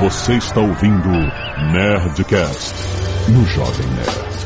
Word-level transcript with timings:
Você 0.00 0.34
está 0.34 0.60
ouvindo 0.60 1.08
Nerdcast 1.72 2.74
no 3.30 3.46
Jovem 3.46 3.86
Nerd. 3.94 4.36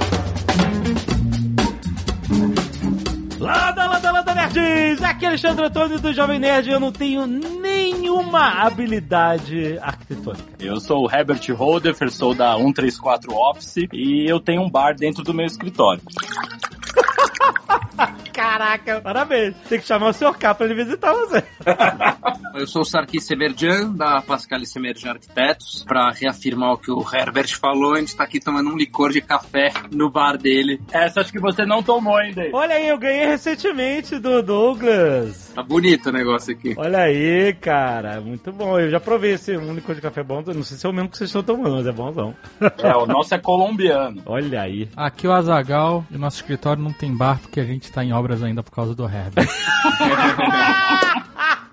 Landa, 3.41 3.87
landa, 3.89 4.13
landa, 4.13 4.35
nerds! 4.35 5.03
Aqui 5.03 5.25
é 5.25 5.29
Alexandre 5.29 5.67
Antônio 5.67 5.99
do 5.99 6.13
Jovem 6.13 6.39
Nerd 6.39 6.69
e 6.69 6.73
eu 6.73 6.79
não 6.79 6.93
tenho 6.93 7.27
nenhuma 7.27 8.63
habilidade 8.63 9.77
arquitetônica. 9.83 10.45
Eu 10.61 10.81
sou 10.81 11.05
o 11.05 11.11
Herbert 11.11 11.43
Holdefer, 11.53 12.13
sou 12.13 12.33
da 12.33 12.57
134 12.57 13.35
Office 13.35 13.89
e 13.93 14.31
eu 14.31 14.39
tenho 14.39 14.63
um 14.63 14.71
bar 14.71 14.95
dentro 14.95 15.25
do 15.25 15.35
meu 15.35 15.47
escritório. 15.47 16.01
Caraca, 18.41 19.03
parabéns. 19.03 19.55
Tem 19.69 19.79
que 19.79 19.87
chamar 19.87 20.09
o 20.09 20.13
Sr. 20.15 20.35
K 20.39 20.55
pra 20.55 20.65
ele 20.65 20.75
visitar 20.75 21.13
você. 21.13 21.45
Eu 22.55 22.67
sou 22.67 22.83
o 22.83 22.85
Sarkis 22.85 23.27
Semerjan, 23.27 23.93
da 23.93 24.23
Pascal 24.23 24.65
Semerjan 24.65 25.11
Arquitetos. 25.11 25.85
Pra 25.87 26.11
reafirmar 26.11 26.73
o 26.73 26.79
que 26.79 26.91
o 26.91 27.05
Herbert 27.13 27.59
falou, 27.59 27.95
a 27.95 28.01
gente 28.01 28.17
tá 28.17 28.25
aqui 28.25 28.41
tomando 28.41 28.71
um 28.71 28.77
licor 28.77 29.13
de 29.13 29.21
café 29.21 29.73
no 29.93 30.11
bar 30.11 30.39
dele. 30.39 30.81
Essa 30.91 31.21
acho 31.21 31.31
que 31.31 31.39
você 31.39 31.67
não 31.67 31.83
tomou 31.83 32.17
ainda. 32.17 32.43
Olha 32.53 32.77
aí, 32.77 32.89
eu 32.89 32.99
ganhei 32.99 33.27
recentemente 33.27 34.19
do 34.19 34.43
Douglas. 34.43 35.53
Tá 35.55 35.63
bonito 35.63 36.09
o 36.09 36.13
negócio 36.13 36.53
aqui. 36.53 36.75
Olha 36.79 37.01
aí, 37.01 37.53
cara. 37.55 38.21
Muito 38.21 38.51
bom. 38.53 38.81
Eu 38.81 38.91
já 38.91 38.99
provei 38.99 39.33
esse 39.33 39.55
único 39.55 39.95
de 39.95 40.01
café 40.01 40.23
bom. 40.23 40.43
Não 40.47 40.63
sei 40.63 40.79
se 40.79 40.87
é 40.87 40.89
o 40.89 40.93
mesmo 40.93 41.11
que 41.11 41.19
vocês 41.19 41.29
estão 41.29 41.43
tomando, 41.43 41.77
mas 41.77 41.87
é 41.87 41.93
bonzão. 41.93 42.35
É, 42.83 42.97
o 42.97 43.07
nosso 43.07 43.35
é 43.35 43.39
colombiano. 43.39 44.23
Olha 44.25 44.63
aí. 44.63 44.89
Aqui 44.97 45.27
é 45.27 45.31
o 45.31 45.33
Azagal 45.33 46.05
e 46.11 46.17
o 46.17 46.19
nosso 46.19 46.37
escritório 46.37 46.83
não 46.83 46.93
tem 46.93 47.15
bar 47.15 47.39
porque 47.39 47.61
a 47.61 47.65
gente 47.65 47.93
tá 47.93 48.03
em 48.03 48.11
ainda 48.43 48.63
por 48.63 48.73
causa 48.73 48.95
do 48.95 49.05
Herbert. 49.05 49.49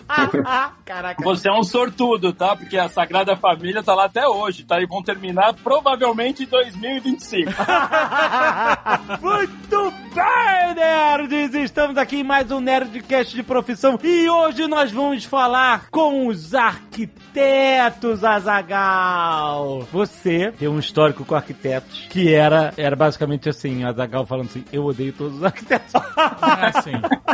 Caraca. 0.85 1.21
Você 1.23 1.49
é 1.49 1.51
um 1.51 1.63
sortudo, 1.63 2.31
tá? 2.31 2.55
Porque 2.55 2.77
a 2.77 2.87
Sagrada 2.87 3.35
Família 3.35 3.83
tá 3.83 3.93
lá 3.93 4.05
até 4.05 4.25
hoje, 4.27 4.63
tá? 4.63 4.81
E 4.81 4.85
vão 4.85 5.03
terminar 5.03 5.53
provavelmente 5.53 6.43
em 6.43 6.47
2025. 6.47 7.51
Muito 9.21 9.93
bem, 10.15 10.75
nerds! 10.75 11.53
Estamos 11.55 11.97
aqui 11.97 12.17
em 12.17 12.23
mais 12.23 12.49
um 12.51 12.59
Nerdcast 12.59 13.35
de 13.35 13.43
profissão 13.43 13.99
e 14.01 14.29
hoje 14.29 14.65
nós 14.67 14.91
vamos 14.91 15.25
falar 15.25 15.87
com 15.91 16.27
os 16.27 16.55
arquitetos, 16.55 18.23
Azagal. 18.23 19.81
Você 19.91 20.53
tem 20.57 20.67
um 20.67 20.79
histórico 20.79 21.25
com 21.25 21.35
arquitetos 21.35 22.07
que 22.09 22.33
era, 22.33 22.73
era 22.77 22.95
basicamente 22.95 23.49
assim, 23.49 23.83
Azagal 23.83 24.25
falando 24.25 24.47
assim, 24.47 24.63
eu 24.71 24.85
odeio 24.85 25.11
todos 25.11 25.37
os 25.37 25.43
arquitetos. 25.43 25.93
Não 25.93 26.53
é 26.53 26.69
assim, 26.69 26.91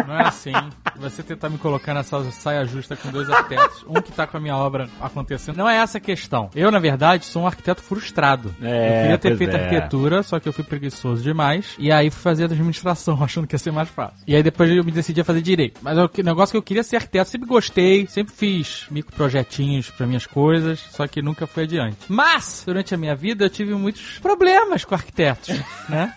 não 0.08 0.16
é 0.16 0.28
assim. 0.28 0.54
Você 0.98 1.24
tentar 1.24 1.50
me 1.50 1.58
colocar 1.58 1.94
nessa 1.94 2.24
saia 2.32 2.63
justa 2.66 2.96
com 2.96 3.10
dois 3.10 3.30
arquitetos, 3.30 3.86
um 3.88 4.02
que 4.02 4.12
tá 4.12 4.28
com 4.28 4.38
a 4.38 4.40
minha 4.40 4.56
obra 4.56 4.90
acontecendo. 5.02 5.58
Não 5.58 5.70
é 5.70 5.78
essa 5.78 5.98
a 5.98 6.02
questão. 6.02 6.50
Eu, 6.56 6.72
na 6.72 6.80
verdade, 6.80 7.26
sou 7.26 7.44
um 7.44 7.48
arquiteto 7.48 7.82
frustrado. 7.82 8.54
É, 8.62 8.66
eu 8.66 9.02
queria 9.02 9.18
ter 9.18 9.38
feito 9.38 9.56
é. 9.56 9.64
arquitetura, 9.64 10.24
só 10.24 10.40
que 10.40 10.48
eu 10.48 10.54
fui 10.54 10.64
preguiçoso 10.64 11.22
demais. 11.24 11.76
E 11.78 11.92
aí 11.92 12.10
fui 12.10 12.22
fazer 12.22 12.46
administração, 12.46 13.22
achando 13.24 13.48
que 13.48 13.56
ia 13.56 13.60
ser 13.60 13.72
mais 13.72 13.90
fácil. 13.90 14.24
E 14.28 14.36
aí 14.36 14.44
depois 14.44 14.70
eu 14.70 14.84
me 14.84 14.92
decidi 14.92 15.22
a 15.22 15.24
fazer 15.24 15.42
direito. 15.42 15.80
Mas 15.82 15.98
o 15.98 16.10
negócio 16.24 16.54
que 16.54 16.58
eu 16.58 16.64
queria 16.64 16.84
ser 16.84 16.98
arquiteto, 16.98 17.30
sempre 17.30 17.48
gostei, 17.48 18.08
sempre 18.08 18.34
fiz 18.34 18.86
microprojetinhos 18.90 19.90
para 19.90 20.06
minhas 20.08 20.26
coisas, 20.26 20.80
só 20.92 21.08
que 21.08 21.22
nunca 21.22 21.48
fui 21.48 21.64
adiante. 21.64 21.98
Mas, 22.08 22.64
durante 22.66 22.94
a 22.94 22.98
minha 22.98 23.16
vida, 23.16 23.46
eu 23.46 23.50
tive 23.50 23.74
muitos 23.74 24.20
problemas 24.20 24.86
com 24.86 24.96
arquitetos, 24.96 25.50
né? 25.90 26.14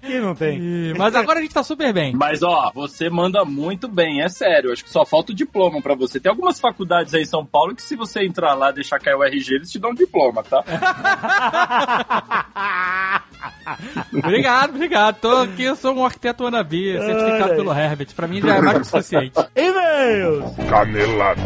Quem 0.00 0.20
não 0.20 0.34
tem? 0.34 0.58
E- 0.58 0.94
mas 0.96 1.14
agora 1.14 1.38
a 1.38 1.42
gente 1.42 1.52
tá 1.54 1.62
super 1.62 1.92
bem. 1.92 2.14
Mas 2.14 2.42
ó, 2.42 2.70
você 2.74 3.10
manda 3.10 3.44
muito 3.44 3.86
bem, 3.88 4.22
é 4.22 4.28
sério. 4.28 4.72
Acho 4.72 4.84
que 4.84 4.90
só 4.90 5.04
falta 5.04 5.32
o 5.32 5.34
diploma 5.34 5.80
pra 5.82 5.94
você. 5.94 6.18
Tem 6.18 6.30
algumas 6.30 6.58
faculdades 6.58 7.12
aí 7.14 7.22
em 7.22 7.26
São 7.26 7.44
Paulo 7.44 7.74
que 7.74 7.82
se 7.82 7.96
você 7.96 8.24
entrar 8.24 8.54
lá 8.54 8.70
e 8.70 8.74
deixar 8.74 8.98
cair 8.98 9.14
o 9.14 9.22
RG, 9.22 9.54
eles 9.56 9.70
te 9.70 9.78
dão 9.78 9.90
um 9.90 9.94
diploma, 9.94 10.42
tá? 10.42 10.64
Obrigado, 14.12 14.70
obrigado. 14.70 15.16
Tô 15.20 15.36
aqui, 15.36 15.64
eu 15.64 15.76
sou 15.76 15.94
um 15.94 16.04
arquiteto 16.04 16.44
wannabe, 16.44 16.92
certificado 16.98 17.50
Ai. 17.52 17.56
pelo 17.56 17.72
Herbert. 17.72 18.08
Pra 18.14 18.26
mim 18.26 18.40
já 18.40 18.56
é 18.56 18.60
mais 18.60 18.76
que 18.76 18.82
o 18.82 18.84
suficiente. 18.86 19.32
E-mails! 19.54 20.44
Canelada. 20.68 21.40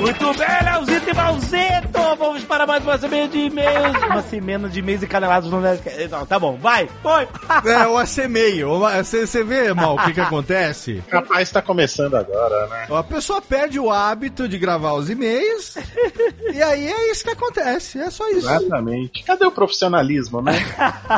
Muito 0.00 0.32
bem, 0.32 0.48
Leozito 0.64 1.10
e 1.10 1.14
Malzito! 1.14 2.16
Vamos 2.18 2.42
para 2.44 2.66
mais 2.66 2.82
uma 2.82 2.96
semana 2.96 3.28
de 3.28 3.38
e-mails. 3.38 3.96
Uma 4.10 4.22
semana 4.22 4.68
de 4.68 4.78
e-mails 4.78 5.02
e 5.02 5.06
canelados 5.06 5.50
no 5.50 5.60
Nerdcast. 5.60 6.08
Não, 6.08 6.24
tá 6.24 6.38
bom, 6.38 6.56
vai, 6.56 6.88
foi! 7.02 7.28
É, 7.70 7.86
o 7.86 7.98
AC 7.98 8.26
meio. 8.26 8.80
Você 9.04 9.44
vê, 9.44 9.74
mal, 9.74 9.96
o 9.96 10.04
que 10.04 10.14
que 10.14 10.20
acontece? 10.20 11.04
Capaz 11.08 11.50
tá 11.50 11.60
começando 11.60 12.14
agora, 12.14 12.66
né? 12.68 12.86
A 12.90 13.02
pessoa 13.02 13.42
perde 13.42 13.78
o 13.78 13.90
hábito 13.90 14.48
de 14.48 14.58
gravar 14.58 14.94
os 14.94 15.10
e-mails 15.10 15.76
e 16.52 16.62
aí 16.62 16.88
é 16.88 17.10
isso 17.12 17.22
que 17.22 17.30
acontece. 17.30 17.98
É 17.98 18.10
só 18.10 18.26
isso. 18.30 18.48
Exatamente. 18.48 19.22
Cadê 19.22 19.44
o 19.44 19.52
profissionalismo, 19.52 20.40
né? 20.40 20.54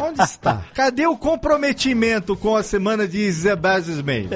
Onde 0.03 0.23
está? 0.23 0.65
Cadê 0.75 1.07
o 1.07 1.17
comprometimento 1.17 2.35
com 2.37 2.57
a 2.57 2.65
semana 2.65 3.07
de 3.07 3.31
Zebazes 3.31 4.03
Mail? 4.03 4.29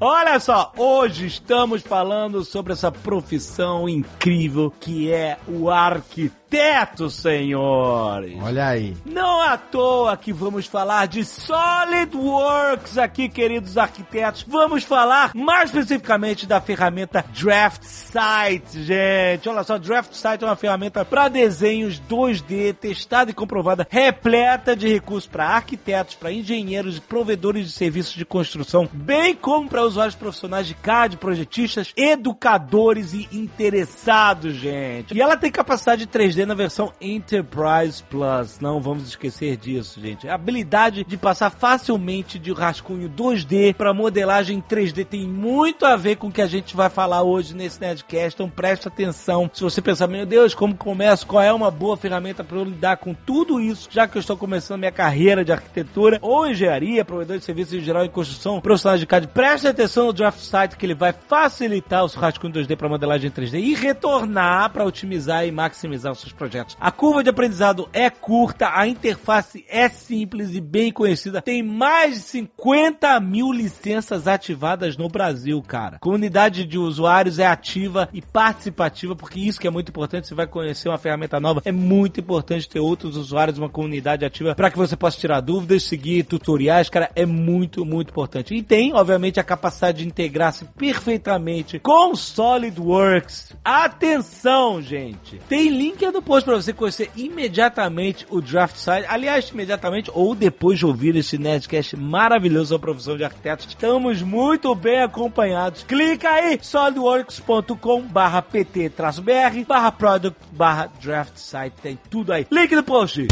Olha 0.00 0.40
só, 0.40 0.72
hoje 0.76 1.26
estamos 1.26 1.82
falando 1.82 2.44
sobre 2.44 2.72
essa 2.72 2.90
profissão 2.90 3.60
incrível 3.88 4.72
que 4.80 5.12
é 5.12 5.38
o 5.46 5.70
arquiteto, 5.70 7.08
senhores. 7.10 8.36
Olha 8.42 8.68
aí. 8.68 8.96
Não 9.04 9.40
à 9.40 9.56
toa 9.56 10.16
que 10.16 10.32
vamos 10.32 10.66
falar 10.66 11.06
de 11.06 11.24
SolidWorks 11.24 12.98
aqui, 12.98 13.28
queridos 13.28 13.78
arquitetos. 13.78 14.44
Vamos 14.48 14.84
falar 14.84 15.32
mais 15.34 15.70
especificamente 15.70 16.46
da 16.46 16.60
ferramenta 16.60 17.24
Draft 17.32 17.82
Site, 17.82 18.82
gente. 18.82 19.48
Olha 19.48 19.62
só, 19.62 19.78
Draft 19.78 20.12
Site 20.12 20.42
é 20.42 20.46
uma 20.46 20.56
ferramenta 20.56 21.04
para 21.04 21.28
desenhos 21.28 22.00
2D, 22.08 22.74
testada 22.74 23.30
e 23.30 23.34
comprovada, 23.34 23.86
repleta 23.90 24.74
de 24.74 24.88
recursos 24.88 25.28
para 25.28 25.46
arquitetos, 25.46 26.14
para 26.14 26.32
engenheiros 26.32 26.96
e 26.96 27.00
provedores 27.00 27.66
de 27.66 27.72
serviços 27.72 28.14
de 28.14 28.24
construção, 28.24 28.88
bem 28.92 29.34
como 29.34 29.68
para 29.68 29.84
usuários 29.84 30.14
profissionais 30.14 30.66
de 30.66 30.74
CAD, 30.74 31.16
projetistas, 31.16 31.92
educadores 31.96 33.12
e 33.12 33.28
interessados, 33.52 34.54
gente. 34.54 35.14
E 35.14 35.20
ela 35.20 35.36
tem 35.36 35.50
capacidade 35.50 36.06
de 36.06 36.12
3D 36.12 36.44
na 36.44 36.54
versão 36.54 36.92
Enterprise 37.00 38.02
Plus. 38.08 38.58
Não 38.60 38.80
vamos 38.80 39.08
esquecer 39.08 39.56
disso, 39.56 40.00
gente. 40.00 40.28
A 40.28 40.34
habilidade 40.34 41.04
de 41.04 41.16
passar 41.16 41.50
facilmente 41.50 42.38
de 42.38 42.52
rascunho 42.52 43.08
2D 43.08 43.74
para 43.74 43.92
modelagem 43.92 44.62
3D 44.62 45.04
tem 45.04 45.26
muito 45.26 45.84
a 45.84 45.96
ver 45.96 46.16
com 46.16 46.28
o 46.28 46.32
que 46.32 46.42
a 46.42 46.46
gente 46.46 46.76
vai 46.76 46.88
falar 46.88 47.22
hoje 47.22 47.54
nesse 47.54 47.80
Nerdcast. 47.80 48.34
Então 48.34 48.48
preste 48.48 48.88
atenção. 48.88 49.50
Se 49.52 49.62
você 49.62 49.82
pensar, 49.82 50.06
meu 50.06 50.24
Deus, 50.24 50.54
como 50.54 50.74
começo? 50.74 51.26
Qual 51.26 51.42
é 51.42 51.52
uma 51.52 51.70
boa 51.70 51.96
ferramenta 51.96 52.44
para 52.44 52.56
eu 52.56 52.64
lidar 52.64 52.96
com 52.98 53.14
tudo 53.14 53.60
isso, 53.60 53.88
já 53.90 54.06
que 54.06 54.16
eu 54.16 54.20
estou 54.20 54.36
começando 54.36 54.78
minha 54.78 54.92
carreira 54.92 55.44
de 55.44 55.52
arquitetura 55.52 56.18
ou 56.22 56.46
engenharia, 56.46 57.04
provedor 57.04 57.38
de 57.38 57.44
serviços 57.44 57.74
em 57.74 57.80
geral 57.80 58.04
em 58.04 58.10
construção, 58.10 58.60
profissionais 58.60 59.00
de 59.00 59.06
CAD, 59.06 59.28
preste 59.28 59.68
atenção 59.68 60.06
no 60.06 60.12
Draft 60.12 60.40
Site 60.40 60.76
que 60.76 60.86
ele 60.86 60.94
vai 60.94 61.12
facilitar 61.12 62.04
o 62.04 62.08
seu 62.08 62.20
rascunho 62.20 62.52
2D 62.52 62.76
para 62.76 62.88
modelagem 62.88 63.30
3D 63.30 63.39
e 63.42 63.74
retornar 63.74 64.70
para 64.70 64.84
otimizar 64.84 65.46
e 65.46 65.52
maximizar 65.52 66.12
os 66.12 66.20
seus 66.20 66.32
projetos. 66.32 66.76
A 66.80 66.90
curva 66.90 67.22
de 67.22 67.30
aprendizado 67.30 67.88
é 67.92 68.10
curta, 68.10 68.70
a 68.74 68.86
interface 68.86 69.64
é 69.68 69.88
simples 69.88 70.54
e 70.54 70.60
bem 70.60 70.92
conhecida. 70.92 71.42
Tem 71.42 71.62
mais 71.62 72.14
de 72.14 72.20
50 72.20 73.18
mil 73.20 73.52
licenças 73.52 74.26
ativadas 74.26 74.96
no 74.96 75.08
Brasil, 75.08 75.62
cara. 75.62 75.98
Comunidade 75.98 76.64
de 76.64 76.78
usuários 76.78 77.38
é 77.38 77.46
ativa 77.46 78.08
e 78.12 78.20
participativa, 78.20 79.16
porque 79.16 79.40
isso 79.40 79.60
que 79.60 79.66
é 79.66 79.70
muito 79.70 79.88
importante. 79.88 80.26
Você 80.26 80.34
vai 80.34 80.46
conhecer 80.46 80.88
uma 80.88 80.98
ferramenta 80.98 81.40
nova. 81.40 81.62
É 81.64 81.72
muito 81.72 82.20
importante 82.20 82.68
ter 82.68 82.80
outros 82.80 83.16
usuários, 83.16 83.58
uma 83.58 83.68
comunidade 83.68 84.24
ativa, 84.24 84.54
para 84.54 84.70
que 84.70 84.78
você 84.78 84.96
possa 84.96 85.18
tirar 85.18 85.40
dúvidas, 85.40 85.84
seguir 85.84 86.24
tutoriais, 86.24 86.88
cara. 86.88 87.10
É 87.14 87.26
muito, 87.26 87.84
muito 87.84 88.10
importante. 88.10 88.54
E 88.54 88.62
tem, 88.62 88.92
obviamente, 88.94 89.40
a 89.40 89.44
capacidade 89.44 89.98
de 89.98 90.06
integrar-se 90.06 90.64
perfeitamente 90.64 91.78
com 91.78 92.14
SolidWorks. 92.14 93.29
Atenção, 93.64 94.80
gente! 94.80 95.38
Tem 95.48 95.68
link 95.68 96.04
no 96.06 96.22
post 96.22 96.44
para 96.44 96.56
você 96.56 96.72
conhecer 96.72 97.10
imediatamente 97.16 98.26
o 98.30 98.40
Draft 98.40 98.76
Site. 98.76 99.06
Aliás, 99.08 99.48
imediatamente 99.50 100.10
ou 100.14 100.34
depois 100.34 100.78
de 100.78 100.86
ouvir 100.86 101.16
esse 101.16 101.38
Nerdcast 101.38 101.96
maravilhoso 101.96 102.70
sobre 102.70 102.90
a 102.90 102.92
profissão 102.92 103.16
de 103.16 103.24
arquitetos. 103.24 103.66
Estamos 103.66 104.22
muito 104.22 104.74
bem 104.74 105.02
acompanhados. 105.02 105.82
Clica 105.82 106.28
aí, 106.30 106.58
solidworks.com 106.60 108.02
barra 108.02 108.42
pt-br 108.42 109.64
barra 109.66 109.92
product 109.92 110.38
barra 110.52 110.90
draft 111.00 111.36
site. 111.36 111.74
Tem 111.82 111.98
tudo 112.08 112.32
aí. 112.32 112.46
Link 112.50 112.74
no 112.74 112.82
post. 112.82 113.26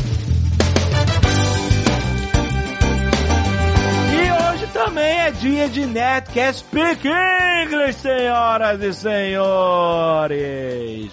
Também 4.72 5.20
é 5.20 5.30
dia 5.30 5.68
de 5.68 5.86
Netcast 5.86 6.60
Speak 6.60 7.06
English, 7.06 8.00
senhoras 8.00 8.82
e 8.82 8.92
senhores. 8.92 10.38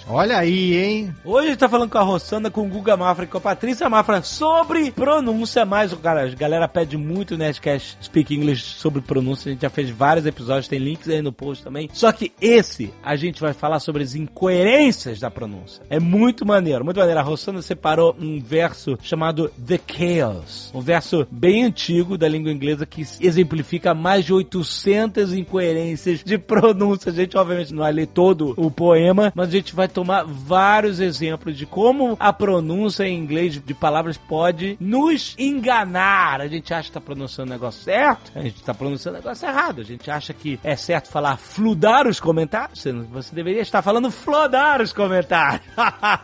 Olha 0.08 0.38
aí, 0.38 0.76
hein? 0.76 1.16
Hoje 1.24 1.48
a 1.48 1.50
gente 1.52 1.60
tá 1.60 1.70
falando 1.70 1.90
com 1.90 1.98
a 1.98 2.02
Rossana, 2.02 2.50
com 2.52 2.62
o 2.62 2.70
Guga 2.70 2.98
Mafra 2.98 3.26
e 3.26 3.28
com 3.28 3.38
a 3.38 3.42
Patrícia 3.42 3.90
Mafra 3.90 4.22
sobre 4.24 4.92
pronúncia, 4.92 5.66
mas 5.66 5.94
cara, 5.94 6.24
a 6.24 6.30
galera 6.30 6.68
pede 6.68 6.98
muito 6.98 7.36
o 7.36 7.38
Nerdcast 7.38 7.98
Speak 8.02 8.34
English 8.34 8.64
sobre 8.64 9.02
pronúncia, 9.02 9.50
a 9.50 9.54
gente 9.54 9.62
já 9.62 9.70
fez 9.70 9.90
vários 9.90 10.26
episódios, 10.26 10.68
tem 10.68 10.80
links 10.80 11.08
aí 11.08 11.22
no 11.22 11.32
post 11.32 11.64
também. 11.64 11.90
Só 11.94 12.12
que 12.12 12.32
esse, 12.42 12.94
a 13.04 13.16
gente 13.16 13.40
vai 13.40 13.54
falar 13.54 13.80
sobre 13.80 14.04
as 14.04 14.16
incoerências 14.16 15.20
da 15.20 15.32
pronúncia. 15.32 15.84
É 15.90 16.00
muito 16.00 16.46
maneiro, 16.46 16.84
muito 16.84 16.98
maneiro. 17.00 17.20
A 17.20 17.24
Rossana 17.24 17.62
separou 17.62 18.16
um 18.20 18.40
verso 18.40 18.98
chamado 19.02 19.50
The 19.66 19.80
Chaos, 19.88 20.72
um 20.74 20.82
verso 20.82 21.28
bem 21.32 21.64
antigo 21.64 22.18
da 22.18 22.28
língua 22.28 22.52
inglesa 22.52 22.86
que 22.86 23.06
exemplifica 23.46 23.94
mais 23.94 24.26
de 24.26 24.34
800 24.34 25.34
incoerências 25.34 26.24
de 26.24 26.38
pronúncia. 26.38 27.12
A 27.12 27.16
gente, 27.16 27.38
obviamente, 27.38 27.74
não 27.74 27.84
vai 27.84 27.94
ler 27.94 28.08
todo 28.08 28.54
o 28.58 28.72
poema, 28.72 29.32
mas 29.36 29.50
a 29.50 29.52
gente 29.52 29.76
vai 29.76 29.88
tomar 29.88 30.24
vários 30.24 31.00
exemplos 31.00 31.56
de 31.56 31.66
como 31.66 32.18
a 32.20 32.34
pronúncia 32.34 33.08
em 33.08 33.18
inglês 33.18 33.62
de 33.64 33.74
palavras 33.74 34.18
pode 34.18 34.78
nos 34.80 35.36
enganar. 35.38 36.42
A 36.42 36.48
gente 36.48 36.74
acha 36.74 36.88
que 36.88 36.94
tá 36.94 37.02
pronunciando 37.02 37.52
o 37.52 37.54
negócio 37.54 37.84
certo, 37.84 38.32
a 38.36 38.42
gente 38.42 38.64
tá 38.64 38.74
pronunciando 38.74 39.18
o 39.18 39.22
negócio 39.22 39.48
errado. 39.48 39.82
A 39.82 39.84
gente 39.84 40.10
acha 40.10 40.34
que 40.34 40.60
é 40.64 40.76
certo 40.76 41.10
falar 41.10 41.38
fludar 41.38 42.08
os 42.08 42.20
comentários. 42.20 42.84
Você, 43.12 43.36
deveria 43.36 43.62
estar 43.62 43.82
falando 43.82 44.10
flodar 44.10 44.82
os 44.82 44.92
comentários. 44.92 45.68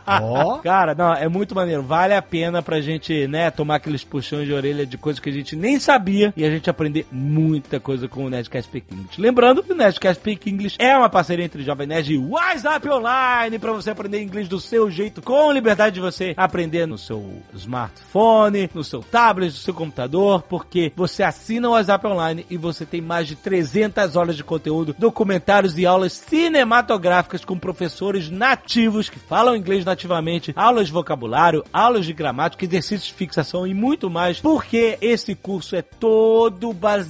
Ó. 0.07 0.57
Cara, 0.63 0.95
não, 0.95 1.13
é 1.13 1.27
muito 1.27 1.53
maneiro. 1.53 1.83
Vale 1.83 2.13
a 2.13 2.21
pena 2.21 2.61
pra 2.61 2.81
gente, 2.81 3.27
né, 3.27 3.51
tomar 3.51 3.75
aqueles 3.75 4.03
puxões 4.03 4.47
de 4.47 4.53
orelha 4.53 4.85
de 4.85 4.97
coisas 4.97 5.19
que 5.19 5.29
a 5.29 5.33
gente 5.33 5.55
nem 5.55 5.79
sabia 5.79 6.33
e 6.35 6.45
a 6.45 6.49
gente 6.49 6.69
aprender 6.69 7.05
muita 7.11 7.79
coisa 7.79 8.07
com 8.07 8.25
o 8.25 8.29
Nerdcast 8.29 8.69
Speak 8.69 8.93
English. 8.93 9.19
Lembrando 9.19 9.61
que 9.61 9.73
o 9.73 9.75
Nerdcast 9.75 10.21
Speak 10.21 10.49
English 10.49 10.77
é 10.79 10.97
uma 10.97 11.09
parceria 11.09 11.43
entre 11.43 11.61
Jovem 11.63 11.87
Nerd 11.87 12.13
e 12.13 12.17
WhatsApp 12.17 12.87
Online 12.89 13.59
pra 13.59 13.73
você 13.73 13.89
aprender 13.89 14.21
inglês 14.21 14.47
do 14.47 14.59
seu 14.59 14.89
jeito, 14.89 15.21
com 15.21 15.51
liberdade 15.51 15.95
de 15.95 16.01
você 16.01 16.33
aprender 16.37 16.85
no 16.85 16.97
seu 16.97 17.41
smartphone, 17.53 18.69
no 18.73 18.83
seu 18.83 19.01
tablet, 19.01 19.51
no 19.51 19.57
seu 19.57 19.73
computador, 19.73 20.43
porque 20.43 20.91
você 20.95 21.23
assina 21.23 21.67
o 21.67 21.71
WhatsApp 21.73 22.07
Online 22.07 22.45
e 22.49 22.55
você 22.55 22.85
tem 22.85 23.01
mais 23.01 23.27
de 23.27 23.35
300 23.35 24.15
horas 24.15 24.37
de 24.37 24.43
conteúdo, 24.43 24.95
documentários 24.97 25.77
e 25.77 25.85
aulas 25.85 26.13
cinematográficas 26.13 27.43
com 27.43 27.57
professores 27.57 28.29
nativos 28.29 29.09
que 29.09 29.19
falam 29.19 29.55
inglês 29.55 29.83
nativamente, 29.83 30.53
aulas 30.55 30.87
de 30.87 30.93
vocabulário, 30.93 31.63
aulas 31.73 32.05
de 32.05 32.13
gramática, 32.13 32.63
exercícios 32.63 33.07
de 33.07 33.13
fixação 33.13 33.67
e 33.67 33.73
muito 33.73 34.09
mais, 34.09 34.39
porque 34.39 34.97
esse 35.01 35.35
curso 35.35 35.75
é 35.75 35.81
todo 35.81 36.71
baseado 36.71 37.00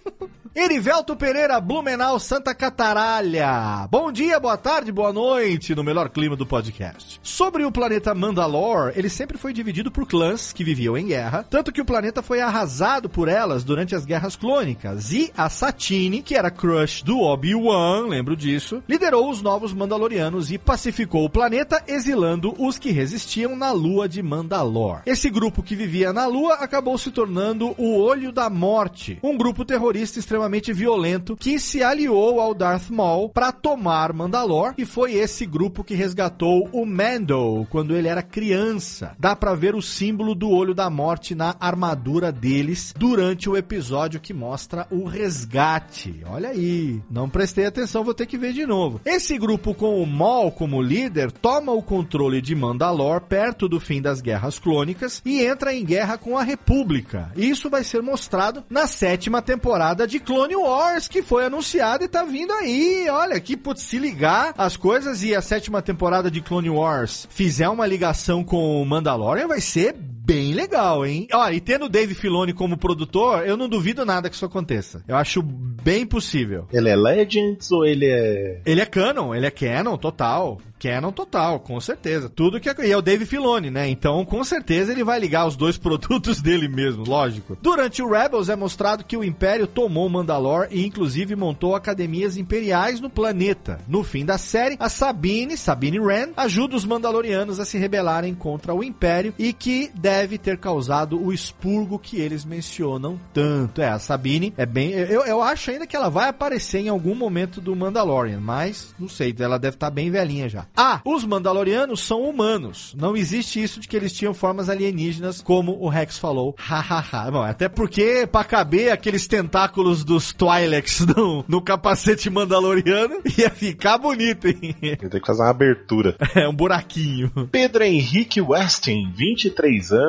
Erivelto 0.58 1.14
Pereira, 1.14 1.60
Blumenau, 1.60 2.18
Santa 2.18 2.54
Cataralha. 2.54 3.86
Bom 3.90 4.10
dia, 4.10 4.40
boa 4.40 4.56
tarde, 4.56 4.90
boa 4.90 5.12
noite, 5.12 5.74
no 5.74 5.84
melhor 5.84 6.08
clima 6.08 6.34
do 6.34 6.46
podcast. 6.46 7.20
Sobre 7.22 7.62
o 7.62 7.70
planeta 7.70 8.14
Mandalore, 8.14 8.94
ele 8.96 9.10
sempre 9.10 9.36
foi 9.36 9.52
dividido 9.52 9.90
por 9.90 10.06
clãs 10.06 10.54
que 10.54 10.64
viviam 10.64 10.96
em 10.96 11.08
guerra, 11.08 11.44
tanto 11.50 11.70
que 11.70 11.80
o 11.82 11.84
planeta 11.84 12.22
foi 12.22 12.40
arrasado 12.40 13.06
por 13.06 13.28
elas 13.28 13.64
durante 13.64 13.94
as 13.94 14.06
guerras 14.06 14.34
clônicas. 14.34 15.12
E 15.12 15.30
a 15.36 15.50
Satine, 15.50 16.22
que 16.22 16.34
era 16.34 16.50
crush 16.50 17.02
do 17.02 17.20
Obi-Wan, 17.20 18.06
lembro 18.08 18.34
disso, 18.34 18.82
liderou 18.88 19.28
os 19.28 19.42
novos 19.42 19.74
Mandalorianos 19.74 20.50
e 20.50 20.56
pacificou 20.56 21.26
o 21.26 21.30
planeta, 21.30 21.84
exilando 21.86 22.54
os 22.58 22.78
que 22.78 22.90
resistiam 22.90 23.54
na 23.54 23.72
lua 23.72 24.08
de 24.08 24.22
Mandalore. 24.22 25.02
Esse 25.04 25.28
grupo 25.28 25.62
que 25.62 25.76
vivia 25.76 26.14
na 26.14 26.26
lua 26.26 26.54
acabou 26.54 26.96
se 26.96 27.10
tornando 27.10 27.74
o 27.76 28.00
Olho 28.00 28.32
da 28.32 28.48
Morte, 28.48 29.18
um 29.22 29.36
grupo 29.36 29.62
terrorista 29.62 30.18
extremamente 30.18 30.45
violento 30.72 31.36
que 31.36 31.58
se 31.58 31.82
aliou 31.82 32.40
ao 32.40 32.54
Darth 32.54 32.90
Maul 32.90 33.28
para 33.28 33.52
tomar 33.52 34.12
Mandalore 34.12 34.74
e 34.78 34.84
foi 34.84 35.14
esse 35.14 35.44
grupo 35.44 35.82
que 35.82 35.94
resgatou 35.94 36.68
o 36.72 36.86
Mando 36.86 37.66
quando 37.70 37.96
ele 37.96 38.08
era 38.08 38.22
criança. 38.22 39.14
Dá 39.18 39.34
para 39.34 39.54
ver 39.54 39.74
o 39.74 39.82
símbolo 39.82 40.34
do 40.34 40.50
Olho 40.50 40.74
da 40.74 40.88
Morte 40.88 41.34
na 41.34 41.56
armadura 41.58 42.30
deles 42.30 42.94
durante 42.96 43.48
o 43.48 43.56
episódio 43.56 44.20
que 44.20 44.32
mostra 44.32 44.86
o 44.90 45.04
resgate. 45.04 46.22
Olha 46.26 46.50
aí, 46.50 47.00
não 47.10 47.28
prestei 47.28 47.66
atenção, 47.66 48.04
vou 48.04 48.14
ter 48.14 48.26
que 48.26 48.38
ver 48.38 48.52
de 48.52 48.66
novo. 48.66 49.00
Esse 49.04 49.36
grupo 49.38 49.74
com 49.74 50.02
o 50.02 50.06
Maul 50.06 50.52
como 50.52 50.82
líder 50.82 51.32
toma 51.32 51.72
o 51.72 51.82
controle 51.82 52.40
de 52.40 52.54
Mandalore 52.54 53.24
perto 53.28 53.68
do 53.68 53.80
fim 53.80 54.00
das 54.00 54.20
guerras 54.20 54.58
clônicas 54.58 55.20
e 55.24 55.42
entra 55.42 55.74
em 55.74 55.84
guerra 55.84 56.16
com 56.16 56.38
a 56.38 56.42
República. 56.42 57.32
Isso 57.36 57.68
vai 57.68 57.82
ser 57.82 58.02
mostrado 58.02 58.64
na 58.70 58.86
sétima 58.86 59.42
temporada 59.42 60.06
de 60.06 60.20
Clone 60.20 60.35
Wars, 60.36 61.08
que 61.08 61.22
foi 61.22 61.44
anunciada 61.44 62.04
e 62.04 62.08
tá 62.08 62.24
vindo 62.24 62.52
aí. 62.52 63.08
Olha, 63.08 63.40
que 63.40 63.56
putz, 63.56 63.82
se 63.82 63.98
ligar 63.98 64.54
as 64.56 64.76
coisas 64.76 65.22
e 65.22 65.34
a 65.34 65.42
sétima 65.42 65.80
temporada 65.80 66.30
de 66.30 66.40
Clone 66.40 66.70
Wars 66.70 67.26
fizer 67.30 67.68
uma 67.68 67.86
ligação 67.86 68.44
com 68.44 68.80
o 68.80 68.86
Mandalorian, 68.86 69.48
vai 69.48 69.60
ser 69.60 69.96
bem 70.26 70.52
legal, 70.52 71.06
hein? 71.06 71.28
Ó, 71.32 71.48
e 71.50 71.60
tendo 71.60 71.84
o 71.84 71.88
Dave 71.88 72.12
Filoni 72.12 72.52
como 72.52 72.76
produtor, 72.76 73.46
eu 73.46 73.56
não 73.56 73.68
duvido 73.68 74.04
nada 74.04 74.28
que 74.28 74.34
isso 74.34 74.44
aconteça. 74.44 75.04
Eu 75.06 75.14
acho 75.14 75.40
bem 75.40 76.04
possível. 76.04 76.66
Ele 76.72 76.88
é 76.88 76.96
Legends 76.96 77.70
ou 77.70 77.86
ele 77.86 78.06
é. 78.06 78.60
Ele 78.66 78.80
é 78.80 78.86
canon, 78.86 79.32
ele 79.32 79.46
é 79.46 79.50
canon 79.52 79.96
total. 79.96 80.58
Canon 80.78 81.10
total, 81.10 81.60
com 81.60 81.80
certeza. 81.80 82.28
Tudo 82.28 82.60
que 82.60 82.68
é. 82.68 82.74
E 82.84 82.92
é 82.92 82.96
o 82.96 83.00
Dave 83.00 83.24
Filoni, 83.24 83.70
né? 83.70 83.88
Então, 83.88 84.24
com 84.24 84.44
certeza, 84.44 84.92
ele 84.92 85.02
vai 85.02 85.18
ligar 85.18 85.46
os 85.46 85.56
dois 85.56 85.78
produtos 85.78 86.42
dele 86.42 86.68
mesmo, 86.68 87.04
lógico. 87.06 87.56
Durante 87.62 88.02
o 88.02 88.10
Rebels 88.10 88.48
é 88.48 88.56
mostrado 88.56 89.04
que 89.04 89.16
o 89.16 89.24
Império 89.24 89.66
tomou 89.66 90.08
Mandalore 90.08 90.68
e, 90.70 90.84
inclusive, 90.84 91.34
montou 91.34 91.74
academias 91.74 92.36
imperiais 92.36 93.00
no 93.00 93.08
planeta. 93.08 93.80
No 93.88 94.02
fim 94.02 94.24
da 94.24 94.36
série, 94.36 94.76
a 94.78 94.88
Sabine, 94.88 95.56
Sabine 95.56 95.98
Wren, 95.98 96.32
ajuda 96.36 96.76
os 96.76 96.84
Mandalorianos 96.84 97.58
a 97.58 97.64
se 97.64 97.78
rebelarem 97.78 98.34
contra 98.34 98.74
o 98.74 98.84
Império 98.84 99.32
e 99.38 99.52
que 99.52 99.90
deve 99.94 100.15
ter 100.38 100.58
causado 100.58 101.20
o 101.20 101.32
expurgo 101.32 101.98
que 101.98 102.20
eles 102.20 102.44
mencionam 102.44 103.20
tanto. 103.32 103.80
É, 103.80 103.88
a 103.88 103.98
Sabine 103.98 104.52
é 104.56 104.64
bem. 104.64 104.92
Eu, 104.92 105.24
eu 105.24 105.42
acho 105.42 105.70
ainda 105.70 105.86
que 105.86 105.96
ela 105.96 106.08
vai 106.08 106.28
aparecer 106.28 106.78
em 106.78 106.88
algum 106.88 107.14
momento 107.14 107.60
do 107.60 107.74
Mandalorian, 107.74 108.40
mas 108.40 108.94
não 108.98 109.08
sei, 109.08 109.34
ela 109.38 109.58
deve 109.58 109.76
estar 109.76 109.90
bem 109.90 110.10
velhinha 110.10 110.48
já. 110.48 110.66
Ah, 110.76 111.00
os 111.04 111.24
Mandalorianos 111.24 112.00
são 112.00 112.22
humanos. 112.22 112.94
Não 112.96 113.16
existe 113.16 113.62
isso 113.62 113.80
de 113.80 113.88
que 113.88 113.96
eles 113.96 114.12
tinham 114.12 114.32
formas 114.32 114.68
alienígenas, 114.68 115.40
como 115.42 115.72
o 115.80 115.88
Rex 115.88 116.18
falou. 116.18 116.54
Hahaha. 116.58 117.30
Bom, 117.30 117.42
até 117.42 117.68
porque, 117.68 118.26
pra 118.30 118.44
caber 118.44 118.92
aqueles 118.92 119.26
tentáculos 119.26 120.04
dos 120.04 120.32
Twi'leks 120.32 121.00
no, 121.00 121.44
no 121.48 121.60
capacete 121.60 122.30
mandaloriano, 122.30 123.20
ia 123.36 123.50
ficar 123.50 123.98
bonito, 123.98 124.46
hein? 124.48 124.76
Tenho 124.80 125.10
que 125.10 125.26
fazer 125.26 125.42
uma 125.42 125.50
abertura. 125.50 126.16
É 126.36 126.46
um 126.46 126.54
buraquinho. 126.54 127.30
Pedro 127.50 127.82
Henrique 127.82 128.42
Westin, 128.42 129.10
23 129.14 129.92
anos, 129.92 130.05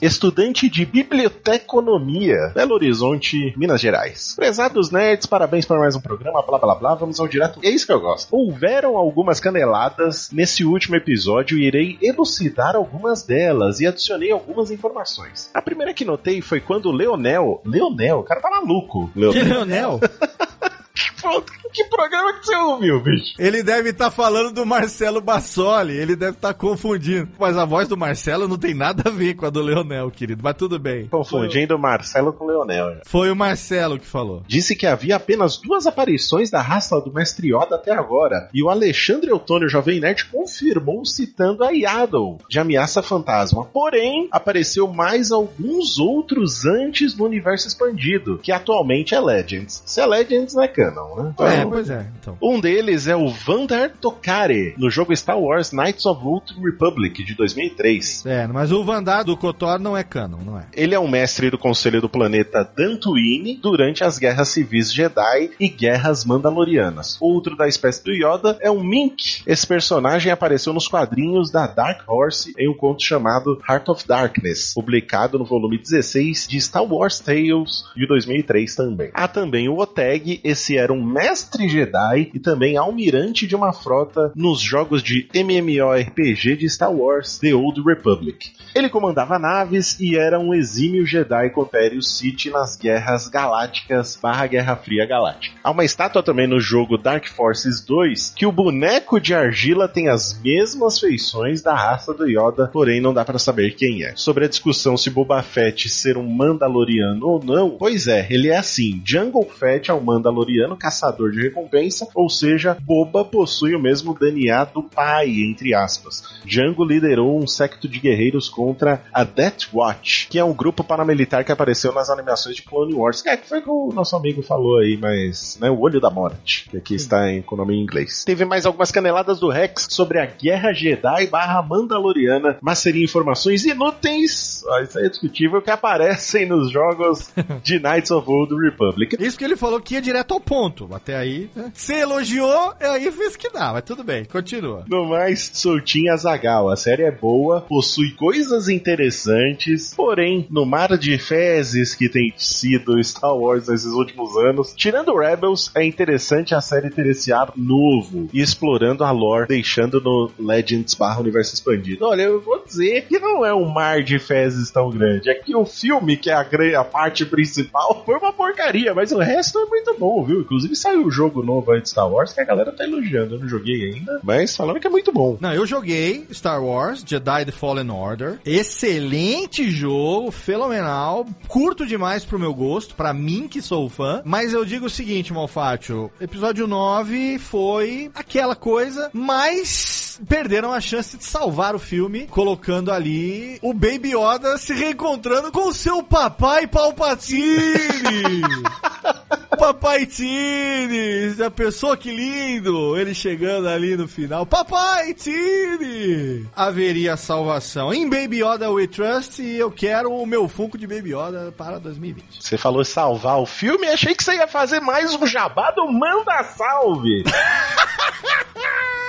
estudante 0.00 0.68
de 0.68 0.84
biblioteconomia, 0.84 2.52
Belo 2.54 2.74
Horizonte, 2.74 3.54
Minas 3.56 3.80
Gerais. 3.80 4.34
Prezados 4.34 4.90
nerds, 4.90 5.26
parabéns 5.26 5.64
por 5.64 5.78
mais 5.78 5.94
um 5.94 6.00
programa, 6.00 6.42
blá 6.42 6.58
blá 6.58 6.74
blá, 6.74 6.94
vamos 6.94 7.20
ao 7.20 7.28
direto. 7.28 7.60
É 7.62 7.68
isso 7.68 7.86
que 7.86 7.92
eu 7.92 8.00
gosto. 8.00 8.34
Houveram 8.34 8.96
algumas 8.96 9.40
caneladas 9.40 10.30
nesse 10.32 10.64
último 10.64 10.96
episódio 10.96 11.58
e 11.58 11.66
irei 11.66 11.98
elucidar 12.00 12.76
algumas 12.76 13.22
delas 13.22 13.80
e 13.80 13.86
adicionei 13.86 14.30
algumas 14.30 14.70
informações. 14.70 15.50
A 15.52 15.62
primeira 15.62 15.94
que 15.94 16.04
notei 16.04 16.40
foi 16.40 16.60
quando 16.60 16.86
o 16.86 16.92
Leonel. 16.92 17.60
Leonel? 17.64 18.20
O 18.20 18.24
cara 18.24 18.40
tá 18.40 18.50
maluco. 18.50 19.10
Que 19.12 19.20
Leonel. 19.20 19.44
Leonel? 19.44 20.00
Pronto, 21.20 21.52
que 21.76 21.84
programa 21.84 22.32
que 22.32 22.46
você 22.46 22.56
ouviu, 22.56 23.00
bicho? 23.02 23.34
Ele 23.38 23.62
deve 23.62 23.90
estar 23.90 24.10
falando 24.10 24.50
do 24.50 24.64
Marcelo 24.64 25.20
Bassoli, 25.20 25.94
ele 25.94 26.16
deve 26.16 26.32
estar 26.32 26.54
confundindo. 26.54 27.28
Mas 27.38 27.56
a 27.58 27.66
voz 27.66 27.86
do 27.86 27.98
Marcelo 27.98 28.48
não 28.48 28.56
tem 28.56 28.72
nada 28.72 29.10
a 29.10 29.12
ver 29.12 29.34
com 29.34 29.44
a 29.44 29.50
do 29.50 29.60
Leonel, 29.60 30.10
querido. 30.10 30.40
Mas 30.42 30.56
tudo 30.56 30.78
bem. 30.78 31.06
Confundindo 31.08 31.78
Marcelo 31.78 32.32
com 32.32 32.46
Leonel. 32.46 33.00
Foi 33.04 33.30
o 33.30 33.36
Marcelo 33.36 33.98
que 33.98 34.06
falou. 34.06 34.42
Disse 34.46 34.74
que 34.74 34.86
havia 34.86 35.16
apenas 35.16 35.58
duas 35.58 35.86
aparições 35.86 36.50
da 36.50 36.62
raça 36.62 36.98
do 36.98 37.12
Mestre 37.12 37.48
Yoda 37.54 37.76
até 37.76 37.92
agora, 37.92 38.48
e 38.54 38.62
o 38.62 38.70
Alexandre 38.70 39.30
Eutônio 39.30 39.68
Jovem 39.68 40.00
Nerd 40.00 40.24
confirmou 40.26 41.04
citando 41.04 41.62
a 41.62 41.70
Yaddle, 41.70 42.38
de 42.48 42.58
Ameaça 42.58 43.02
Fantasma. 43.02 43.66
Porém, 43.66 44.28
apareceu 44.30 44.88
mais 44.88 45.30
alguns 45.30 45.98
outros 45.98 46.64
antes 46.64 47.14
no 47.14 47.26
universo 47.26 47.68
expandido, 47.68 48.38
que 48.38 48.50
atualmente 48.50 49.14
é 49.14 49.20
Legends. 49.20 49.82
Se 49.84 50.00
é 50.00 50.06
Legends, 50.06 50.54
não 50.54 50.62
é 50.62 50.68
canon, 50.68 51.16
né? 51.16 51.34
É, 51.38 51.65
pois 51.68 51.90
é. 51.90 52.06
Então. 52.20 52.36
um 52.42 52.60
deles 52.60 53.06
é 53.06 53.16
o 53.16 53.28
Vandar 53.28 53.92
Tokare, 54.00 54.74
no 54.78 54.90
jogo 54.90 55.14
Star 55.16 55.38
Wars 55.38 55.72
Knights 55.72 56.06
of 56.06 56.24
Old 56.24 56.54
Republic, 56.62 57.24
de 57.24 57.34
2003. 57.34 58.24
É, 58.26 58.46
mas 58.46 58.72
o 58.72 58.84
Vandar 58.84 59.24
do 59.24 59.36
Kotor 59.36 59.78
não 59.78 59.96
é 59.96 60.02
canon, 60.02 60.38
não 60.44 60.58
é? 60.58 60.66
Ele 60.72 60.94
é 60.94 61.00
um 61.00 61.08
mestre 61.08 61.50
do 61.50 61.58
Conselho 61.58 62.00
do 62.00 62.08
Planeta 62.08 62.68
Dantooine 62.76 63.56
durante 63.56 64.04
as 64.04 64.18
Guerras 64.18 64.48
Civis 64.48 64.92
Jedi 64.92 65.50
e 65.58 65.68
Guerras 65.68 66.24
Mandalorianas. 66.24 67.16
Outro 67.20 67.56
da 67.56 67.68
espécie 67.68 68.02
do 68.04 68.12
Yoda 68.12 68.58
é 68.60 68.70
um 68.70 68.82
Mink. 68.82 69.42
Esse 69.46 69.66
personagem 69.66 70.30
apareceu 70.30 70.72
nos 70.72 70.88
quadrinhos 70.88 71.50
da 71.50 71.66
Dark 71.66 72.02
Horse 72.08 72.52
em 72.58 72.68
um 72.68 72.74
conto 72.74 73.02
chamado 73.02 73.60
Heart 73.68 73.88
of 73.88 74.06
Darkness, 74.06 74.74
publicado 74.74 75.38
no 75.38 75.44
volume 75.44 75.78
16 75.78 76.46
de 76.48 76.60
Star 76.60 76.84
Wars 76.84 77.20
Tales 77.20 77.84
de 77.96 78.06
2003 78.06 78.74
também. 78.74 79.10
Há 79.12 79.28
também 79.28 79.68
o 79.68 79.78
Oteg, 79.78 80.40
esse 80.44 80.76
era 80.76 80.92
um 80.92 81.04
mestre 81.04 81.45
Jedi 81.68 82.30
e 82.34 82.40
também 82.40 82.76
almirante 82.76 83.46
de 83.46 83.54
uma 83.54 83.72
frota 83.72 84.32
nos 84.34 84.60
jogos 84.60 85.02
de 85.02 85.28
MMORPG 85.32 86.56
de 86.56 86.68
Star 86.68 86.92
Wars 86.92 87.38
The 87.38 87.54
Old 87.54 87.80
Republic. 87.82 88.52
Ele 88.74 88.88
comandava 88.88 89.38
naves 89.38 89.98
e 90.00 90.16
era 90.16 90.38
um 90.38 90.52
exímio 90.52 91.06
Jedi 91.06 91.50
contra 91.50 91.76
Impérios 91.76 92.16
City 92.16 92.48
nas 92.48 92.74
guerras 92.74 93.28
galácticas 93.28 94.18
barra 94.20 94.46
Guerra 94.46 94.76
Fria 94.76 95.04
Galáctica. 95.06 95.56
Há 95.62 95.70
uma 95.70 95.84
estátua 95.84 96.22
também 96.22 96.46
no 96.46 96.58
jogo 96.58 96.96
Dark 96.96 97.26
Forces 97.28 97.84
2 97.84 98.32
que 98.34 98.46
o 98.46 98.52
boneco 98.52 99.20
de 99.20 99.34
argila 99.34 99.86
tem 99.86 100.08
as 100.08 100.40
mesmas 100.40 100.98
feições 100.98 101.60
da 101.60 101.74
raça 101.74 102.14
do 102.14 102.26
Yoda, 102.26 102.68
porém 102.72 103.00
não 103.00 103.12
dá 103.12 103.24
para 103.24 103.38
saber 103.38 103.74
quem 103.74 104.04
é. 104.04 104.14
Sobre 104.16 104.46
a 104.46 104.48
discussão 104.48 104.96
se 104.96 105.10
Boba 105.10 105.42
Fett 105.42 105.88
ser 105.88 106.16
um 106.16 106.26
Mandaloriano 106.26 107.26
ou 107.26 107.44
não, 107.44 107.70
pois 107.70 108.08
é, 108.08 108.26
ele 108.30 108.48
é 108.48 108.56
assim: 108.56 109.02
Jungle 109.04 109.48
Fett 109.48 109.90
é 109.90 109.94
um 109.94 110.00
Mandaloriano 110.00 110.76
caçador 110.76 111.30
de 111.30 111.35
recompensa, 111.42 112.08
ou 112.14 112.28
seja, 112.28 112.76
Boba 112.80 113.24
possui 113.24 113.74
o 113.74 113.80
mesmo 113.80 114.16
DNA 114.18 114.64
do 114.64 114.82
pai, 114.82 115.28
entre 115.28 115.74
aspas. 115.74 116.22
Django 116.44 116.84
liderou 116.84 117.38
um 117.38 117.46
secto 117.46 117.88
de 117.88 117.98
guerreiros 117.98 118.48
contra 118.48 119.02
a 119.12 119.24
Death 119.24 119.68
Watch, 119.72 120.28
que 120.28 120.38
é 120.38 120.44
um 120.44 120.52
grupo 120.52 120.84
paramilitar 120.84 121.44
que 121.44 121.52
apareceu 121.52 121.92
nas 121.92 122.10
animações 122.10 122.56
de 122.56 122.62
Clone 122.62 122.94
Wars. 122.94 123.24
É, 123.26 123.36
que 123.36 123.48
foi 123.48 123.58
o 123.58 123.62
que 123.62 123.70
o 123.70 123.92
nosso 123.92 124.16
amigo 124.16 124.42
falou 124.42 124.78
aí, 124.78 124.96
mas, 124.96 125.58
né, 125.60 125.70
o 125.70 125.80
Olho 125.80 126.00
da 126.00 126.10
Morte, 126.10 126.68
que 126.70 126.76
aqui 126.76 126.94
está 126.94 127.30
em 127.30 127.44
nome 127.56 127.74
em 127.74 127.82
inglês. 127.82 128.24
Teve 128.24 128.44
mais 128.44 128.66
algumas 128.66 128.90
caneladas 128.90 129.40
do 129.40 129.48
Rex 129.48 129.88
sobre 129.90 130.20
a 130.20 130.26
Guerra 130.26 130.72
Jedi 130.72 131.26
barra 131.26 131.62
Mandaloriana, 131.62 132.58
mas 132.60 132.78
seriam 132.78 133.04
informações 133.04 133.64
inúteis, 133.64 134.62
ó, 134.66 134.80
isso 134.80 134.98
é 134.98 135.08
discutível, 135.08 135.62
que 135.62 135.70
aparecem 135.70 136.46
nos 136.46 136.70
jogos 136.70 137.30
de 137.62 137.78
Knights 137.78 138.10
of 138.10 138.28
Old 138.28 138.54
Republic. 138.54 139.16
Isso 139.18 139.38
que 139.38 139.44
ele 139.44 139.56
falou 139.56 139.80
que 139.80 139.94
ia 139.94 140.02
direto 140.02 140.34
ao 140.34 140.40
ponto. 140.40 140.88
Até 140.94 141.16
aí 141.16 141.25
aí. 141.26 141.50
Você 141.74 141.94
elogiou, 142.00 142.74
aí 142.80 143.10
fez 143.10 143.36
que 143.36 143.50
dá, 143.50 143.72
mas 143.72 143.84
tudo 143.84 144.02
bem, 144.02 144.24
continua. 144.24 144.84
No 144.88 145.06
mais, 145.06 145.50
Soltinha 145.52 146.16
Zagal. 146.16 146.70
A 146.70 146.76
série 146.76 147.02
é 147.02 147.10
boa, 147.10 147.60
possui 147.60 148.12
coisas 148.12 148.68
interessantes, 148.68 149.92
porém, 149.94 150.46
no 150.50 150.64
mar 150.64 150.96
de 150.96 151.18
fezes 151.18 151.94
que 151.94 152.08
tem 152.08 152.32
sido 152.36 153.02
Star 153.02 153.36
Wars 153.36 153.68
nesses 153.68 153.92
últimos 153.92 154.36
anos, 154.36 154.72
tirando 154.74 155.16
Rebels, 155.16 155.70
é 155.74 155.84
interessante 155.84 156.54
a 156.54 156.60
série 156.60 156.90
ter 156.90 157.06
esse 157.06 157.32
ar 157.32 157.52
novo 157.56 158.28
e 158.32 158.40
explorando 158.40 159.04
a 159.04 159.10
lore, 159.10 159.48
deixando 159.48 160.00
no 160.00 160.30
Legends 160.38 160.94
barra 160.94 161.20
Universo 161.20 161.54
Expandido. 161.54 162.04
Olha, 162.04 162.22
eu 162.22 162.40
vou 162.40 162.62
dizer 162.64 163.06
que 163.06 163.18
não 163.18 163.44
é 163.44 163.52
um 163.54 163.68
mar 163.68 164.02
de 164.02 164.18
fezes 164.18 164.70
tão 164.70 164.90
grande. 164.90 165.28
É 165.28 165.34
que 165.34 165.54
o 165.54 165.64
filme, 165.64 166.16
que 166.16 166.30
é 166.30 166.34
a, 166.34 166.46
a 166.80 166.84
parte 166.84 167.24
principal, 167.24 168.02
foi 168.04 168.16
uma 168.16 168.32
porcaria, 168.32 168.94
mas 168.94 169.12
o 169.12 169.18
resto 169.18 169.58
é 169.58 169.66
muito 169.66 169.96
bom, 169.98 170.24
viu? 170.24 170.40
Inclusive 170.40 170.76
saiu 170.76 171.10
jogo 171.16 171.42
novo 171.42 171.72
aí 171.72 171.80
de 171.80 171.88
Star 171.88 172.10
Wars 172.10 172.32
que 172.34 172.40
a 172.40 172.44
galera 172.44 172.72
tá 172.72 172.84
elogiando. 172.84 173.36
Eu 173.36 173.40
não 173.40 173.48
joguei 173.48 173.92
ainda, 173.92 174.20
mas 174.22 174.54
falando 174.54 174.78
que 174.78 174.86
é 174.86 174.90
muito 174.90 175.10
bom. 175.10 175.38
Não, 175.40 175.52
eu 175.52 175.66
joguei 175.66 176.26
Star 176.30 176.62
Wars, 176.62 177.02
Jedi 177.06 177.46
The 177.46 177.52
Fallen 177.52 177.90
Order. 177.90 178.38
Excelente 178.44 179.70
jogo, 179.70 180.30
fenomenal. 180.30 181.26
Curto 181.48 181.86
demais 181.86 182.24
pro 182.24 182.38
meu 182.38 182.52
gosto, 182.52 182.94
pra 182.94 183.14
mim 183.14 183.48
que 183.48 183.62
sou 183.62 183.88
fã. 183.88 184.20
Mas 184.24 184.52
eu 184.52 184.64
digo 184.64 184.86
o 184.86 184.90
seguinte, 184.90 185.32
Malfátio: 185.32 186.10
episódio 186.20 186.66
9 186.66 187.38
foi 187.38 188.10
aquela 188.14 188.54
coisa, 188.54 189.10
mas 189.12 190.05
perderam 190.28 190.72
a 190.72 190.80
chance 190.80 191.16
de 191.16 191.24
salvar 191.24 191.74
o 191.74 191.78
filme, 191.78 192.26
colocando 192.26 192.90
ali 192.90 193.58
o 193.62 193.72
Baby 193.72 194.14
Yoda 194.14 194.58
se 194.58 194.72
reencontrando 194.72 195.50
com 195.52 195.68
o 195.68 195.72
seu 195.72 196.02
papai 196.02 196.66
Palpatine. 196.66 198.42
Papai 199.58 200.04
Tini, 200.04 201.42
a 201.42 201.50
pessoa 201.50 201.96
que 201.96 202.10
lindo, 202.10 202.96
ele 202.96 203.14
chegando 203.14 203.68
ali 203.68 203.96
no 203.96 204.06
final. 204.06 204.44
Papai 204.44 205.14
Tini! 205.14 206.46
Haveria 206.54 207.16
salvação. 207.16 207.92
Em 207.92 208.08
Baby 208.08 208.42
Yoda 208.42 208.70
We 208.70 208.86
Trust 208.86 209.42
e 209.42 209.56
eu 209.56 209.70
quero 209.70 210.12
o 210.12 210.26
meu 210.26 210.46
Funko 210.46 210.76
de 210.76 210.86
Baby 210.86 211.14
Yoda 211.14 211.54
para 211.56 211.78
2020. 211.78 212.42
Você 212.44 212.58
falou 212.58 212.84
salvar 212.84 213.40
o 213.40 213.46
filme, 213.46 213.88
achei 213.88 214.14
que 214.14 214.22
você 214.22 214.36
ia 214.36 214.46
fazer 214.46 214.80
mais 214.80 215.14
um 215.14 215.26
jabá 215.26 215.70
do 215.70 215.90
Manda 215.90 216.44
Salve. 216.44 217.24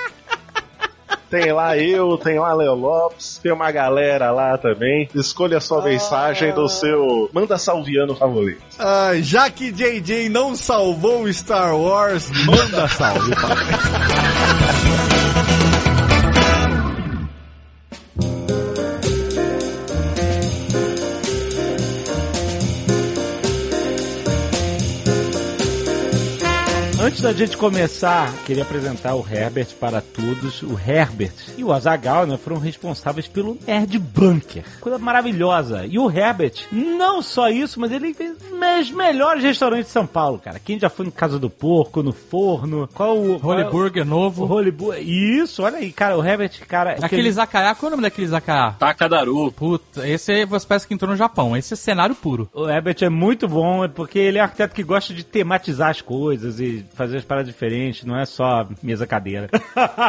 Tem 1.29 1.51
lá 1.51 1.77
eu, 1.77 2.17
tem 2.17 2.39
lá 2.39 2.53
Leo 2.53 2.73
Lopes, 2.73 3.39
tem 3.41 3.51
uma 3.51 3.71
galera 3.71 4.31
lá 4.31 4.57
também. 4.57 5.09
Escolha 5.13 5.57
a 5.57 5.61
sua 5.61 5.81
mensagem 5.81 6.53
do 6.53 6.67
seu 6.69 7.29
Manda 7.33 7.57
Salviano 7.57 8.15
favorito. 8.15 8.61
Ah, 8.79 9.11
já 9.19 9.49
que 9.49 9.71
JJ 9.71 10.29
não 10.29 10.55
salvou 10.55 11.31
Star 11.31 11.75
Wars, 11.75 12.29
manda 12.45 12.87
salve, 12.87 13.31
Antes 27.17 27.33
da 27.35 27.45
gente 27.45 27.57
começar, 27.57 28.31
queria 28.45 28.61
apresentar 28.61 29.15
o 29.15 29.25
Herbert 29.27 29.69
para 29.79 30.01
todos. 30.01 30.61
O 30.61 30.79
Herbert 30.79 31.33
e 31.57 31.63
o 31.63 31.73
Azagal 31.73 32.27
né, 32.27 32.37
foram 32.37 32.59
responsáveis 32.59 33.27
pelo 33.27 33.57
Nerd 33.65 33.97
Bunker. 33.97 34.63
Coisa 34.79 34.99
maravilhosa. 34.99 35.83
E 35.87 35.97
o 35.97 36.11
Herbert, 36.11 36.53
não 36.71 37.23
só 37.23 37.49
isso, 37.49 37.79
mas 37.79 37.91
ele 37.91 38.13
fez 38.13 38.35
os 38.79 38.91
melhores 38.91 39.43
restaurantes 39.43 39.87
de 39.87 39.93
São 39.93 40.05
Paulo, 40.05 40.37
cara. 40.37 40.59
Quem 40.59 40.79
já 40.79 40.89
foi 40.91 41.07
no 41.07 41.11
Casa 41.11 41.39
do 41.39 41.49
Porco, 41.49 42.03
no 42.03 42.13
Forno, 42.13 42.87
qual 42.93 43.17
o... 43.17 43.39
qual 43.39 43.53
Holy 43.55 43.63
é 43.63 43.67
o- 43.67 43.71
Burger 43.71 44.03
O 44.03 44.05
novo. 44.05 44.45
Holy 44.45 44.69
Burger. 44.69 45.01
Isso, 45.01 45.63
olha 45.63 45.79
aí, 45.79 45.91
cara. 45.91 46.15
O 46.19 46.23
Herbert, 46.23 46.51
cara... 46.67 46.97
Aquele 47.01 47.31
Zakaya, 47.31 47.73
qual 47.73 47.87
é 47.89 47.93
o 47.93 47.97
nome 47.97 48.03
daquele 48.03 48.27
Zakaya? 48.27 48.75
Takadaru. 48.77 49.51
Puta, 49.53 50.07
esse 50.07 50.31
aí 50.33 50.45
você 50.45 50.67
parece 50.67 50.87
que 50.87 50.93
entrou 50.93 51.09
no 51.09 51.17
Japão. 51.17 51.57
Esse 51.57 51.73
é 51.73 51.77
cenário 51.77 52.13
puro. 52.13 52.47
O 52.53 52.69
Herbert 52.69 52.97
é 53.01 53.09
muito 53.09 53.47
bom, 53.47 53.83
é 53.83 53.87
porque 53.87 54.19
ele 54.19 54.37
é 54.37 54.41
um 54.41 54.43
arquiteto 54.43 54.75
que 54.75 54.83
gosta 54.83 55.15
de 55.15 55.23
tematizar 55.23 55.89
as 55.89 55.99
coisas 55.99 56.59
e 56.59 56.85
fazer 56.93 57.06
as 57.15 57.23
paradas 57.23 57.51
diferentes, 57.51 58.03
não 58.03 58.17
é 58.17 58.25
só 58.25 58.67
mesa-cadeira. 58.81 59.49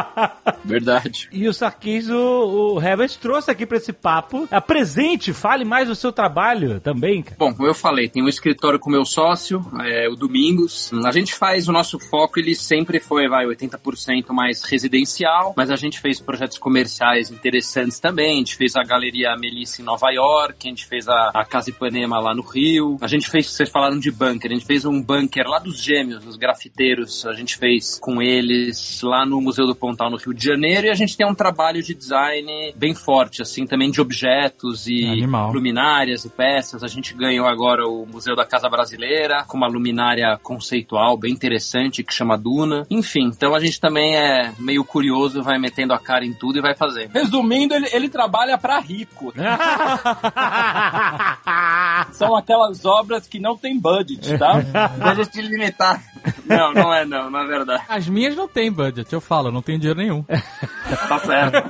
Verdade. 0.63 1.29
e 1.31 1.47
o 1.47 1.53
Sarkis, 1.53 2.09
o, 2.09 2.75
o 2.75 2.81
Herbert 2.81 3.17
trouxe 3.19 3.49
aqui 3.51 3.65
pra 3.65 3.77
esse 3.77 3.93
papo. 3.93 4.47
Apresente, 4.51 5.33
fale 5.33 5.63
mais 5.63 5.87
do 5.87 5.95
seu 5.95 6.11
trabalho 6.11 6.79
também, 6.79 7.21
cara. 7.23 7.35
Bom, 7.37 7.53
como 7.53 7.67
eu 7.67 7.73
falei, 7.73 8.09
tem 8.09 8.23
um 8.23 8.27
escritório 8.27 8.79
com 8.79 8.89
meu 8.89 9.05
sócio, 9.05 9.65
é, 9.81 10.07
o 10.09 10.15
Domingos. 10.15 10.91
A 11.05 11.11
gente 11.11 11.33
faz 11.33 11.67
o 11.67 11.71
nosso 11.71 11.99
foco, 11.99 12.39
ele 12.39 12.55
sempre 12.55 12.99
foi, 12.99 13.27
vai, 13.27 13.45
80% 13.45 14.31
mais 14.31 14.63
residencial, 14.63 15.53
mas 15.55 15.71
a 15.71 15.75
gente 15.75 15.99
fez 15.99 16.19
projetos 16.19 16.57
comerciais 16.57 17.31
interessantes 17.31 17.99
também. 17.99 18.35
A 18.35 18.37
gente 18.39 18.55
fez 18.55 18.75
a 18.75 18.83
Galeria 18.83 19.35
Melissa 19.37 19.81
em 19.81 19.85
Nova 19.85 20.09
York, 20.11 20.67
a 20.67 20.69
gente 20.69 20.85
fez 20.85 21.07
a, 21.07 21.31
a 21.33 21.45
Casa 21.45 21.69
Ipanema 21.69 22.19
lá 22.19 22.33
no 22.33 22.41
Rio. 22.41 22.97
A 23.01 23.07
gente 23.07 23.29
fez, 23.29 23.47
vocês 23.47 23.69
falaram 23.69 23.99
de 23.99 24.11
bunker, 24.11 24.51
a 24.51 24.53
gente 24.53 24.65
fez 24.65 24.85
um 24.85 25.01
bunker 25.01 25.47
lá 25.47 25.59
dos 25.59 25.81
gêmeos, 25.81 26.23
dos 26.23 26.35
grafiteiros. 26.35 26.88
A 27.25 27.33
gente 27.33 27.57
fez 27.57 27.97
com 27.99 28.21
eles 28.21 29.01
lá 29.01 29.25
no 29.25 29.41
Museu 29.41 29.65
do 29.65 29.75
Pontal, 29.75 30.09
no 30.09 30.17
Rio 30.17 30.33
de 30.33 30.45
Janeiro, 30.45 30.87
e 30.87 30.89
a 30.89 30.95
gente 30.95 31.15
tem 31.15 31.25
um 31.25 31.35
trabalho 31.35 31.81
de 31.81 31.93
design 31.93 32.73
bem 32.75 32.93
forte, 32.93 33.41
assim, 33.41 33.65
também 33.65 33.91
de 33.91 34.01
objetos 34.01 34.87
e 34.87 35.05
Animal. 35.05 35.51
luminárias 35.51 36.25
e 36.25 36.29
peças. 36.29 36.83
A 36.83 36.87
gente 36.87 37.13
ganhou 37.13 37.47
agora 37.47 37.87
o 37.87 38.05
Museu 38.05 38.35
da 38.35 38.45
Casa 38.45 38.69
Brasileira 38.69 39.43
com 39.47 39.57
uma 39.57 39.67
luminária 39.67 40.37
conceitual 40.41 41.17
bem 41.17 41.31
interessante 41.31 42.03
que 42.03 42.13
chama 42.13 42.37
Duna. 42.37 42.85
Enfim, 42.89 43.25
então 43.25 43.55
a 43.55 43.59
gente 43.59 43.79
também 43.79 44.15
é 44.15 44.51
meio 44.59 44.83
curioso, 44.83 45.43
vai 45.43 45.57
metendo 45.59 45.93
a 45.93 45.99
cara 45.99 46.25
em 46.25 46.33
tudo 46.33 46.57
e 46.57 46.61
vai 46.61 46.75
fazendo. 46.75 47.11
Resumindo, 47.11 47.73
ele, 47.73 47.87
ele 47.91 48.09
trabalha 48.09 48.57
pra 48.57 48.79
rico. 48.79 49.33
São 52.13 52.35
aquelas 52.35 52.85
obras 52.85 53.27
que 53.27 53.39
não 53.39 53.57
tem 53.57 53.79
budget, 53.79 54.37
tá? 54.37 54.59
Deixa 55.15 55.21
eu 55.21 55.25
te 55.25 55.41
limitar. 55.41 56.01
Não, 56.45 56.73
não 56.73 56.93
é 56.93 57.05
não, 57.05 57.29
na 57.29 57.43
verdade. 57.43 57.83
As 57.87 58.07
minhas 58.07 58.35
não 58.35 58.47
tem 58.47 58.71
budget, 58.71 59.11
eu 59.13 59.21
falo, 59.21 59.51
não 59.51 59.61
tenho 59.61 59.79
dinheiro 59.79 59.99
nenhum. 59.99 60.25
Tá 61.07 61.19
certo. 61.19 61.69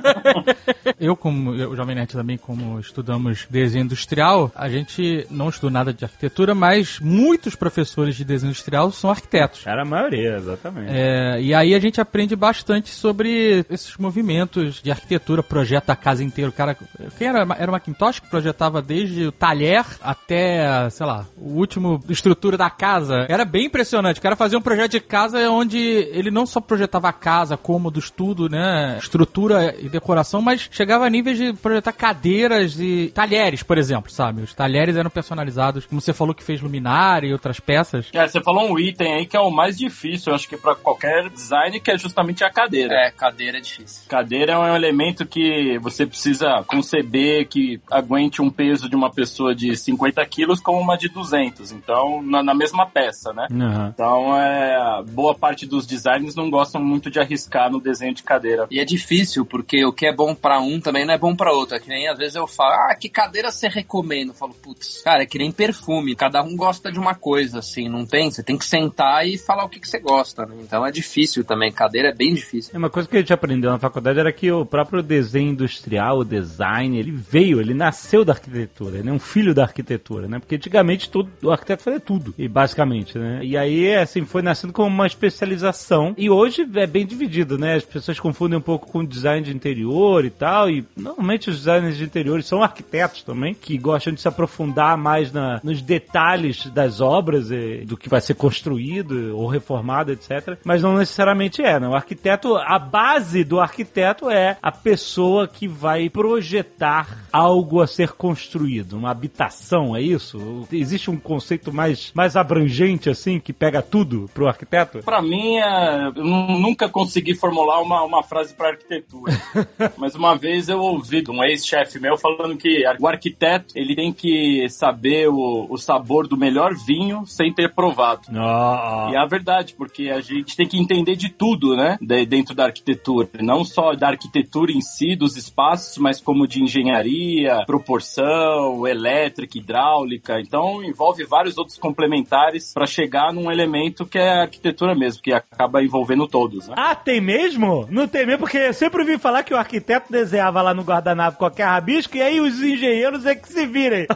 Eu, 0.98 1.16
como 1.16 1.54
eu, 1.54 1.70
o 1.70 1.76
Jovem 1.76 1.94
Nerd 1.94 2.12
também, 2.12 2.36
como 2.36 2.78
estudamos 2.78 3.46
desenho 3.48 3.84
industrial, 3.84 4.50
a 4.54 4.68
gente 4.68 5.26
não 5.30 5.48
estudou 5.48 5.70
nada 5.70 5.92
de 5.92 6.04
arquitetura, 6.04 6.54
mas 6.54 6.98
muitos 7.00 7.54
professores 7.54 8.16
de 8.16 8.24
desenho 8.24 8.50
industrial 8.50 8.90
são 8.92 9.10
arquitetos. 9.10 9.66
Era 9.66 9.82
a 9.82 9.84
maioria, 9.84 10.36
exatamente. 10.36 10.90
É, 10.90 11.40
e 11.40 11.54
aí 11.54 11.74
a 11.74 11.78
gente 11.78 12.00
aprende 12.00 12.36
bastante 12.36 12.90
sobre 12.90 13.64
esses 13.70 13.96
movimentos 13.96 14.82
de 14.82 14.90
arquitetura, 14.90 15.42
projeta 15.42 15.92
a 15.92 15.96
casa 15.96 16.22
inteira. 16.22 16.50
O 16.50 16.52
cara, 16.52 16.76
quem 17.16 17.28
era? 17.28 17.46
Era 17.58 17.70
o 17.70 17.72
Macintosh 17.72 18.20
que 18.20 18.28
projetava 18.28 18.82
desde 18.82 19.26
o 19.26 19.32
talher 19.32 19.84
até, 20.02 20.88
sei 20.90 21.06
lá, 21.06 21.26
o 21.36 21.52
último 21.52 22.02
estrutura 22.08 22.56
da 22.56 22.70
casa. 22.70 23.26
Era 23.28 23.44
bem 23.44 23.66
impressionante. 23.66 24.18
O 24.18 24.22
cara 24.22 24.36
fazia 24.36 24.58
um 24.58 24.62
projeto 24.62 24.92
de 24.92 25.00
casa 25.00 25.38
onde 25.50 25.78
ele 25.78 26.30
não 26.30 26.46
só 26.46 26.60
projetava 26.60 27.08
a 27.08 27.12
casa, 27.12 27.56
cômodos, 27.56 28.10
tudo, 28.10 28.48
né, 28.48 28.96
estrutura 29.10 29.74
e 29.78 29.88
decoração, 29.88 30.40
mas 30.40 30.68
chegava 30.70 31.04
a 31.04 31.10
níveis 31.10 31.36
de 31.36 31.52
projetar 31.52 31.92
cadeiras 31.92 32.78
e 32.78 33.10
talheres, 33.12 33.62
por 33.62 33.76
exemplo, 33.76 34.10
sabe? 34.10 34.42
Os 34.42 34.54
talheres 34.54 34.96
eram 34.96 35.10
personalizados, 35.10 35.84
como 35.84 36.00
você 36.00 36.12
falou 36.12 36.34
que 36.34 36.44
fez 36.44 36.60
luminária 36.60 37.26
e 37.26 37.32
outras 37.32 37.58
peças. 37.58 38.06
É, 38.12 38.26
você 38.26 38.40
falou 38.40 38.70
um 38.70 38.78
item 38.78 39.12
aí 39.14 39.26
que 39.26 39.36
é 39.36 39.40
o 39.40 39.50
mais 39.50 39.76
difícil, 39.76 40.30
eu 40.30 40.36
acho 40.36 40.48
que 40.48 40.56
pra 40.56 40.74
qualquer 40.74 41.28
design, 41.28 41.80
que 41.80 41.90
é 41.90 41.98
justamente 41.98 42.44
a 42.44 42.50
cadeira. 42.50 42.94
É, 42.94 43.10
cadeira 43.10 43.58
é 43.58 43.60
difícil. 43.60 44.04
Cadeira 44.08 44.52
é 44.52 44.58
um 44.58 44.76
elemento 44.76 45.26
que 45.26 45.78
você 45.78 46.06
precisa 46.06 46.62
conceber 46.66 47.48
que 47.48 47.80
aguente 47.90 48.40
um 48.40 48.50
peso 48.50 48.88
de 48.88 48.94
uma 48.94 49.10
pessoa 49.10 49.54
de 49.54 49.76
50 49.76 50.24
quilos 50.26 50.60
como 50.60 50.78
uma 50.78 50.96
de 50.96 51.08
200. 51.08 51.72
Então, 51.72 52.22
na, 52.22 52.42
na 52.42 52.54
mesma 52.54 52.86
peça, 52.86 53.32
né? 53.32 53.48
Aham. 53.50 53.90
Então, 53.92 54.36
é, 54.36 55.02
boa 55.08 55.34
parte 55.34 55.66
dos 55.66 55.86
designers 55.86 56.34
não 56.34 56.48
gostam 56.48 56.82
muito 56.82 57.10
de 57.10 57.18
arriscar 57.18 57.70
no 57.70 57.80
desenho 57.80 58.14
de 58.14 58.22
cadeira. 58.22 58.66
E 58.70 58.78
é 58.78 58.84
difícil, 58.84 58.99
porque 59.44 59.84
o 59.84 59.92
que 59.92 60.06
é 60.06 60.14
bom 60.14 60.34
pra 60.34 60.60
um 60.60 60.80
também 60.80 61.04
não 61.04 61.14
é 61.14 61.18
bom 61.18 61.34
pra 61.34 61.52
outro. 61.52 61.76
É 61.76 61.80
que 61.80 61.88
nem 61.88 62.08
às 62.08 62.18
vezes 62.18 62.34
eu 62.34 62.46
falo, 62.46 62.74
ah, 62.74 62.94
que 62.94 63.08
cadeira 63.08 63.50
você 63.50 63.68
recomenda? 63.68 64.32
Eu 64.32 64.36
falo, 64.36 64.54
putz, 64.54 65.02
cara, 65.02 65.22
é 65.22 65.26
que 65.26 65.38
nem 65.38 65.52
perfume. 65.52 66.14
Cada 66.14 66.42
um 66.42 66.56
gosta 66.56 66.90
de 66.90 66.98
uma 66.98 67.14
coisa, 67.14 67.58
assim, 67.60 67.88
não 67.88 68.06
tem? 68.06 68.30
Você 68.30 68.42
tem 68.42 68.58
que 68.58 68.64
sentar 68.64 69.26
e 69.26 69.38
falar 69.38 69.64
o 69.64 69.68
que, 69.68 69.80
que 69.80 69.88
você 69.88 69.98
gosta, 69.98 70.46
né? 70.46 70.56
Então 70.60 70.84
é 70.86 70.90
difícil 70.90 71.44
também. 71.44 71.72
Cadeira 71.72 72.08
é 72.08 72.14
bem 72.14 72.34
difícil. 72.34 72.72
É, 72.74 72.78
Uma 72.78 72.90
coisa 72.90 73.08
que 73.08 73.16
a 73.16 73.20
gente 73.20 73.32
aprendeu 73.32 73.70
na 73.70 73.78
faculdade 73.78 74.18
era 74.18 74.32
que 74.32 74.50
o 74.50 74.64
próprio 74.66 75.02
desenho 75.02 75.50
industrial, 75.50 76.18
o 76.18 76.24
design, 76.24 76.98
ele 76.98 77.10
veio, 77.10 77.60
ele 77.60 77.74
nasceu 77.74 78.24
da 78.24 78.32
arquitetura, 78.32 78.98
ele 78.98 79.08
é 79.08 79.12
um 79.12 79.18
filho 79.18 79.54
da 79.54 79.62
arquitetura, 79.62 80.28
né? 80.28 80.38
Porque 80.38 80.56
antigamente 80.56 81.10
todo, 81.10 81.30
o 81.42 81.50
arquiteto 81.50 81.82
fazia 81.82 82.00
tudo, 82.00 82.34
e 82.38 82.48
basicamente, 82.48 83.18
né? 83.18 83.40
E 83.42 83.56
aí, 83.56 83.94
assim, 83.94 84.24
foi 84.24 84.42
nascendo 84.42 84.72
como 84.72 84.88
uma 84.88 85.06
especialização, 85.06 86.14
e 86.16 86.28
hoje 86.30 86.66
é 86.74 86.86
bem 86.86 87.06
dividido, 87.06 87.58
né? 87.58 87.76
As 87.76 87.84
pessoas 87.84 88.18
confundem 88.20 88.58
um 88.58 88.62
pouco 88.62 88.89
com 88.90 89.04
design 89.04 89.44
de 89.44 89.54
interior 89.54 90.24
e 90.24 90.30
tal, 90.30 90.68
e 90.68 90.84
normalmente 90.96 91.48
os 91.48 91.58
designers 91.58 91.96
de 91.96 92.04
interiores 92.04 92.46
são 92.46 92.62
arquitetos 92.62 93.22
também, 93.22 93.54
que 93.54 93.78
gostam 93.78 94.12
de 94.12 94.20
se 94.20 94.28
aprofundar 94.28 94.96
mais 94.98 95.32
na, 95.32 95.60
nos 95.62 95.80
detalhes 95.80 96.66
das 96.66 97.00
obras, 97.00 97.50
e, 97.50 97.84
do 97.86 97.96
que 97.96 98.08
vai 98.08 98.20
ser 98.20 98.34
construído 98.34 99.36
ou 99.36 99.46
reformado, 99.46 100.12
etc. 100.12 100.58
Mas 100.64 100.82
não 100.82 100.96
necessariamente 100.96 101.62
é, 101.62 101.78
né? 101.78 101.88
O 101.88 101.94
arquiteto, 101.94 102.56
a 102.56 102.78
base 102.78 103.44
do 103.44 103.60
arquiteto 103.60 104.28
é 104.28 104.56
a 104.62 104.72
pessoa 104.72 105.46
que 105.46 105.66
vai 105.68 106.08
projetar 106.10 107.24
algo 107.32 107.80
a 107.80 107.86
ser 107.86 108.12
construído, 108.12 108.94
uma 108.96 109.10
habitação, 109.10 109.94
é 109.94 110.02
isso? 110.02 110.66
Existe 110.72 111.10
um 111.10 111.16
conceito 111.16 111.72
mais, 111.72 112.10
mais 112.14 112.36
abrangente 112.36 113.08
assim, 113.10 113.38
que 113.38 113.52
pega 113.52 113.82
tudo 113.82 114.28
pro 114.34 114.48
arquiteto? 114.48 114.98
Pra 115.04 115.22
mim, 115.22 115.56
é, 115.58 116.06
eu 116.16 116.24
nu- 116.24 116.58
nunca 116.58 116.88
consegui 116.88 117.34
formular 117.34 117.80
uma, 117.80 118.02
uma 118.02 118.22
frase 118.22 118.54
pra 118.54 118.76
arquitetura. 118.80 119.32
Mas 119.96 120.14
uma 120.14 120.34
vez 120.36 120.68
eu 120.68 120.80
ouvi 120.80 121.22
de 121.22 121.30
um 121.30 121.42
ex-chefe 121.44 121.98
meu 122.00 122.16
falando 122.16 122.56
que 122.56 122.82
o 122.98 123.06
arquiteto 123.06 123.72
ele 123.76 123.94
tem 123.94 124.12
que 124.12 124.66
saber 124.68 125.28
o, 125.28 125.66
o 125.68 125.76
sabor 125.76 126.26
do 126.26 126.36
melhor 126.36 126.74
vinho 126.74 127.24
sem 127.26 127.52
ter 127.52 127.72
provado. 127.74 128.22
Não. 128.30 129.10
E 129.10 129.14
é 129.14 129.18
a 129.18 129.26
verdade, 129.26 129.74
porque 129.74 130.10
a 130.10 130.20
gente 130.20 130.56
tem 130.56 130.66
que 130.66 130.78
entender 130.78 131.16
de 131.16 131.28
tudo, 131.28 131.76
né? 131.76 131.98
de- 132.00 132.26
dentro 132.26 132.54
da 132.54 132.64
arquitetura. 132.66 133.28
Não 133.40 133.64
só 133.64 133.94
da 133.94 134.08
arquitetura 134.08 134.72
em 134.72 134.80
si, 134.80 135.14
dos 135.16 135.36
espaços, 135.36 135.98
mas 135.98 136.20
como 136.20 136.46
de 136.46 136.62
engenharia, 136.62 137.64
proporção, 137.66 138.86
elétrica, 138.86 139.58
hidráulica. 139.58 140.40
Então 140.40 140.82
envolve 140.82 141.24
vários 141.24 141.58
outros 141.58 141.78
complementares 141.78 142.72
para 142.72 142.86
chegar 142.86 143.32
num 143.32 143.50
elemento 143.50 144.06
que 144.06 144.18
é 144.18 144.28
a 144.28 144.42
arquitetura 144.42 144.94
mesmo, 144.94 145.22
que 145.22 145.32
acaba 145.32 145.82
envolvendo 145.82 146.26
todos, 146.26 146.68
né? 146.68 146.74
Ah, 146.76 146.94
tem 146.94 147.20
mesmo? 147.20 147.86
Não 147.90 148.06
tem 148.06 148.26
mesmo, 148.26 148.40
porque 148.40 148.58
eu 148.66 148.74
sempre 148.74 149.00
ouvi 149.00 149.18
falar 149.18 149.42
que 149.42 149.54
o 149.54 149.56
arquiteto 149.56 150.10
desenhava 150.10 150.62
lá 150.62 150.72
no 150.72 150.82
guardanapo 150.82 151.38
qualquer 151.38 151.64
rabisco 151.66 152.16
e 152.16 152.22
aí 152.22 152.40
os 152.40 152.60
engenheiros 152.62 153.26
é 153.26 153.34
que 153.34 153.48
se 153.48 153.66
virem. 153.66 154.06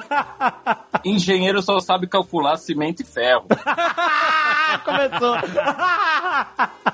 Engenheiro 1.04 1.60
só 1.62 1.80
sabe 1.80 2.06
calcular 2.06 2.56
cimento 2.56 3.00
e 3.00 3.04
ferro. 3.04 3.46
Começou. 4.84 5.36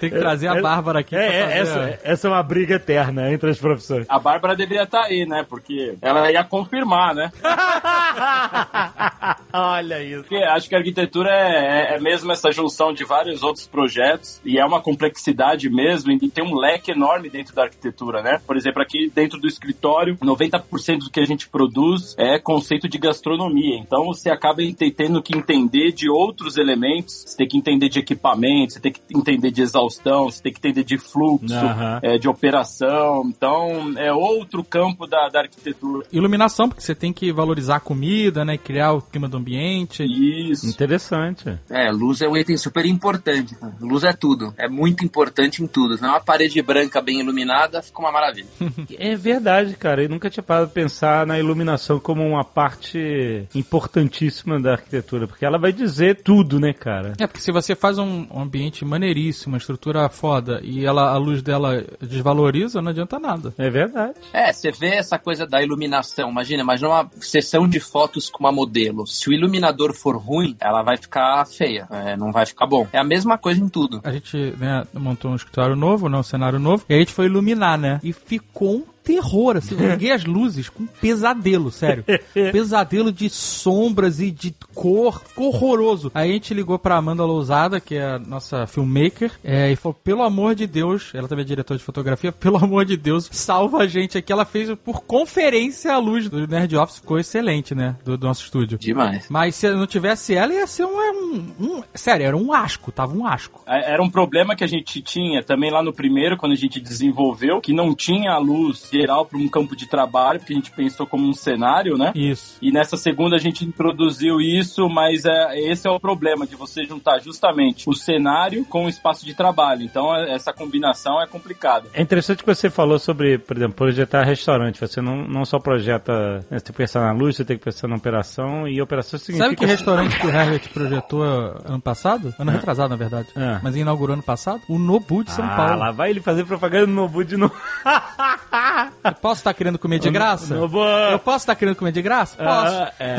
Tem 0.00 0.08
que 0.08 0.18
trazer 0.18 0.48
a 0.48 0.62
Bárbara 0.62 1.00
aqui 1.00 1.14
É, 1.14 1.26
é, 1.26 1.58
essa, 1.58 2.00
essa 2.02 2.26
é 2.26 2.30
uma 2.30 2.42
briga 2.42 2.76
eterna 2.76 3.30
entre 3.30 3.50
as 3.50 3.58
profissões. 3.58 4.06
A 4.08 4.18
Bárbara 4.18 4.56
deveria 4.56 4.84
estar 4.84 5.02
aí, 5.02 5.26
né? 5.26 5.44
Porque 5.46 5.98
ela 6.00 6.32
ia 6.32 6.42
confirmar, 6.42 7.14
né? 7.14 7.30
Olha 9.52 10.02
isso. 10.02 10.22
Porque 10.22 10.36
acho 10.36 10.68
que 10.68 10.74
a 10.74 10.78
arquitetura 10.78 11.30
é, 11.30 11.96
é 11.96 12.00
mesmo 12.00 12.32
essa 12.32 12.50
junção 12.50 12.94
de 12.94 13.04
vários 13.04 13.42
outros 13.42 13.66
projetos 13.66 14.40
e 14.42 14.58
é 14.58 14.64
uma 14.64 14.80
complexidade 14.80 15.68
mesmo 15.68 16.10
e 16.10 16.30
tem 16.30 16.44
um 16.44 16.56
leque 16.56 16.92
enorme 16.92 17.28
dentro 17.28 17.54
da 17.54 17.64
arquitetura, 17.64 18.22
né? 18.22 18.40
Por 18.46 18.56
exemplo, 18.56 18.80
aqui 18.80 19.10
dentro 19.14 19.38
do 19.38 19.46
escritório, 19.46 20.16
90% 20.16 21.00
do 21.00 21.10
que 21.10 21.20
a 21.20 21.26
gente 21.26 21.48
produz 21.48 22.14
é 22.16 22.38
conceito 22.38 22.88
de 22.88 22.96
gastronomia. 22.96 23.76
Então 23.76 24.06
você 24.06 24.30
acaba 24.30 24.62
tendo 24.96 25.22
que 25.22 25.36
entender 25.36 25.92
de 25.92 26.08
outros 26.08 26.56
elementos, 26.56 27.24
você 27.26 27.36
tem 27.36 27.48
que 27.48 27.58
entender 27.58 27.88
de 27.88 27.98
equipamento, 27.98 28.72
você 28.72 28.80
tem 28.80 28.92
que 28.92 29.00
entender 29.14 29.50
de 29.50 29.62
exaustão, 29.62 29.89
você 29.98 30.42
tem 30.42 30.52
que 30.52 30.58
entender 30.58 30.84
de 30.84 30.98
fluxo, 30.98 31.54
Aham. 31.54 32.00
é, 32.02 32.18
de 32.18 32.28
operação. 32.28 33.24
Então 33.26 33.94
é 33.96 34.12
outro 34.12 34.62
campo 34.62 35.06
da, 35.06 35.28
da 35.28 35.40
arquitetura. 35.40 36.06
Iluminação, 36.12 36.68
porque 36.68 36.82
você 36.82 36.94
tem 36.94 37.12
que 37.12 37.32
valorizar 37.32 37.76
a 37.76 37.80
comida, 37.80 38.44
né? 38.44 38.56
Criar 38.56 38.92
o 38.92 39.02
clima 39.02 39.28
do 39.28 39.36
ambiente. 39.36 40.04
Isso. 40.04 40.66
Interessante. 40.66 41.58
É, 41.68 41.90
luz 41.90 42.20
é 42.20 42.28
um 42.28 42.36
item 42.36 42.56
super 42.56 42.84
importante. 42.86 43.56
Luz 43.80 44.04
é 44.04 44.12
tudo. 44.12 44.54
É 44.56 44.68
muito 44.68 45.04
importante 45.04 45.62
em 45.62 45.66
tudo. 45.66 45.96
Se 45.96 46.02
não 46.02 46.10
é 46.10 46.12
uma 46.12 46.20
parede 46.20 46.60
branca 46.62 47.00
bem 47.00 47.20
iluminada, 47.20 47.82
fica 47.82 47.98
uma 48.00 48.12
maravilha. 48.12 48.48
É 48.98 49.16
verdade, 49.16 49.74
cara. 49.76 50.02
Eu 50.02 50.08
nunca 50.08 50.28
tinha 50.28 50.42
parado 50.42 50.66
de 50.66 50.72
pensar 50.72 51.26
na 51.26 51.38
iluminação 51.38 51.98
como 51.98 52.26
uma 52.26 52.44
parte 52.44 53.46
importantíssima 53.54 54.60
da 54.60 54.72
arquitetura, 54.72 55.26
porque 55.26 55.44
ela 55.44 55.58
vai 55.58 55.72
dizer 55.72 56.22
tudo, 56.22 56.60
né, 56.60 56.72
cara? 56.72 57.14
É, 57.18 57.26
porque 57.26 57.40
se 57.40 57.50
você 57.52 57.74
faz 57.74 57.98
um 57.98 58.20
um 58.30 58.40
ambiente 58.40 58.84
maneiríssimo, 58.84 59.54
uma 59.54 59.58
estrutura 59.58 59.79
foda, 60.10 60.60
e 60.62 60.84
ela, 60.84 61.10
a 61.10 61.16
luz 61.16 61.42
dela 61.42 61.84
desvaloriza, 62.00 62.82
não 62.82 62.90
adianta 62.90 63.18
nada. 63.18 63.54
É 63.56 63.70
verdade. 63.70 64.14
É, 64.32 64.52
você 64.52 64.70
vê 64.70 64.94
essa 64.94 65.18
coisa 65.18 65.46
da 65.46 65.62
iluminação. 65.62 66.30
Imagina, 66.30 66.62
imagina 66.62 66.88
uma 66.88 67.10
sessão 67.20 67.68
de 67.68 67.80
fotos 67.80 68.28
com 68.28 68.40
uma 68.40 68.52
modelo. 68.52 69.06
Se 69.06 69.28
o 69.28 69.32
iluminador 69.32 69.94
for 69.94 70.16
ruim, 70.16 70.56
ela 70.60 70.82
vai 70.82 70.96
ficar 70.96 71.44
feia. 71.46 71.86
é, 71.90 72.16
não 72.16 72.32
vai 72.32 72.46
ficar 72.46 72.66
bom. 72.66 72.86
É 72.92 72.98
a 72.98 73.04
mesma 73.04 73.38
coisa 73.38 73.60
em 73.62 73.68
tudo. 73.68 74.00
A 74.04 74.12
gente 74.12 74.36
né, 74.58 74.84
montou 74.92 75.30
um 75.30 75.36
escritório 75.36 75.76
novo, 75.76 76.08
né, 76.08 76.18
um 76.18 76.22
cenário 76.22 76.58
novo, 76.58 76.84
e 76.88 76.94
a 76.94 76.98
gente 76.98 77.12
foi 77.12 77.26
iluminar, 77.26 77.78
né? 77.78 78.00
E 78.02 78.12
ficou 78.12 78.76
um 78.76 78.84
terror, 79.02 79.56
assim. 79.56 79.76
Eu 79.78 79.90
liguei 79.90 80.12
as 80.12 80.24
luzes 80.24 80.68
com 80.68 80.84
um 80.84 80.86
pesadelo, 80.86 81.70
sério. 81.70 82.04
pesadelo 82.52 83.12
de 83.12 83.28
sombras 83.28 84.20
e 84.20 84.30
de 84.30 84.54
cor. 84.74 85.20
Ficou 85.26 85.48
horroroso. 85.48 86.10
Aí 86.14 86.30
a 86.30 86.32
gente 86.32 86.54
ligou 86.54 86.78
pra 86.78 86.96
Amanda 86.96 87.24
Lousada, 87.24 87.80
que 87.80 87.94
é 87.96 88.04
a 88.14 88.18
nossa 88.18 88.66
filmmaker, 88.66 89.32
é, 89.44 89.70
e 89.72 89.76
falou, 89.76 89.94
pelo 90.02 90.22
amor 90.22 90.54
de 90.54 90.66
Deus, 90.66 91.10
ela 91.14 91.28
também 91.28 91.44
é 91.44 91.46
diretora 91.48 91.78
de 91.78 91.84
fotografia, 91.84 92.32
pelo 92.32 92.56
amor 92.56 92.84
de 92.84 92.96
Deus, 92.96 93.28
salva 93.32 93.78
a 93.78 93.86
gente 93.86 94.16
aqui. 94.18 94.32
Ela 94.32 94.44
fez 94.44 94.70
por 94.84 95.02
conferência 95.02 95.92
a 95.92 95.98
luz 95.98 96.28
do 96.28 96.46
Nerd 96.46 96.76
Office, 96.76 96.96
ficou 96.98 97.18
excelente, 97.18 97.74
né? 97.74 97.96
Do, 98.04 98.16
do 98.16 98.26
nosso 98.26 98.44
estúdio. 98.44 98.78
Demais. 98.78 99.26
Mas 99.28 99.54
se 99.54 99.70
não 99.70 99.86
tivesse 99.86 100.34
ela, 100.34 100.52
ia 100.52 100.66
ser 100.66 100.84
um, 100.84 100.90
um, 100.98 101.52
um- 101.60 101.82
Sério, 101.94 102.26
era 102.26 102.36
um 102.36 102.52
asco, 102.52 102.92
tava 102.92 103.16
um 103.16 103.26
asco. 103.26 103.62
É, 103.66 103.92
Era 103.92 104.02
um 104.02 104.10
problema 104.10 104.54
que 104.54 104.64
a 104.64 104.66
gente 104.66 105.00
tinha 105.02 105.42
também 105.42 105.70
lá 105.70 105.82
no 105.82 105.92
primeiro, 105.92 106.36
quando 106.36 106.52
a 106.52 106.56
gente 106.56 106.80
desenvolveu, 106.80 107.60
que 107.60 107.72
não 107.72 107.94
tinha 107.94 108.32
a 108.32 108.38
luz 108.38 108.90
geral 109.00 109.24
para 109.24 109.38
um 109.38 109.48
campo 109.48 109.74
de 109.74 109.86
trabalho, 109.86 110.38
porque 110.38 110.52
a 110.52 110.56
gente 110.56 110.70
pensou 110.70 111.06
como 111.06 111.26
um 111.26 111.32
cenário, 111.32 111.96
né? 111.96 112.12
Isso. 112.14 112.58
E 112.60 112.70
nessa 112.70 112.96
segunda 112.96 113.36
a 113.36 113.38
gente 113.38 113.64
introduziu 113.64 114.40
isso, 114.40 114.88
mas 114.88 115.24
é, 115.24 115.58
esse 115.70 115.88
é 115.88 115.90
o 115.90 115.98
problema, 115.98 116.46
de 116.46 116.54
você 116.54 116.84
juntar 116.84 117.18
justamente 117.20 117.88
o 117.88 117.94
cenário 117.94 118.64
com 118.64 118.84
o 118.84 118.88
espaço 118.88 119.24
de 119.24 119.34
trabalho. 119.34 119.82
Então 119.82 120.14
é- 120.14 120.34
essa 120.34 120.52
combinação 120.52 121.20
é 121.20 121.26
complicada. 121.26 121.88
É 121.94 122.02
interessante 122.02 122.42
que 122.42 122.54
você 122.54 122.68
falou 122.68 122.98
sobre, 122.98 123.38
por 123.38 123.56
exemplo, 123.56 123.74
projetar 123.74 124.22
restaurante. 124.24 124.80
Você 124.80 125.00
não, 125.00 125.26
não 125.26 125.44
só 125.44 125.58
projeta, 125.58 126.38
né, 126.50 126.58
você 126.58 126.64
tem 126.64 126.72
que 126.72 126.78
pensar 126.78 127.00
na 127.00 127.12
luz, 127.12 127.36
você 127.36 127.44
tem 127.44 127.56
que 127.56 127.64
pensar 127.64 127.88
na 127.88 127.96
operação, 127.96 128.68
e 128.68 128.80
operação 128.80 129.18
significa... 129.18 129.44
Sabe 129.44 129.56
que 129.56 129.66
restaurante 129.66 130.18
que 130.18 130.26
o 130.26 130.30
Herbert 130.30 130.68
projetou 130.72 131.22
ano 131.22 131.80
passado? 131.80 132.34
Ano 132.38 132.50
retrasado, 132.50 132.90
na 132.90 132.96
verdade. 132.96 133.28
É. 133.36 133.60
Mas 133.62 133.76
inaugurou 133.76 134.14
ano 134.14 134.22
passado? 134.22 134.60
O 134.68 134.78
Nobu 134.78 135.24
de 135.24 135.32
São 135.32 135.44
ah, 135.44 135.56
Paulo. 135.56 135.78
lá 135.78 135.90
vai 135.90 136.10
ele 136.10 136.20
fazer 136.20 136.44
propaganda 136.44 136.86
no 136.86 136.94
Nobu 136.94 137.24
de 137.24 137.36
novo. 137.36 137.54
Eu 139.04 139.12
posso 139.12 139.40
estar 139.40 139.54
querendo 139.54 139.78
comer 139.78 139.98
de 139.98 140.10
graça? 140.10 140.54
Nobu... 140.54 140.82
Eu 140.82 141.18
posso 141.18 141.38
estar 141.38 141.54
querendo 141.54 141.76
comer 141.76 141.92
de 141.92 142.02
graça? 142.02 142.36
Posso. 142.36 142.74
Ah, 142.74 142.92
é. 142.98 143.16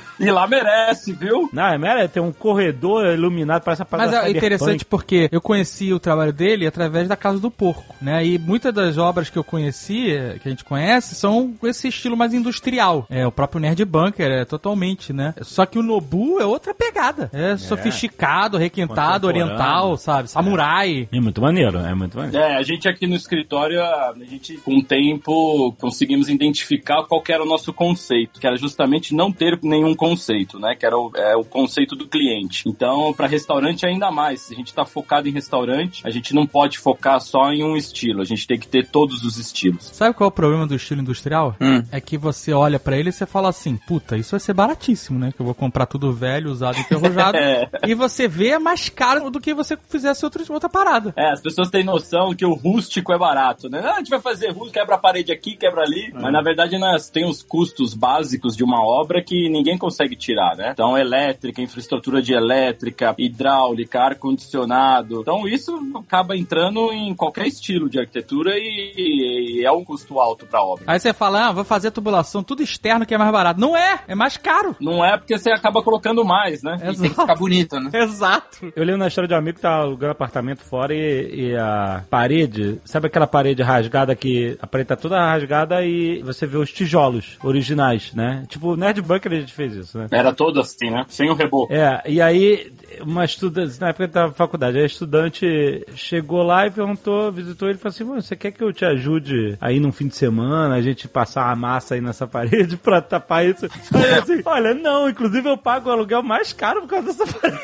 E 0.18 0.30
lá 0.30 0.46
merece, 0.46 1.12
viu? 1.12 1.48
Não, 1.52 1.66
é 1.66 1.76
mera, 1.76 2.08
tem 2.08 2.22
um 2.22 2.32
corredor 2.32 3.06
iluminado, 3.06 3.62
parece 3.62 3.82
a 3.82 3.84
parada 3.84 4.12
Mas 4.12 4.26
é 4.26 4.30
interessante 4.30 4.84
porque 4.84 5.28
eu 5.32 5.40
conheci 5.40 5.92
o 5.92 5.98
trabalho 5.98 6.32
dele 6.32 6.66
através 6.66 7.08
da 7.08 7.16
Casa 7.16 7.40
do 7.40 7.50
Porco, 7.50 7.94
né? 8.00 8.24
E 8.24 8.38
muitas 8.38 8.72
das 8.72 8.96
obras 8.96 9.28
que 9.28 9.36
eu 9.36 9.42
conheci, 9.42 10.12
eh, 10.12 10.38
que 10.40 10.48
a 10.48 10.50
gente 10.50 10.64
conhece, 10.64 11.14
são 11.14 11.52
com 11.52 11.66
esse 11.66 11.88
estilo 11.88 12.16
mais 12.16 12.32
industrial. 12.32 13.06
É, 13.10 13.26
o 13.26 13.32
próprio 13.32 13.60
Nerd 13.60 13.84
Bunker 13.84 14.30
é 14.30 14.44
totalmente, 14.44 15.12
né? 15.12 15.34
Só 15.42 15.66
que 15.66 15.78
o 15.78 15.82
Nobu 15.82 16.40
é 16.40 16.46
outra 16.46 16.72
pegada. 16.72 17.28
É, 17.32 17.56
sofisticado, 17.56 18.56
requintado, 18.56 19.26
oriental, 19.26 19.96
sabe? 19.96 20.30
Samurai. 20.30 21.08
É 21.12 21.20
muito 21.20 21.42
maneiro, 21.42 21.78
é 21.78 21.94
muito 21.94 22.16
maneiro. 22.16 22.38
É, 22.38 22.56
a 22.56 22.62
gente 22.62 22.88
aqui 22.88 23.06
no 23.06 23.16
escritório, 23.16 23.82
a 23.82 24.14
gente 24.24 24.56
com 24.64 24.78
o 24.78 24.82
tempo 24.82 25.72
conseguimos 25.78 26.28
identificar 26.28 27.04
qual 27.04 27.20
que 27.20 27.32
era 27.32 27.42
o 27.42 27.46
nosso 27.46 27.72
conceito, 27.72 28.40
que 28.40 28.46
era 28.46 28.56
justamente 28.56 29.14
não 29.14 29.30
ter 29.30 29.58
nenhum 29.62 29.94
conceito, 29.94 30.58
né? 30.58 30.74
Que 30.74 30.86
era 30.86 30.96
o, 30.96 31.10
é, 31.14 31.36
o 31.36 31.44
conceito 31.44 31.94
do 31.94 32.08
cliente. 32.08 32.64
Então, 32.66 33.12
para 33.12 33.26
restaurante 33.26 33.86
ainda 33.86 34.10
mais. 34.10 34.40
Se 34.40 34.54
a 34.54 34.56
gente 34.56 34.68
está 34.68 34.84
focado 34.84 35.28
em 35.28 35.32
restaurante, 35.32 36.02
a 36.06 36.10
gente 36.10 36.34
não 36.34 36.46
pode 36.46 36.78
focar 36.78 37.20
só 37.20 37.52
em 37.52 37.62
um 37.62 37.76
estilo. 37.76 38.22
A 38.22 38.24
gente 38.24 38.46
tem 38.46 38.58
que 38.58 38.66
ter 38.66 38.86
todos 38.88 39.22
os 39.22 39.38
estilos. 39.38 39.84
Sabe 39.92 40.14
qual 40.14 40.26
é 40.26 40.28
o 40.28 40.32
problema 40.32 40.66
do 40.66 40.74
estilo 40.74 41.00
industrial? 41.00 41.56
Hum. 41.60 41.82
É 41.92 42.00
que 42.00 42.16
você 42.16 42.52
olha 42.52 42.78
pra 42.78 42.96
ele 42.96 43.10
e 43.10 43.12
você 43.12 43.26
fala 43.26 43.48
assim, 43.48 43.76
puta, 43.76 44.16
isso 44.16 44.30
vai 44.30 44.40
ser 44.40 44.54
baratíssimo, 44.54 45.18
né? 45.18 45.32
Que 45.32 45.40
eu 45.40 45.46
vou 45.46 45.54
comprar 45.54 45.86
tudo 45.86 46.12
velho, 46.12 46.50
usado, 46.50 46.78
enferrujado. 46.78 47.34
É. 47.44 47.68
E 47.86 47.94
você 47.94 48.28
vê 48.28 48.50
é 48.50 48.58
mais 48.58 48.88
caro 48.88 49.28
do 49.30 49.40
que 49.40 49.52
você 49.52 49.76
fizesse 49.88 50.24
outra, 50.24 50.42
outra 50.48 50.68
parada. 50.68 51.12
É, 51.16 51.32
as 51.32 51.40
pessoas 51.40 51.68
têm 51.68 51.82
noção 51.82 52.34
que 52.34 52.44
o 52.44 52.54
rústico 52.54 53.12
é 53.12 53.18
barato, 53.18 53.68
né? 53.68 53.82
Ah, 53.84 53.94
a 53.94 53.98
gente 53.98 54.10
vai 54.10 54.20
fazer 54.20 54.53
ferrugem, 54.54 54.72
quebra 54.72 54.94
a 54.94 54.98
parede 54.98 55.32
aqui, 55.32 55.56
quebra 55.56 55.82
ali. 55.82 56.12
Mas 56.14 56.32
na 56.32 56.40
verdade 56.40 56.78
nós 56.78 57.10
tem 57.10 57.28
os 57.28 57.42
custos 57.42 57.94
básicos 57.94 58.56
de 58.56 58.62
uma 58.62 58.80
obra 58.84 59.22
que 59.22 59.48
ninguém 59.48 59.76
consegue 59.76 60.16
tirar, 60.16 60.56
né? 60.56 60.70
Então, 60.72 60.96
elétrica, 60.96 61.60
infraestrutura 61.60 62.22
de 62.22 62.32
elétrica, 62.32 63.14
hidráulica, 63.18 64.00
ar-condicionado. 64.00 65.20
Então, 65.20 65.46
isso 65.46 65.78
acaba 65.96 66.36
entrando 66.36 66.92
em 66.92 67.14
qualquer 67.14 67.46
estilo 67.46 67.88
de 67.88 67.98
arquitetura 67.98 68.52
e, 68.56 69.60
e 69.60 69.64
é 69.64 69.72
um 69.72 69.84
custo 69.84 70.18
alto 70.20 70.46
pra 70.46 70.62
obra. 70.62 70.84
Aí 70.86 70.98
você 70.98 71.12
fala, 71.12 71.48
ah, 71.48 71.52
vou 71.52 71.64
fazer 71.64 71.88
a 71.88 71.90
tubulação, 71.90 72.42
tudo 72.42 72.62
externo 72.62 73.04
que 73.04 73.14
é 73.14 73.18
mais 73.18 73.32
barato. 73.32 73.60
Não 73.60 73.76
é, 73.76 74.00
é 74.06 74.14
mais 74.14 74.36
caro. 74.36 74.76
Não 74.80 75.04
é 75.04 75.16
porque 75.16 75.36
você 75.36 75.50
acaba 75.50 75.82
colocando 75.82 76.24
mais, 76.24 76.62
né? 76.62 76.76
E 76.76 76.96
tem 76.96 77.10
que 77.10 77.20
ficar 77.20 77.34
bonito, 77.34 77.78
né? 77.80 77.90
Exato. 77.94 78.72
Eu 78.74 78.84
lembro 78.84 78.98
na 78.98 79.08
história 79.08 79.28
de 79.28 79.34
um 79.34 79.38
amigo 79.38 79.56
que 79.56 79.62
tá 79.62 79.76
alugando 79.76 80.12
apartamento 80.12 80.62
fora 80.62 80.94
e, 80.94 81.50
e 81.50 81.56
a 81.56 82.04
parede, 82.08 82.80
sabe 82.84 83.06
aquela 83.06 83.26
parede 83.26 83.62
rasgada 83.62 84.14
que 84.14 84.43
a 84.60 84.66
parede 84.66 84.88
tá 84.88 84.96
toda 84.96 85.18
rasgada 85.18 85.82
e 85.84 86.22
você 86.22 86.46
vê 86.46 86.56
os 86.56 86.72
tijolos 86.72 87.36
originais, 87.42 88.12
né? 88.14 88.44
Tipo, 88.48 88.72
o 88.72 88.76
Nerd 88.76 89.00
Bunker 89.02 89.32
a 89.32 89.36
gente 89.36 89.52
fez 89.52 89.74
isso, 89.74 89.98
né? 89.98 90.06
Era 90.10 90.32
todo 90.32 90.60
assim, 90.60 90.90
né? 90.90 91.04
Sem 91.08 91.30
o 91.30 91.34
reboco. 91.34 91.72
É, 91.72 92.02
e 92.06 92.20
aí 92.20 92.72
uma 93.00 93.24
estudante, 93.24 93.80
na 93.80 93.88
época 93.88 94.08
da 94.08 94.30
faculdade, 94.32 94.78
a 94.78 94.84
estudante 94.84 95.84
chegou 95.94 96.42
lá 96.42 96.66
e 96.66 96.70
perguntou, 96.70 97.30
visitou 97.32 97.68
ele 97.68 97.76
e 97.78 97.80
falou 97.80 97.90
assim: 97.94 98.04
"Mano, 98.04 98.22
você 98.22 98.36
quer 98.36 98.52
que 98.52 98.62
eu 98.62 98.72
te 98.72 98.84
ajude 98.84 99.56
aí 99.60 99.80
num 99.80 99.92
fim 99.92 100.08
de 100.08 100.16
semana, 100.16 100.74
a 100.74 100.80
gente 100.82 101.08
passar 101.08 101.50
a 101.50 101.56
massa 101.56 101.94
aí 101.94 102.00
nessa 102.00 102.26
parede 102.28 102.76
pra 102.76 103.00
tapar 103.00 103.44
isso? 103.46 103.66
Aí 103.94 104.10
eu 104.10 104.22
assim, 104.22 104.42
olha, 104.44 104.74
não, 104.74 105.08
inclusive 105.08 105.48
eu 105.48 105.56
pago 105.56 105.88
o 105.88 105.92
aluguel 105.92 106.22
mais 106.22 106.52
caro 106.52 106.82
por 106.82 106.88
causa 106.88 107.06
dessa 107.08 107.26
parede. 107.38 107.62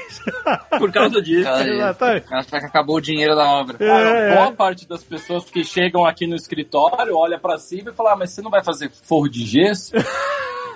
Por 0.78 0.92
causa 0.92 1.22
disso. 1.22 1.44
Cara, 1.44 1.68
Exatamente. 1.68 2.34
Acho 2.34 2.48
que 2.48 2.56
acabou 2.56 2.96
o 2.96 3.00
dinheiro 3.00 3.34
da 3.34 3.44
obra. 3.44 3.78
Cara, 3.78 4.08
É, 4.08 4.34
boa 4.36 4.52
parte 4.52 4.88
das 4.88 5.02
pessoas 5.02 5.44
que 5.44 5.64
chegam 5.64 6.04
aqui 6.04 6.26
no 6.26 6.36
escritório 6.36 6.69
olha 6.78 7.38
pra 7.38 7.58
cima 7.58 7.90
e 7.90 7.94
fala: 7.94 8.12
ah, 8.12 8.16
mas 8.16 8.30
você 8.30 8.42
não 8.42 8.50
vai 8.50 8.62
fazer 8.62 8.90
forro 8.90 9.28
de 9.28 9.44
gesso? 9.46 9.92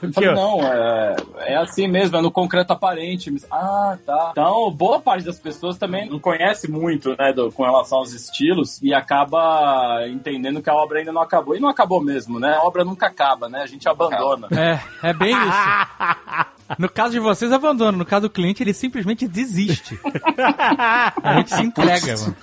Eu 0.02 0.12
falei, 0.12 0.34
não, 0.34 0.60
é, 0.60 1.16
é 1.46 1.56
assim 1.56 1.88
mesmo, 1.88 2.14
é 2.18 2.20
no 2.20 2.30
concreto 2.30 2.74
aparente. 2.74 3.32
Ah, 3.50 3.96
tá. 4.04 4.28
Então, 4.32 4.70
boa 4.70 5.00
parte 5.00 5.24
das 5.24 5.38
pessoas 5.38 5.78
também 5.78 6.10
não 6.10 6.18
conhece 6.18 6.70
muito, 6.70 7.16
né, 7.16 7.32
do- 7.32 7.50
com 7.50 7.62
relação 7.62 7.98
aos 7.98 8.12
estilos 8.12 8.82
e 8.82 8.92
acaba 8.92 10.06
entendendo 10.08 10.60
que 10.60 10.68
a 10.68 10.74
obra 10.74 10.98
ainda 10.98 11.10
não 11.10 11.22
acabou. 11.22 11.56
E 11.56 11.60
não 11.60 11.70
acabou 11.70 12.02
mesmo, 12.04 12.38
né? 12.38 12.54
A 12.54 12.62
obra 12.64 12.84
nunca 12.84 13.06
acaba, 13.06 13.48
né? 13.48 13.62
A 13.62 13.66
gente 13.66 13.88
abandona. 13.88 14.48
É, 14.50 15.08
é 15.08 15.12
bem 15.14 15.30
isso. 15.34 16.54
No 16.78 16.88
caso 16.88 17.12
de 17.12 17.20
vocês, 17.20 17.52
abandona. 17.52 17.96
No 17.96 18.06
caso 18.06 18.22
do 18.22 18.30
cliente, 18.30 18.62
ele 18.62 18.72
simplesmente 18.72 19.28
desiste. 19.28 20.00
A 21.22 21.34
gente 21.36 21.54
se 21.54 21.62
entrega, 21.62 22.16
mano. 22.18 22.36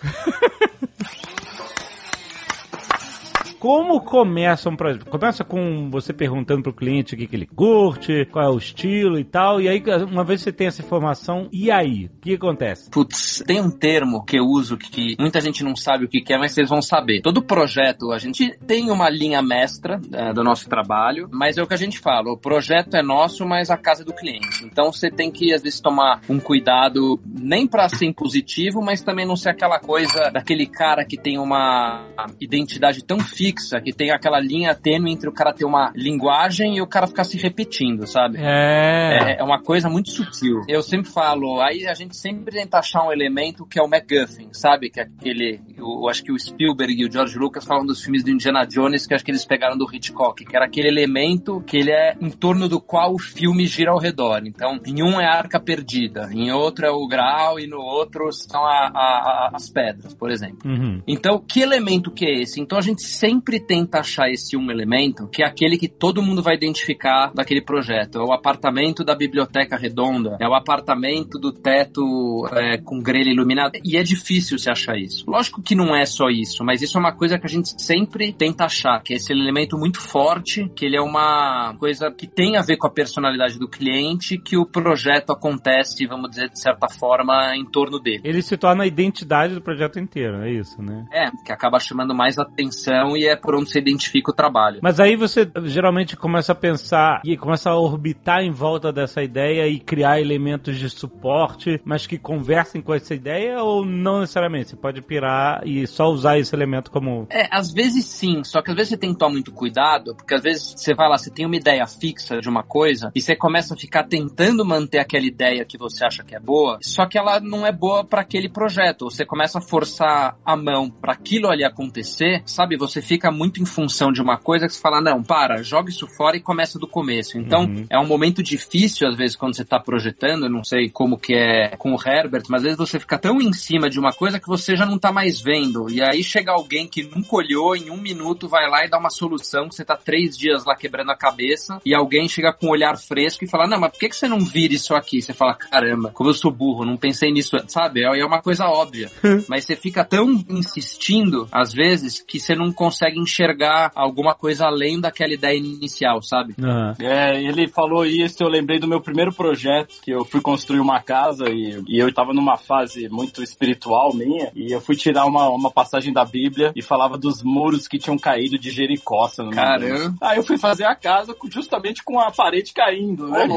Como 3.62 4.02
começa 4.02 4.72
um 4.72 4.76
projeto? 4.76 5.06
Começa 5.06 5.44
com 5.44 5.88
você 5.92 6.12
perguntando 6.12 6.64
pro 6.64 6.74
cliente 6.74 7.14
o 7.14 7.18
que, 7.18 7.28
que 7.28 7.36
ele 7.36 7.46
curte, 7.46 8.26
qual 8.32 8.44
é 8.44 8.50
o 8.50 8.58
estilo 8.58 9.20
e 9.20 9.24
tal. 9.24 9.62
E 9.62 9.70
aí, 9.70 9.84
uma 10.12 10.24
vez 10.24 10.40
que 10.40 10.46
você 10.46 10.52
tem 10.52 10.66
essa 10.66 10.82
informação, 10.82 11.48
e 11.54 11.70
aí? 11.70 12.06
O 12.06 12.22
que 12.22 12.34
acontece? 12.34 12.90
Putz, 12.90 13.44
tem 13.46 13.62
um 13.62 13.70
termo 13.70 14.26
que 14.26 14.40
eu 14.40 14.46
uso 14.46 14.78
que 14.78 15.16
muita 15.20 15.40
gente 15.40 15.64
não 15.64 15.76
sabe 15.76 16.06
o 16.06 16.10
que 16.10 16.24
é, 16.34 16.40
mas 16.40 16.54
vocês 16.54 16.68
vão 16.68 16.82
saber. 16.82 17.22
Todo 17.22 17.44
projeto, 17.44 18.12
a 18.12 18.18
gente 18.18 18.50
tem 18.66 18.90
uma 18.90 19.08
linha 19.12 19.44
mestra 19.44 20.02
eh, 20.12 20.34
do 20.34 20.44
nosso 20.44 20.68
trabalho, 20.68 21.30
mas 21.32 21.56
é 21.56 21.62
o 21.62 21.68
que 21.68 21.76
a 21.76 21.78
gente 21.78 22.00
fala, 22.00 22.32
o 22.32 22.38
projeto 22.38 22.96
é 22.96 23.04
nosso, 23.04 23.46
mas 23.46 23.70
a 23.70 23.78
casa 23.78 24.02
é 24.02 24.06
do 24.06 24.14
cliente. 24.14 24.66
Então 24.66 24.92
você 24.92 25.12
tem 25.12 25.30
que, 25.30 25.54
às 25.54 25.62
vezes, 25.62 25.80
tomar 25.80 26.22
um 26.28 26.40
cuidado, 26.40 27.20
nem 27.24 27.68
pra 27.68 27.88
ser 27.90 28.06
impositivo, 28.06 28.82
mas 28.82 29.04
também 29.04 29.28
não 29.28 29.36
ser 29.36 29.50
aquela 29.50 29.80
coisa 29.80 30.32
daquele 30.32 30.66
cara 30.66 31.06
que 31.06 31.16
tem 31.16 31.38
uma 31.38 32.08
identidade 32.40 33.04
tão 33.04 33.20
fixa, 33.20 33.51
que 33.54 33.94
tem 33.94 34.12
aquela 34.12 34.40
linha 34.40 34.74
tênue 34.76 35.12
entre 35.12 35.28
o 35.30 35.32
cara 35.34 35.54
ter 35.54 35.66
uma 35.66 35.92
linguagem 35.96 36.78
e 36.78 36.82
o 36.82 36.88
cara 36.88 37.08
ficar 37.08 37.24
se 37.24 37.38
repetindo, 37.38 38.06
sabe? 38.08 38.38
É. 38.40 39.36
É, 39.36 39.40
é 39.40 39.44
uma 39.44 39.62
coisa 39.62 39.90
muito 39.90 40.10
sutil. 40.12 40.62
Eu 40.68 40.82
sempre 40.82 41.10
falo, 41.12 41.62
aí 41.62 41.86
a 41.88 41.94
gente 41.94 42.16
sempre 42.18 42.56
tenta 42.56 42.80
achar 42.80 43.04
um 43.08 43.12
elemento 43.12 43.66
que 43.66 43.80
é 43.80 43.84
o 43.84 43.88
MacGuffin, 43.88 44.50
sabe? 44.52 44.90
Que 44.90 45.00
é 45.00 45.04
aquele. 45.04 45.60
Eu 45.78 46.08
acho 46.10 46.24
que 46.24 46.32
o 46.32 46.40
Spielberg 46.40 46.94
e 47.02 47.06
o 47.06 47.12
George 47.12 47.38
Lucas 47.38 47.66
falam 47.66 47.86
dos 47.86 48.02
filmes 48.02 48.24
do 48.24 48.30
Indiana 48.30 48.66
Jones, 48.66 49.06
que 49.08 49.14
acho 49.14 49.24
que 49.26 49.32
eles 49.32 49.46
pegaram 49.46 49.78
do 49.78 49.88
Hitchcock, 49.92 50.46
que 50.46 50.56
era 50.56 50.66
aquele 50.66 50.88
elemento 50.88 51.62
que 51.62 51.78
ele 51.78 51.92
é 51.92 52.16
em 52.20 52.30
torno 52.30 52.68
do 52.70 52.80
qual 52.80 53.14
o 53.14 53.20
filme 53.20 53.66
gira 53.66 53.92
ao 53.92 54.00
redor. 54.00 54.42
Então, 54.46 54.80
em 54.86 55.02
um 55.04 55.20
é 55.20 55.26
a 55.26 55.38
arca 55.38 55.60
perdida, 55.60 56.30
em 56.32 56.52
outro 56.52 56.86
é 56.86 56.92
o 56.92 57.08
grau 57.08 57.60
e 57.60 57.68
no 57.68 57.80
outro 57.80 58.32
são 58.32 58.64
a- 58.64 58.92
a- 58.94 58.98
a- 58.98 59.52
as 59.54 59.70
pedras, 59.70 60.14
por 60.14 60.30
exemplo. 60.30 60.60
Uhum. 60.66 61.02
Então, 61.08 61.40
que 61.40 61.62
elemento 61.62 62.12
que 62.12 62.26
é 62.26 62.42
esse? 62.42 62.60
Então, 62.62 62.78
a 62.78 62.82
gente 62.82 63.02
sempre 63.04 63.41
tenta 63.60 64.00
achar 64.00 64.30
esse 64.30 64.56
um 64.58 64.70
elemento, 64.72 65.28
que 65.28 65.44
é 65.44 65.46
aquele 65.46 65.78
que 65.78 65.88
todo 65.88 66.22
mundo 66.22 66.42
vai 66.42 66.56
identificar 66.56 67.32
daquele 67.34 67.62
projeto. 67.62 68.20
É 68.20 68.24
o 68.24 68.34
apartamento 68.34 69.04
da 69.04 69.16
biblioteca 69.16 69.78
redonda, 69.78 70.38
é 70.40 70.48
o 70.48 70.54
apartamento 70.54 71.40
do 71.40 71.52
teto 71.52 72.48
é, 72.52 72.78
com 72.78 73.02
grelha 73.02 73.30
iluminada. 73.30 73.80
E 73.84 73.98
é 73.98 74.04
difícil 74.04 74.58
se 74.58 74.70
achar 74.70 74.98
isso. 74.98 75.24
Lógico 75.28 75.62
que 75.62 75.76
não 75.76 75.96
é 75.96 76.06
só 76.06 76.30
isso, 76.30 76.64
mas 76.64 76.82
isso 76.82 76.98
é 76.98 77.00
uma 77.00 77.14
coisa 77.14 77.38
que 77.38 77.46
a 77.46 77.50
gente 77.50 77.82
sempre 77.82 78.34
tenta 78.34 78.66
achar, 78.66 79.02
que 79.02 79.14
é 79.14 79.18
esse 79.18 79.32
elemento 79.32 79.78
muito 79.78 80.00
forte, 80.00 80.70
que 80.76 80.86
ele 80.86 80.98
é 80.98 81.02
uma 81.02 81.76
coisa 81.78 82.12
que 82.12 82.28
tem 82.28 82.58
a 82.58 82.62
ver 82.62 82.78
com 82.78 82.88
a 82.88 82.92
personalidade 82.92 83.58
do 83.58 83.68
cliente, 83.68 84.38
que 84.38 84.58
o 84.58 84.66
projeto 84.66 85.32
acontece, 85.32 86.06
vamos 86.06 86.30
dizer, 86.30 86.50
de 86.50 86.60
certa 86.60 86.88
forma, 86.88 87.56
em 87.56 87.66
torno 87.66 88.00
dele. 88.00 88.22
Ele 88.24 88.42
se 88.42 88.58
torna 88.58 88.84
a 88.84 88.88
identidade 88.88 89.54
do 89.54 89.62
projeto 89.62 90.00
inteiro, 90.00 90.44
é 90.44 90.52
isso, 90.52 90.82
né? 90.82 91.06
É, 91.12 91.30
que 91.46 91.52
acaba 91.52 91.80
chamando 91.80 92.14
mais 92.14 92.38
atenção 92.38 93.16
e 93.16 93.26
é 93.26 93.31
por 93.36 93.56
onde 93.56 93.70
você 93.70 93.80
identifica 93.80 94.32
o 94.32 94.34
trabalho. 94.34 94.80
Mas 94.82 95.00
aí 95.00 95.16
você 95.16 95.50
geralmente 95.64 96.16
começa 96.16 96.52
a 96.52 96.56
pensar 96.56 97.22
e 97.26 97.38
começa 97.38 97.70
a 97.70 97.78
orbitar 97.78 98.42
em 98.42 98.52
volta 98.52 98.92
dessa 98.92 99.24
ideia 99.24 99.68
e 99.68 99.80
criar 99.80 100.20
elementos 100.20 100.78
de 100.78 100.90
suporte, 100.90 101.82
mas 101.84 102.08
que 102.08 102.18
conversem 102.18 102.82
com 102.82 102.94
essa 102.94 103.14
ideia 103.14 103.62
ou 103.64 103.86
não 103.86 104.22
necessariamente? 104.22 104.72
Você 104.72 104.76
pode 104.76 105.02
pirar 105.02 105.62
e 105.66 105.86
só 105.88 106.08
usar 106.10 106.40
esse 106.40 106.56
elemento 106.56 106.92
como. 106.92 107.28
É, 107.30 107.48
às 107.52 107.72
vezes 107.72 108.06
sim, 108.06 108.44
só 108.44 108.62
que 108.62 108.72
às 108.72 108.76
vezes 108.76 108.90
você 108.90 108.98
tem 108.98 109.14
que 109.14 109.20
tomar 109.20 109.32
muito 109.32 109.52
cuidado, 109.52 110.16
porque 110.16 110.34
às 110.34 110.42
vezes 110.42 110.74
você 110.78 110.94
vai 110.94 111.10
lá, 111.10 111.18
você 111.18 111.30
tem 111.30 111.46
uma 111.46 111.56
ideia 111.56 111.86
fixa 111.88 112.40
de 112.40 112.50
uma 112.50 112.64
coisa 112.64 113.12
e 113.16 113.22
você 113.22 113.36
começa 113.36 113.74
a 113.74 113.78
ficar 113.78 114.04
tentando 114.04 114.66
manter 114.66 115.00
aquela 115.00 115.26
ideia 115.26 115.66
que 115.66 115.78
você 115.78 116.06
acha 116.06 116.24
que 116.24 116.36
é 116.36 116.40
boa, 116.40 116.80
só 116.82 117.06
que 117.06 117.18
ela 117.18 117.40
não 117.40 117.66
é 117.66 117.72
boa 117.72 118.04
para 118.04 118.22
aquele 118.22 118.50
projeto. 118.50 119.10
Você 119.10 119.26
começa 119.26 119.60
a 119.60 119.62
forçar 119.62 120.38
a 120.46 120.56
mão 120.56 120.90
para 120.90 121.14
aquilo 121.14 121.50
ali 121.50 121.64
acontecer, 121.64 122.42
sabe? 122.46 122.78
Você 122.78 123.02
fica 123.02 123.21
muito 123.30 123.62
em 123.62 123.66
função 123.66 124.12
de 124.12 124.22
uma 124.22 124.38
coisa 124.38 124.66
que 124.68 124.74
você 124.74 124.82
fala, 124.82 125.02
não, 125.02 125.22
para, 125.22 125.62
joga 125.62 125.90
isso 125.90 126.08
fora 126.08 126.38
e 126.38 126.40
começa 126.42 126.80
do 126.80 126.88
começo. 126.88 127.38
Então, 127.38 127.66
Uhum. 127.66 127.86
é 127.90 128.00
um 128.00 128.08
momento 128.08 128.42
difícil 128.42 129.08
às 129.08 129.16
vezes 129.18 129.36
quando 129.36 129.56
você 129.56 129.66
tá 129.66 129.80
projetando, 129.80 130.46
eu 130.46 130.50
não 130.50 130.64
sei 130.64 130.90
como 130.90 131.18
que 131.18 131.34
é 131.34 131.76
com 131.78 131.94
o 131.94 132.00
Herbert, 132.04 132.44
mas 132.50 132.60
às 132.62 132.64
vezes 132.64 132.78
você 132.78 133.00
fica 133.00 133.18
tão 133.20 133.42
em 133.42 133.52
cima 133.54 133.90
de 133.90 134.00
uma 134.00 134.14
coisa 134.14 134.40
que 134.40 134.48
você 134.48 134.76
já 134.76 134.86
não 134.86 134.98
tá 134.98 135.12
mais 135.12 135.42
vendo. 135.42 135.90
E 135.90 136.02
aí 136.02 136.24
chega 136.24 136.52
alguém 136.52 136.88
que 136.88 137.04
nunca 137.04 137.36
olhou, 137.36 137.76
em 137.76 137.90
um 137.90 137.98
minuto 137.98 138.48
vai 138.48 138.70
lá 138.70 138.86
e 138.86 138.90
dá 138.90 138.98
uma 138.98 139.10
solução 139.10 139.68
que 139.68 139.76
você 139.76 139.84
tá 139.84 139.98
três 139.98 140.38
dias 140.38 140.64
lá 140.66 140.76
quebrando 140.76 141.12
a 141.12 141.18
cabeça, 141.18 141.80
e 141.86 141.94
alguém 141.94 142.30
chega 142.30 142.54
com 142.54 142.68
um 142.68 142.72
olhar 142.72 142.98
fresco 142.98 143.44
e 143.44 143.48
fala, 143.50 143.68
não, 143.68 143.80
mas 143.80 143.92
por 143.92 144.00
que, 144.00 144.10
que 144.10 144.16
você 144.16 144.28
não 144.28 144.40
vira 144.40 144.74
isso 144.74 144.96
aqui? 144.96 145.22
Você 145.22 145.34
fala, 145.34 145.54
caramba, 145.54 146.12
como 146.14 146.30
eu 146.30 146.34
sou 146.34 146.52
burro, 146.52 146.86
não 146.86 146.96
pensei 146.98 147.32
nisso, 147.32 147.56
antes", 147.58 147.74
sabe? 147.74 148.04
É 148.04 148.22
é 148.22 148.26
uma 148.26 148.42
coisa 148.42 148.66
óbvia. 148.68 149.10
mas 149.50 149.66
você 149.66 149.76
fica 149.76 150.06
tão 150.06 150.44
insistindo, 150.48 151.48
às 151.52 151.74
vezes, 151.74 152.22
que 152.22 152.40
você 152.40 152.56
não 152.56 152.72
consegue 152.72 153.11
enxergar 153.20 153.92
alguma 153.96 154.34
coisa 154.34 154.66
além 154.66 155.00
daquela 155.00 155.34
ideia 155.34 155.58
inicial, 155.58 156.22
sabe? 156.22 156.56
Aham. 156.62 156.96
É, 157.00 157.42
ele 157.42 157.68
falou 157.68 158.06
isso, 158.06 158.42
eu 158.44 158.48
lembrei 158.48 158.80
do 158.80 158.88
meu 158.88 159.02
primeiro 159.02 159.34
projeto, 159.34 159.96
que 160.02 160.12
eu 160.12 160.26
fui 160.26 160.42
construir 160.42 160.80
uma 160.80 161.02
casa 161.02 161.46
e, 161.50 161.82
e 161.88 162.00
eu 162.00 162.14
tava 162.14 162.34
numa 162.34 162.58
fase 162.58 163.08
muito 163.10 163.44
espiritual 163.44 164.14
minha, 164.14 164.52
e 164.56 164.72
eu 164.72 164.82
fui 164.82 164.96
tirar 164.96 165.26
uma, 165.26 165.50
uma 165.50 165.72
passagem 165.72 166.14
da 166.14 166.26
Bíblia 166.26 166.72
e 166.76 166.82
falava 166.82 167.18
dos 167.18 167.44
muros 167.44 167.88
que 167.88 167.98
tinham 167.98 168.18
caído 168.18 168.58
de 168.58 168.70
Jericó, 168.72 169.28
se 169.28 169.42
eu 169.42 169.46
não 169.46 169.52
me 169.52 169.58
engano. 169.58 169.80
Caramba. 169.80 170.18
Aí 170.22 170.38
eu 170.38 170.44
fui 170.44 170.58
fazer 170.58 170.86
a 170.86 170.96
casa 170.96 171.36
justamente 171.50 172.04
com 172.04 172.20
a 172.20 172.32
parede 172.32 172.74
caindo, 172.74 173.28
né? 173.28 173.48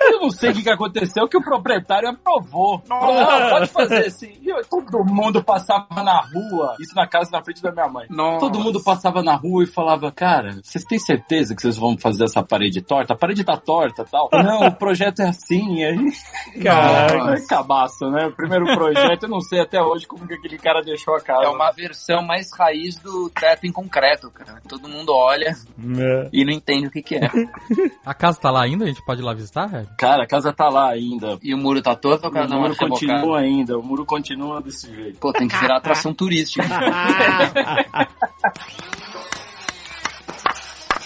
Eu 0.00 0.20
não 0.20 0.30
sei 0.30 0.50
o 0.50 0.54
que, 0.54 0.62
que 0.62 0.70
aconteceu, 0.70 1.26
que 1.28 1.36
o 1.36 1.42
proprietário 1.42 2.08
aprovou. 2.10 2.80
Falou, 2.86 3.14
não, 3.14 3.50
pode 3.50 3.66
fazer 3.68 4.06
assim. 4.06 4.32
E 4.42 4.48
eu- 4.48 4.62
todo 4.66 5.02
mundo 5.04 5.42
passava 5.42 5.86
na 6.02 6.20
rua, 6.20 6.76
isso 6.78 6.94
na 6.94 7.06
casa 7.06 7.30
na 7.32 7.42
frente 7.42 7.62
da 7.62 7.72
minha 7.72 7.88
mãe. 7.88 8.06
Nossa. 8.10 8.40
Todo 8.40 8.60
mundo 8.60 8.82
passava 8.82 9.22
na 9.22 9.34
rua 9.34 9.64
e 9.64 9.66
falava, 9.66 10.12
cara, 10.12 10.60
vocês 10.62 10.84
têm 10.84 10.98
certeza 10.98 11.54
que 11.54 11.62
vocês 11.62 11.76
vão 11.78 11.96
fazer 11.98 12.24
essa 12.24 12.42
parede 12.42 12.82
torta? 12.82 13.14
A 13.14 13.16
parede 13.16 13.42
tá 13.44 13.56
torta 13.56 14.02
e 14.02 14.10
tal. 14.10 14.28
Não, 14.44 14.66
o 14.68 14.74
projeto 14.76 15.20
é 15.20 15.28
assim. 15.28 15.76
E 15.78 15.84
aí, 15.84 16.12
Caraca. 16.62 17.34
é 17.34 17.46
cabaço, 17.46 18.10
né? 18.10 18.26
O 18.26 18.32
primeiro 18.32 18.64
projeto, 18.66 19.24
eu 19.24 19.28
não 19.28 19.40
sei 19.40 19.60
até 19.60 19.80
hoje 19.82 20.06
como 20.06 20.26
que 20.26 20.34
aquele 20.34 20.58
cara 20.58 20.82
deixou 20.82 21.14
a 21.16 21.20
casa. 21.20 21.44
É 21.44 21.48
uma 21.48 21.70
versão 21.72 22.22
mais 22.22 22.48
raiz 22.56 22.96
do 22.96 23.30
teto 23.30 23.66
em 23.66 23.72
concreto, 23.72 24.30
cara. 24.30 24.60
Todo 24.68 24.88
mundo 24.88 25.12
olha 25.14 25.54
É. 25.98 26.28
e 26.32 26.44
não 26.44 26.52
entende 26.52 26.86
o 26.86 26.90
que, 26.90 27.02
que 27.02 27.16
é. 27.16 27.30
A 28.04 28.12
casa 28.14 28.38
tá 28.40 28.50
lá 28.50 28.62
ainda? 28.62 28.84
A 28.84 28.88
gente 28.88 29.04
pode 29.04 29.20
ir 29.20 29.24
lá 29.24 29.32
visitar, 29.34 29.63
Red? 29.66 29.86
Cara, 29.98 30.24
a 30.24 30.26
casa 30.26 30.52
tá 30.52 30.68
lá 30.68 30.90
ainda. 30.90 31.38
E 31.42 31.54
o 31.54 31.58
muro 31.58 31.82
tá 31.82 31.94
todo, 31.94 32.24
o 32.26 32.30
cara 32.30 32.46
O 32.46 32.48
dá 32.48 32.56
uma 32.56 32.68
muro 32.68 32.72
rebocada. 32.74 32.90
continua 32.90 33.38
ainda, 33.38 33.78
o 33.78 33.82
muro 33.82 34.06
continua 34.06 34.62
desse 34.62 34.94
jeito. 34.94 35.18
Pô, 35.18 35.32
tem 35.32 35.48
que 35.48 35.56
virar 35.56 35.76
atração 35.76 36.14
turística. 36.14 36.64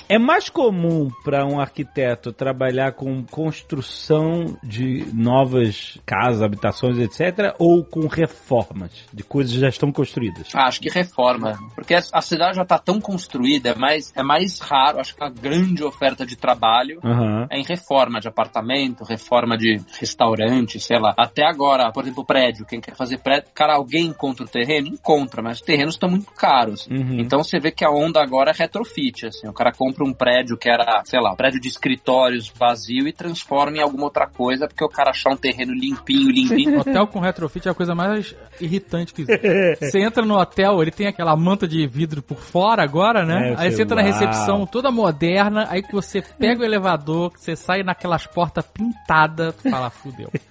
É 0.09 0.19
mais 0.19 0.49
comum 0.49 1.11
para 1.23 1.45
um 1.47 1.61
arquiteto 1.61 2.33
trabalhar 2.33 2.93
com 2.93 3.23
construção 3.25 4.57
de 4.63 5.05
novas 5.13 5.99
casas, 6.07 6.43
habitações, 6.43 6.99
etc., 6.99 7.55
ou 7.59 7.85
com 7.85 8.07
reformas 8.07 8.91
de 9.13 9.23
coisas 9.23 9.53
que 9.53 9.61
já 9.61 9.69
estão 9.69 9.93
construídas? 9.93 10.49
Ah, 10.55 10.67
acho 10.67 10.81
que 10.81 10.89
reforma. 10.89 11.59
Porque 11.75 11.95
a- 11.95 12.23
cidade 12.23 12.57
já 12.57 12.65
tá 12.65 12.79
tão 12.79 13.01
construída, 13.01 13.71
é 13.71 13.75
mais, 13.75 14.13
é 14.17 14.23
mais 14.23 14.59
raro, 14.61 14.99
acho 15.01 15.15
que 15.15 15.23
a 15.25 15.29
grande 15.31 15.83
oferta 15.85 16.25
de 16.27 16.37
trabalho 16.37 17.01
Aham. 17.05 17.47
é 17.51 17.59
em 17.59 17.65
reforma 17.65 18.21
de 18.21 18.29
apartamento, 18.29 19.05
reforma 19.05 19.57
de 19.57 19.81
restaurante, 19.99 20.79
sei 20.81 20.99
lá. 20.99 21.15
Até 21.17 21.45
agora, 21.45 21.91
por 21.93 22.03
exemplo, 22.05 22.25
prédio. 22.25 22.67
Quem 22.67 22.81
quer 22.81 22.95
fazer 22.95 23.19
prédio, 23.19 23.51
cara, 23.55 23.75
alguém 23.75 24.07
encontra 24.07 24.45
o 24.45 24.49
terreno? 24.49 24.89
Encontra, 24.89 25.43
mas 25.43 25.59
os 25.59 25.65
terrenos 25.65 25.95
estão 25.95 26.09
muito 26.11 26.31
caros. 26.33 26.87
Uhum. 26.87 27.19
Então 27.21 27.43
você 27.43 27.59
vê 27.59 27.71
que 27.71 27.85
a 27.85 27.91
onda 27.91 28.23
agora 28.23 28.51
é 28.51 28.55
retrofit, 28.55 29.27
assim. 29.27 29.49
O 29.49 29.53
cara 29.53 29.73
compra 29.73 29.98
um 30.05 30.13
prédio 30.13 30.57
que 30.57 30.69
era, 30.69 31.03
sei 31.05 31.21
lá, 31.21 31.33
um 31.33 31.37
prédio 31.37 31.61
de 31.61 31.69
escritórios 31.69 32.53
vazio 32.59 33.07
e 33.09 33.13
transforma 33.13 33.77
em 33.77 33.81
alguma 33.83 34.05
outra 34.05 34.27
coisa, 34.27 34.67
porque 34.69 34.85
o 34.85 34.89
cara 34.89 35.11
achar 35.11 35.31
um 35.33 35.37
terreno 35.37 35.73
limpinho, 35.73 36.31
limpinho. 36.31 36.81
Hotel 36.81 37.07
com 37.07 37.21
retrofit 37.21 37.67
é 37.69 37.71
a 37.71 37.75
coisa 37.75 37.95
mais 37.95 38.35
irritante 38.61 39.13
que 39.15 39.23
existe. 39.23 39.77
Você 39.91 40.01
entra 40.01 40.25
no 40.25 40.39
hotel, 40.39 40.81
ele 40.83 40.91
tem 40.91 41.07
aquela 41.07 41.37
manta 41.37 41.67
de 41.67 41.87
vidro 41.87 42.23
por 42.23 42.39
fora 42.39 42.83
agora, 42.83 43.25
né? 43.25 43.53
É, 43.53 43.55
aí 43.59 43.73
você- 43.73 43.83
entra 43.83 43.97
na 43.97 44.03
recepção 44.03 44.67
toda 44.67 44.91
moderna, 44.91 45.67
aí 45.71 45.83
que 45.83 45.93
você 45.93 46.21
pega 46.23 46.63
o 46.63 46.65
elevador, 46.65 47.33
que 47.33 47.41
você 47.41 47.57
sai 47.57 47.83
naquelas 47.83 48.27
portas 48.27 48.65
pintadas, 48.67 49.55
tu 49.55 49.71
fala, 49.71 49.91
fudeu. 49.91 50.31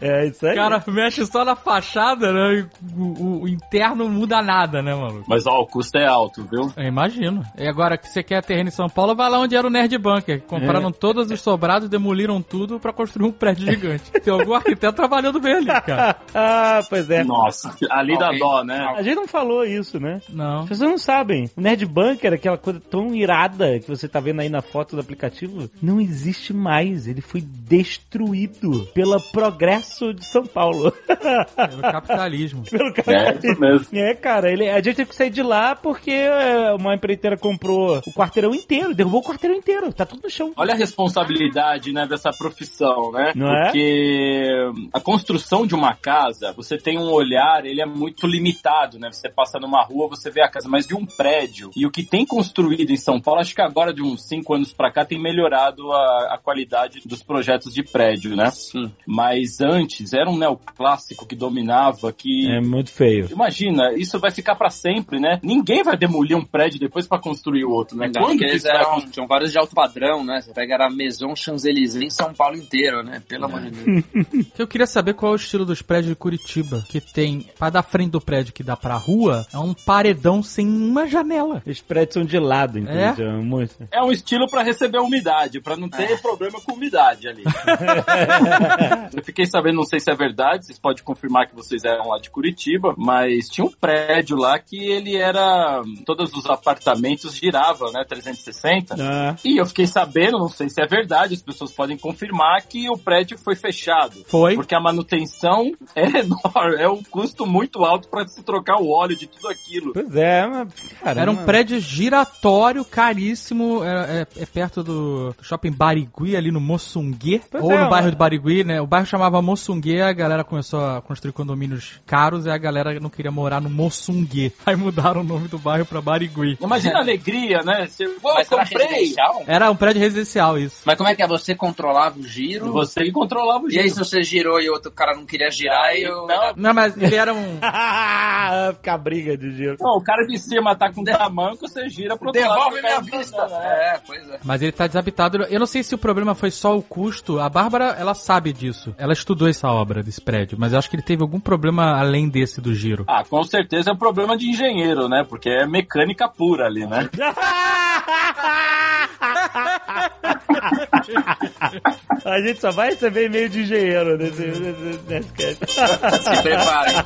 é 0.00 0.26
isso 0.26 0.46
aí. 0.46 0.52
O 0.52 0.56
cara 0.56 0.82
mexe 0.86 1.26
só 1.26 1.44
na 1.44 1.56
fachada, 1.56 2.32
né? 2.32 2.54
E 2.60 2.62
o, 2.96 3.02
o- 3.02 3.42
o 3.42 3.48
interno 3.48 3.96
não 4.04 4.08
muda 4.08 4.40
nada, 4.42 4.82
né, 4.82 4.94
maluco? 4.94 5.24
Mas 5.28 5.46
ó, 5.46 5.60
o 5.60 5.66
custo 5.66 5.98
é 5.98 6.06
alto, 6.06 6.46
viu? 6.50 6.72
Eu 6.76 6.84
imagino. 6.84 7.42
E 7.56 7.66
agora 7.68 7.97
que 7.98 8.08
você 8.08 8.22
quer 8.22 8.42
terreno 8.42 8.68
em 8.68 8.72
São 8.72 8.88
Paulo, 8.88 9.14
vai 9.14 9.30
lá 9.30 9.38
onde 9.38 9.56
era 9.56 9.66
o 9.66 9.70
Nerd 9.70 9.96
Bunker. 9.98 10.42
Compraram 10.42 10.90
todos 10.90 11.30
os 11.30 11.40
sobrados, 11.40 11.88
demoliram 11.88 12.40
tudo 12.40 12.78
pra 12.78 12.92
construir 12.92 13.26
um 13.26 13.32
prédio 13.32 13.66
gigante. 13.66 14.10
Tem 14.10 14.32
algum 14.32 14.54
arquiteto 14.54 14.94
trabalhando 14.94 15.40
bem 15.40 15.54
ali, 15.54 15.66
cara. 15.66 16.16
ah, 16.34 16.80
pois 16.88 17.10
é. 17.10 17.24
Nossa, 17.24 17.74
ali 17.90 18.18
dá 18.18 18.30
dó, 18.32 18.64
né? 18.64 18.94
A 18.96 19.02
gente 19.02 19.16
não 19.16 19.28
falou 19.28 19.64
isso, 19.64 19.98
né? 20.00 20.20
Não. 20.28 20.66
Pessoas 20.66 20.90
não 20.90 20.98
sabem. 20.98 21.50
O 21.56 21.60
Nerd 21.60 21.84
Bunker, 21.86 22.32
aquela 22.32 22.56
coisa 22.56 22.80
tão 22.80 23.14
irada 23.14 23.78
que 23.78 23.88
você 23.88 24.08
tá 24.08 24.20
vendo 24.20 24.40
aí 24.40 24.48
na 24.48 24.62
foto 24.62 24.96
do 24.96 25.00
aplicativo, 25.00 25.70
não 25.82 26.00
existe 26.00 26.52
mais. 26.52 27.06
Ele 27.06 27.20
foi 27.20 27.40
destruído 27.40 28.86
pelo 28.94 29.20
progresso 29.32 30.12
de 30.12 30.24
São 30.24 30.46
Paulo. 30.46 30.92
Pelo 30.92 31.82
capitalismo. 31.82 32.62
pelo 32.64 32.92
É, 33.06 33.34
isso 33.34 33.60
mesmo. 33.60 33.86
É, 33.92 34.14
cara, 34.14 34.50
ele, 34.50 34.68
a 34.68 34.76
gente 34.76 34.96
teve 34.96 35.10
que 35.10 35.16
sair 35.16 35.30
de 35.30 35.42
lá 35.42 35.74
porque 35.74 36.10
é, 36.10 36.72
uma 36.74 36.94
empreiteira 36.94 37.36
comprou 37.36 37.87
o 37.88 38.12
quarteirão 38.12 38.54
inteiro, 38.54 38.94
derrubou 38.94 39.20
o 39.20 39.24
quarteirão 39.24 39.56
inteiro, 39.56 39.92
tá 39.92 40.04
tudo 40.04 40.22
no 40.24 40.30
chão. 40.30 40.52
Olha 40.56 40.74
a 40.74 40.76
responsabilidade, 40.76 41.92
né, 41.92 42.06
dessa 42.06 42.30
profissão, 42.30 43.12
né? 43.12 43.32
Não 43.34 43.48
é? 43.50 43.64
Porque 43.64 44.88
a 44.92 45.00
construção 45.00 45.66
de 45.66 45.74
uma 45.74 45.94
casa, 45.94 46.52
você 46.52 46.76
tem 46.76 46.98
um 46.98 47.10
olhar, 47.10 47.64
ele 47.64 47.80
é 47.80 47.86
muito 47.86 48.26
limitado, 48.26 48.98
né? 48.98 49.10
Você 49.10 49.28
passa 49.28 49.58
numa 49.58 49.82
rua, 49.82 50.08
você 50.08 50.30
vê 50.30 50.42
a 50.42 50.48
casa, 50.48 50.68
mas 50.68 50.86
de 50.86 50.94
um 50.94 51.04
prédio. 51.04 51.70
E 51.76 51.86
o 51.86 51.90
que 51.90 52.02
tem 52.02 52.26
construído 52.26 52.90
em 52.90 52.96
São 52.96 53.20
Paulo, 53.20 53.40
acho 53.40 53.54
que 53.54 53.62
agora 53.62 53.92
de 53.92 54.02
uns 54.02 54.26
cinco 54.26 54.54
anos 54.54 54.72
pra 54.72 54.90
cá 54.90 55.04
tem 55.04 55.20
melhorado 55.20 55.92
a, 55.92 56.34
a 56.34 56.38
qualidade 56.38 57.00
dos 57.04 57.22
projetos 57.22 57.72
de 57.72 57.82
prédio, 57.82 58.36
né? 58.36 58.50
Sim. 58.50 58.92
Mas 59.06 59.60
antes 59.60 60.12
era 60.12 60.28
um 60.28 60.36
neoclássico 60.36 61.26
que 61.26 61.36
dominava, 61.36 62.12
que 62.12 62.50
É 62.50 62.60
muito 62.60 62.90
feio. 62.90 63.28
Imagina, 63.30 63.92
isso 63.94 64.18
vai 64.18 64.30
ficar 64.30 64.54
pra 64.54 64.70
sempre, 64.70 65.18
né? 65.20 65.38
Ninguém 65.42 65.82
vai 65.82 65.96
demolir 65.96 66.36
um 66.36 66.44
prédio 66.44 66.80
depois 66.80 67.06
pra 67.06 67.18
construir 67.18 67.64
o 67.64 67.77
outro, 67.78 67.96
né? 67.96 68.06
Ainda 68.06 68.20
Quando 68.20 68.38
que 68.38 68.46
isso 68.46 68.66
vai 68.66 68.76
eram, 68.76 68.90
acontecer? 68.90 69.12
tinham 69.12 69.26
vários 69.26 69.52
de 69.52 69.58
alto 69.58 69.74
padrão, 69.74 70.24
né? 70.24 70.40
Você 70.40 70.52
pega 70.52 70.76
a 70.84 70.90
Maison 70.90 71.34
Champs-Élysées 71.34 72.02
em 72.02 72.10
São 72.10 72.32
Paulo 72.34 72.56
inteiro, 72.56 73.02
né? 73.02 73.22
Pelo 73.26 73.46
amor 73.46 73.60
de 73.62 73.70
Deus. 73.70 74.04
Eu 74.58 74.66
queria 74.66 74.86
saber 74.86 75.14
qual 75.14 75.32
é 75.32 75.34
o 75.34 75.36
estilo 75.36 75.64
dos 75.64 75.82
prédios 75.82 76.10
de 76.10 76.16
Curitiba, 76.16 76.84
que 76.88 77.00
tem, 77.00 77.46
para 77.58 77.70
da 77.70 77.82
frente 77.82 78.10
do 78.10 78.20
prédio 78.20 78.52
que 78.52 78.62
dá 78.62 78.76
pra 78.76 78.96
rua, 78.96 79.46
é 79.52 79.58
um 79.58 79.74
paredão 79.74 80.42
sem 80.42 80.66
uma 80.66 81.06
janela. 81.06 81.62
Os 81.66 81.80
prédios 81.80 82.14
são 82.14 82.24
de 82.24 82.38
lado, 82.38 82.78
entendeu? 82.78 83.32
Muito. 83.42 83.74
É 83.90 84.02
um 84.02 84.10
estilo 84.12 84.46
pra 84.48 84.62
receber 84.62 84.98
umidade, 84.98 85.60
pra 85.60 85.76
não 85.76 85.88
ter 85.88 86.20
problema 86.20 86.60
com 86.60 86.72
umidade 86.72 87.28
ali. 87.28 87.44
Eu 89.14 89.22
fiquei 89.22 89.46
sabendo, 89.46 89.76
não 89.76 89.84
sei 89.84 90.00
se 90.00 90.10
é 90.10 90.14
verdade, 90.14 90.66
vocês 90.66 90.78
podem 90.78 91.02
confirmar 91.02 91.48
que 91.48 91.54
vocês 91.54 91.84
eram 91.84 92.08
lá 92.08 92.18
de 92.18 92.30
Curitiba, 92.30 92.94
mas 92.96 93.48
tinha 93.48 93.64
um 93.64 93.70
prédio 93.70 94.36
lá 94.36 94.58
que 94.58 94.76
ele 94.76 95.16
era. 95.16 95.82
Todos 96.04 96.32
os 96.34 96.46
apartamentos 96.46 97.34
giravam, 97.34 97.57
né? 97.92 98.04
360. 98.08 98.94
Ah, 98.98 99.36
E 99.44 99.56
eu 99.60 99.66
fiquei 99.66 99.86
sabendo, 99.86 100.38
não 100.38 100.48
sei 100.48 100.68
se 100.68 100.80
é 100.80 100.86
verdade, 100.86 101.34
as 101.34 101.42
pessoas 101.42 101.72
podem 101.72 101.96
confirmar 101.96 102.62
que 102.62 102.88
o 102.90 102.96
prédio 102.96 103.38
foi 103.38 103.56
fechado. 103.56 104.24
Foi? 104.26 104.54
Porque 104.54 104.74
a 104.74 104.80
manutenção 104.80 105.72
é 105.94 106.06
enorme, 106.20 106.76
é 106.78 106.88
um 106.88 107.02
custo 107.02 107.46
muito 107.46 107.84
alto 107.84 108.08
pra 108.08 108.26
se 108.26 108.42
trocar 108.42 108.80
o 108.80 108.90
óleo 108.90 109.16
de 109.16 109.26
tudo 109.26 109.48
aquilo. 109.48 109.92
pois 109.92 110.14
é, 110.16 110.46
mas. 110.46 110.68
Caramba. 111.02 111.20
Era 111.20 111.30
um 111.30 111.36
prédio 111.44 111.80
giratório, 111.80 112.84
caríssimo, 112.84 113.82
é, 113.84 114.26
é- 114.36 114.42
é 114.42 114.46
perto 114.46 114.82
do 114.82 115.34
shopping 115.42 115.72
Barigui, 115.72 116.36
ali 116.36 116.50
no 116.50 116.60
Moçungue, 116.60 117.40
Pois 117.50 117.62
ou 117.64 117.72
é, 117.72 117.82
no 117.84 117.90
bairro 117.90 118.06
ué. 118.06 118.10
de 118.12 118.16
Barigui, 118.16 118.64
né? 118.64 118.80
O 118.80 118.86
bairro 118.86 119.06
chamava 119.06 119.40
Moçungue, 119.42 120.00
a 120.00 120.12
galera 120.12 120.44
começou 120.44 120.80
a 120.84 121.00
construir 121.02 121.32
condomínios 121.32 122.00
caros 122.06 122.46
e 122.46 122.50
a 122.50 122.58
galera 122.58 122.98
não 123.00 123.10
queria 123.10 123.30
morar 123.30 123.60
no 123.60 123.70
Moçungue. 123.70 124.52
Aí 124.66 124.76
mudaram 124.76 125.20
o 125.20 125.24
nome 125.24 125.48
do 125.48 125.58
bairro 125.58 125.84
pra 125.86 126.00
Barigui. 126.00 126.56
Imagina 126.60 126.98
a 126.98 127.02
alegria, 127.02 127.47
né? 127.64 127.86
Você, 127.86 128.06
Pô, 128.20 128.34
Mas 128.34 128.50
era 128.50 128.62
comprei! 128.62 128.86
residencial? 128.88 129.42
Era 129.46 129.70
um 129.70 129.76
prédio 129.76 130.00
residencial, 130.02 130.58
isso. 130.58 130.82
Mas 130.84 130.96
como 130.96 131.08
é 131.08 131.14
que 131.14 131.22
é? 131.22 131.26
Você 131.26 131.54
controlava 131.54 132.18
o 132.18 132.22
giro? 132.22 132.72
Você 132.72 133.04
que 133.04 133.12
controlava 133.12 133.64
o 133.64 133.70
E 133.70 133.78
aí, 133.78 133.84
giro. 133.88 133.94
se 133.94 133.98
você 134.10 134.22
girou 134.22 134.60
e 134.60 134.68
o 134.68 134.72
outro 134.72 134.90
cara 134.90 135.14
não 135.14 135.24
queria 135.26 135.50
girar, 135.50 135.84
Aí, 135.84 136.02
eu... 136.02 136.26
não. 136.26 136.52
Não, 136.56 136.74
mas 136.74 136.96
ele 136.96 137.14
era 137.14 137.32
um... 137.32 137.58
Ficar 138.76 138.98
briga 138.98 139.36
de 139.36 139.50
giro. 139.56 139.76
Não, 139.80 139.96
o 139.98 140.02
cara 140.02 140.26
de 140.26 140.38
cima 140.38 140.74
tá 140.76 140.92
com 140.92 141.04
tamanco, 141.04 141.68
você 141.68 141.88
gira 141.88 142.16
pro 142.16 142.28
outro 142.28 142.40
Devolve 142.42 142.80
lado, 142.80 143.04
minha 143.04 143.18
vista! 143.20 143.36
tá- 143.46 143.62
É. 143.64 143.78
É, 143.94 144.00
pois 144.06 144.28
é. 144.30 144.38
Mas 144.44 144.62
ele 144.62 144.72
tá 144.72 144.86
desabitado. 144.86 145.42
Eu 145.44 145.58
não 145.60 145.66
sei 145.66 145.82
se 145.82 145.94
o 145.94 145.98
problema 145.98 146.34
foi 146.34 146.50
só 146.50 146.76
o 146.76 146.82
custo. 146.82 147.38
A 147.38 147.48
Bárbara, 147.48 147.96
ela 147.98 148.14
sabe 148.14 148.52
disso. 148.52 148.94
Ela 148.98 149.12
estudou 149.12 149.48
essa 149.48 149.68
obra 149.68 150.02
desse 150.02 150.20
prédio, 150.20 150.56
mas 150.58 150.72
eu 150.72 150.78
acho 150.78 150.90
que 150.90 150.96
ele 150.96 151.02
teve 151.02 151.22
algum 151.22 151.40
problema 151.40 151.98
além 151.98 152.28
desse 152.28 152.60
do 152.60 152.74
giro. 152.74 153.04
Ah, 153.06 153.22
com 153.24 153.42
certeza 153.44 153.90
é 153.90 153.92
um 153.92 153.96
problema 153.96 154.36
de 154.36 154.48
engenheiro, 154.50 155.08
né? 155.08 155.24
Porque 155.28 155.48
é 155.48 155.66
mecânica 155.66 156.28
pura 156.28 156.66
ali, 156.66 156.86
né? 156.86 157.08
A 162.24 162.40
gente 162.40 162.60
só 162.60 162.70
vai 162.70 162.90
receber 162.90 163.26
e-mail 163.26 163.48
de 163.48 163.62
engenheiro 163.62 164.16
nesse, 164.18 164.42
nesse, 164.42 165.00
nesse. 165.08 165.58
Se 165.64 166.42
prepara. 166.42 167.04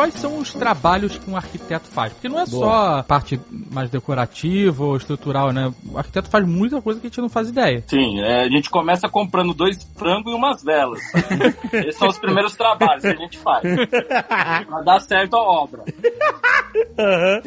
Quais 0.00 0.14
são 0.14 0.38
os 0.38 0.54
trabalhos 0.54 1.18
que 1.18 1.30
um 1.30 1.36
arquiteto 1.36 1.86
faz? 1.86 2.14
Porque 2.14 2.26
não 2.26 2.40
é 2.40 2.46
só 2.46 3.00
a 3.00 3.02
parte 3.02 3.38
mais 3.70 3.90
decorativa 3.90 4.82
ou 4.82 4.96
estrutural, 4.96 5.52
né? 5.52 5.70
O 5.92 5.98
arquiteto 5.98 6.30
faz 6.30 6.48
muita 6.48 6.80
coisa 6.80 6.98
que 6.98 7.06
a 7.06 7.10
gente 7.10 7.20
não 7.20 7.28
faz 7.28 7.50
ideia. 7.50 7.84
Sim, 7.86 8.18
é, 8.22 8.44
a 8.44 8.48
gente 8.48 8.70
começa 8.70 9.10
comprando 9.10 9.52
dois 9.52 9.84
frangos 9.98 10.32
e 10.32 10.34
umas 10.34 10.64
velas. 10.64 11.00
Esses 11.70 11.96
são 11.96 12.08
os 12.08 12.18
primeiros 12.18 12.56
trabalhos 12.56 13.02
que 13.02 13.08
a 13.08 13.14
gente 13.14 13.36
faz. 13.36 13.62
Pra 14.66 14.80
dar 14.82 15.00
certo 15.00 15.36
a 15.36 15.42
obra. 15.42 15.84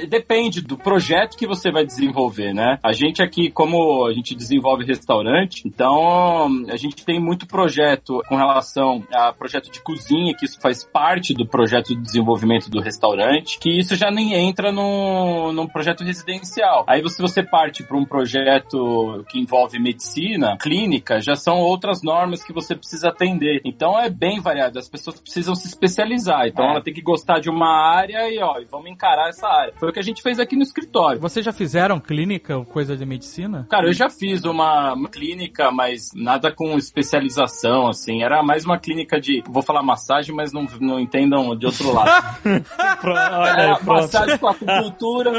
Depende 0.08 0.62
do 0.62 0.78
projeto 0.78 1.36
que 1.36 1.47
você 1.47 1.72
vai 1.72 1.84
desenvolver, 1.84 2.54
né? 2.54 2.78
A 2.84 2.93
gente 2.93 3.24
aqui, 3.24 3.49
como 3.49 4.06
a 4.06 4.14
gente 4.14 4.36
desenvolve 4.36 4.86
restaurante, 4.86 5.64
então 5.66 6.47
a 6.70 6.78
gente 6.78 7.04
tem 7.04 7.20
muito 7.20 7.47
projeto 7.47 8.22
com 8.30 8.36
relação 8.36 9.04
a 9.12 9.34
projeto 9.34 9.72
de 9.72 9.82
cozinha, 9.82 10.36
que 10.38 10.45
isso 10.45 10.62
faz 10.62 10.84
parte 10.84 11.34
do 11.34 11.47
projeto 11.47 11.95
de 11.95 12.01
desenvolvimento 12.01 12.43
do 12.70 12.80
restaurante, 12.82 13.58
que 13.60 13.70
isso 13.70 13.96
já 13.96 14.12
nem 14.12 14.34
entra 14.34 14.72
no, 14.72 15.52
num 15.54 15.68
projeto 15.68 16.04
residencial. 16.04 16.84
Aí 16.88 17.02
se 17.10 17.22
você 17.22 17.41
parte 17.44 17.84
para 17.84 17.98
um 17.98 18.06
projeto 18.06 19.24
que 19.30 19.39
envolve 19.39 19.80
medicina, 19.80 20.58
clínica, 20.58 21.22
já 21.22 21.36
são 21.36 21.58
outras 21.60 22.02
normas 22.04 22.44
que 22.44 22.54
você 22.54 22.76
precisa 22.76 23.10
atender. 23.10 23.62
Então 23.66 24.00
é 24.00 24.10
bem 24.10 24.39
variado, 24.39 24.80
as 24.80 24.89
pessoas 24.89 25.20
precisam 25.20 25.56
se 25.56 25.68
especializar. 25.68 26.48
Então 26.48 26.66
É. 26.66 26.72
ela 26.72 26.82
tem 26.82 26.94
que 26.94 27.02
gostar 27.02 27.39
de 27.39 27.50
uma 27.50 27.70
área 27.96 28.30
e 28.30 28.39
ó, 28.39 28.56
vamos 28.70 28.89
encarar 28.89 29.30
essa 29.30 29.48
área. 29.48 29.74
Foi 29.78 29.89
o 29.89 29.94
que 29.94 30.00
a 30.00 30.04
gente 30.04 30.22
fez 30.22 30.39
aqui 30.39 30.56
no 30.56 30.64
escritório. 30.64 31.20
Vocês 31.20 31.46
já 31.46 31.52
fizeram 31.54 32.00
clínica 32.00 32.58
ou 32.58 32.66
coisa 32.66 32.96
de 32.96 33.06
medicina? 33.06 33.66
Cara, 33.70 33.88
eu 33.88 33.94
já 33.94 34.10
fiz 34.10 34.44
uma, 34.44 34.94
uma 34.94 35.10
clínica, 35.10 35.72
mas 35.72 36.12
nada 36.14 36.52
com 36.52 36.78
especialização, 36.78 37.88
assim. 37.88 38.24
Era 38.24 38.41
mais 38.44 38.66
uma 38.66 38.78
clínica 38.78 39.20
de, 39.20 39.44
vou 39.48 39.62
falar 39.62 39.84
massagem, 39.84 40.36
mas 40.36 40.52
não, 40.52 40.66
não 40.80 41.00
entendam 41.00 41.56
de 41.56 41.66
outro 41.66 41.94
lado. 41.94 42.10
Pronto, 43.02 43.20
olha 43.20 43.76
pronto. 43.76 43.86
massagem 43.86 44.38
com 44.38 44.48
acupuntura. 44.48 45.32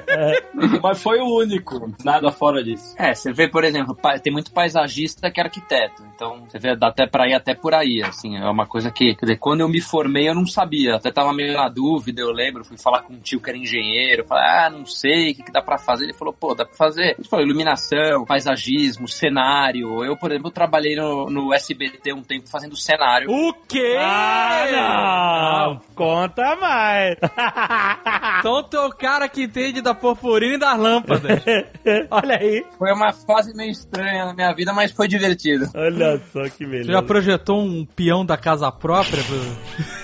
mas 0.82 1.02
foi 1.02 1.18
o 1.20 1.38
único. 1.38 1.94
Nada 2.04 2.30
fora 2.30 2.62
disso. 2.62 2.94
É, 2.98 3.14
você 3.14 3.32
vê, 3.32 3.48
por 3.48 3.64
exemplo, 3.64 3.96
tem 4.22 4.32
muito 4.32 4.52
paisagista 4.52 5.30
que 5.30 5.40
é 5.40 5.44
arquiteto. 5.44 6.02
Então, 6.14 6.44
você 6.46 6.58
vê, 6.58 6.76
dá 6.76 6.88
até 6.88 7.06
pra 7.06 7.28
ir 7.28 7.34
até 7.34 7.54
por 7.54 7.74
aí, 7.74 8.02
assim. 8.02 8.36
É 8.36 8.48
uma 8.48 8.66
coisa 8.66 8.90
que, 8.90 9.14
quer 9.14 9.26
dizer, 9.26 9.38
quando 9.38 9.60
eu 9.60 9.68
me 9.68 9.80
formei, 9.80 10.28
eu 10.28 10.34
não 10.34 10.46
sabia. 10.46 10.96
Até 10.96 11.10
tava 11.10 11.32
meio 11.32 11.54
na 11.54 11.68
dúvida, 11.68 12.20
eu 12.20 12.30
lembro. 12.30 12.64
Fui 12.64 12.78
falar 12.78 13.02
com 13.02 13.14
um 13.14 13.20
tio 13.20 13.40
que 13.40 13.50
era 13.50 13.58
engenheiro. 13.58 14.24
Falei, 14.26 14.44
ah, 14.44 14.70
não 14.70 14.86
sei, 14.86 15.32
o 15.32 15.34
que, 15.34 15.42
que 15.44 15.52
dá 15.52 15.62
pra 15.62 15.78
fazer? 15.78 16.04
Ele 16.04 16.14
falou, 16.14 16.34
pô, 16.34 16.54
dá 16.54 16.64
pra 16.64 16.74
fazer. 16.74 17.14
Ele 17.18 17.28
falou, 17.28 17.44
iluminação, 17.44 18.24
paisagismo, 18.26 19.08
cenário. 19.08 20.04
Eu, 20.04 20.16
por 20.16 20.30
exemplo, 20.30 20.50
trabalhei 20.50 20.96
no, 20.96 21.30
no 21.30 21.54
SBT 21.54 22.12
um 22.12 22.22
tempo 22.22 22.48
fazendo 22.48 22.76
cenário. 22.76 23.30
O 23.30 23.52
quê? 23.66 23.96
Ah, 23.98 24.66
não! 24.72 25.80
Conta 26.02 26.56
mais! 26.56 27.16
Então 28.40 28.62
tu 28.64 28.76
é 28.76 28.86
o 28.86 28.90
cara 28.90 29.28
que 29.28 29.44
entende 29.44 29.80
da 29.80 29.94
purpurina 29.94 30.54
e 30.54 30.58
das 30.58 30.76
lâmpadas. 30.78 31.40
olha 32.10 32.36
aí, 32.36 32.64
Foi 32.76 32.92
uma 32.92 33.12
fase 33.12 33.54
meio 33.54 33.70
estranha 33.70 34.24
na 34.26 34.34
minha 34.34 34.52
vida, 34.52 34.72
mas 34.72 34.90
foi 34.90 35.06
divertido. 35.06 35.66
olha 35.74 36.20
só 36.32 36.42
que 36.48 36.64
Tu 36.64 36.70
beleza. 36.70 36.92
já 36.92 37.02
projetou 37.02 37.60
um 37.62 37.84
peão 37.86 38.24
da 38.26 38.36
casa 38.36 38.70
própria? 38.72 39.22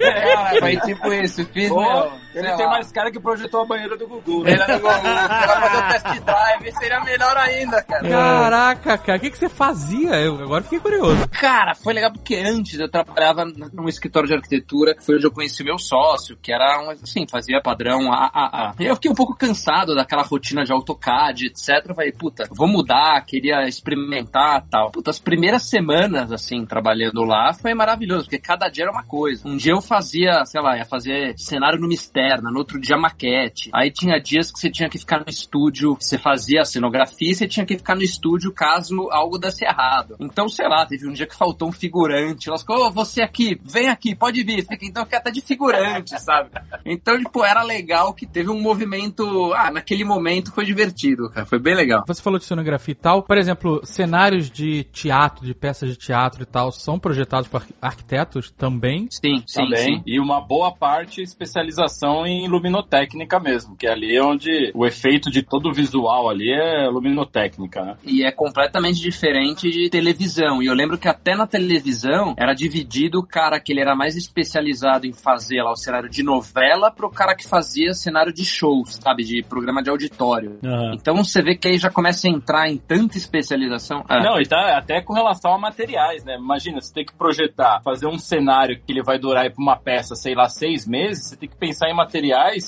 É, 0.00 0.60
foi 0.60 0.76
tipo 0.80 1.10
isso. 1.14 1.42
Fiz, 1.46 1.70
Pô, 1.70 1.80
meu, 1.80 2.12
ele 2.36 2.56
tem 2.56 2.66
mais 2.66 2.92
cara 2.92 3.10
que 3.10 3.20
projetou 3.20 3.62
a 3.62 3.64
banheira 3.64 3.96
do 3.96 4.06
Gugu. 4.06 4.44
né? 4.44 4.52
Ele 4.52 4.62
era 4.62 4.78
vai 4.78 5.60
fazer 5.60 5.76
o 5.76 5.88
test 5.88 6.24
drive, 6.24 6.72
seria 6.78 7.00
melhor 7.00 7.36
ainda, 7.36 7.82
cara. 7.82 8.08
Caraca, 8.08 8.98
cara, 8.98 9.18
o 9.18 9.20
que, 9.20 9.30
que 9.30 9.38
você 9.38 9.48
fazia? 9.48 10.16
Eu 10.20 10.40
agora 10.42 10.62
fiquei 10.62 10.80
curioso. 10.80 11.28
Cara, 11.28 11.74
foi 11.74 11.94
legal 11.94 12.12
porque 12.12 12.36
antes 12.36 12.78
eu 12.78 12.88
trabalhava 12.88 13.44
num 13.44 13.88
escritório 13.88 14.28
de 14.28 14.34
arquitetura, 14.34 14.94
que 14.94 15.04
foi 15.04 15.16
onde 15.16 15.26
eu 15.26 15.32
conheci 15.32 15.64
meu 15.64 15.78
sócio, 15.78 16.36
que 16.40 16.52
era, 16.52 16.80
um, 16.82 16.90
assim, 16.90 17.26
fazia 17.28 17.60
padrão 17.60 18.12
AAA. 18.12 18.74
E 18.80 18.84
eu 18.86 18.94
fiquei 18.94 19.10
um 19.10 19.14
pouco 19.14 19.36
cansado 19.36 19.94
daquela 19.94 20.22
rotina 20.22 20.64
de 20.64 20.72
AutoCAD, 20.72 21.46
etc. 21.46 21.86
Eu 21.88 21.94
falei, 21.94 22.12
puta, 22.12 22.48
vou 22.50 22.68
mudar, 22.68 23.20
queria 23.24 23.66
experimentar 23.66 24.64
tal. 24.70 24.90
Puta, 24.90 25.10
as 25.10 25.18
primeiras 25.18 25.68
semanas, 25.68 26.30
assim, 26.32 26.64
trabalhando 26.64 27.22
lá, 27.22 27.52
foi 27.54 27.74
maravilhoso, 27.74 28.24
porque 28.24 28.38
cada 28.38 28.68
dia 28.68 28.84
era 28.84 28.92
uma 28.92 29.04
coisa. 29.04 29.46
Um 29.46 29.56
dia 29.56 29.72
eu 29.72 29.80
fazia, 29.80 30.44
sei 30.44 30.60
lá, 30.60 30.76
ia 30.76 30.84
fazer 30.84 31.34
cenário 31.38 31.78
numa 31.80 31.94
externa, 32.26 32.50
no 32.50 32.58
outro 32.58 32.80
dia 32.80 32.96
maquete. 32.96 33.70
Aí 33.72 33.90
tinha 33.90 34.18
dias 34.20 34.50
que 34.50 34.58
você 34.58 34.70
tinha 34.70 34.88
que 34.88 34.98
ficar 34.98 35.20
no 35.20 35.28
estúdio, 35.28 35.96
você 35.98 36.18
fazia 36.18 36.62
a 36.62 36.64
cenografia 36.64 37.30
e 37.30 37.34
você 37.34 37.46
tinha 37.46 37.64
que 37.64 37.76
ficar 37.76 37.94
no 37.94 38.02
estúdio 38.02 38.52
caso 38.52 39.08
algo 39.10 39.38
desse 39.38 39.64
errado. 39.64 40.16
Então, 40.20 40.48
sei 40.48 40.68
lá, 40.68 40.84
teve 40.86 41.08
um 41.08 41.12
dia 41.12 41.26
que 41.26 41.36
faltou 41.36 41.68
um 41.68 41.72
figurante. 41.72 42.48
Elas 42.48 42.62
falaram, 42.62 42.86
ô, 42.86 42.90
você 42.90 43.22
aqui, 43.22 43.60
vem 43.64 43.88
aqui, 43.88 44.14
pode 44.14 44.42
vir. 44.42 44.66
Fica, 44.66 44.84
então 44.84 45.04
fica 45.04 45.18
até 45.18 45.30
de 45.30 45.40
figurante, 45.40 46.18
sabe? 46.20 46.50
Então, 46.84 47.18
tipo, 47.18 47.44
era 47.44 47.62
legal 47.62 48.12
que 48.12 48.26
teve 48.26 48.50
um 48.50 48.60
movimento. 48.60 49.52
Ah, 49.54 49.70
naquele 49.70 50.04
momento 50.04 50.52
foi 50.52 50.64
divertido, 50.64 51.30
cara. 51.30 51.46
Foi 51.46 51.58
bem 51.58 51.74
legal. 51.74 52.04
Você 52.06 52.22
falou 52.22 52.38
de 52.38 52.44
cenografia 52.44 52.92
e 52.92 52.94
tal. 52.96 53.22
Por 53.22 53.36
exemplo, 53.38 53.80
cenários 53.84 54.50
de 54.50 54.84
teatro, 54.84 55.44
de 55.46 55.54
peças 55.54 55.88
de 55.90 55.96
teatro 55.96 56.42
e 56.42 56.46
tal, 56.46 56.72
são 56.72 56.98
projetados 56.98 57.48
por 57.48 57.58
arqu- 57.58 57.74
arquitetos 57.80 58.50
também? 58.50 59.08
Sim, 59.10 59.42
sim, 59.46 59.62
Também. 59.64 59.96
sim. 59.98 60.02
E 60.06 60.18
uma 60.20 60.40
boa 60.40 60.72
parte 60.72 61.22
especialização 61.22 62.15
em 62.24 62.48
luminotécnica 62.48 63.40
mesmo, 63.40 63.76
que 63.76 63.86
é 63.86 63.90
ali 63.90 64.20
onde 64.20 64.70
o 64.74 64.86
efeito 64.86 65.30
de 65.30 65.42
todo 65.42 65.68
o 65.68 65.72
visual 65.72 66.28
ali 66.28 66.52
é 66.52 66.88
luminotécnica, 66.88 67.82
né? 67.82 67.96
E 68.04 68.24
é 68.24 68.30
completamente 68.30 69.00
diferente 69.00 69.68
de 69.70 69.90
televisão. 69.90 70.62
E 70.62 70.66
eu 70.66 70.74
lembro 70.74 70.96
que 70.96 71.08
até 71.08 71.34
na 71.34 71.46
televisão 71.46 72.34
era 72.38 72.54
dividido 72.54 73.18
o 73.18 73.26
cara 73.26 73.58
que 73.58 73.72
ele 73.72 73.80
era 73.80 73.96
mais 73.96 74.16
especializado 74.16 75.06
em 75.06 75.12
fazer 75.12 75.62
lá 75.62 75.72
o 75.72 75.76
cenário 75.76 76.08
de 76.08 76.22
novela 76.22 76.90
pro 76.90 77.10
cara 77.10 77.34
que 77.34 77.46
fazia 77.46 77.92
cenário 77.92 78.32
de 78.32 78.44
shows, 78.44 78.98
sabe? 79.02 79.24
De 79.24 79.42
programa 79.42 79.82
de 79.82 79.90
auditório. 79.90 80.58
Aham. 80.64 80.94
Então 80.94 81.16
você 81.16 81.42
vê 81.42 81.56
que 81.56 81.68
aí 81.68 81.78
já 81.78 81.90
começa 81.90 82.28
a 82.28 82.30
entrar 82.30 82.68
em 82.68 82.76
tanta 82.76 83.16
especialização. 83.16 84.04
É. 84.08 84.22
Não, 84.22 84.40
e 84.40 84.46
tá 84.46 84.78
até 84.78 85.00
com 85.00 85.12
relação 85.12 85.52
a 85.52 85.58
materiais, 85.58 86.24
né? 86.24 86.36
Imagina, 86.36 86.80
você 86.80 86.92
tem 86.92 87.04
que 87.04 87.14
projetar, 87.14 87.80
fazer 87.82 88.06
um 88.06 88.18
cenário 88.18 88.78
que 88.78 88.92
ele 88.92 89.02
vai 89.02 89.18
durar 89.18 89.44
aí 89.44 89.50
pra 89.50 89.62
uma 89.62 89.76
peça, 89.76 90.14
sei 90.14 90.34
lá, 90.34 90.48
seis 90.48 90.86
meses, 90.86 91.28
você 91.28 91.36
tem 91.36 91.48
que 91.48 91.56
pensar 91.56 91.88
em 91.88 91.94
materiais 91.94 92.05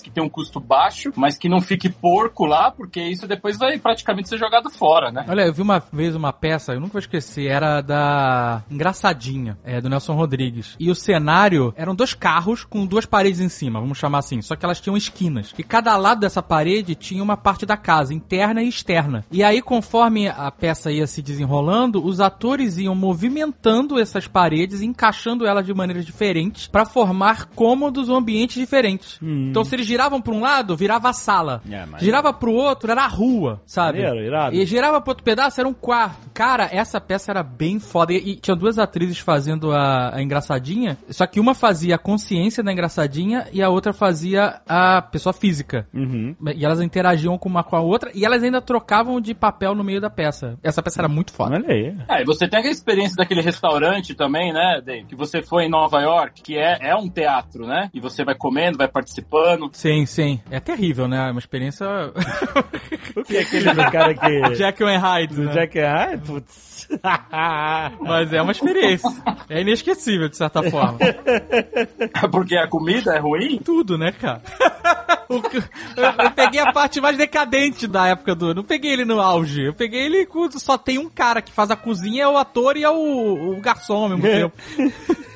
que 0.03 0.11
tem 0.11 0.23
um 0.23 0.29
custo 0.29 0.61
baixo, 0.61 1.13
mas 1.17 1.37
que 1.37 1.49
não 1.49 1.61
fique 1.61 1.89
porco 1.89 2.45
lá, 2.45 2.71
porque 2.71 3.01
isso 3.01 3.27
depois 3.27 3.59
vai 3.59 3.79
praticamente 3.79 4.29
ser 4.29 4.39
jogado 4.39 4.71
fora, 4.71 5.11
né? 5.11 5.25
Olha, 5.29 5.43
eu 5.43 5.53
vi 5.53 5.63
uma 5.63 5.83
vez 5.93 6.15
uma 6.15 6.33
peça, 6.33 6.73
eu 6.73 6.81
nunca 6.81 6.95
vou 6.95 7.01
esquecer, 7.01 7.47
era 7.47 7.81
da 7.81 8.63
Engraçadinha, 8.71 9.59
é, 9.65 9.81
do 9.81 9.89
Nelson 9.89 10.15
Rodrigues. 10.15 10.77
E 10.79 10.91
o 10.91 10.95
cenário 10.95 11.73
eram 11.77 11.95
dois 11.95 12.15
carros 12.15 12.65
com 12.65 12.87
duas 12.87 13.07
paredes 13.07 13.41
em 13.41 13.49
cima, 13.49 13.81
vamos 13.81 13.99
chamar 13.99 14.19
assim, 14.19 14.43
só 14.43 14.57
que 14.57 14.65
elas 14.65 14.81
tinham 14.81 14.97
esquinas. 14.97 15.55
E 15.59 15.63
cada 15.63 15.97
lado 15.97 16.21
dessa 16.21 16.43
parede 16.43 16.95
tinha 16.95 17.23
uma 17.23 17.37
parte 17.37 17.65
da 17.65 17.77
casa, 17.77 18.15
interna 18.15 18.63
e 18.63 18.69
externa. 18.69 19.25
E 19.31 19.43
aí, 19.43 19.63
conforme 19.63 20.29
a 20.29 20.51
peça 20.51 20.91
ia 20.91 21.07
se 21.07 21.23
desenrolando, 21.23 22.05
os 22.05 22.21
atores 22.21 22.79
iam 22.79 22.95
movimentando 22.95 23.99
essas 23.99 24.27
paredes, 24.27 24.83
encaixando 24.83 25.47
elas 25.47 25.67
de 25.67 25.75
maneiras 25.75 26.05
diferentes 26.05 26.67
pra 26.67 26.85
formar 26.85 27.47
cômodos 27.47 28.09
ou 28.09 28.17
ambientes 28.17 28.57
diferentes. 28.57 29.18
Então, 29.23 29.65
se 29.65 29.75
eles 29.75 29.87
giravam 29.87 30.21
pra 30.21 30.33
um 30.35 30.41
lado, 30.41 30.77
virava 30.77 31.09
a 31.11 31.13
sala. 31.13 31.63
É, 31.71 31.85
mas- 31.87 32.03
Girava 32.03 32.33
pro 32.33 32.53
outro, 32.53 32.91
era 32.91 33.05
a 33.05 33.09
rua, 33.09 33.61
sabe? 33.67 34.03
Maneiro, 34.03 34.27
irado. 34.27 34.55
E 34.57 34.65
girava 34.67 35.01
pro 35.01 35.11
outro 35.11 35.25
pedaço, 35.25 35.61
era 35.61 35.69
um 35.69 35.75
quarto. 35.75 36.31
Cara, 36.33 36.69
essa 36.71 37.01
peça 37.01 37.31
era 37.33 37.43
bem 37.43 37.79
foda. 37.79 38.13
E, 38.13 38.17
e 38.33 38.37
tinha 38.37 38.55
duas 38.57 38.79
atrizes 38.79 39.19
fazendo 39.19 39.73
a, 39.73 40.15
a 40.17 40.23
engraçadinha, 40.23 40.97
só 41.11 41.27
que 41.27 41.41
uma 41.41 41.55
fazia 41.55 41.95
a 41.97 41.99
consciência 41.99 42.63
da 42.63 42.73
engraçadinha 42.73 43.47
e 43.53 43.63
a 43.63 43.69
outra 43.69 43.93
fazia 43.93 44.61
a 44.69 45.03
pessoa 45.03 45.33
física. 45.33 45.87
Uhum. 45.93 46.35
E 46.55 46.65
elas 46.65 46.81
interagiam 46.81 47.37
com 47.39 47.49
uma 47.49 47.65
com 47.65 47.77
a 47.77 47.81
outra 47.81 48.11
e 48.15 48.25
elas 48.25 48.43
ainda 48.43 48.61
trocavam 48.61 49.21
de 49.21 49.35
papel 49.35 49.75
no 49.75 49.83
meio 49.85 50.01
da 50.01 50.11
peça. 50.11 50.59
Essa 50.63 50.83
peça 50.83 51.01
era 51.01 51.09
muito 51.09 51.33
foda. 51.33 51.57
Olha 51.57 51.69
aí. 51.73 51.97
É, 52.09 52.23
e 52.23 52.25
você 52.25 52.47
tem 52.49 52.59
aquela 52.59 52.73
experiência 52.73 53.17
daquele 53.17 53.41
restaurante 53.41 54.15
também, 54.15 54.53
né, 54.53 54.81
Dave? 54.85 55.07
Que 55.07 55.17
você 55.17 55.43
foi 55.43 55.65
em 55.65 55.71
Nova 55.71 56.01
York, 56.01 56.43
que 56.43 56.57
é, 56.57 56.79
é 56.81 56.95
um 56.97 57.09
teatro, 57.09 57.67
né? 57.67 57.91
E 57.93 58.01
você 58.01 58.25
vai 58.25 58.35
comendo, 58.35 58.79
vai 58.79 58.89
participando. 58.89 59.08
Sim, 59.73 60.07
sim. 60.07 60.41
É 60.51 60.61
terrível, 60.61 61.07
né? 61.09 61.29
É 61.29 61.31
uma 61.31 61.39
experiência. 61.41 61.87
O 63.17 63.23
que 63.25 63.37
é 63.37 63.41
aquele 63.41 63.73
do 63.73 63.91
cara 63.91 64.15
que... 64.15 64.41
Jack 64.57 64.83
and 64.85 64.99
Hyde, 64.99 65.35
do 65.35 65.43
né? 65.45 65.53
Jack... 65.53 65.79
Ai, 65.81 66.17
putz. 66.19 66.89
Mas 68.01 68.33
é 68.33 68.41
uma 68.41 68.53
experiência. 68.53 69.11
É 69.49 69.61
inesquecível, 69.61 70.29
de 70.29 70.37
certa 70.37 70.63
forma. 70.71 70.99
Porque 72.31 72.57
a 72.57 72.67
comida 72.69 73.15
é 73.15 73.19
ruim? 73.19 73.59
tudo, 73.65 73.99
né, 73.99 74.13
cara? 74.13 74.43
O 75.31 75.43
que- 75.43 75.59
eu, 75.59 76.25
eu 76.25 76.31
peguei 76.31 76.59
a 76.59 76.73
parte 76.73 77.03
mais 77.03 77.19
decadente 77.19 77.87
da 77.87 78.07
época 78.07 78.35
do. 78.35 78.55
Não 78.55 78.65
peguei 78.65 78.93
ele 78.95 79.05
no 79.05 79.21
auge. 79.21 79.63
Eu 79.63 79.75
peguei 79.75 80.01
ele 80.07 80.25
com. 80.25 80.51
Só 80.53 80.79
tem 80.79 80.97
um 80.97 81.11
cara 81.11 81.43
que 81.43 81.53
faz 81.53 81.71
a 81.71 81.77
cozinha, 81.77 82.23
é 82.25 82.27
o 82.29 82.39
ator 82.39 82.79
e 82.79 82.83
é 82.83 82.89
o, 82.89 83.53
o 83.53 83.61
garçom 83.61 84.05
ao 84.05 84.09
mesmo 84.09 84.23
tempo. 84.23 84.57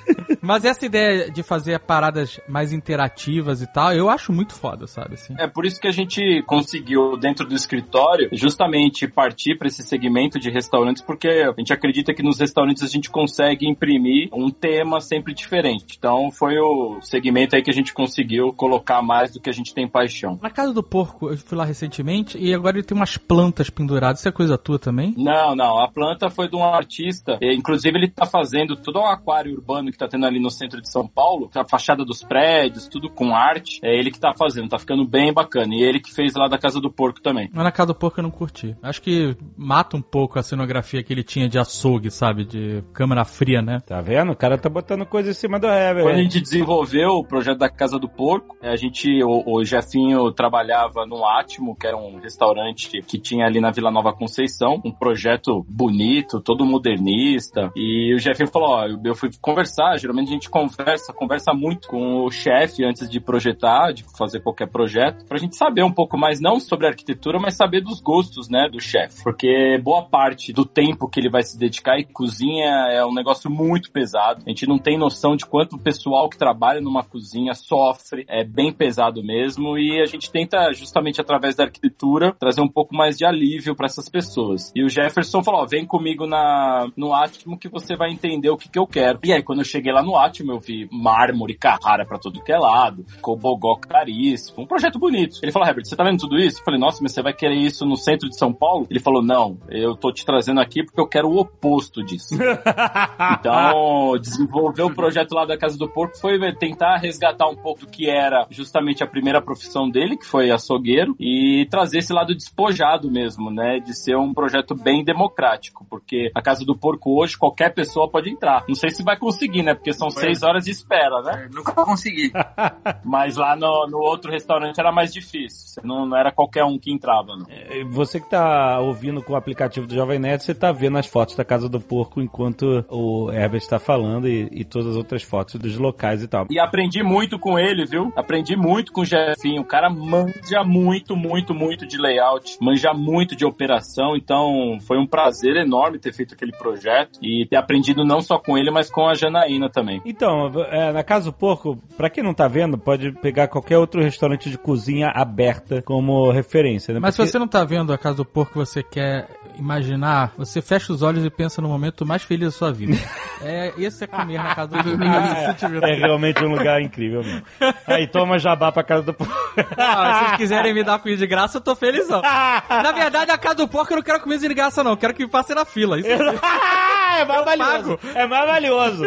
Mas 0.40 0.64
essa 0.64 0.84
ideia 0.84 1.30
de 1.30 1.42
fazer 1.42 1.78
paradas 1.80 2.40
mais 2.48 2.72
interativas 2.72 3.62
e 3.62 3.66
tal, 3.66 3.92
eu 3.92 4.10
acho 4.10 4.32
muito 4.32 4.54
foda, 4.54 4.86
sabe? 4.86 5.14
Assim. 5.14 5.34
É 5.38 5.46
por 5.46 5.64
isso 5.64 5.80
que 5.80 5.86
a 5.86 5.92
gente 5.92 6.42
conseguiu, 6.46 7.16
dentro 7.16 7.46
do 7.46 7.54
escritório, 7.54 8.28
justamente 8.32 9.06
partir 9.06 9.56
para 9.56 9.68
esse 9.68 9.82
segmento 9.82 10.38
de 10.38 10.50
restaurantes, 10.50 11.02
porque 11.02 11.28
a 11.28 11.54
gente 11.56 11.72
acredita 11.72 12.12
que 12.12 12.22
nos 12.22 12.38
restaurantes 12.38 12.82
a 12.82 12.88
gente 12.88 13.10
consegue 13.10 13.68
imprimir 13.68 14.28
um 14.32 14.50
tema 14.50 15.00
sempre 15.00 15.32
diferente. 15.32 15.96
Então 15.96 16.30
foi 16.30 16.58
o 16.58 17.00
segmento 17.00 17.54
aí 17.54 17.62
que 17.62 17.70
a 17.70 17.74
gente 17.74 17.94
conseguiu 17.94 18.52
colocar 18.52 19.02
mais 19.02 19.32
do 19.32 19.40
que 19.40 19.50
a 19.50 19.52
gente 19.52 19.72
tem 19.72 19.88
paixão. 19.88 20.38
Na 20.42 20.50
casa 20.50 20.72
do 20.72 20.82
porco, 20.82 21.30
eu 21.30 21.36
fui 21.36 21.56
lá 21.56 21.64
recentemente 21.64 22.36
e 22.38 22.52
agora 22.52 22.76
ele 22.76 22.86
tem 22.86 22.96
umas 22.96 23.16
plantas 23.16 23.70
penduradas. 23.70 24.20
Isso 24.20 24.28
é 24.28 24.32
coisa 24.32 24.58
tua 24.58 24.78
também? 24.78 25.14
Não, 25.16 25.54
não. 25.54 25.78
A 25.78 25.88
planta 25.88 26.30
foi 26.30 26.48
de 26.48 26.56
um 26.56 26.64
artista. 26.64 27.38
Inclusive, 27.40 27.96
ele 27.96 28.08
tá 28.08 28.26
fazendo 28.26 28.76
todo 28.76 28.98
um 28.98 29.06
aquário 29.06 29.54
urbano 29.54 29.91
que 29.92 29.98
tá 29.98 30.08
tendo 30.08 30.26
ali 30.26 30.40
no 30.40 30.50
centro 30.50 30.80
de 30.80 30.90
São 30.90 31.06
Paulo. 31.06 31.50
A 31.54 31.64
fachada 31.64 32.04
dos 32.04 32.22
prédios, 32.22 32.88
tudo 32.88 33.08
com 33.08 33.34
arte. 33.34 33.78
É 33.82 33.96
ele 33.96 34.10
que 34.10 34.18
tá 34.18 34.32
fazendo. 34.36 34.68
Tá 34.68 34.78
ficando 34.78 35.06
bem 35.06 35.32
bacana. 35.32 35.74
E 35.74 35.82
ele 35.82 36.00
que 36.00 36.12
fez 36.12 36.34
lá 36.34 36.48
da 36.48 36.58
Casa 36.58 36.80
do 36.80 36.90
Porco 36.90 37.20
também. 37.20 37.48
Mas 37.52 37.64
na 37.64 37.72
casa 37.72 37.88
do 37.88 37.94
porco 37.94 38.20
eu 38.20 38.22
não 38.22 38.30
curti. 38.30 38.76
Acho 38.82 39.02
que 39.02 39.36
mata 39.56 39.96
um 39.96 40.02
pouco 40.02 40.38
a 40.38 40.42
cenografia 40.42 41.02
que 41.02 41.12
ele 41.12 41.22
tinha 41.22 41.48
de 41.48 41.58
açougue, 41.58 42.10
sabe? 42.10 42.44
De 42.44 42.82
câmera 42.92 43.24
fria, 43.24 43.60
né? 43.62 43.80
Tá 43.80 44.00
vendo? 44.00 44.32
O 44.32 44.36
cara 44.36 44.58
tá 44.58 44.68
botando 44.68 45.04
coisa 45.06 45.30
em 45.30 45.34
cima 45.34 45.58
do 45.58 45.66
Heber. 45.66 46.04
Quando 46.04 46.16
a 46.16 46.22
gente 46.22 46.40
desenvolveu 46.40 47.10
o 47.18 47.24
projeto 47.24 47.58
da 47.58 47.68
Casa 47.68 47.98
do 47.98 48.08
Porco, 48.08 48.56
a 48.62 48.76
gente, 48.76 49.22
o, 49.22 49.42
o 49.46 49.64
Jefinho 49.64 50.30
trabalhava 50.32 51.06
no 51.06 51.24
Atimo, 51.26 51.76
que 51.76 51.86
era 51.86 51.96
um 51.96 52.18
restaurante 52.18 53.02
que 53.02 53.18
tinha 53.18 53.46
ali 53.46 53.60
na 53.60 53.70
Vila 53.70 53.90
Nova 53.90 54.12
Conceição, 54.12 54.80
um 54.84 54.92
projeto 54.92 55.64
bonito, 55.68 56.40
todo 56.40 56.64
modernista. 56.64 57.70
E 57.76 58.14
o 58.14 58.18
Jefinho 58.18 58.48
falou: 58.48 58.70
Ó, 58.70 58.86
eu 59.04 59.14
fui 59.14 59.30
conversar 59.40 59.81
geralmente 59.96 60.28
a 60.28 60.32
gente 60.32 60.50
conversa, 60.50 61.12
conversa 61.12 61.52
muito 61.52 61.88
com 61.88 62.24
o 62.24 62.30
chefe 62.30 62.84
antes 62.84 63.08
de 63.08 63.20
projetar, 63.20 63.92
de 63.92 64.04
fazer 64.16 64.40
qualquer 64.40 64.68
projeto, 64.68 65.24
pra 65.26 65.38
gente 65.38 65.56
saber 65.56 65.82
um 65.82 65.92
pouco 65.92 66.18
mais, 66.18 66.40
não 66.40 66.58
sobre 66.58 66.86
arquitetura, 66.86 67.38
mas 67.38 67.56
saber 67.56 67.80
dos 67.80 68.00
gostos, 68.00 68.48
né, 68.48 68.68
do 68.70 68.80
chefe. 68.80 69.22
Porque 69.22 69.78
boa 69.82 70.02
parte 70.02 70.52
do 70.52 70.64
tempo 70.64 71.08
que 71.08 71.20
ele 71.20 71.30
vai 71.30 71.42
se 71.42 71.58
dedicar 71.58 71.98
em 71.98 72.04
cozinha 72.04 72.88
é 72.90 73.04
um 73.04 73.14
negócio 73.14 73.50
muito 73.50 73.90
pesado. 73.90 74.42
A 74.46 74.48
gente 74.48 74.66
não 74.66 74.78
tem 74.78 74.98
noção 74.98 75.36
de 75.36 75.46
quanto 75.46 75.76
o 75.76 75.78
pessoal 75.78 76.28
que 76.28 76.38
trabalha 76.38 76.80
numa 76.80 77.04
cozinha 77.04 77.54
sofre, 77.54 78.24
é 78.28 78.44
bem 78.44 78.72
pesado 78.72 79.22
mesmo, 79.22 79.78
e 79.78 80.00
a 80.00 80.06
gente 80.06 80.30
tenta, 80.30 80.72
justamente 80.72 81.20
através 81.20 81.54
da 81.54 81.64
arquitetura, 81.64 82.34
trazer 82.38 82.60
um 82.60 82.68
pouco 82.68 82.94
mais 82.94 83.16
de 83.16 83.24
alívio 83.24 83.74
para 83.74 83.86
essas 83.86 84.08
pessoas. 84.08 84.72
E 84.74 84.82
o 84.84 84.88
Jefferson 84.88 85.42
falou: 85.42 85.62
ó, 85.62 85.66
vem 85.66 85.84
comigo 85.84 86.26
na, 86.26 86.86
no 86.96 87.14
Atmo 87.14 87.58
que 87.58 87.68
você 87.68 87.96
vai 87.96 88.10
entender 88.10 88.50
o 88.50 88.56
que, 88.56 88.68
que 88.68 88.78
eu 88.78 88.86
quero. 88.86 89.18
E 89.24 89.32
aí, 89.32 89.42
quando 89.42 89.60
eu 89.60 89.64
cheguei 89.72 89.92
lá 89.92 90.02
no 90.02 90.16
Atmo, 90.16 90.52
eu 90.52 90.60
vi 90.60 90.88
mármore, 90.90 91.54
Carrara 91.54 92.04
pra 92.04 92.18
todo 92.18 92.42
que 92.42 92.52
é 92.52 92.58
lado, 92.58 93.04
cobogó 93.20 93.76
caríssimo, 93.76 94.62
um 94.62 94.66
projeto 94.66 94.98
bonito. 94.98 95.38
Ele 95.42 95.52
falou: 95.52 95.66
Herbert, 95.66 95.86
você 95.86 95.96
tá 95.96 96.04
vendo 96.04 96.20
tudo 96.20 96.38
isso? 96.38 96.60
Eu 96.60 96.64
falei: 96.64 96.78
nossa, 96.78 96.98
mas 97.02 97.12
você 97.12 97.22
vai 97.22 97.32
querer 97.32 97.56
isso 97.56 97.86
no 97.86 97.96
centro 97.96 98.28
de 98.28 98.36
São 98.36 98.52
Paulo? 98.52 98.86
Ele 98.90 99.00
falou: 99.00 99.22
não, 99.22 99.58
eu 99.68 99.94
tô 99.96 100.12
te 100.12 100.24
trazendo 100.24 100.60
aqui 100.60 100.84
porque 100.84 101.00
eu 101.00 101.06
quero 101.06 101.28
o 101.28 101.38
oposto 101.38 102.04
disso. 102.04 102.34
então, 103.38 104.18
desenvolver 104.20 104.82
o 104.82 104.94
projeto 104.94 105.34
lá 105.34 105.44
da 105.44 105.56
Casa 105.56 105.78
do 105.78 105.88
Porco 105.88 106.18
foi 106.18 106.38
tentar 106.54 106.96
resgatar 106.96 107.48
um 107.48 107.56
pouco 107.56 107.80
do 107.80 107.86
que 107.86 108.08
era 108.08 108.46
justamente 108.50 109.02
a 109.02 109.06
primeira 109.06 109.40
profissão 109.40 109.88
dele, 109.88 110.16
que 110.16 110.26
foi 110.26 110.50
açougueiro, 110.50 111.14
e 111.18 111.66
trazer 111.70 111.98
esse 111.98 112.12
lado 112.12 112.34
despojado 112.34 113.10
mesmo, 113.10 113.50
né? 113.50 113.78
De 113.78 113.94
ser 113.94 114.16
um 114.16 114.34
projeto 114.34 114.74
bem 114.74 115.04
democrático, 115.04 115.86
porque 115.88 116.30
a 116.34 116.42
Casa 116.42 116.64
do 116.64 116.76
Porco 116.76 117.20
hoje 117.20 117.36
qualquer 117.36 117.72
pessoa 117.74 118.10
pode 118.10 118.30
entrar. 118.30 118.64
Não 118.68 118.74
sei 118.74 118.90
se 118.90 119.02
vai 119.02 119.16
conseguir, 119.16 119.61
né? 119.62 119.74
Porque 119.74 119.92
são 119.92 120.10
seis 120.10 120.42
horas 120.42 120.64
de 120.64 120.70
espera, 120.70 121.20
né? 121.22 121.46
É, 121.46 121.54
nunca 121.54 121.72
consegui. 121.72 122.32
Mas 123.04 123.36
lá 123.36 123.56
no, 123.56 123.86
no 123.88 123.98
outro 123.98 124.30
restaurante 124.30 124.78
era 124.78 124.92
mais 124.92 125.12
difícil. 125.12 125.82
Não, 125.84 126.06
não 126.06 126.16
era 126.16 126.30
qualquer 126.32 126.64
um 126.64 126.78
que 126.78 126.92
entrava, 126.92 127.36
não. 127.36 127.46
É, 127.48 127.84
Você 127.84 128.20
que 128.20 128.28
tá 128.28 128.80
ouvindo 128.80 129.22
com 129.22 129.32
o 129.32 129.36
aplicativo 129.36 129.86
do 129.86 129.94
Jovem 129.94 130.18
Nerd, 130.18 130.42
você 130.42 130.54
tá 130.54 130.72
vendo 130.72 130.98
as 130.98 131.06
fotos 131.06 131.36
da 131.36 131.44
Casa 131.44 131.68
do 131.68 131.80
Porco 131.80 132.20
enquanto 132.20 132.84
o 132.88 133.30
Herbert 133.30 133.66
tá 133.66 133.78
falando 133.78 134.28
e, 134.28 134.48
e 134.52 134.64
todas 134.64 134.88
as 134.88 134.96
outras 134.96 135.22
fotos 135.22 135.54
dos 135.56 135.76
locais 135.76 136.22
e 136.22 136.28
tal. 136.28 136.46
E 136.50 136.58
aprendi 136.58 137.02
muito 137.02 137.38
com 137.38 137.58
ele, 137.58 137.84
viu? 137.84 138.12
Aprendi 138.16 138.56
muito 138.56 138.92
com 138.92 139.02
o 139.02 139.04
Jefinho. 139.04 139.62
O 139.62 139.66
cara 139.66 139.88
manja 139.90 140.64
muito, 140.64 141.16
muito, 141.16 141.54
muito 141.54 141.86
de 141.86 141.98
layout, 141.98 142.56
manja 142.60 142.92
muito 142.92 143.36
de 143.36 143.44
operação. 143.44 144.16
Então 144.16 144.78
foi 144.86 144.98
um 144.98 145.06
prazer 145.06 145.56
enorme 145.56 145.98
ter 145.98 146.12
feito 146.12 146.34
aquele 146.34 146.52
projeto 146.52 147.18
e 147.22 147.46
ter 147.48 147.56
aprendido 147.56 148.04
não 148.04 148.20
só 148.20 148.38
com 148.38 148.56
ele, 148.56 148.70
mas 148.70 148.90
com 148.90 149.06
a 149.06 149.14
Janaína 149.14 149.51
também. 149.70 150.00
Então, 150.04 150.48
é, 150.70 150.92
na 150.92 151.02
Casa 151.02 151.26
do 151.26 151.32
Porco, 151.32 151.78
pra 151.96 152.10
quem 152.10 152.22
não 152.22 152.34
tá 152.34 152.46
vendo, 152.48 152.76
pode 152.78 153.12
pegar 153.12 153.48
qualquer 153.48 153.78
outro 153.78 154.00
restaurante 154.02 154.50
de 154.50 154.58
cozinha 154.58 155.08
aberta 155.14 155.82
como 155.82 156.30
referência, 156.30 156.92
né? 156.94 157.00
Mas 157.00 157.16
Porque- 157.16 157.26
se 157.26 157.32
você 157.32 157.38
não 157.38 157.48
tá 157.48 157.64
vendo 157.64 157.92
a 157.92 157.98
casa 157.98 158.16
do 158.18 158.24
porco 158.24 158.54
você 158.64 158.82
quer 158.82 159.26
imaginar, 159.58 160.32
você 160.36 160.60
fecha 160.62 160.92
os 160.92 161.02
olhos 161.02 161.24
e 161.24 161.30
pensa 161.30 161.60
no 161.62 161.68
momento 161.68 162.04
mais 162.06 162.22
feliz 162.22 162.46
da 162.46 162.52
sua 162.52 162.72
vida. 162.72 162.96
é, 163.42 163.72
esse 163.78 164.04
é 164.04 164.06
comer 164.06 164.38
na 164.38 164.54
casa 164.54 164.68
do 164.82 164.82
você 164.82 165.54
tiver- 165.58 165.82
É 165.88 165.94
realmente 165.94 166.44
um 166.44 166.50
lugar 166.50 166.80
incrível 166.82 167.22
mesmo. 167.22 167.42
Aí 167.86 168.06
toma 168.06 168.38
jabá 168.38 168.70
pra 168.72 168.82
Casa 168.82 169.02
do 169.02 169.14
Porco. 169.14 169.32
Ah, 169.76 170.14
se 170.14 170.24
vocês 170.24 170.36
quiserem 170.38 170.72
me 170.74 170.82
dar 170.82 170.98
comida 170.98 171.18
de 171.18 171.26
graça, 171.26 171.58
eu 171.58 171.60
tô 171.60 171.74
felizão. 171.76 172.22
Na 172.22 172.92
verdade, 172.92 173.30
a 173.30 173.38
casa 173.38 173.56
do 173.56 173.68
porco 173.68 173.92
eu 173.92 173.96
não 173.96 174.02
quero 174.02 174.20
comida 174.20 174.46
de 174.48 174.54
graça, 174.54 174.82
não. 174.82 174.96
Quero 174.96 175.14
que 175.14 175.24
me 175.24 175.30
passe 175.30 175.54
na 175.54 175.64
fila. 175.64 175.98
Isso 175.98 176.08
é 176.08 177.24
mais 177.24 177.44
valioso. 177.44 177.98
pago. 177.98 178.00
É 178.14 178.26
mais 178.26 178.46
valioso. 178.46 179.02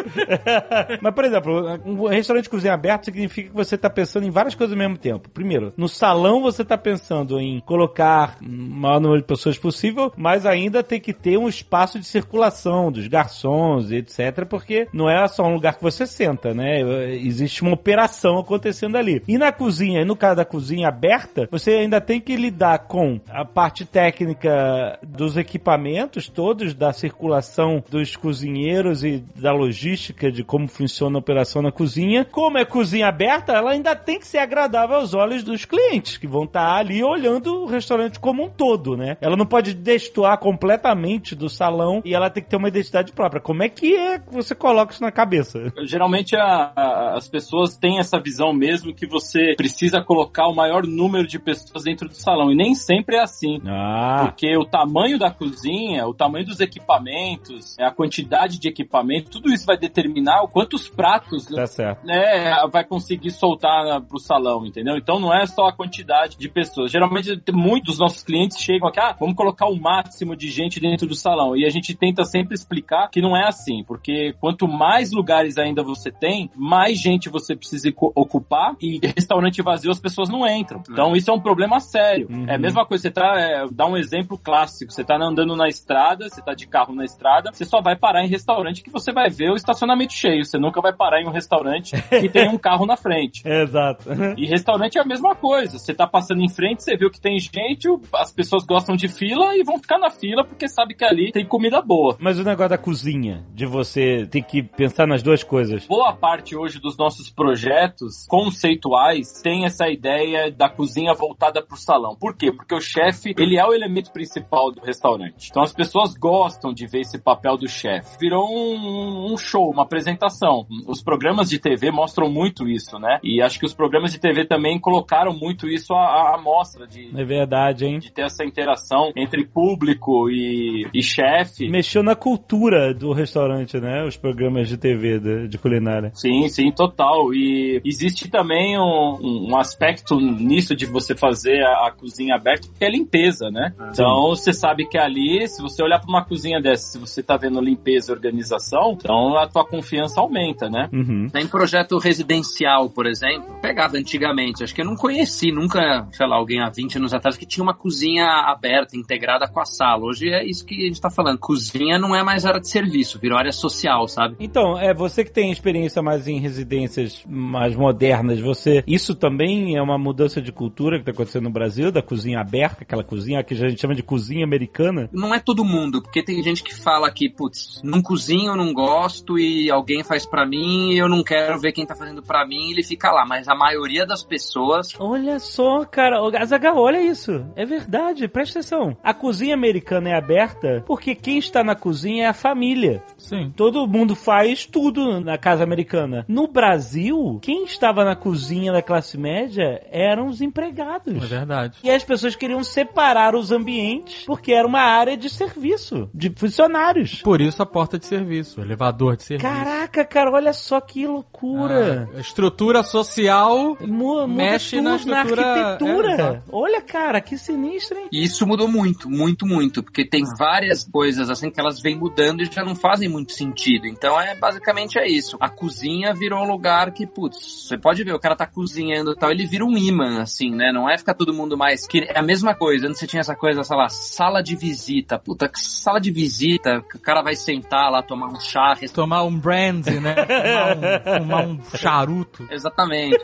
Mas, 1.01 1.13
por 1.13 1.25
exemplo, 1.25 1.79
um 1.85 2.07
restaurante 2.07 2.43
de 2.43 2.49
cozinha 2.49 2.73
aberto 2.73 3.05
significa 3.05 3.49
que 3.49 3.55
você 3.55 3.77
tá 3.77 3.89
pensando 3.89 4.25
em 4.25 4.29
várias 4.31 4.55
coisas 4.55 4.73
ao 4.73 4.77
mesmo 4.77 4.97
tempo. 4.97 5.29
Primeiro, 5.29 5.73
no 5.77 5.87
salão 5.87 6.41
você 6.41 6.63
tá 6.63 6.77
pensando 6.77 7.39
em 7.39 7.59
colocar 7.61 8.35
o 8.41 8.45
maior 8.47 8.99
número 8.99 9.21
de 9.21 9.27
pessoas 9.27 9.57
possível, 9.57 10.11
mas 10.17 10.34
ainda 10.43 10.81
tem 10.81 10.99
que 10.99 11.13
ter 11.13 11.37
um 11.37 11.47
espaço 11.47 11.99
de 11.99 12.05
circulação 12.05 12.91
dos 12.91 13.07
garçons 13.07 13.91
e 13.91 13.97
etc, 13.97 14.45
porque 14.49 14.87
não 14.91 15.07
é 15.07 15.27
só 15.27 15.43
um 15.43 15.53
lugar 15.53 15.75
que 15.75 15.83
você 15.83 16.07
senta, 16.07 16.51
né? 16.51 16.81
Existe 17.13 17.61
uma 17.61 17.73
operação 17.73 18.39
acontecendo 18.39 18.97
ali. 18.97 19.21
E 19.27 19.37
na 19.37 19.51
cozinha, 19.51 20.01
e 20.01 20.05
no 20.05 20.15
caso 20.15 20.37
da 20.37 20.45
cozinha 20.45 20.87
aberta, 20.87 21.47
você 21.51 21.71
ainda 21.71 22.01
tem 22.01 22.19
que 22.19 22.35
lidar 22.35 22.79
com 22.87 23.19
a 23.29 23.45
parte 23.45 23.85
técnica 23.85 24.97
dos 25.03 25.37
equipamentos 25.37 26.27
todos, 26.27 26.73
da 26.73 26.91
circulação 26.91 27.83
dos 27.89 28.15
cozinheiros 28.15 29.03
e 29.03 29.23
da 29.35 29.51
logística 29.51 30.31
de 30.31 30.43
como 30.43 30.67
funciona 30.67 31.17
a 31.17 31.19
operação 31.19 31.61
na 31.61 31.71
cozinha. 31.71 32.25
Como 32.25 32.57
é 32.57 32.65
cozinha 32.65 33.07
aberta, 33.07 33.53
ela 33.53 33.71
ainda 33.71 33.95
tem 33.95 34.19
que 34.19 34.27
ser 34.27 34.39
agradável 34.39 34.95
aos 34.95 35.13
olhos 35.13 35.43
dos 35.43 35.65
clientes, 35.65 36.17
que 36.17 36.27
vão 36.27 36.45
estar 36.45 36.75
ali 36.75 37.03
olhando 37.03 37.63
o 37.63 37.65
restaurante 37.65 38.19
como 38.19 38.43
um 38.43 38.49
todo, 38.49 38.95
né? 38.97 39.17
Ela 39.21 39.35
não 39.35 39.45
pode 39.45 39.73
destoar 39.73 40.24
completamente 40.37 41.35
do 41.35 41.49
salão 41.49 42.01
e 42.05 42.13
ela 42.13 42.29
tem 42.29 42.41
que 42.43 42.49
ter 42.49 42.55
uma 42.57 42.67
identidade 42.67 43.11
própria. 43.11 43.41
Como 43.41 43.63
é 43.63 43.69
que 43.69 43.95
é 43.95 44.19
que 44.19 44.33
você 44.33 44.55
coloca 44.55 44.93
isso 44.93 45.01
na 45.03 45.11
cabeça? 45.11 45.71
Geralmente 45.83 46.35
a- 46.35 46.71
a- 46.75 47.13
as 47.17 47.27
pessoas 47.27 47.75
têm 47.77 47.99
essa 47.99 48.19
visão 48.19 48.51
mesmo 48.53 48.93
que 48.93 49.05
você 49.07 49.53
precisa 49.55 50.01
colocar 50.01 50.47
o 50.47 50.55
maior 50.55 50.85
número 50.85 51.27
de 51.27 51.37
pessoas 51.39 51.83
dentro 51.83 52.07
do 52.09 52.15
salão. 52.15 52.51
E 52.51 52.55
nem 52.55 52.73
sempre 52.75 53.17
é 53.17 53.21
assim. 53.21 53.61
Ah, 53.65 54.23
Porque 54.25 54.55
o 54.57 54.65
tamanho 54.65 55.17
da 55.19 55.29
cozinha, 55.31 56.07
o 56.07 56.13
tamanho 56.13 56.45
dos 56.45 56.59
equipamentos, 56.59 57.77
a 57.79 57.91
quantidade 57.91 58.59
de 58.59 58.67
equipamento, 58.67 59.29
tudo 59.29 59.51
isso 59.51 59.65
vai 59.65 59.77
determinar 59.77 60.41
o 60.43 60.47
quantos 60.47 60.87
pratos 60.87 61.45
tá 61.45 61.65
certo. 61.67 62.05
né, 62.05 62.53
vai 62.71 62.83
conseguir 62.83 63.31
soltar 63.31 64.01
pro 64.01 64.19
salão, 64.19 64.65
entendeu? 64.65 64.97
Então 64.97 65.19
não 65.19 65.33
é 65.33 65.45
só 65.45 65.67
a 65.67 65.73
quantidade 65.73 66.37
de 66.37 66.49
pessoas. 66.49 66.91
Geralmente 66.91 67.41
muitos 67.53 67.85
dos 67.95 67.99
nossos 67.99 68.23
clientes 68.23 68.57
chegam 68.59 68.87
aqui, 68.87 68.99
ah, 68.99 69.15
vamos 69.19 69.35
colocar 69.35 69.67
o 69.67 69.79
máximo 70.15 70.35
de 70.35 70.49
gente 70.49 70.79
dentro 70.79 71.07
do 71.07 71.15
salão. 71.15 71.57
E 71.57 71.65
a 71.65 71.69
gente 71.69 71.93
tenta 71.93 72.23
sempre 72.23 72.55
explicar 72.55 73.09
que 73.09 73.21
não 73.21 73.35
é 73.35 73.47
assim, 73.47 73.83
porque 73.83 74.33
quanto 74.39 74.67
mais 74.67 75.11
lugares 75.11 75.57
ainda 75.57 75.83
você 75.83 76.09
tem, 76.11 76.49
mais 76.55 76.99
gente 76.99 77.29
você 77.29 77.55
precisa 77.55 77.89
ocupar 77.97 78.75
e 78.81 78.99
restaurante 79.15 79.61
vazio 79.61 79.91
as 79.91 79.99
pessoas 79.99 80.29
não 80.29 80.47
entram. 80.47 80.81
Então 80.89 81.15
isso 81.15 81.29
é 81.29 81.33
um 81.33 81.39
problema 81.39 81.79
sério. 81.79 82.27
É 82.47 82.55
a 82.55 82.57
mesma 82.57 82.85
coisa, 82.85 83.03
você 83.03 83.11
tá, 83.11 83.35
é, 83.37 83.65
dá 83.71 83.85
um 83.85 83.97
exemplo 83.97 84.37
clássico, 84.37 84.91
você 84.91 85.03
tá 85.03 85.17
andando 85.17 85.55
na 85.55 85.67
estrada, 85.67 86.29
você 86.29 86.41
tá 86.41 86.53
de 86.53 86.67
carro 86.67 86.95
na 86.95 87.03
estrada, 87.03 87.51
você 87.51 87.65
só 87.65 87.81
vai 87.81 87.95
parar 87.95 88.23
em 88.23 88.29
restaurante 88.29 88.81
que 88.81 88.89
você 88.89 89.11
vai 89.11 89.29
ver 89.29 89.51
o 89.51 89.55
estacionamento 89.55 90.13
cheio, 90.13 90.45
você 90.45 90.57
nunca 90.57 90.81
vai 90.81 90.93
parar 90.93 91.21
em 91.21 91.27
um 91.27 91.31
restaurante 91.31 91.93
que 92.09 92.29
tem 92.29 92.47
um 92.47 92.57
carro 92.57 92.85
na 92.85 92.95
frente. 92.95 93.43
Exato. 93.47 94.09
E 94.37 94.45
restaurante 94.45 94.97
é 94.97 95.01
a 95.01 95.05
mesma 95.05 95.35
coisa. 95.35 95.77
Você 95.77 95.93
tá 95.93 96.07
passando 96.07 96.41
em 96.41 96.49
frente, 96.49 96.83
você 96.83 96.95
viu 96.95 97.09
que 97.09 97.19
tem 97.19 97.37
gente, 97.39 97.87
as 98.13 98.31
pessoas 98.31 98.63
gostam 98.63 98.95
de 98.95 99.07
fila 99.07 99.55
e 99.57 99.63
vão 99.63 99.79
ficar 99.79 99.97
na 99.97 100.04
fila 100.09 100.43
porque 100.43 100.67
sabe 100.67 100.93
que 100.93 101.03
ali 101.03 101.31
tem 101.31 101.45
comida 101.45 101.81
boa. 101.81 102.15
Mas 102.19 102.39
o 102.39 102.43
negócio 102.43 102.69
da 102.69 102.77
cozinha, 102.77 103.45
de 103.53 103.65
você 103.65 104.25
ter 104.25 104.41
que 104.41 104.63
pensar 104.63 105.07
nas 105.07 105.21
duas 105.21 105.43
coisas. 105.43 105.85
Boa 105.87 106.13
parte 106.13 106.55
hoje 106.55 106.79
dos 106.79 106.97
nossos 106.97 107.29
projetos 107.29 108.25
conceituais 108.27 109.41
tem 109.41 109.65
essa 109.65 109.87
ideia 109.89 110.51
da 110.51 110.69
cozinha 110.69 111.13
voltada 111.13 111.61
pro 111.61 111.77
salão. 111.77 112.15
Por 112.15 112.35
quê? 112.35 112.51
Porque 112.51 112.75
o 112.75 112.81
chefe, 112.81 113.33
ele 113.37 113.57
é 113.57 113.65
o 113.65 113.73
elemento 113.73 114.11
principal 114.11 114.71
do 114.71 114.81
restaurante. 114.81 115.49
Então 115.49 115.63
as 115.63 115.73
pessoas 115.73 116.13
gostam 116.15 116.73
de 116.73 116.87
ver 116.87 117.01
esse 117.01 117.19
papel 117.19 117.57
do 117.57 117.67
chefe. 117.67 118.17
Virou 118.19 118.49
um, 118.49 119.33
um 119.33 119.37
show, 119.37 119.69
uma 119.69 119.83
apresentação. 119.83 120.65
Os 120.87 121.01
programas 121.01 121.49
de 121.49 121.59
TV 121.59 121.91
mostram 121.91 122.29
muito 122.29 122.67
isso, 122.67 122.99
né? 122.99 123.19
E 123.23 123.41
acho 123.41 123.59
que 123.59 123.65
os 123.65 123.73
programas 123.73 124.11
de 124.11 124.19
TV 124.19 124.45
também 124.45 124.79
colocaram 124.79 125.33
muito 125.33 125.67
isso 125.67 125.93
à, 125.93 126.35
à 126.35 126.41
mostra 126.41 126.87
de, 126.87 127.11
É 127.17 127.23
verdade, 127.23 127.85
hein? 127.85 127.99
de 127.99 128.11
ter 128.11 128.23
essa 128.23 128.43
interação 128.43 129.11
entre 129.15 129.45
público 129.45 129.94
e, 130.29 130.87
e 130.93 131.01
chefe. 131.01 131.69
Mexeu 131.69 132.03
na 132.03 132.15
cultura 132.15 132.93
do 132.93 133.11
restaurante, 133.11 133.79
né? 133.79 134.03
Os 134.05 134.17
programas 134.17 134.67
de 134.67 134.77
TV 134.77 135.19
de, 135.19 135.47
de 135.47 135.57
culinária. 135.57 136.11
Sim, 136.13 136.47
sim, 136.49 136.71
total. 136.71 137.33
E 137.33 137.81
existe 137.83 138.29
também 138.29 138.77
um, 138.77 139.49
um 139.49 139.57
aspecto 139.57 140.19
nisso 140.19 140.75
de 140.75 140.85
você 140.85 141.15
fazer 141.15 141.63
a, 141.63 141.87
a 141.87 141.91
cozinha 141.91 142.35
aberta, 142.35 142.67
que 142.77 142.85
é 142.85 142.89
limpeza, 142.89 143.49
né? 143.49 143.73
Então 143.91 144.29
você 144.29 144.53
sabe 144.53 144.87
que 144.87 144.97
ali, 144.97 145.47
se 145.47 145.61
você 145.61 145.83
olhar 145.83 145.99
para 145.99 146.09
uma 146.09 146.23
cozinha 146.23 146.61
dessa, 146.61 146.91
se 146.91 146.99
você 146.99 147.21
tá 147.23 147.37
vendo 147.37 147.59
limpeza 147.61 148.11
e 148.11 148.15
organização, 148.15 148.93
então 148.93 149.37
a 149.37 149.47
tua 149.47 149.65
confiança 149.65 150.21
aumenta, 150.21 150.69
né? 150.69 150.89
Uhum. 150.91 151.27
Em 151.35 151.47
projeto 151.47 151.97
residencial, 151.97 152.89
por 152.89 153.05
exemplo, 153.05 153.55
pegava 153.61 153.97
antigamente, 153.97 154.63
acho 154.63 154.73
que 154.73 154.81
eu 154.81 154.85
não 154.85 154.95
conheci 154.95 155.51
nunca, 155.51 156.07
sei 156.11 156.27
lá, 156.27 156.35
alguém 156.35 156.61
há 156.61 156.69
20 156.69 156.97
anos 156.97 157.13
atrás 157.13 157.37
que 157.37 157.45
tinha 157.45 157.63
uma 157.63 157.73
cozinha 157.73 158.25
aberta, 158.25 158.97
integrada 158.97 159.47
com 159.47 159.59
a 159.59 159.65
sala. 159.65 159.84
Hoje 159.97 160.29
é 160.29 160.43
isso 160.43 160.65
que 160.65 160.75
a 160.83 160.87
gente 160.87 160.99
tá 160.99 161.09
falando. 161.09 161.37
Cozinha 161.37 161.99
não 161.99 162.15
é 162.15 162.23
mais 162.23 162.45
área 162.45 162.59
de 162.59 162.69
serviço, 162.69 163.19
virou 163.19 163.37
área 163.37 163.51
social, 163.51 164.07
sabe? 164.07 164.35
Então, 164.39 164.79
é 164.79 164.93
você 164.93 165.23
que 165.23 165.31
tem 165.31 165.51
experiência 165.51 166.01
mais 166.01 166.27
em 166.27 166.39
residências 166.39 167.23
mais 167.27 167.75
modernas, 167.75 168.39
você. 168.39 168.83
Isso 168.87 169.13
também 169.13 169.75
é 169.75 169.81
uma 169.81 169.97
mudança 169.97 170.41
de 170.41 170.51
cultura 170.51 170.97
que 170.97 171.05
tá 171.05 171.11
acontecendo 171.11 171.43
no 171.43 171.51
Brasil, 171.51 171.91
da 171.91 172.01
cozinha 172.01 172.39
aberta, 172.39 172.81
aquela 172.81 173.03
cozinha 173.03 173.43
que 173.43 173.53
a 173.53 173.57
gente 173.57 173.79
chama 173.79 173.93
de 173.93 174.03
cozinha 174.03 174.43
americana. 174.43 175.09
Não 175.13 175.33
é 175.33 175.39
todo 175.39 175.63
mundo, 175.63 176.01
porque 176.01 176.23
tem 176.23 176.41
gente 176.41 176.63
que 176.63 176.73
fala 176.73 177.11
que, 177.11 177.29
putz, 177.29 177.81
não 177.83 178.01
cozinho, 178.01 178.55
não 178.55 178.73
gosto 178.73 179.37
e 179.37 179.69
alguém 179.69 180.03
faz 180.03 180.25
pra 180.25 180.45
mim 180.45 180.91
e 180.91 180.97
eu 180.97 181.07
não 181.07 181.23
quero 181.23 181.59
ver 181.59 181.71
quem 181.71 181.85
tá 181.85 181.95
fazendo 181.95 182.23
pra 182.23 182.45
mim, 182.45 182.71
ele 182.71 182.83
fica 182.83 183.11
lá. 183.11 183.25
Mas 183.25 183.47
a 183.47 183.55
maioria 183.55 184.05
das 184.05 184.23
pessoas. 184.23 184.93
Olha 184.99 185.39
só, 185.39 185.85
cara, 185.85 186.21
Ô, 186.21 186.31
Azaghal, 186.35 186.77
olha 186.77 187.01
isso. 187.01 187.45
É 187.55 187.65
verdade, 187.65 188.27
presta 188.27 188.59
atenção. 188.59 188.97
A 189.03 189.13
cozinha 189.13 189.53
americana 189.53 189.74
é 190.09 190.15
aberta 190.15 190.83
porque 190.85 191.15
quem 191.15 191.37
está 191.37 191.63
na 191.63 191.75
cozinha 191.75 192.25
é 192.25 192.27
a 192.27 192.33
família. 192.33 193.03
Sim. 193.17 193.51
Todo 193.55 193.87
mundo 193.87 194.15
faz 194.15 194.65
tudo 194.65 195.19
na 195.21 195.37
casa 195.37 195.63
americana. 195.63 196.25
No 196.27 196.47
Brasil, 196.47 197.39
quem 197.41 197.63
estava 197.65 198.03
na 198.03 198.15
cozinha 198.15 198.71
da 198.71 198.81
classe 198.81 199.17
média 199.17 199.81
eram 199.91 200.27
os 200.27 200.41
empregados. 200.41 201.15
É 201.23 201.25
verdade. 201.27 201.77
E 201.83 201.89
as 201.89 202.03
pessoas 202.03 202.35
queriam 202.35 202.63
separar 202.63 203.35
os 203.35 203.51
ambientes 203.51 204.23
porque 204.25 204.51
era 204.51 204.67
uma 204.67 204.81
área 204.81 205.15
de 205.17 205.29
serviço, 205.29 206.09
de 206.13 206.29
funcionários. 206.35 207.21
Por 207.21 207.41
isso 207.41 207.61
a 207.61 207.65
porta 207.65 207.97
de 207.97 208.05
serviço, 208.05 208.59
o 208.59 208.63
elevador 208.63 209.15
de 209.15 209.23
serviço. 209.23 209.47
Caraca, 209.53 210.03
cara, 210.05 210.31
olha 210.31 210.53
só 210.53 210.79
que 210.81 211.05
loucura. 211.07 212.09
Ah, 212.13 212.17
a 212.17 212.21
estrutura 212.21 212.83
social 212.83 213.77
Mu- 213.81 213.87
muda 213.87 214.27
mexe 214.27 214.77
tudo 214.77 214.83
na 214.83 214.95
estrutura- 214.95 215.41
é, 215.41 215.61
arquitetura. 215.63 216.13
exato. 216.13 216.41
olha, 216.51 216.81
cara, 216.81 217.21
que 217.21 217.37
sinistro, 217.37 217.97
hein? 217.97 218.07
E 218.11 218.23
isso 218.23 218.45
mudou 218.45 218.67
muito, 218.67 219.09
muito, 219.09 219.45
muito, 219.45 219.64
porque 219.69 220.05
tem 220.05 220.23
várias 220.37 220.83
coisas 220.83 221.29
assim 221.29 221.49
que 221.49 221.59
elas 221.59 221.81
vêm 221.81 221.95
mudando 221.95 222.41
e 222.41 222.45
já 222.45 222.63
não 222.63 222.75
fazem 222.75 223.09
muito 223.09 223.33
sentido. 223.33 223.87
Então 223.87 224.19
é 224.19 224.35
basicamente 224.35 224.97
é 224.97 225.07
isso. 225.07 225.37
A 225.39 225.49
cozinha 225.49 226.13
virou 226.13 226.43
um 226.43 226.47
lugar 226.47 226.91
que, 226.91 227.05
putz, 227.05 227.67
você 227.67 227.77
pode 227.77 228.03
ver, 228.03 228.13
o 228.13 228.19
cara 228.19 228.35
tá 228.35 228.45
cozinhando 228.45 229.11
e 229.11 229.15
tal, 229.15 229.31
ele 229.31 229.45
vira 229.45 229.65
um 229.65 229.77
imã, 229.77 230.21
assim, 230.21 230.51
né? 230.51 230.71
Não 230.71 230.89
é 230.89 230.97
ficar 230.97 231.13
todo 231.13 231.33
mundo 231.33 231.57
mais. 231.57 231.87
que 231.87 231.99
É 232.09 232.19
a 232.19 232.23
mesma 232.23 232.53
coisa, 232.53 232.87
antes 232.87 232.99
você 232.99 233.07
tinha 233.07 233.21
essa 233.21 233.35
coisa, 233.35 233.63
sei 233.63 233.77
lá, 233.77 233.89
sala 233.89 234.41
de 234.41 234.55
visita. 234.55 235.19
Puta, 235.19 235.47
que 235.47 235.59
sala 235.59 235.99
de 235.99 236.11
visita, 236.11 236.81
que 236.89 236.97
o 236.97 236.99
cara 236.99 237.21
vai 237.21 237.35
sentar 237.35 237.91
lá, 237.91 238.01
tomar 238.01 238.27
um 238.27 238.39
chá, 238.39 238.75
tomar 238.93 239.23
um 239.23 239.37
brandy, 239.37 239.99
né? 239.99 240.15
Fumar 240.15 240.77
um, 240.77 241.19
fumar 241.19 241.47
um 241.47 241.59
charuto. 241.77 242.47
Exatamente. 242.49 243.19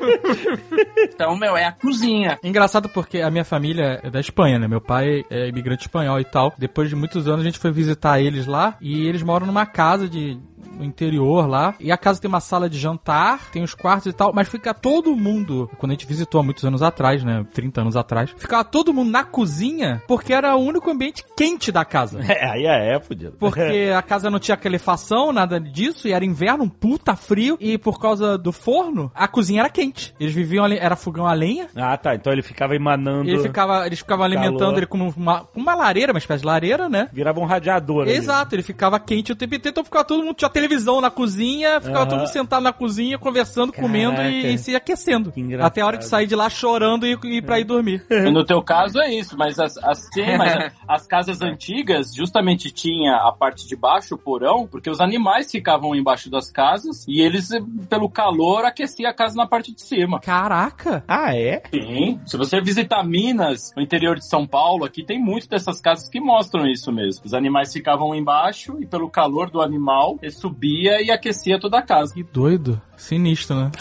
então, 0.99 1.35
meu, 1.37 1.57
é 1.57 1.65
a 1.65 1.71
cozinha. 1.71 2.39
Engraçado 2.43 2.89
porque 2.89 3.19
a 3.21 3.29
minha 3.29 3.45
família 3.45 3.99
é 4.03 4.09
da 4.09 4.19
Espanha, 4.19 4.59
né? 4.59 4.67
Meu 4.67 4.81
pai 4.81 5.23
é 5.29 5.47
imigrante 5.47 5.83
espanhol 5.83 6.19
e 6.21 6.25
tal. 6.25 6.53
Depois 6.57 6.89
de 6.89 6.95
muitos 6.95 7.27
anos 7.27 7.41
a 7.41 7.43
gente 7.43 7.59
foi 7.59 7.71
visitar 7.71 8.21
eles 8.21 8.45
lá 8.45 8.77
e 8.79 9.05
eles 9.07 9.23
moram 9.23 9.45
numa 9.45 9.65
casa 9.65 10.07
de 10.07 10.39
no 10.77 10.83
interior 10.83 11.47
lá. 11.47 11.75
E 11.79 11.91
a 11.91 11.97
casa 11.97 12.19
tem 12.21 12.27
uma 12.29 12.39
sala 12.39 12.69
de 12.69 12.77
jantar, 12.79 13.49
tem 13.51 13.63
os 13.63 13.73
quartos 13.73 14.07
e 14.07 14.13
tal, 14.13 14.31
mas 14.33 14.47
fica 14.47 14.73
todo 14.73 15.15
mundo, 15.15 15.69
quando 15.77 15.91
a 15.91 15.93
gente 15.93 16.05
visitou 16.07 16.39
há 16.39 16.43
muitos 16.43 16.63
anos 16.63 16.81
atrás, 16.81 17.23
né? 17.23 17.45
30 17.53 17.81
anos 17.81 17.95
atrás, 17.95 18.33
ficava 18.37 18.63
todo 18.63 18.93
mundo 18.93 19.11
na 19.11 19.23
cozinha 19.23 20.01
porque 20.07 20.33
era 20.33 20.55
o 20.55 20.59
único 20.61 20.89
ambiente 20.89 21.23
quente 21.35 21.71
da 21.71 21.85
casa. 21.85 22.19
É, 22.31 22.45
aí 22.49 22.65
é, 22.65 22.95
é 22.95 22.99
fudido. 22.99 23.35
Porque 23.37 23.91
a 23.95 24.01
casa 24.01 24.29
não 24.29 24.39
tinha 24.39 24.55
calefação, 24.55 25.33
nada 25.33 25.59
disso, 25.59 26.07
e 26.07 26.13
era 26.13 26.23
inverno, 26.23 26.63
um 26.63 26.69
puta 26.69 27.13
frio, 27.15 27.57
e 27.59 27.77
por 27.77 27.99
causa 27.99 28.37
do 28.37 28.51
forno, 28.53 29.11
a 29.13 29.27
cozinha 29.27 29.61
era 29.61 29.69
quente. 29.69 30.15
Eles 30.19 30.33
viviam 30.33 30.63
ali, 30.63 30.77
era 30.77 30.95
fogão 30.95 31.25
a 31.27 31.33
lenha, 31.33 31.67
Ah, 31.75 31.97
tá. 31.97 32.15
Então 32.15 32.31
ele 32.31 32.41
ficava 32.41 32.73
emanando. 32.75 33.29
ele 33.29 33.39
ficava, 33.39 33.85
eles 33.85 33.99
ficavam 33.99 34.23
alimentando 34.25 34.59
Calor. 34.59 34.77
ele 34.77 34.85
com 34.87 34.97
uma, 34.97 35.43
com 35.43 35.59
uma 35.59 35.75
lareira, 35.75 36.13
uma 36.13 36.19
espécie 36.19 36.41
de 36.41 36.47
lareira, 36.47 36.87
né? 36.87 37.09
Virava 37.11 37.39
um 37.39 37.45
radiador. 37.45 38.03
ali. 38.03 38.11
Exato, 38.13 38.55
ele 38.55 38.63
ficava 38.63 38.99
quente 38.99 39.31
o 39.33 39.35
tempo 39.35 39.53
inteiro, 39.55 39.73
então 39.73 39.83
ficava 39.83 40.05
todo 40.05 40.23
mundo, 40.23 40.35
televisão 40.61 41.01
na 41.01 41.09
cozinha, 41.09 41.79
ficava 41.81 41.99
Aham. 41.99 42.07
todo 42.07 42.19
mundo 42.19 42.27
sentado 42.27 42.61
na 42.61 42.73
cozinha, 42.73 43.17
conversando, 43.17 43.71
Caraca. 43.71 43.81
comendo 43.81 44.21
e, 44.21 44.53
e 44.53 44.57
se 44.57 44.75
aquecendo. 44.75 45.33
Até 45.61 45.81
a 45.81 45.85
hora 45.85 45.97
de 45.97 46.05
sair 46.05 46.27
de 46.27 46.35
lá 46.35 46.49
chorando 46.49 47.05
e, 47.05 47.17
e 47.23 47.41
pra 47.41 47.59
ir 47.59 47.63
dormir. 47.63 48.05
E 48.09 48.29
no 48.31 48.45
teu 48.45 48.61
caso 48.61 48.99
é 48.99 49.13
isso, 49.13 49.37
mas 49.37 49.59
as, 49.59 49.77
as, 49.77 50.09
sim, 50.13 50.37
mas 50.37 50.71
as 50.87 51.07
casas 51.07 51.41
antigas 51.41 52.13
justamente 52.13 52.71
tinha 52.71 53.15
a 53.15 53.31
parte 53.31 53.67
de 53.67 53.75
baixo, 53.75 54.15
o 54.15 54.17
porão, 54.17 54.67
porque 54.67 54.89
os 54.89 55.01
animais 55.01 55.49
ficavam 55.51 55.95
embaixo 55.95 56.29
das 56.29 56.51
casas 56.51 57.05
e 57.07 57.21
eles, 57.21 57.49
pelo 57.89 58.09
calor, 58.09 58.65
aqueciam 58.65 59.09
a 59.09 59.13
casa 59.13 59.35
na 59.35 59.47
parte 59.47 59.73
de 59.73 59.81
cima. 59.81 60.19
Caraca! 60.19 61.03
Ah, 61.07 61.35
é? 61.35 61.63
Sim, 61.73 62.19
se 62.25 62.37
você 62.37 62.61
visitar 62.61 63.03
Minas, 63.03 63.73
no 63.75 63.81
interior 63.81 64.15
de 64.15 64.27
São 64.27 64.45
Paulo, 64.45 64.85
aqui 64.85 65.03
tem 65.03 65.19
muitas 65.19 65.47
dessas 65.47 65.81
casas 65.81 66.07
que 66.09 66.19
mostram 66.19 66.67
isso 66.67 66.91
mesmo. 66.91 67.25
Os 67.25 67.33
animais 67.33 67.73
ficavam 67.73 68.13
embaixo 68.13 68.77
e 68.79 68.85
pelo 68.85 69.09
calor 69.09 69.49
do 69.49 69.61
animal, 69.61 70.19
ele 70.21 70.31
subia 70.55 71.01
e 71.01 71.09
aquecia 71.09 71.57
toda 71.59 71.79
a 71.79 71.81
casa. 71.81 72.13
Que 72.13 72.23
doido. 72.23 72.81
Sinistro, 72.97 73.55
né? 73.55 73.71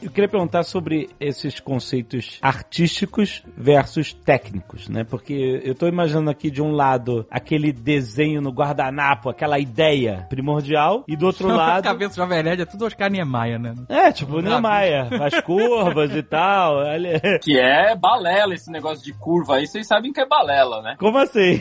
Eu 0.00 0.10
queria 0.12 0.28
perguntar 0.28 0.62
sobre 0.62 1.10
esses 1.18 1.58
conceitos 1.58 2.38
artísticos 2.40 3.42
versus 3.56 4.12
técnicos, 4.12 4.88
né? 4.88 5.02
Porque 5.02 5.60
eu 5.64 5.74
tô 5.74 5.88
imaginando 5.88 6.30
aqui 6.30 6.50
de 6.52 6.62
um 6.62 6.70
lado 6.70 7.26
aquele 7.28 7.72
desenho 7.72 8.40
no 8.40 8.50
guardanapo, 8.50 9.28
aquela 9.28 9.58
ideia 9.58 10.24
primordial, 10.30 11.04
e 11.08 11.16
do 11.16 11.26
outro 11.26 11.50
A 11.50 11.56
lado. 11.56 11.82
cabeça 11.84 12.14
Jovem 12.14 12.42
Nerd 12.44 12.62
é 12.62 12.64
tudo 12.64 12.86
Oscar 12.86 13.10
Niemeyer, 13.10 13.58
né? 13.58 13.74
É, 13.88 14.12
tipo, 14.12 14.40
Niemeyer, 14.40 15.08
as 15.20 15.40
curvas 15.42 16.14
e 16.14 16.22
tal. 16.22 16.76
olha- 16.76 17.20
Que 17.42 17.58
é 17.58 17.96
balela 17.96 18.54
esse 18.54 18.70
negócio 18.70 19.04
de 19.04 19.12
curva 19.14 19.56
aí, 19.56 19.66
vocês 19.66 19.86
sabem 19.86 20.12
que 20.12 20.20
é 20.20 20.26
balela, 20.26 20.80
né? 20.80 20.94
Como 20.98 21.18
assim? 21.18 21.60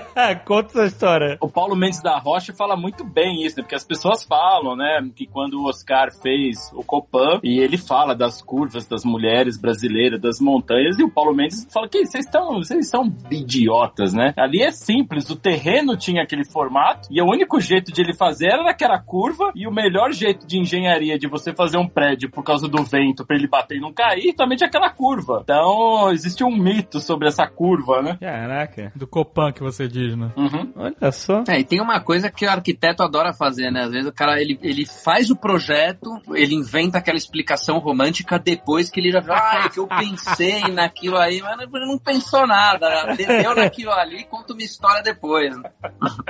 Conta 0.44 0.68
essa 0.68 0.84
história. 0.86 1.36
O 1.40 1.48
Paulo 1.48 1.76
Mendes 1.76 2.02
da 2.02 2.18
Rocha 2.18 2.52
fala 2.52 2.76
muito 2.76 3.04
bem 3.04 3.44
isso, 3.44 3.56
né? 3.56 3.62
Porque 3.62 3.74
as 3.74 3.84
pessoas 3.84 4.24
falam, 4.24 4.76
né? 4.76 5.08
Que 5.14 5.26
quando 5.26 5.54
o 5.54 5.68
Oscar 5.68 6.12
fez 6.22 6.70
o 6.74 6.82
Copan, 6.82 7.40
e 7.42 7.58
ele 7.58 7.76
fala 7.76 8.14
das 8.14 8.42
curvas 8.42 8.86
das 8.86 9.04
mulheres 9.04 9.60
brasileiras, 9.60 10.20
das 10.20 10.40
montanhas, 10.40 10.98
e 10.98 11.02
o 11.02 11.10
Paulo 11.10 11.34
Mendes 11.34 11.66
fala 11.72 11.88
que 11.88 12.04
vocês 12.04 12.24
estão, 12.24 12.54
vocês 12.56 12.88
são 12.88 13.12
idiotas, 13.30 14.12
né? 14.12 14.34
Ali 14.36 14.62
é 14.62 14.70
simples, 14.70 15.28
o 15.30 15.36
terreno 15.36 15.96
tinha 15.96 16.22
aquele 16.22 16.44
formato, 16.44 17.08
e 17.10 17.20
o 17.20 17.26
único 17.26 17.60
jeito 17.60 17.92
de 17.92 18.00
ele 18.00 18.14
fazer 18.14 18.46
era 18.46 18.62
naquela 18.62 18.98
curva, 18.98 19.52
e 19.54 19.66
o 19.66 19.72
melhor 19.72 20.12
jeito 20.12 20.46
de 20.46 20.58
engenharia 20.58 21.18
de 21.18 21.26
você 21.26 21.54
fazer 21.54 21.78
um 21.78 21.88
prédio 21.88 22.30
por 22.30 22.42
causa 22.42 22.68
do 22.68 22.82
vento, 22.82 23.24
pra 23.26 23.36
ele 23.36 23.48
bater 23.48 23.76
e 23.76 23.80
não 23.80 23.92
cair, 23.92 24.34
também 24.34 24.56
tinha 24.56 24.68
aquela 24.68 24.90
curva. 24.90 25.40
Então, 25.42 26.10
existe 26.10 26.44
um 26.44 26.54
mito 26.54 27.00
sobre 27.00 27.28
essa 27.28 27.46
curva, 27.46 28.02
né? 28.02 28.16
Caraca. 28.20 28.92
Do 28.94 29.06
Copan 29.06 29.52
que 29.52 29.62
você 29.62 29.83
diz, 29.88 30.16
né? 30.16 30.30
Uhum. 30.36 30.72
Olha 30.76 31.12
só. 31.12 31.44
É, 31.48 31.60
e 31.60 31.64
tem 31.64 31.80
uma 31.80 32.00
coisa 32.00 32.30
que 32.30 32.44
o 32.44 32.50
arquiteto 32.50 33.02
adora 33.02 33.32
fazer, 33.32 33.70
né? 33.70 33.84
Às 33.84 33.90
vezes 33.90 34.08
o 34.08 34.12
cara, 34.12 34.40
ele, 34.40 34.58
ele 34.62 34.84
faz 34.84 35.30
o 35.30 35.36
projeto, 35.36 36.10
ele 36.34 36.54
inventa 36.54 36.98
aquela 36.98 37.16
explicação 37.16 37.78
romântica 37.78 38.38
depois 38.38 38.90
que 38.90 39.00
ele 39.00 39.10
já 39.10 39.20
viu, 39.20 39.32
ah, 39.32 39.62
é 39.64 39.68
que 39.68 39.78
eu 39.78 39.86
pensei 39.86 40.60
naquilo 40.72 41.16
aí, 41.16 41.40
mas 41.40 41.58
ele 41.60 41.86
não 41.86 41.98
pensou 41.98 42.46
nada, 42.46 43.14
deu 43.14 43.54
naquilo 43.54 43.92
ali, 43.92 44.24
conta 44.24 44.52
uma 44.52 44.62
história 44.62 45.02
depois. 45.02 45.54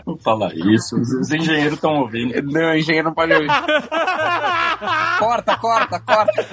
Não 0.07 0.19
fala 0.19 0.51
isso, 0.55 0.97
os 0.97 1.25
os 1.25 1.31
engenheiros 1.31 1.75
estão 1.75 1.95
ouvindo. 1.95 2.43
Não, 2.53 2.71
o 2.73 2.77
engenheiro 2.77 3.09
não 3.09 3.15
pode 3.15 3.33
ouvir. 3.33 3.49
corta, 5.19 5.57
corta, 5.57 6.01
corta. 6.01 6.47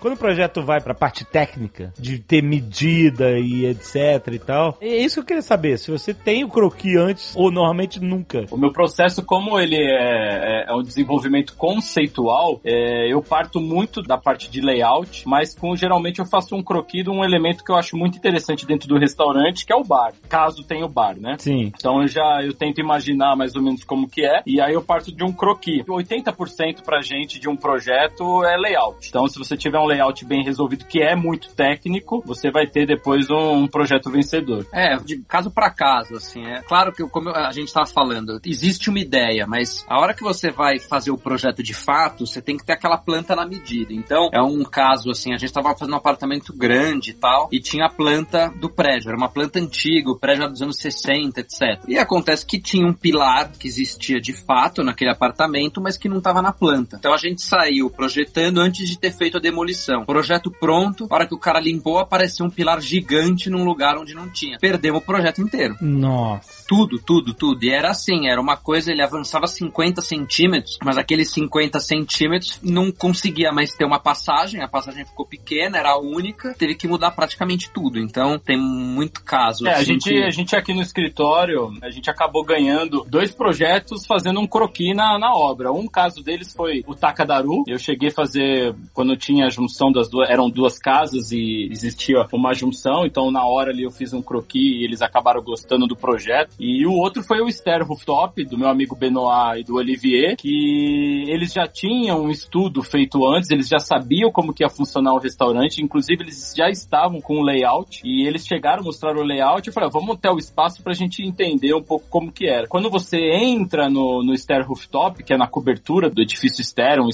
Quando 0.00 0.14
o 0.14 0.16
projeto 0.16 0.62
vai 0.62 0.80
pra 0.80 0.94
parte 0.94 1.24
técnica, 1.24 1.92
de 1.98 2.18
ter 2.18 2.42
medida 2.42 3.38
e 3.38 3.66
etc 3.66 4.26
e 4.32 4.38
tal, 4.38 4.78
é 4.80 4.96
isso 4.96 5.16
que 5.16 5.20
eu 5.20 5.24
queria 5.26 5.42
saber. 5.42 5.78
Se 5.78 5.90
você 5.90 6.14
tem 6.14 6.42
o 6.44 6.48
croquis 6.48 6.96
antes 6.96 7.34
ou 7.36 7.50
normalmente 7.50 8.00
nunca. 8.00 8.46
O 8.50 8.56
meu 8.56 8.72
processo, 8.72 9.22
como 9.24 9.58
ele 9.58 9.76
é, 9.76 10.64
é- 10.64 10.64
é 10.68 10.74
um 10.74 10.82
desenvolvimento 10.82 11.54
conceitual, 11.56 12.60
é, 12.64 13.12
eu 13.12 13.22
parto 13.22 13.60
muito 13.60 14.02
da 14.02 14.16
parte 14.16 14.50
de 14.50 14.60
layout, 14.60 15.22
mas 15.26 15.54
com 15.54 15.74
geralmente 15.76 16.18
eu 16.20 16.26
faço 16.26 16.54
um 16.56 16.62
croquis 16.62 17.04
de 17.04 17.10
um 17.10 17.24
elemento 17.24 17.62
que 17.64 17.70
eu 17.72 17.76
acho 17.76 17.96
muito 17.96 18.16
interessante 18.16 18.66
dentro 18.66 18.88
do 18.88 18.98
restaurante, 18.98 19.66
que 19.66 19.72
é 19.72 19.76
o 19.76 19.84
bar. 19.84 20.12
Caso 20.28 20.62
tenha 20.64 20.84
o 20.84 20.88
bar, 20.88 21.16
né? 21.18 21.36
Sim. 21.38 21.72
Então 21.76 22.00
eu 22.02 22.08
já 22.08 22.40
eu 22.42 22.52
tento 22.54 22.80
imaginar 22.80 23.36
mais 23.36 23.54
ou 23.54 23.62
menos 23.62 23.84
como 23.84 24.08
que 24.08 24.24
é, 24.24 24.42
e 24.46 24.60
aí 24.60 24.72
eu 24.74 24.82
parto 24.82 25.12
de 25.12 25.24
um 25.24 25.32
croquis. 25.32 25.84
80% 25.84 26.82
pra 26.84 27.00
gente 27.02 27.38
de 27.38 27.48
um 27.48 27.56
projeto 27.56 28.44
é 28.44 28.56
layout. 28.56 29.08
Então 29.08 29.26
se 29.26 29.38
você 29.38 29.56
tiver 29.56 29.78
um 29.78 29.86
layout 29.90 30.24
bem 30.24 30.44
resolvido, 30.44 30.84
que 30.84 31.00
é 31.00 31.14
muito 31.14 31.50
técnico, 31.54 32.22
você 32.24 32.50
vai 32.50 32.66
ter 32.66 32.86
depois 32.86 33.30
um, 33.30 33.64
um 33.64 33.68
projeto 33.68 34.10
vencedor. 34.10 34.66
É, 34.72 34.96
de 34.96 35.18
caso 35.28 35.50
para 35.50 35.70
caso, 35.70 36.14
assim. 36.14 36.44
É 36.46 36.62
claro 36.62 36.92
que, 36.92 37.06
como 37.08 37.30
a 37.30 37.50
gente 37.52 37.68
estava 37.68 37.86
falando, 37.86 38.40
existe 38.44 38.88
uma 38.88 38.98
ideia, 38.98 39.46
mas 39.46 39.84
a 39.88 40.00
hora 40.00 40.14
que 40.14 40.22
você 40.22 40.50
vai 40.50 40.78
fazer 40.78 41.10
o 41.10 41.18
projeto 41.18 41.62
de 41.62 41.74
fato, 41.74 42.26
você 42.26 42.40
tem 42.40 42.56
que 42.56 42.64
ter 42.64 42.74
aquela 42.74 42.98
planta 42.98 43.34
na 43.34 43.46
medida. 43.46 43.92
Então, 43.92 44.30
é 44.32 44.42
um 44.42 44.62
caso, 44.64 45.10
assim, 45.10 45.32
a 45.32 45.36
gente 45.36 45.48
estava 45.48 45.76
fazendo 45.76 45.94
um 45.94 45.98
apartamento 45.98 46.52
grande 46.52 47.10
e 47.10 47.14
tal, 47.14 47.48
e 47.52 47.60
tinha 47.60 47.86
a 47.86 47.90
planta 47.90 48.52
do 48.60 48.68
prédio. 48.68 49.08
Era 49.08 49.16
uma 49.16 49.28
planta 49.28 49.58
antiga, 49.58 50.10
o 50.10 50.18
prédio 50.18 50.42
era 50.42 50.50
dos 50.50 50.62
anos 50.62 50.78
60, 50.78 51.40
etc. 51.40 51.82
E 51.88 51.98
acontece 51.98 52.46
que 52.46 52.60
tinha 52.60 52.86
um 52.86 52.92
pilar 52.92 53.50
que 53.52 53.66
existia 53.66 54.20
de 54.20 54.32
fato 54.32 54.82
naquele 54.82 55.10
apartamento, 55.10 55.80
mas 55.80 55.96
que 55.96 56.08
não 56.08 56.18
estava 56.18 56.40
na 56.40 56.52
planta. 56.52 56.96
Então, 56.98 57.12
a 57.12 57.18
gente 57.18 57.42
saiu 57.42 57.90
projetando 57.90 58.58
antes 58.58 58.88
de 58.88 58.98
ter 58.98 59.12
feito 59.12 59.36
a 59.36 59.40
demolição. 59.40 59.79
Projeto 60.04 60.50
pronto, 60.50 61.06
na 61.08 61.16
hora 61.16 61.26
que 61.26 61.34
o 61.34 61.38
cara 61.38 61.60
limpou, 61.60 61.98
apareceu 61.98 62.46
um 62.46 62.50
pilar 62.50 62.80
gigante 62.80 63.48
num 63.50 63.64
lugar 63.64 63.96
onde 63.98 64.14
não 64.14 64.28
tinha. 64.28 64.58
Perdemos 64.58 65.02
o 65.02 65.04
projeto 65.04 65.40
inteiro. 65.40 65.76
Nossa. 65.80 66.59
Tudo, 66.70 67.00
tudo, 67.04 67.34
tudo. 67.34 67.64
E 67.64 67.68
era 67.68 67.90
assim, 67.90 68.28
era 68.28 68.40
uma 68.40 68.56
coisa, 68.56 68.92
ele 68.92 69.02
avançava 69.02 69.48
50 69.48 70.00
centímetros, 70.02 70.78
mas 70.84 70.96
aqueles 70.96 71.32
50 71.32 71.80
centímetros 71.80 72.60
não 72.62 72.92
conseguia 72.92 73.50
mais 73.50 73.74
ter 73.74 73.84
uma 73.84 73.98
passagem, 73.98 74.62
a 74.62 74.68
passagem 74.68 75.04
ficou 75.04 75.26
pequena, 75.26 75.78
era 75.78 75.90
a 75.90 75.98
única, 75.98 76.54
teve 76.54 76.76
que 76.76 76.86
mudar 76.86 77.10
praticamente 77.10 77.68
tudo. 77.72 77.98
Então 77.98 78.38
tem 78.38 78.56
muito 78.56 79.24
caso. 79.24 79.66
É, 79.66 79.70
a 79.72 79.74
assim, 79.78 79.84
gente, 79.86 80.10
que- 80.10 80.22
a 80.22 80.30
gente 80.30 80.54
aqui 80.54 80.72
no 80.72 80.80
escritório, 80.80 81.76
a 81.82 81.90
gente 81.90 82.08
acabou 82.08 82.44
ganhando 82.44 83.04
dois 83.08 83.32
projetos 83.32 84.06
fazendo 84.06 84.38
um 84.38 84.46
croquis 84.46 84.94
na, 84.94 85.18
na 85.18 85.34
obra. 85.34 85.72
Um 85.72 85.88
caso 85.88 86.22
deles 86.22 86.54
foi 86.54 86.84
o 86.86 86.94
Takadaru. 86.94 87.64
Eu 87.66 87.80
cheguei 87.80 88.10
a 88.10 88.12
fazer, 88.12 88.76
quando 88.94 89.16
tinha 89.16 89.46
a 89.46 89.50
junção 89.50 89.90
das 89.90 90.08
duas, 90.08 90.30
eram 90.30 90.48
duas 90.48 90.78
casas 90.78 91.32
e 91.32 91.68
existia 91.68 92.24
uma 92.32 92.54
junção, 92.54 93.04
então 93.04 93.28
na 93.28 93.44
hora 93.44 93.72
ali 93.72 93.82
eu 93.82 93.90
fiz 93.90 94.12
um 94.12 94.22
croquis 94.22 94.76
e 94.76 94.84
eles 94.84 95.02
acabaram 95.02 95.42
gostando 95.42 95.84
do 95.88 95.96
projeto. 95.96 96.59
E 96.62 96.86
o 96.86 96.92
outro 96.92 97.22
foi 97.22 97.40
o 97.40 97.50
Ster 97.50 97.82
Rooftop, 97.86 98.44
do 98.44 98.58
meu 98.58 98.68
amigo 98.68 98.94
Benoit 98.94 99.60
e 99.60 99.64
do 99.64 99.76
Olivier, 99.76 100.36
que 100.36 101.24
eles 101.26 101.54
já 101.54 101.66
tinham 101.66 102.24
um 102.24 102.30
estudo 102.30 102.82
feito 102.82 103.26
antes, 103.26 103.48
eles 103.48 103.66
já 103.66 103.78
sabiam 103.78 104.30
como 104.30 104.52
que 104.52 104.62
ia 104.62 104.68
funcionar 104.68 105.14
o 105.14 105.18
restaurante, 105.18 105.82
inclusive 105.82 106.22
eles 106.22 106.52
já 106.54 106.68
estavam 106.68 107.18
com 107.18 107.40
o 107.40 107.42
layout 107.42 108.02
e 108.04 108.26
eles 108.26 108.46
chegaram 108.46 108.82
a 108.82 108.84
mostrar 108.84 109.16
o 109.16 109.22
layout 109.22 109.66
e 109.66 109.72
falaram, 109.72 109.90
vamos 109.90 110.18
ter 110.18 110.28
o 110.28 110.36
espaço 110.36 110.82
pra 110.82 110.92
gente 110.92 111.22
entender 111.22 111.72
um 111.72 111.82
pouco 111.82 112.06
como 112.10 112.30
que 112.30 112.46
era. 112.46 112.68
Quando 112.68 112.90
você 112.90 113.16
entra 113.16 113.88
no, 113.88 114.22
no 114.22 114.36
Ster 114.36 114.66
Rooftop, 114.68 115.24
que 115.24 115.32
é 115.32 115.38
na 115.38 115.46
cobertura 115.46 116.10
do 116.10 116.20
edifício 116.20 116.62
Ster, 116.62 117.00
um, 117.00 117.08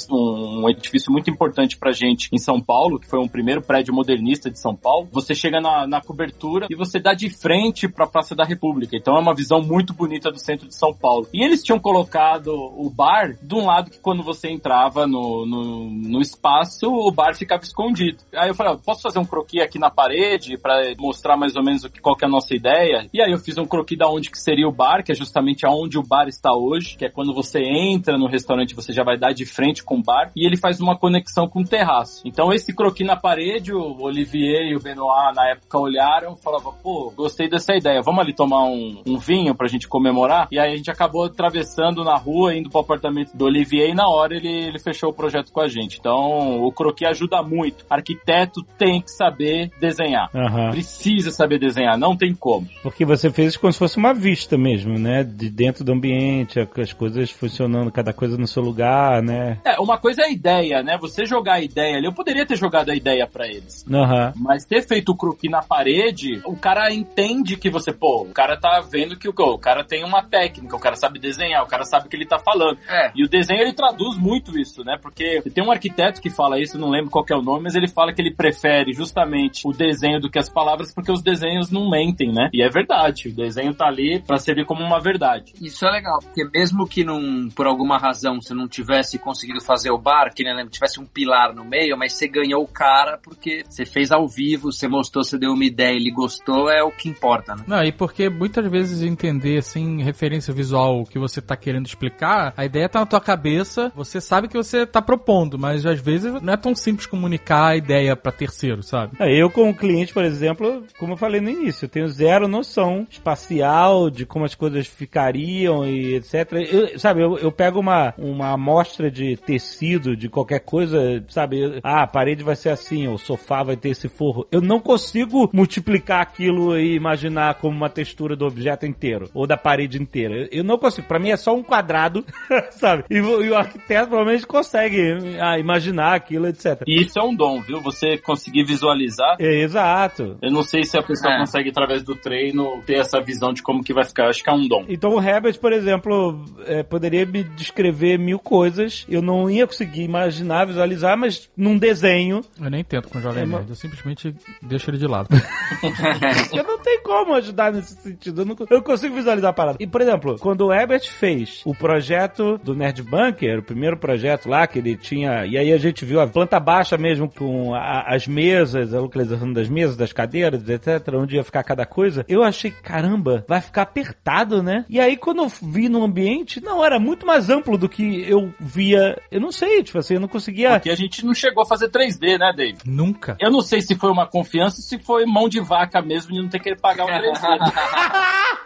um 0.64 0.68
edifício 0.68 1.12
muito 1.12 1.30
importante 1.30 1.76
pra 1.76 1.92
gente 1.92 2.28
em 2.32 2.38
São 2.38 2.60
Paulo, 2.60 2.98
que 2.98 3.08
foi 3.08 3.20
um 3.20 3.28
primeiro 3.28 3.62
prédio 3.62 3.94
modernista 3.94 4.50
de 4.50 4.58
São 4.58 4.74
Paulo, 4.74 5.08
você 5.12 5.36
chega 5.36 5.60
na, 5.60 5.86
na 5.86 6.00
cobertura 6.00 6.66
e 6.68 6.74
você 6.74 6.98
dá 6.98 7.14
de 7.14 7.30
frente 7.30 7.86
pra 7.86 8.08
Praça 8.08 8.34
da 8.34 8.44
República. 8.44 8.96
Então 8.96 9.16
é 9.16 9.20
uma 9.20 9.35
visão 9.36 9.60
muito 9.60 9.92
bonita 9.92 10.30
do 10.30 10.38
centro 10.38 10.66
de 10.66 10.74
São 10.74 10.92
Paulo. 10.92 11.28
E 11.32 11.44
eles 11.44 11.62
tinham 11.62 11.78
colocado 11.78 12.48
o 12.48 12.90
bar 12.90 13.36
de 13.40 13.54
um 13.54 13.66
lado 13.66 13.90
que 13.90 14.00
quando 14.00 14.22
você 14.22 14.48
entrava 14.48 15.06
no, 15.06 15.46
no, 15.46 15.90
no 15.90 16.20
espaço, 16.20 16.88
o 16.88 17.10
bar 17.10 17.36
ficava 17.36 17.62
escondido. 17.62 18.18
Aí 18.34 18.48
eu 18.48 18.54
falei, 18.54 18.72
ó, 18.72 18.76
posso 18.76 19.02
fazer 19.02 19.18
um 19.18 19.24
croquis 19.24 19.60
aqui 19.60 19.78
na 19.78 19.90
parede 19.90 20.56
pra 20.58 20.82
mostrar 20.98 21.36
mais 21.36 21.54
ou 21.56 21.62
menos 21.62 21.84
o 21.84 21.90
que, 21.90 22.00
qual 22.00 22.16
que 22.16 22.24
é 22.24 22.28
a 22.28 22.30
nossa 22.30 22.54
ideia? 22.54 23.08
E 23.12 23.20
aí 23.20 23.30
eu 23.30 23.38
fiz 23.38 23.58
um 23.58 23.66
croquis 23.66 23.98
da 23.98 24.08
onde 24.08 24.30
que 24.30 24.38
seria 24.38 24.66
o 24.66 24.72
bar, 24.72 25.04
que 25.04 25.12
é 25.12 25.14
justamente 25.14 25.66
aonde 25.66 25.98
o 25.98 26.02
bar 26.02 26.28
está 26.28 26.52
hoje, 26.54 26.96
que 26.96 27.04
é 27.04 27.10
quando 27.10 27.34
você 27.34 27.60
entra 27.60 28.16
no 28.16 28.26
restaurante, 28.26 28.74
você 28.74 28.92
já 28.92 29.04
vai 29.04 29.18
dar 29.18 29.32
de 29.32 29.44
frente 29.44 29.84
com 29.84 29.98
o 29.98 30.02
bar, 30.02 30.30
e 30.34 30.46
ele 30.46 30.56
faz 30.56 30.80
uma 30.80 30.96
conexão 30.96 31.48
com 31.48 31.60
o 31.60 31.64
terraço. 31.64 32.22
Então 32.24 32.52
esse 32.52 32.74
croquis 32.74 33.06
na 33.06 33.16
parede, 33.16 33.72
o 33.72 34.00
Olivier 34.00 34.66
e 34.66 34.76
o 34.76 34.80
Benoit 34.80 35.34
na 35.34 35.50
época 35.50 35.78
olharam 35.78 36.34
e 36.34 36.42
falavam, 36.42 36.74
pô, 36.82 37.12
gostei 37.16 37.48
dessa 37.48 37.74
ideia, 37.74 38.02
vamos 38.02 38.20
ali 38.20 38.32
tomar 38.32 38.64
um, 38.64 39.02
um 39.06 39.18
vinho 39.26 39.54
pra 39.54 39.68
gente 39.68 39.88
comemorar? 39.88 40.48
E 40.50 40.58
aí 40.58 40.72
a 40.72 40.76
gente 40.76 40.90
acabou 40.90 41.24
atravessando 41.24 42.04
na 42.04 42.16
rua, 42.16 42.54
indo 42.54 42.70
pro 42.70 42.80
apartamento 42.80 43.36
do 43.36 43.44
Olivier, 43.44 43.90
e 43.90 43.94
na 43.94 44.08
hora 44.08 44.36
ele, 44.36 44.48
ele 44.48 44.78
fechou 44.78 45.10
o 45.10 45.14
projeto 45.14 45.52
com 45.52 45.60
a 45.60 45.68
gente. 45.68 45.98
Então 45.98 46.62
o 46.62 46.70
croquis 46.72 47.08
ajuda 47.08 47.42
muito. 47.42 47.84
Arquiteto 47.88 48.62
tem 48.78 49.00
que 49.00 49.10
saber 49.10 49.70
desenhar. 49.80 50.30
Aham. 50.34 50.70
Precisa 50.70 51.30
saber 51.30 51.58
desenhar, 51.58 51.98
não 51.98 52.16
tem 52.16 52.34
como. 52.34 52.68
Porque 52.82 53.04
você 53.04 53.30
fez 53.30 53.56
como 53.56 53.72
se 53.72 53.78
fosse 53.78 53.96
uma 53.96 54.12
vista 54.14 54.56
mesmo, 54.56 54.98
né? 54.98 55.24
De 55.24 55.50
dentro 55.50 55.84
do 55.84 55.92
ambiente, 55.92 56.60
as 56.60 56.92
coisas 56.92 57.30
funcionando, 57.30 57.90
cada 57.90 58.12
coisa 58.12 58.36
no 58.36 58.46
seu 58.46 58.62
lugar, 58.62 59.22
né? 59.22 59.58
É, 59.64 59.80
uma 59.80 59.98
coisa 59.98 60.22
é 60.22 60.26
a 60.26 60.30
ideia, 60.30 60.82
né? 60.82 60.96
Você 61.00 61.24
jogar 61.24 61.54
a 61.54 61.60
ideia 61.60 61.96
ali, 61.96 62.06
eu 62.06 62.12
poderia 62.12 62.46
ter 62.46 62.56
jogado 62.56 62.90
a 62.90 62.94
ideia 62.94 63.26
pra 63.26 63.46
eles. 63.46 63.84
Aham. 63.90 64.32
Mas 64.36 64.64
ter 64.64 64.86
feito 64.86 65.12
o 65.12 65.16
croquis 65.16 65.50
na 65.50 65.62
parede, 65.62 66.40
o 66.44 66.56
cara 66.56 66.92
entende 66.92 67.56
que 67.56 67.70
você, 67.70 67.92
pô, 67.92 68.22
o 68.22 68.32
cara 68.32 68.56
tá 68.56 68.80
vendo 68.80 69.05
que 69.14 69.28
o, 69.28 69.34
o 69.36 69.58
cara 69.58 69.84
tem 69.84 70.02
uma 70.02 70.22
técnica, 70.22 70.74
o 70.74 70.80
cara 70.80 70.96
sabe 70.96 71.18
desenhar, 71.18 71.62
o 71.62 71.68
cara 71.68 71.84
sabe 71.84 72.06
o 72.06 72.08
que 72.08 72.16
ele 72.16 72.26
tá 72.26 72.38
falando. 72.38 72.78
É. 72.88 73.12
E 73.14 73.22
o 73.22 73.28
desenho 73.28 73.60
ele 73.60 73.74
traduz 73.74 74.16
muito 74.16 74.58
isso, 74.58 74.82
né? 74.82 74.98
Porque 75.00 75.42
tem 75.54 75.62
um 75.62 75.70
arquiteto 75.70 76.20
que 76.20 76.30
fala 76.30 76.58
isso, 76.58 76.78
não 76.78 76.90
lembro 76.90 77.10
qual 77.10 77.24
que 77.24 77.32
é 77.32 77.36
o 77.36 77.42
nome, 77.42 77.64
mas 77.64 77.74
ele 77.74 77.88
fala 77.88 78.12
que 78.12 78.20
ele 78.20 78.34
prefere 78.34 78.92
justamente 78.92 79.66
o 79.66 79.72
desenho 79.72 80.20
do 80.20 80.30
que 80.30 80.38
as 80.38 80.48
palavras, 80.48 80.92
porque 80.94 81.12
os 81.12 81.22
desenhos 81.22 81.70
não 81.70 81.90
mentem, 81.90 82.32
né? 82.32 82.48
E 82.52 82.62
é 82.62 82.68
verdade, 82.68 83.28
o 83.28 83.34
desenho 83.34 83.74
tá 83.74 83.86
ali 83.86 84.20
pra 84.26 84.38
servir 84.38 84.64
como 84.64 84.82
uma 84.82 85.00
verdade. 85.00 85.52
Isso 85.60 85.86
é 85.86 85.90
legal, 85.90 86.18
porque 86.20 86.44
mesmo 86.44 86.86
que 86.86 87.04
não, 87.04 87.48
por 87.54 87.66
alguma 87.66 87.98
razão 87.98 88.40
você 88.40 88.54
não 88.54 88.66
tivesse 88.66 89.18
conseguido 89.18 89.60
fazer 89.60 89.90
o 89.90 89.98
bar, 89.98 90.32
que 90.34 90.42
nem 90.42 90.66
tivesse 90.68 91.00
um 91.00 91.04
pilar 91.04 91.54
no 91.54 91.64
meio, 91.64 91.96
mas 91.96 92.14
você 92.14 92.26
ganhou 92.26 92.62
o 92.62 92.68
cara 92.68 93.18
porque 93.22 93.64
você 93.68 93.84
fez 93.84 94.10
ao 94.10 94.26
vivo, 94.26 94.72
você 94.72 94.88
mostrou, 94.88 95.24
você 95.24 95.38
deu 95.38 95.52
uma 95.52 95.64
ideia, 95.64 95.94
ele 95.94 96.10
gostou, 96.10 96.70
é 96.70 96.82
o 96.82 96.90
que 96.90 97.08
importa, 97.08 97.54
né? 97.54 97.64
Não, 97.66 97.82
e 97.82 97.92
porque 97.92 98.28
muitas 98.28 98.66
vezes 98.70 98.95
entender, 99.02 99.58
assim, 99.58 100.02
referência 100.02 100.52
visual 100.52 101.04
que 101.04 101.18
você 101.18 101.40
tá 101.40 101.56
querendo 101.56 101.86
explicar, 101.86 102.52
a 102.56 102.64
ideia 102.64 102.88
tá 102.88 103.00
na 103.00 103.06
tua 103.06 103.20
cabeça, 103.20 103.92
você 103.94 104.20
sabe 104.20 104.48
que 104.48 104.56
você 104.56 104.86
tá 104.86 105.02
propondo, 105.02 105.58
mas 105.58 105.84
às 105.84 106.00
vezes 106.00 106.32
não 106.42 106.52
é 106.52 106.56
tão 106.56 106.74
simples 106.74 107.06
comunicar 107.06 107.68
a 107.68 107.76
ideia 107.76 108.16
pra 108.16 108.32
terceiro, 108.32 108.82
sabe? 108.82 109.16
É, 109.18 109.32
Eu, 109.36 109.50
como 109.50 109.74
cliente, 109.74 110.12
por 110.12 110.24
exemplo, 110.24 110.84
como 110.98 111.12
eu 111.12 111.16
falei 111.16 111.40
no 111.40 111.50
início, 111.50 111.84
eu 111.84 111.88
tenho 111.88 112.08
zero 112.08 112.48
noção 112.48 113.06
espacial 113.10 114.10
de 114.10 114.24
como 114.24 114.44
as 114.44 114.54
coisas 114.54 114.86
ficariam 114.86 115.86
e 115.86 116.14
etc. 116.14 116.52
Eu, 116.70 116.98
sabe, 116.98 117.22
eu, 117.22 117.38
eu 117.38 117.52
pego 117.52 117.80
uma, 117.80 118.14
uma 118.16 118.52
amostra 118.52 119.10
de 119.10 119.36
tecido, 119.36 120.16
de 120.16 120.28
qualquer 120.28 120.60
coisa, 120.60 121.24
sabe? 121.28 121.80
ah, 121.82 122.02
a 122.02 122.06
parede 122.06 122.42
vai 122.42 122.56
ser 122.56 122.70
assim, 122.70 123.08
o 123.08 123.18
sofá 123.18 123.62
vai 123.62 123.76
ter 123.76 123.90
esse 123.90 124.08
forro. 124.08 124.46
Eu 124.50 124.60
não 124.60 124.80
consigo 124.80 125.50
multiplicar 125.52 126.20
aquilo 126.20 126.78
e 126.78 126.94
imaginar 126.94 127.54
como 127.56 127.76
uma 127.76 127.90
textura 127.90 128.36
do 128.36 128.46
objeto 128.46 128.85
inteiro, 128.86 129.28
ou 129.34 129.46
da 129.46 129.56
parede 129.56 130.00
inteira. 130.00 130.34
Eu, 130.42 130.48
eu 130.58 130.64
não 130.64 130.78
consigo. 130.78 131.06
Pra 131.06 131.18
mim 131.18 131.30
é 131.30 131.36
só 131.36 131.54
um 131.54 131.62
quadrado, 131.62 132.24
sabe? 132.72 133.04
E, 133.10 133.20
o- 133.20 133.42
e 133.42 133.50
o 133.50 133.56
arquiteto 133.56 134.08
provavelmente 134.08 134.46
consegue 134.46 135.18
ah, 135.40 135.58
imaginar 135.58 136.14
aquilo, 136.14 136.46
etc. 136.46 136.82
E 136.86 137.02
isso 137.02 137.18
é 137.18 137.22
um 137.22 137.34
dom, 137.34 137.60
viu? 137.60 137.80
Você 137.80 138.18
conseguir 138.18 138.64
visualizar. 138.64 139.36
É, 139.38 139.60
exato. 139.62 140.36
Eu 140.42 140.50
não 140.50 140.62
sei 140.62 140.84
se 140.84 140.96
a 140.98 141.02
pessoa 141.02 141.34
É. 141.34 141.38
consegue, 141.38 141.70
através 141.70 142.02
do 142.02 142.14
treino, 142.14 142.82
ter 142.86 142.94
essa 142.98 143.20
visão 143.20 143.52
de 143.52 143.62
como 143.62 143.82
que 143.82 143.92
vai 143.92 144.04
ficar. 144.04 144.24
Eu 144.24 144.30
acho 144.30 144.42
que 144.42 144.50
é 144.50 144.52
um 144.52 144.66
dom. 144.66 144.84
Então 144.88 145.10
o 145.14 145.20
Herbert, 145.22 145.58
por 145.58 145.72
exemplo, 145.72 146.44
é, 146.66 146.82
poderia 146.82 147.24
me 147.26 147.42
descrever 147.44 148.18
mil 148.18 148.38
coisas, 148.38 149.04
eu 149.08 149.20
não 149.22 149.50
ia 149.50 149.66
conseguir 149.66 150.02
imaginar, 150.02 150.66
visualizar, 150.66 151.16
mas 151.16 151.50
num 151.56 151.76
desenho, 151.78 152.40
Eu 152.60 152.70
nem 152.70 152.84
tento 152.84 153.08
com 153.08 153.18
o 153.18 153.20
Jovem 153.20 153.42
É, 153.42 153.46
Nerd, 153.46 153.68
eu 153.68 153.74
simplesmente 153.74 154.34
deixo 154.62 154.90
ele 154.90 154.98
de 154.98 155.06
lado. 155.06 155.28
eu 156.52 156.62
não 156.64 156.78
tenho 156.78 157.02
como 157.02 157.34
ajudar 157.34 157.72
nesse 157.72 157.94
sentido, 158.00 158.42
eu 158.42 158.44
não, 158.44 158.56
eu 158.70 158.75
consigo 158.82 159.14
visualizar 159.14 159.50
a 159.50 159.54
parada. 159.54 159.76
E, 159.80 159.86
por 159.86 160.00
exemplo, 160.00 160.36
quando 160.38 160.66
o 160.66 160.72
Herbert 160.72 161.08
fez 161.10 161.62
o 161.64 161.74
projeto 161.74 162.58
do 162.58 162.74
Nerd 162.74 163.02
Bunker, 163.02 163.58
o 163.58 163.62
primeiro 163.62 163.96
projeto 163.96 164.48
lá, 164.48 164.66
que 164.66 164.78
ele 164.78 164.96
tinha, 164.96 165.44
e 165.46 165.56
aí 165.56 165.72
a 165.72 165.78
gente 165.78 166.04
viu 166.04 166.20
a 166.20 166.26
planta 166.26 166.58
baixa 166.60 166.96
mesmo, 166.96 167.28
com 167.28 167.74
a- 167.74 168.04
as 168.14 168.26
mesas, 168.26 168.92
a 168.94 169.00
localização 169.00 169.52
das 169.52 169.68
mesas, 169.68 169.96
das 169.96 170.12
cadeiras, 170.12 170.68
etc., 170.68 171.14
onde 171.14 171.36
ia 171.36 171.44
ficar 171.44 171.62
cada 171.62 171.84
coisa, 171.86 172.24
eu 172.28 172.42
achei, 172.42 172.70
caramba, 172.70 173.44
vai 173.48 173.60
ficar 173.60 173.82
apertado, 173.82 174.62
né? 174.62 174.84
E 174.88 175.00
aí 175.00 175.16
quando 175.16 175.42
eu 175.42 175.48
vi 175.48 175.88
no 175.88 176.02
ambiente, 176.04 176.62
não, 176.62 176.84
era 176.84 176.98
muito 176.98 177.26
mais 177.26 177.48
amplo 177.50 177.76
do 177.78 177.88
que 177.88 178.24
eu 178.28 178.52
via, 178.60 179.16
eu 179.30 179.40
não 179.40 179.52
sei, 179.52 179.82
tipo 179.82 179.98
assim, 179.98 180.14
eu 180.14 180.20
não 180.20 180.28
conseguia... 180.28 180.70
Porque 180.72 180.90
a 180.90 180.96
gente 180.96 181.24
não 181.24 181.34
chegou 181.34 181.62
a 181.62 181.66
fazer 181.66 181.88
3D, 181.88 182.38
né, 182.38 182.52
Dave? 182.54 182.78
Nunca. 182.84 183.36
Eu 183.40 183.50
não 183.50 183.60
sei 183.60 183.80
se 183.80 183.94
foi 183.94 184.10
uma 184.10 184.26
confiança, 184.26 184.80
se 184.82 184.98
foi 184.98 185.24
mão 185.26 185.48
de 185.48 185.60
vaca 185.60 186.00
mesmo 186.02 186.32
de 186.32 186.40
não 186.42 186.48
ter 186.48 186.60
que 186.60 186.74
pagar 186.76 187.04
um 187.04 187.08
3D. 187.08 187.58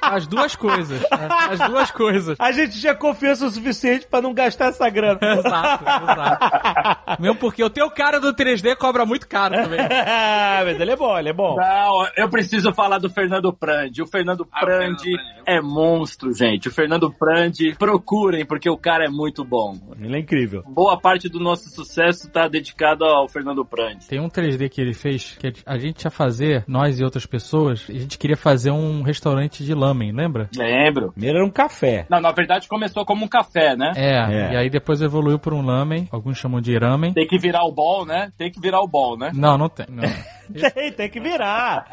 As 0.00 0.26
duas 0.26 0.56
coisas. 0.56 1.00
né? 1.00 1.08
As 1.50 1.58
duas 1.68 1.90
coisas. 1.90 2.36
A 2.38 2.52
gente 2.52 2.80
tinha 2.80 2.94
confiança 2.94 3.46
o 3.46 3.50
suficiente 3.50 4.06
pra 4.06 4.20
não 4.20 4.32
gastar 4.32 4.66
essa 4.66 4.88
grana. 4.88 5.18
Exato, 5.40 5.84
exato. 5.84 7.22
Mesmo 7.22 7.36
porque 7.36 7.62
o 7.62 7.70
teu 7.70 7.90
cara 7.90 8.18
do 8.20 8.34
3D 8.34 8.76
cobra 8.76 9.04
muito 9.04 9.28
caro 9.28 9.54
também. 9.54 9.80
Mas 9.80 10.80
ele 10.80 10.90
é 10.92 10.96
bom, 10.96 11.18
ele 11.18 11.28
é 11.28 11.32
bom. 11.32 11.56
Não, 11.56 12.06
eu 12.16 12.28
preciso 12.28 12.72
falar 12.72 12.98
do 12.98 13.10
Fernando 13.10 13.52
Prandi. 13.52 14.02
O 14.02 14.06
Fernando 14.06 14.46
Ah, 14.52 14.60
Prandi 14.60 15.12
Prandi. 15.12 15.42
é 15.46 15.60
monstro, 15.60 16.32
gente. 16.32 16.68
O 16.68 16.72
Fernando 16.72 17.10
Prandi, 17.12 17.74
procurem, 17.76 18.44
porque 18.44 18.68
o 18.68 18.76
cara 18.76 19.04
é 19.04 19.08
muito 19.08 19.44
bom. 19.44 19.76
Ele 20.00 20.16
é 20.16 20.20
incrível. 20.20 20.62
Boa 20.66 20.98
parte 20.98 21.28
do 21.28 21.38
nosso 21.40 21.68
sucesso 21.70 22.30
tá 22.30 22.48
dedicado 22.48 23.04
ao 23.04 23.28
Fernando 23.28 23.64
Prandi. 23.64 24.06
Tem 24.06 24.20
um 24.20 24.28
3D 24.28 24.68
que 24.68 24.80
ele 24.80 24.94
fez 24.94 25.36
que 25.38 25.52
a 25.66 25.78
gente 25.78 26.02
ia 26.04 26.10
fazer, 26.10 26.64
nós 26.66 26.98
e 27.00 27.04
outras 27.04 27.26
pessoas, 27.26 27.86
e 27.88 27.96
a 27.96 28.00
gente 28.00 28.18
queria 28.18 28.36
fazer 28.36 28.70
um 28.70 29.02
restaurante 29.02 29.64
de 29.64 29.74
lamen, 29.90 30.12
lembra? 30.12 30.48
Lembro. 30.56 31.12
Primeiro 31.12 31.38
era 31.38 31.46
um 31.46 31.50
café. 31.50 32.06
Não, 32.08 32.20
na 32.20 32.32
verdade 32.32 32.68
começou 32.68 33.04
como 33.04 33.24
um 33.24 33.28
café, 33.28 33.76
né? 33.76 33.92
É, 33.96 34.10
É. 34.10 34.52
e 34.52 34.56
aí 34.56 34.70
depois 34.70 35.00
evoluiu 35.02 35.38
por 35.38 35.52
um 35.52 35.62
lamen, 35.64 36.08
alguns 36.10 36.38
chamam 36.38 36.60
de 36.60 36.76
ramen. 36.76 37.12
Tem 37.12 37.26
que 37.26 37.38
virar 37.38 37.64
o 37.64 37.72
ball, 37.72 38.06
né? 38.06 38.30
Tem 38.38 38.50
que 38.50 38.60
virar 38.60 38.80
o 38.80 38.88
ball, 38.88 39.18
né? 39.18 39.30
Não, 39.34 39.56
não 39.58 39.68
tem. 39.68 39.86
Não. 39.88 40.02
Tem, 40.74 40.90
tem 40.90 41.08
que 41.08 41.20
virar. 41.20 41.84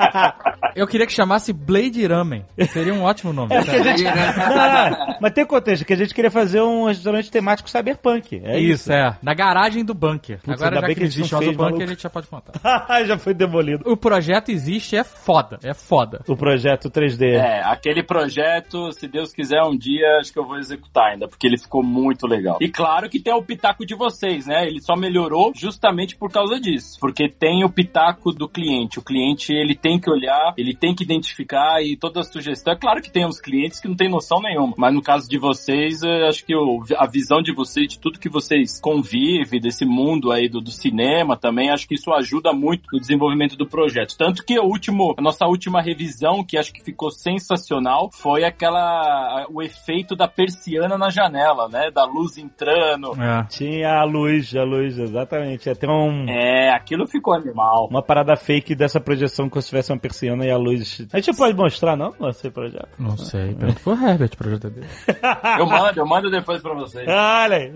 Eu 0.74 0.86
queria 0.86 1.06
que 1.06 1.12
chamasse 1.12 1.52
Blade 1.52 2.04
Ramen. 2.06 2.44
Seria 2.68 2.92
um 2.92 3.02
ótimo 3.02 3.32
nome. 3.32 3.54
É, 3.54 3.62
gente... 3.62 4.02
não, 4.02 4.12
não, 4.12 5.16
mas 5.20 5.32
tem 5.32 5.46
contexto, 5.46 5.84
que 5.84 5.92
a 5.92 5.96
gente 5.96 6.12
queria 6.12 6.30
fazer 6.30 6.60
um 6.60 6.86
restaurante 6.86 7.30
temático 7.30 7.70
cyberpunk. 7.70 8.42
É 8.44 8.56
É 8.56 8.58
isso. 8.58 8.74
isso, 8.74 8.92
é. 8.92 9.16
Na 9.22 9.32
garagem 9.32 9.84
do 9.84 9.94
bunker. 9.94 10.38
Putz, 10.42 10.60
Agora, 10.60 10.70
ainda 10.76 10.80
já 10.80 10.86
bem 10.88 10.94
que, 10.96 11.00
que 11.02 11.06
existe 11.06 11.34
o 11.34 11.38
bunker, 11.38 11.56
maluco. 11.56 11.82
a 11.82 11.86
gente 11.86 12.02
já 12.02 12.10
pode 12.10 12.26
contar. 12.26 12.52
Já 13.04 13.18
foi 13.18 13.34
demolido. 13.34 13.84
O 13.90 13.96
projeto 13.96 14.48
existe, 14.50 14.96
é 14.96 15.04
foda. 15.04 15.58
É 15.62 15.74
foda. 15.74 16.20
O 16.26 16.36
projeto 16.36 16.90
3D. 16.90 17.23
É, 17.24 17.62
aquele 17.64 18.02
projeto, 18.02 18.92
se 18.92 19.08
Deus 19.08 19.32
quiser 19.32 19.62
um 19.62 19.76
dia, 19.76 20.18
acho 20.20 20.32
que 20.32 20.38
eu 20.38 20.46
vou 20.46 20.58
executar 20.58 21.12
ainda, 21.12 21.28
porque 21.28 21.46
ele 21.46 21.58
ficou 21.58 21.82
muito 21.82 22.26
legal. 22.26 22.58
E 22.60 22.68
claro 22.68 23.08
que 23.08 23.20
tem 23.20 23.34
o 23.34 23.42
pitaco 23.42 23.84
de 23.86 23.94
vocês, 23.94 24.46
né? 24.46 24.66
Ele 24.66 24.80
só 24.80 24.96
melhorou 24.96 25.52
justamente 25.54 26.16
por 26.16 26.30
causa 26.30 26.60
disso, 26.60 26.98
porque 27.00 27.28
tem 27.28 27.64
o 27.64 27.70
pitaco 27.70 28.32
do 28.32 28.48
cliente. 28.48 28.98
O 28.98 29.02
cliente, 29.02 29.52
ele 29.52 29.74
tem 29.74 29.98
que 29.98 30.10
olhar, 30.10 30.54
ele 30.56 30.74
tem 30.74 30.94
que 30.94 31.04
identificar 31.04 31.82
e 31.82 31.96
toda 31.96 32.22
sugestão. 32.22 32.74
É 32.74 32.76
claro 32.76 33.00
que 33.00 33.10
tem 33.10 33.26
uns 33.26 33.40
clientes 33.40 33.80
que 33.80 33.88
não 33.88 33.96
tem 33.96 34.08
noção 34.08 34.40
nenhuma, 34.40 34.74
mas 34.76 34.94
no 34.94 35.02
caso 35.02 35.28
de 35.28 35.38
vocês, 35.38 36.02
eu 36.02 36.26
acho 36.26 36.44
que 36.44 36.54
a 36.96 37.06
visão 37.06 37.42
de 37.42 37.54
vocês, 37.54 37.88
de 37.88 37.98
tudo 37.98 38.18
que 38.18 38.28
vocês 38.28 38.80
convivem, 38.80 39.60
desse 39.60 39.84
mundo 39.84 40.32
aí 40.32 40.48
do, 40.48 40.60
do 40.60 40.70
cinema 40.70 41.36
também, 41.36 41.70
acho 41.70 41.86
que 41.86 41.94
isso 41.94 42.12
ajuda 42.12 42.52
muito 42.52 42.88
no 42.92 43.00
desenvolvimento 43.00 43.56
do 43.56 43.66
projeto. 43.66 44.16
Tanto 44.16 44.44
que 44.44 44.58
o 44.58 44.64
último, 44.64 45.14
a 45.16 45.22
nossa 45.22 45.46
última 45.46 45.80
revisão, 45.80 46.44
que 46.44 46.58
acho 46.58 46.72
que 46.72 46.82
ficou 46.82 47.10
sensacional, 47.14 48.10
foi 48.12 48.44
aquela, 48.44 49.46
o 49.50 49.62
efeito 49.62 50.14
da 50.14 50.28
persiana 50.28 50.98
na 50.98 51.10
janela, 51.10 51.68
né? 51.68 51.90
Da 51.90 52.04
luz 52.04 52.36
entrando. 52.38 53.12
É. 53.20 53.44
Tinha 53.48 54.00
a 54.00 54.04
luz, 54.04 54.54
a 54.54 54.62
luz, 54.64 54.98
exatamente. 54.98 55.72
Ter 55.74 55.88
um, 55.88 56.26
É, 56.28 56.70
aquilo 56.74 57.06
ficou 57.06 57.34
animal. 57.34 57.88
uma 57.90 58.02
parada 58.02 58.36
fake 58.36 58.74
dessa 58.74 59.00
projeção 59.00 59.48
que 59.48 59.60
se 59.62 59.68
tivesse 59.68 59.92
uma 59.92 59.98
persiana 59.98 60.44
e 60.44 60.50
a 60.50 60.56
luz. 60.56 61.06
A 61.12 61.20
gente 61.20 61.36
pode 61.36 61.56
mostrar, 61.56 61.96
não? 61.96 62.12
Esse 62.28 62.50
projeto. 62.50 62.88
Não 62.98 63.16
sei. 63.16 63.54
Pergunta 63.54 63.80
pro 63.82 63.92
Herbert, 63.94 64.30
o 64.32 64.36
projeto 64.36 64.66
é 64.66 64.70
dele. 64.70 64.86
Eu 65.58 65.66
mando, 65.66 65.98
eu 66.00 66.06
mando 66.06 66.30
depois 66.30 66.60
pra 66.60 66.74
vocês. 66.74 67.06
Olha 67.08 67.56
aí. 67.56 67.72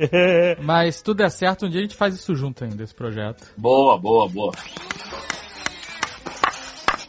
Mas 0.61 0.97
se 0.97 1.05
tudo 1.05 1.19
der 1.19 1.31
certo, 1.31 1.67
um 1.67 1.69
dia 1.69 1.81
a 1.81 1.83
gente 1.83 1.95
faz 1.95 2.15
isso 2.15 2.35
junto 2.35 2.65
ainda, 2.65 2.83
esse 2.83 2.95
projeto. 2.95 3.53
Boa, 3.57 3.97
boa, 3.99 4.29
boa. 4.29 4.53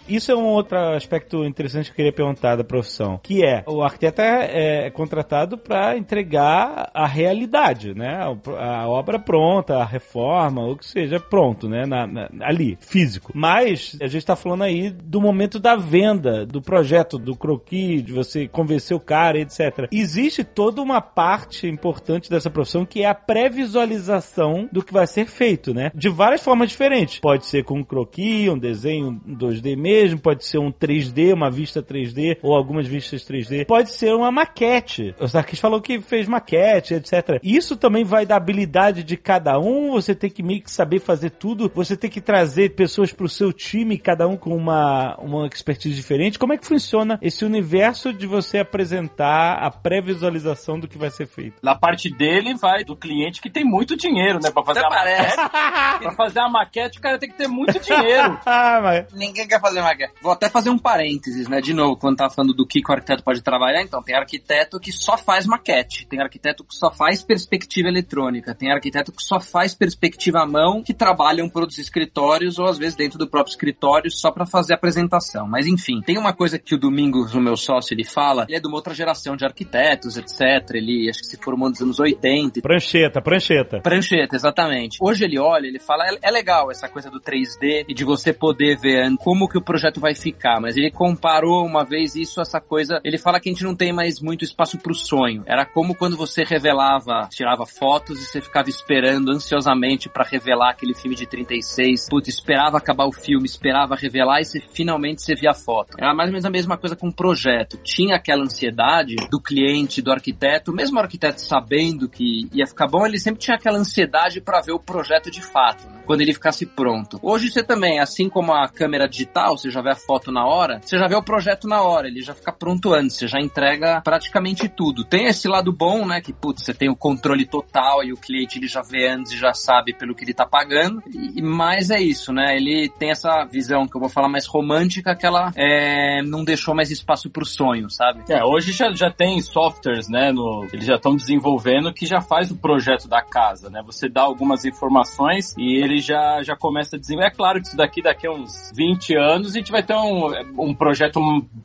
Isso 0.10 0.32
é 0.32 0.36
um 0.36 0.46
outro 0.46 0.78
aspecto 0.96 1.44
interessante 1.46 1.86
que 1.86 1.92
eu 1.92 1.96
queria 1.96 2.12
perguntar 2.14 2.56
da 2.56 2.64
profissão, 2.64 3.20
que 3.22 3.44
é 3.44 3.64
o 3.68 3.82
arquiteto 3.84 4.22
é, 4.22 4.88
é 4.88 4.90
contratado 4.90 5.58
para 5.58 5.98
entregar 5.98 6.90
a 6.94 7.06
realidade, 7.08 7.94
né? 7.94 8.20
A, 8.58 8.88
obra 8.88 9.20
pronta, 9.20 9.78
a 9.78 9.86
reforma, 9.86 10.62
ou 10.66 10.76
que 10.76 10.86
seja, 10.86 11.20
pronto, 11.20 11.68
né? 11.70 11.86
Na- 11.86 12.08
na- 12.08 12.30
ali, 12.42 12.78
físico. 12.82 13.32
Mas 13.36 13.98
a 14.02 14.06
gente 14.08 14.18
está 14.18 14.36
falando 14.36 14.64
aí 14.64 14.90
do 14.90 15.22
momento 15.22 15.60
da 15.60 15.76
venda, 15.76 16.46
do 16.46 16.62
projeto, 16.62 17.18
do 17.18 17.36
croquis, 17.36 18.04
de 18.04 18.12
você 18.14 18.48
convencer 18.48 18.96
o 18.96 19.00
cara, 19.00 19.40
etc. 19.40 19.88
Existe 19.92 20.44
toda 20.44 20.82
uma 20.82 21.02
parte 21.02 21.68
importante 21.68 22.30
dessa 22.30 22.50
profissão 22.50 22.86
que 22.86 23.04
é 23.04 23.06
a 23.08 23.14
pré-visualização 23.16 24.68
do 24.72 24.84
que 24.84 24.94
vai 24.94 25.08
ser 25.08 25.28
feito, 25.28 25.74
né? 25.74 25.92
De 25.94 26.10
várias 26.10 26.42
formas 26.44 26.70
diferentes. 26.70 27.20
Pode 27.20 27.46
ser 27.46 27.64
com 27.64 27.80
um 27.80 27.84
croquis, 27.84 28.50
um 28.50 28.58
desenho 28.58 29.20
2D 29.28 29.76
mesmo, 29.76 29.99
pode 30.18 30.46
ser 30.46 30.58
um 30.58 30.72
3D, 30.72 31.34
uma 31.34 31.50
vista 31.50 31.82
3D, 31.82 32.38
ou 32.42 32.56
algumas 32.56 32.88
vistas 32.88 33.24
3D. 33.24 33.66
Pode 33.66 33.92
ser 33.92 34.14
uma 34.14 34.32
maquete. 34.32 35.16
O 35.20 35.28
Sarkis 35.28 35.60
falou 35.60 35.82
que 35.82 36.00
fez 36.00 36.28
maquete, 36.28 36.94
etc. 36.94 37.40
Isso 37.44 37.76
também 37.76 38.04
vai 38.04 38.26
da 38.26 38.36
habilidade 38.36 39.04
de 39.04 39.18
cada 39.18 39.60
um, 39.60 39.92
você 39.92 40.16
tem 40.16 40.30
que 40.30 40.44
meio 40.44 40.62
que 40.62 40.72
saber 40.72 41.00
fazer 41.00 41.32
tudo, 41.32 41.72
você 41.74 41.96
tem 41.96 42.10
que 42.10 42.22
trazer 42.22 42.76
pessoas 42.76 43.12
pro 43.12 43.28
seu 43.28 43.52
time, 43.52 43.98
cada 43.98 44.28
um 44.28 44.38
com 44.38 44.56
uma, 44.56 45.16
uma 45.18 45.48
expertise 45.48 45.96
diferente. 45.96 46.40
Como 46.40 46.54
é 46.54 46.58
que 46.58 46.66
funciona 46.66 47.20
esse 47.22 47.44
universo 47.46 48.14
de 48.14 48.28
você 48.28 48.60
apresentar 48.60 49.58
a 49.60 49.70
pré-visualização 49.70 50.80
do 50.80 50.88
que 50.88 50.98
vai 50.98 51.10
ser 51.10 51.28
feito? 51.28 51.56
Na 51.62 51.76
parte 51.76 52.10
dele 52.10 52.56
vai 52.56 52.84
do 52.84 52.96
cliente 52.96 53.42
que 53.42 53.50
tem 53.50 53.64
muito 53.64 53.96
dinheiro, 53.96 54.40
né? 54.42 54.52
Pra 54.52 54.64
fazer 54.64 54.80
Até 54.80 54.88
a 54.88 54.90
maquete. 54.90 56.00
pra 56.00 56.12
fazer 56.16 56.40
a 56.40 56.50
maquete, 56.50 56.98
o 57.00 57.02
cara 57.02 57.18
tem 57.18 57.30
que 57.30 57.38
ter 57.38 57.48
muito 57.48 57.80
dinheiro. 57.80 58.40
ah, 58.46 58.80
mas... 58.82 59.14
Ninguém 59.14 59.48
quer 59.48 59.60
fazer 59.60 59.82
maquete. 59.82 59.89
Vou 60.22 60.32
até 60.32 60.50
fazer 60.50 60.70
um 60.70 60.78
parênteses, 60.78 61.48
né? 61.48 61.62
De 61.62 61.74
novo, 61.74 61.98
quando 61.98 62.18
tava 62.18 62.34
falando 62.34 62.54
do 62.54 62.66
que, 62.66 62.82
o 62.88 62.92
arquiteto 62.92 63.24
pode 63.24 63.42
trabalhar, 63.42 63.82
então 63.82 64.02
tem 64.02 64.16
arquiteto 64.16 64.80
que 64.80 64.92
só 64.92 65.18
faz 65.18 65.46
maquete, 65.46 66.08
tem 66.08 66.22
arquiteto 66.22 66.64
que 66.64 66.76
só 66.76 66.92
faz 66.92 67.24
perspectiva 67.24 67.88
eletrônica, 67.88 68.56
tem 68.56 68.72
arquiteto 68.72 69.12
que 69.12 69.24
só 69.24 69.40
faz 69.40 69.74
perspectiva 69.74 70.40
à 70.42 70.46
mão, 70.46 70.84
que 70.84 70.94
trabalham 70.94 71.50
para 71.50 71.62
outros 71.62 71.80
escritórios 71.80 72.58
ou 72.60 72.66
às 72.66 72.78
vezes 72.78 72.96
dentro 72.96 73.18
do 73.18 73.28
próprio 73.28 73.52
escritório 73.52 74.12
só 74.12 74.32
para 74.32 74.46
fazer 74.46 74.74
apresentação. 74.74 75.48
Mas 75.48 75.68
enfim, 75.68 76.02
tem 76.02 76.18
uma 76.18 76.34
coisa 76.34 76.58
que 76.58 76.76
o 76.76 76.80
Domingos, 76.80 77.36
o 77.36 77.42
meu 77.42 77.58
sócio, 77.58 77.94
ele 77.94 78.04
fala, 78.04 78.46
ele 78.48 78.58
é 78.58 78.60
de 78.60 78.68
uma 78.68 78.76
outra 78.76 78.94
geração 78.94 79.36
de 79.36 79.46
arquitetos, 79.46 80.18
etc. 80.18 80.74
Ele 80.74 81.10
acho 81.10 81.20
que 81.20 81.28
se 81.28 81.38
formou 81.38 81.70
nos 81.70 81.82
anos 81.82 82.00
80 82.00 82.20
Prancheta, 82.62 83.22
prancheta. 83.22 83.82
Prancheta, 83.82 84.36
exatamente. 84.36 84.98
Hoje 85.02 85.26
ele 85.26 85.40
olha, 85.40 85.68
ele 85.68 85.80
fala, 85.80 86.06
é, 86.06 86.18
é 86.22 86.32
legal 86.32 86.72
essa 86.72 86.88
coisa 86.88 87.10
do 87.10 87.20
3D 87.20 87.86
e 87.88 87.94
de 87.94 88.04
você 88.04 88.34
poder 88.34 88.78
ver 88.78 89.10
como 89.18 89.48
que 89.48 89.58
o 89.58 89.62
projeto 89.70 90.02
vai 90.02 90.16
ficar, 90.16 90.60
mas 90.60 90.76
ele 90.76 90.90
comparou 90.90 91.64
uma 91.64 91.86
vez 91.86 92.16
isso, 92.16 92.42
essa 92.42 92.60
coisa, 92.60 93.00
ele 93.04 93.20
fala 93.20 93.40
que 93.40 93.50
a 93.50 93.54
gente 93.54 93.64
não 93.64 93.76
tem 93.76 93.94
mais 93.94 94.20
muito 94.20 94.44
espaço 94.44 94.80
pro 94.80 94.96
sonho. 94.96 95.44
Era 95.46 95.64
como 95.64 95.94
quando 95.94 96.18
você 96.18 96.44
revelava, 96.44 97.30
tirava 97.30 97.68
fotos 97.68 98.20
e 98.20 98.26
você 98.26 98.42
ficava 98.42 98.68
esperando 98.68 99.30
ansiosamente 99.30 100.10
pra 100.10 100.26
revelar 100.26 100.72
aquele 100.72 100.96
filme 100.96 101.16
de 101.16 101.28
36, 101.28 102.10
putz, 102.10 102.30
esperava 102.30 102.80
acabar 102.80 103.06
o 103.06 103.12
filme, 103.12 103.46
esperava 103.46 103.96
revelar 103.96 104.42
e 104.42 104.46
você 104.46 104.60
finalmente 104.60 105.22
você 105.22 105.36
via 105.36 105.52
a 105.52 105.54
foto. 105.54 105.96
Era 106.00 106.16
mais 106.16 106.30
ou 106.30 106.34
menos 106.34 106.46
a 106.46 106.50
mesma 106.50 106.76
coisa 106.76 106.96
com 106.96 107.10
o 107.10 107.14
projeto. 107.14 107.78
Tinha 107.84 108.16
aquela 108.16 108.42
ansiedade 108.42 109.16
do 109.30 109.40
cliente, 109.40 110.02
do 110.02 110.12
arquiteto, 110.12 110.74
mesmo 110.74 110.98
o 110.98 111.00
arquiteto 111.00 111.42
sabendo 111.42 112.10
que 112.10 112.50
ia 112.52 112.66
ficar 112.66 112.88
bom, 112.88 113.06
ele 113.06 113.20
sempre 113.20 113.40
tinha 113.40 113.56
aquela 113.56 113.78
ansiedade 113.78 114.42
pra 114.42 114.62
ver 114.62 114.72
o 114.72 114.80
projeto 114.80 115.30
de 115.30 115.44
fato, 115.44 115.88
né? 115.88 115.99
Quando 116.10 116.22
ele 116.22 116.34
ficasse 116.34 116.66
pronto. 116.66 117.20
Hoje 117.22 117.52
você 117.52 117.62
também, 117.62 118.00
assim 118.00 118.28
como 118.28 118.52
a 118.52 118.68
câmera 118.68 119.08
digital, 119.08 119.56
você 119.56 119.70
já 119.70 119.80
vê 119.80 119.92
a 119.92 119.96
foto 119.96 120.32
na 120.32 120.44
hora, 120.44 120.82
você 120.82 120.98
já 120.98 121.08
vê 121.08 121.14
o 121.14 121.22
projeto 121.22 121.68
na 121.68 121.84
hora, 121.84 122.08
ele 122.08 122.24
já 122.24 122.34
fica 122.34 122.52
pronto 122.52 122.96
antes, 122.96 123.16
você 123.16 123.28
já 123.28 123.40
entrega 123.40 124.02
praticamente 124.02 124.68
tudo. 124.68 125.04
Tem 125.04 125.28
esse 125.28 125.48
lado 125.48 125.72
bom, 125.72 126.08
né, 126.08 126.20
que 126.20 126.34
putz, 126.34 126.64
você 126.64 126.74
tem 126.74 126.90
o 126.90 126.96
controle 126.96 127.46
total 127.46 128.04
e 128.04 128.12
o 128.12 128.18
cliente 128.18 128.58
ele 128.58 128.68
já 128.68 128.82
vê 128.82 129.08
antes 129.08 129.34
e 129.34 129.38
já 129.38 129.54
sabe 129.54 129.94
pelo 129.94 130.16
que 130.16 130.24
ele 130.24 130.34
tá 130.34 130.48
pagando. 130.48 131.04
E 131.14 131.44
mais 131.44 131.92
é 131.92 132.02
isso, 132.02 132.34
né? 132.34 132.58
Ele 132.58 132.90
tem 132.98 133.12
essa 133.12 133.46
visão 133.46 133.88
que 133.88 133.96
eu 133.96 134.02
vou 134.02 134.10
falar 134.10 134.30
mais 134.30 134.48
romântica 134.48 135.16
que 135.16 135.28
ela 135.28 135.52
é, 135.56 136.24
não 136.24 136.44
deixou 136.44 136.74
mais 136.74 136.90
espaço 136.90 137.30
pro 137.30 137.46
sonho, 137.46 137.88
sabe? 137.88 138.24
É, 138.30 138.44
hoje 138.44 138.72
já, 138.72 138.92
já 138.94 139.12
tem 139.12 139.40
softwares, 139.42 140.10
né? 140.10 140.32
No, 140.32 140.68
eles 140.74 140.88
já 140.88 140.96
estão 140.96 141.16
desenvolvendo 141.16 141.94
que 141.94 142.08
já 142.08 142.20
faz 142.20 142.50
o 142.50 142.58
projeto 142.58 143.08
da 143.08 143.22
casa, 143.22 143.70
né? 143.70 143.84
Você 143.86 144.10
dá 144.10 144.24
algumas 144.24 144.66
informações 144.66 145.54
e 145.56 145.80
ele 145.80 145.99
já, 146.00 146.42
já 146.44 146.56
começa 146.56 146.96
a 146.96 147.00
desenvolver. 147.00 147.28
É 147.28 147.32
claro 147.32 147.62
que 147.62 147.68
isso 147.68 147.78
daqui, 147.78 148.02
daqui 148.02 148.28
a 148.28 148.32
uns 148.32 148.72
20 148.76 149.16
anos, 149.16 149.52
a 149.52 149.58
gente 149.58 149.72
vai 149.72 149.84
ter 149.84 149.96
um, 149.96 150.28
um 150.58 150.74
projeto 150.74 151.20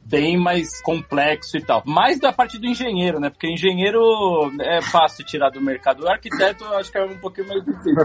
bem 0.06 0.36
mais 0.36 0.82
complexo 0.82 1.56
e 1.56 1.60
tal. 1.60 1.82
Mais 1.86 2.20
da 2.20 2.32
parte 2.32 2.58
do 2.58 2.66
engenheiro, 2.66 3.18
né? 3.18 3.30
Porque 3.30 3.50
engenheiro 3.50 4.00
é 4.60 4.82
fácil 4.82 5.24
tirar 5.24 5.50
do 5.50 5.60
mercado. 5.60 6.04
O 6.04 6.08
arquiteto 6.08 6.64
acho 6.74 6.92
que 6.92 6.98
é 6.98 7.04
um 7.04 7.18
pouquinho 7.18 7.48
mais 7.48 7.64
difícil. 7.64 7.94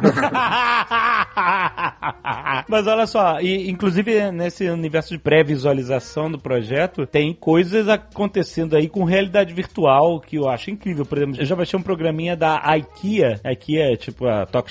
Mas 2.68 2.88
olha 2.88 3.06
só, 3.06 3.40
e, 3.40 3.70
inclusive 3.70 4.32
nesse 4.32 4.68
universo 4.70 5.10
de 5.10 5.20
pré-visualização 5.20 6.32
do 6.32 6.40
projeto, 6.40 7.06
tem 7.06 7.34
coisas 7.34 7.88
acontecendo 7.88 8.76
aí 8.76 8.88
com 8.88 9.04
realidade 9.04 9.54
virtual 9.54 10.20
que 10.20 10.38
eu 10.38 10.50
acho 10.50 10.72
incrível. 10.72 11.06
Por 11.06 11.18
exemplo, 11.18 11.42
eu 11.42 11.46
já 11.46 11.56
baixei 11.56 11.80
um 11.80 11.84
programinha 11.84 12.36
da 12.36 12.62
IKEA. 12.78 13.40
IKEA 13.46 13.94
é 13.94 13.96
tipo 13.96 14.28
a 14.28 14.46
Tok 14.46 14.70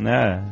né? 0.00 0.44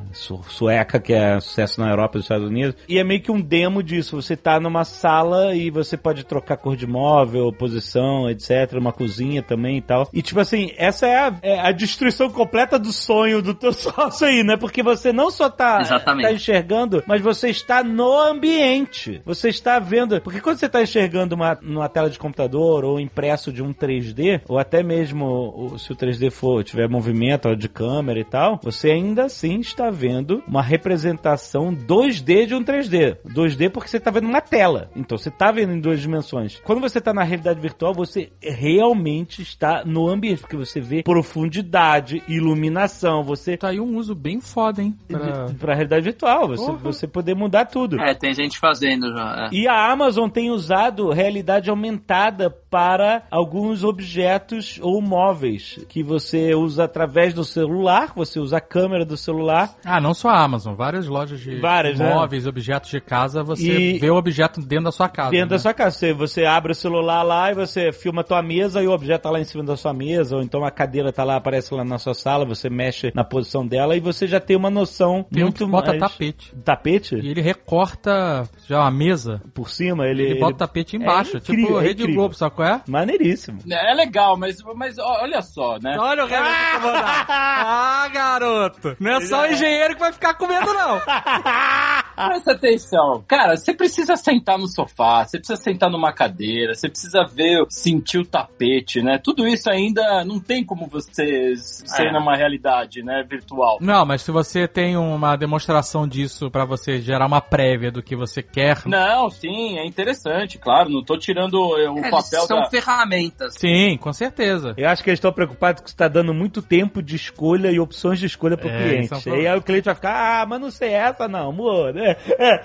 Su 0.49 0.63
sueca, 0.63 1.01
que 1.01 1.13
é 1.13 1.41
sucesso 1.41 1.81
na 1.81 1.91
Europa 1.91 2.17
e 2.17 2.19
nos 2.19 2.25
Estados 2.25 2.49
Unidos. 2.49 2.77
E 2.89 2.99
é 2.99 3.05
meio 3.05 3.21
que 3.21 3.33
um 3.33 3.41
demo 3.41 3.83
disso. 3.83 4.21
Você 4.21 4.37
tá 4.37 4.61
numa 4.61 4.85
sala 4.85 5.55
e 5.55 5.71
você 5.71 5.97
pode 5.97 6.25
trocar 6.25 6.57
cor 6.57 6.77
de 6.77 6.87
móvel, 6.87 7.53
posição, 7.53 8.31
etc. 8.31 8.75
Uma 8.75 8.93
cozinha 8.93 9.43
também 9.43 9.79
e 9.79 9.83
tal. 9.83 10.09
E 10.13 10.23
tipo 10.23 10.41
assim, 10.41 10.73
essa 10.77 11.07
é 11.07 11.17
a, 11.17 11.35
é 11.43 11.61
a 11.61 11.73
destruição 11.73 12.31
completa 12.31 12.79
do 12.79 12.93
sonho 12.93 13.43
do 13.43 13.55
teu 13.55 13.73
sócio 13.75 14.27
aí, 14.27 14.43
né? 14.43 14.57
Porque 14.57 14.83
você 14.83 15.13
não 15.13 15.31
só 15.31 15.51
tá, 15.51 15.81
Exatamente. 15.81 16.27
tá 16.27 16.33
enxergando, 16.33 17.03
mas 17.07 17.21
você 17.21 17.49
está 17.49 17.83
no 17.83 18.19
ambiente. 18.19 19.21
Você 19.25 19.49
está 19.49 19.79
vendo. 19.79 20.21
Porque 20.21 20.41
quando 20.41 20.59
você 20.59 20.67
está 20.67 20.83
enxergando 20.83 21.35
uma, 21.35 21.59
numa 21.61 21.89
tela 21.89 22.09
de 22.09 22.19
computador 22.19 22.85
ou 22.85 23.01
impresso 23.01 23.53
de 23.53 23.63
um 23.63 23.73
3D, 23.73 24.43
ou 24.49 24.59
até 24.59 24.83
mesmo 24.83 25.77
se 25.79 25.93
o 25.93 25.97
3D 25.97 26.31
for 26.31 26.63
tiver 26.63 26.89
movimento 26.89 27.55
de 27.57 27.69
câmera 27.69 28.21
e 28.21 28.25
tal, 28.25 28.61
você 28.63 28.91
ainda 28.91 29.25
assim 29.25 29.61
está 29.61 29.91
vendo 29.91 30.12
vendo 30.13 30.43
uma 30.47 30.63
representação 30.63 31.75
2D 31.75 32.47
de 32.47 32.55
um 32.55 32.63
3D. 32.63 33.17
2D 33.27 33.71
porque 33.71 33.89
você 33.89 33.99
tá 33.99 34.11
vendo 34.11 34.29
uma 34.29 34.41
tela. 34.41 34.91
Então 34.95 35.17
você 35.17 35.31
tá 35.31 35.51
vendo 35.51 35.73
em 35.73 35.81
duas 35.81 36.01
dimensões. 36.01 36.61
Quando 36.65 36.81
você 36.81 37.01
tá 37.01 37.15
na 37.15 37.23
realidade 37.23 37.61
virtual, 37.61 37.95
você 37.95 38.31
realmente 38.43 39.43
está 39.43 39.83
no 39.85 40.09
ambiente, 40.09 40.41
porque 40.41 40.57
você 40.57 40.81
vê 40.81 41.03
profundidade, 41.03 42.23
iluminação, 42.29 43.23
você 43.23 43.57
Tá 43.57 43.69
aí 43.69 43.81
um 43.81 43.97
uso 43.97 44.15
bem 44.15 44.41
foda, 44.41 44.83
hein? 44.83 44.97
Pra... 45.07 45.47
pra 45.59 45.75
realidade 45.75 46.03
virtual, 46.03 46.49
você, 46.49 46.73
você 46.73 47.07
poder 47.07 47.35
mudar 47.37 47.67
tudo. 47.67 48.01
É, 48.01 48.13
tem 48.15 48.35
gente 48.35 48.59
fazendo 48.59 49.13
já. 49.13 49.47
é. 49.47 49.55
E 49.55 49.69
a 49.69 49.93
Amazon 49.93 50.29
tem 50.29 50.51
usado 50.51 51.11
realidade 51.11 51.71
aumentada 51.71 52.51
para 52.51 53.23
alguns 53.31 53.85
objetos 53.85 54.81
ou 54.83 55.01
móveis 55.01 55.79
que 55.89 56.03
você 56.03 56.55
usa 56.55 56.85
através 56.85 57.35
do 57.35 57.45
celular, 57.45 58.13
você 58.17 58.41
usa 58.41 58.57
a 58.57 58.61
câmera 58.61 59.05
do 59.05 59.17
celular. 59.17 59.75
Ah, 59.85 60.01
não 60.03 60.13
só 60.15 60.29
a 60.29 60.43
Amazon, 60.43 60.75
várias 60.75 61.07
lojas 61.07 61.41
de 61.41 61.59
Várias, 61.61 61.99
né? 61.99 62.13
móveis, 62.13 62.47
objetos 62.47 62.91
de 62.91 63.01
casa, 63.01 63.43
você 63.43 63.63
E- 63.95 63.99
vê 63.99 64.11
o 64.11 64.17
objeto 64.17 64.61
dentro 64.61 64.85
da 64.87 64.93
sua 64.93 65.09
casa. 65.09 65.31
Dentro 65.31 65.51
da 65.51 65.55
né? 65.57 65.59
sua 65.61 65.73
casa. 65.73 65.97
Você, 65.97 66.13
você 66.13 66.45
abre 66.45 66.73
o 66.73 66.75
celular 66.75 67.23
lá 67.23 67.51
e 67.51 67.55
você 67.55 67.93
filma 67.93 68.21
a 68.23 68.25
tua 68.25 68.43
mesa 68.43 68.83
e 68.83 68.87
o 68.87 68.93
objeto 68.93 69.23
tá 69.23 69.31
lá 69.31 69.41
em 69.41 69.45
cima 69.45 69.63
da 69.65 69.77
sua 69.77 69.93
mesa, 69.95 70.37
ou 70.37 70.43
então 70.43 70.65
a 70.65 70.71
cadeira 70.71 71.13
tá 71.13 71.25
lá, 71.25 71.37
aparece 71.37 71.73
lá 71.75 71.85
na 71.85 71.99
sua 71.99 72.15
sala, 72.15 72.45
você 72.45 72.69
mexe 72.69 73.13
na 73.15 73.25
posição 73.25 73.67
dela 73.67 73.97
e 73.97 74.01
você 74.01 74.27
já 74.27 74.41
tem 74.41 74.57
uma 74.57 74.71
noção 74.71 75.25
Tem 75.33 75.43
um 75.43 75.47
muito 75.47 75.65
que 75.65 75.71
bota 75.71 75.89
mais... 75.91 76.01
tapete. 76.01 76.55
Tapete? 76.65 77.15
E 77.17 77.29
ele 77.29 77.41
recorta 77.41 78.49
já 78.67 78.81
uma 78.81 78.91
mesa, 78.91 79.41
Por 79.55 79.71
cima, 79.71 80.07
ele... 80.07 80.23
ele, 80.25 80.35
bota 80.35 80.47
o 80.47 80.51
ele- 80.51 80.59
tapete 80.59 80.97
embaixo. 80.97 81.37
É 81.37 81.41
tipo 81.41 81.53
incrível, 81.53 81.81
é 81.81 81.85
Rede. 81.85 82.07
Globo, 82.13 82.35
sabe 82.35 82.55
qual 82.57 82.69
é? 82.69 82.81
Maneiríssimo. 82.89 83.59
É 83.71 83.95
legal, 83.95 84.37
mas, 84.37 84.57
mas 84.77 84.99
olha 84.99 85.41
só, 85.43 85.79
né? 85.83 85.97
Olha 85.99 86.25
o 86.25 86.29
Herbert 86.29 86.53
incomodado. 86.77 87.27
Ah, 87.65 88.09
garoto. 88.13 88.97
Não 88.99 89.13
é 89.13 89.21
só 89.23 89.43
o 89.43 89.47
engenheiro 89.47 89.92
que 89.95 90.01
vai 90.01 90.13
ficar 90.13 90.35
com 90.35 90.47
medo, 90.47 90.73
não. 90.73 91.01
Presta 92.15 92.53
atenção. 92.53 93.25
Cara, 93.27 93.57
você 93.57 93.73
precisa 93.75 94.17
sentar 94.17 94.59
no 94.59 94.67
sofá, 94.69 95.25
você 95.25 95.39
precisa 95.39 95.61
sentar 95.61 95.91
numa 95.91 96.13
cadeira, 96.13 96.75
você 96.75 96.89
precisa 96.89 97.25
ver, 97.25 97.65
sentir 97.71 98.19
o 98.19 98.25
tapete, 98.27 99.03
né? 99.03 99.19
Tudo 99.23 99.47
isso 99.47 99.71
ainda 99.71 100.25
não 100.25 100.39
tem 100.39 100.65
como 100.65 100.87
você 100.87 101.55
ser 101.57 102.09
É. 102.09 102.13
numa 102.13 102.37
realidade, 102.37 103.03
né, 103.03 103.25
virtual. 103.29 103.79
Não, 103.81 104.05
mas 104.05 104.23
se 104.23 104.31
você 104.31 104.69
tem 104.69 104.97
uma 104.97 105.37
demonstração 105.37 106.07
disso 106.07 106.51
pra 106.51 106.65
você 106.65 107.01
gerar 107.01 107.27
uma 107.27 107.41
prévia 107.41 107.91
do 107.91 108.03
que 108.03 108.15
você 108.15 108.43
quer. 108.43 108.83
Não, 108.87 109.31
sim, 109.31 109.79
é 109.79 109.87
interessante, 109.87 110.59
claro. 110.59 110.91
Não 110.91 111.03
tô 111.03 111.17
tirando 111.19 111.57
eh, 111.79 111.89
o 111.91 111.99
É, 111.99 112.11
papel 112.11 112.47
são 112.47 112.61
da. 112.61 112.71
ferramentas. 112.71 113.55
Sim, 113.55 113.97
com 113.97 114.13
certeza. 114.13 114.75
Eu 114.77 114.89
acho 114.89 115.03
que 115.03 115.11
eles 115.11 115.19
estão 115.19 115.33
preocupados 115.33 115.83
que 115.83 115.89
você 115.91 115.95
está 115.95 116.09
dando 116.09 116.35
muito 116.35 116.61
tempo 116.61 117.03
de 117.03 117.17
escolha 117.17 117.71
e 117.71 117.81
opções 117.81 118.19
de 118.19 118.27
escolha 118.27 118.57
pro 118.57 118.69
É, 118.69 118.83
cliente. 119.07 119.29
e 119.29 119.47
aí 119.47 119.57
o 119.59 119.63
cliente 119.63 119.82
vai 119.85 119.95
ficar, 119.95 120.43
ah, 120.43 120.47
mas 120.47 120.61
não 120.61 120.71
sei 120.71 120.91
essa 120.93 121.27
não, 121.29 121.51
amor. 121.51 121.97
É, 121.97 122.17
é. 122.39 122.65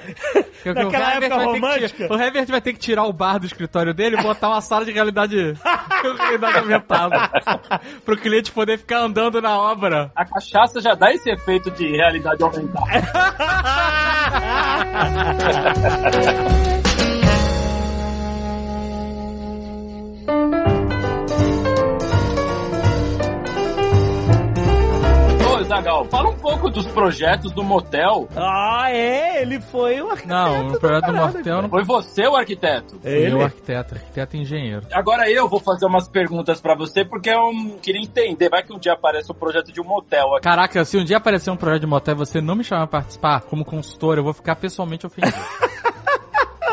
Naquela 0.65 1.13
época 1.15 1.20
vai 1.20 1.20
ter 1.20 1.30
que 1.30 1.45
romântica. 1.45 1.89
tirar- 1.89 2.11
o 2.11 2.22
Herbert 2.22 2.47
vai 2.47 2.61
ter 2.61 2.74
que 2.74 2.80
tirar 2.80 3.03
o 3.05 3.13
bar 3.13 3.39
do 3.39 3.45
escritório 3.45 3.93
dele 3.93 4.18
e 4.18 4.22
botar 4.22 4.49
uma 4.49 4.61
sala 4.61 4.86
de 4.86 4.91
realidade, 4.91 5.36
realidade 6.20 6.57
aumentada. 6.59 7.30
pro 8.05 8.18
cliente 8.18 8.51
poder 8.51 8.78
ficar 8.78 8.99
andando 8.99 9.41
na 9.41 9.57
obra. 9.57 10.11
A 10.15 10.26
cachaça 10.26 10.82
já 10.82 10.93
dá 10.93 11.11
esse 11.11 11.30
efeito 11.30 11.70
de 11.72 11.88
realidade 11.88 12.43
aumentada. 12.43 12.88
Zagal, 25.68 26.05
fala 26.05 26.30
um 26.30 26.38
pouco 26.38 26.70
dos 26.70 26.86
projetos 26.88 27.51
do 27.51 27.61
motel. 27.61 28.30
Ah, 28.36 28.88
é, 28.89 29.41
ele 29.41 29.59
foi 29.59 30.01
o 30.01 30.09
arquiteto. 30.09 30.30
Não, 30.30 30.70
o 30.70 30.80
projeto 30.80 31.05
do 31.07 31.13
Mortel 31.13 31.61
não 31.61 31.70
Foi 31.70 31.84
você 31.84 32.26
o 32.26 32.36
arquiteto. 32.38 32.99
É 33.03 33.11
ele. 33.11 33.34
eu, 33.34 33.41
arquiteto, 33.41 33.95
arquiteto 33.95 34.38
e 34.38 34.39
engenheiro. 34.41 34.88
Agora 34.93 35.30
eu 35.30 35.49
vou 35.49 35.59
fazer 35.59 35.86
umas 35.86 36.07
perguntas 36.07 36.61
pra 36.61 36.74
você, 36.74 37.03
porque 37.03 37.30
eu 37.30 37.51
queria 37.82 38.01
entender. 38.01 38.49
Vai 38.49 38.63
que 38.63 38.74
um 38.74 38.80
dia 38.80 38.93
aparece 38.93 39.30
um 39.30 39.36
projeto 39.36 39.72
de 39.72 39.82
um 39.82 39.84
motel 39.84 40.36
aqui. 40.36 40.43
Caraca, 40.43 40.86
se 40.86 40.97
um 40.97 41.03
dia 41.03 41.18
aparecer 41.18 41.51
um 41.51 41.57
projeto 41.57 41.82
de 41.82 41.88
motel 41.88 42.15
e 42.15 42.18
você 42.18 42.39
não 42.39 42.55
me 42.55 42.63
chamar 42.63 42.88
pra 42.88 42.99
participar 43.01 43.41
como 43.41 43.65
consultor, 43.65 44.18
eu 44.18 44.24
vou 44.24 44.34
ficar 44.34 44.55
pessoalmente 44.55 45.05
ofendido. 45.05 45.36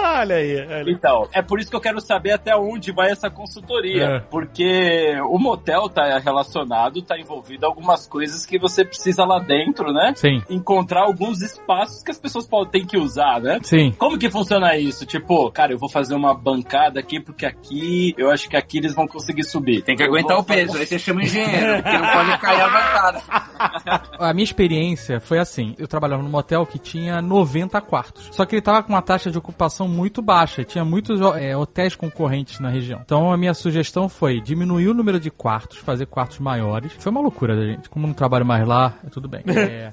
Olha 0.04 0.36
aí, 0.36 0.56
olha 0.56 0.76
aí. 0.76 0.84
Então, 0.88 1.26
é 1.32 1.40
por 1.40 1.58
isso 1.58 1.70
que 1.70 1.76
eu 1.76 1.80
quero 1.80 1.98
saber 1.98 2.32
até 2.32 2.54
onde 2.54 2.92
vai 2.92 3.10
essa 3.10 3.30
consultoria. 3.30 4.04
É. 4.04 4.20
Porque 4.20 5.14
o 5.30 5.38
motel 5.38 5.88
tá 5.88 6.18
relacionado, 6.18 7.00
tá 7.00 7.18
envolvido 7.18 7.64
algumas 7.64 8.06
coisas 8.06 8.44
que 8.44 8.58
você 8.58 8.84
precisa 8.84 9.24
lá 9.24 9.38
dentro, 9.38 9.92
né? 9.92 10.12
Sim, 10.14 10.42
Encontrar 10.50 11.04
alguns 11.04 11.40
espaços 11.40 12.02
que 12.02 12.10
as 12.10 12.18
pessoas 12.18 12.46
podem 12.46 12.82
ter 12.82 12.86
que 12.86 12.98
usar, 12.98 13.40
né? 13.40 13.58
sim. 13.62 13.92
Como 13.92 14.18
que 14.18 14.30
funciona 14.30 14.76
isso? 14.76 15.06
Tipo, 15.06 15.50
cara, 15.50 15.72
eu 15.72 15.78
vou 15.78 15.88
fazer 15.88 16.14
uma 16.14 16.34
bancada 16.34 17.00
aqui, 17.00 17.18
porque 17.18 17.46
aqui, 17.46 18.14
eu 18.18 18.30
acho 18.30 18.48
que 18.48 18.56
aqui 18.56 18.78
eles 18.78 18.94
vão 18.94 19.06
conseguir 19.06 19.44
subir. 19.44 19.82
Tem 19.82 19.96
que 19.96 20.02
Eu 20.02 20.08
aguentar 20.08 20.38
o 20.38 20.44
peso, 20.44 20.76
aí 20.76 20.86
você 20.86 20.98
chama 20.98 21.20
o 21.20 21.22
engenheiro, 21.22 21.82
porque 21.82 21.98
não 21.98 22.12
pode 22.12 22.38
cair 22.38 22.60
a 22.60 22.68
bancada. 22.68 23.22
A 24.18 24.32
minha 24.32 24.44
experiência 24.44 25.20
foi 25.20 25.38
assim: 25.38 25.74
eu 25.78 25.86
trabalhava 25.86 26.22
num 26.22 26.28
motel 26.28 26.66
que 26.66 26.78
tinha 26.78 27.22
90 27.22 27.80
quartos. 27.80 28.28
Só 28.32 28.44
que 28.44 28.54
ele 28.54 28.62
tava 28.62 28.82
com 28.82 28.92
uma 28.92 29.02
taxa 29.02 29.30
de 29.30 29.38
ocupação 29.38 29.88
muito 29.94 30.20
baixa. 30.20 30.62
e 30.62 30.64
Tinha 30.64 30.84
muitos 30.84 31.20
é, 31.38 31.56
hotéis 31.56 31.94
concorrentes 31.94 32.60
na 32.60 32.68
região. 32.68 33.00
Então 33.04 33.32
a 33.32 33.36
minha 33.36 33.54
sugestão 33.54 34.08
foi 34.08 34.40
diminuir 34.40 34.88
o 34.88 34.94
número 34.94 35.20
de 35.20 35.30
quartos, 35.30 35.78
fazer 35.78 36.06
quartos 36.06 36.38
maiores. 36.38 36.92
Foi 36.98 37.10
uma 37.10 37.20
loucura 37.20 37.56
da 37.56 37.64
gente. 37.64 37.88
Como 37.88 38.06
não 38.06 38.14
trabalho 38.14 38.44
mais 38.44 38.66
lá, 38.66 38.94
é 39.06 39.08
tudo 39.10 39.28
bem. 39.28 39.42
É, 39.54 39.92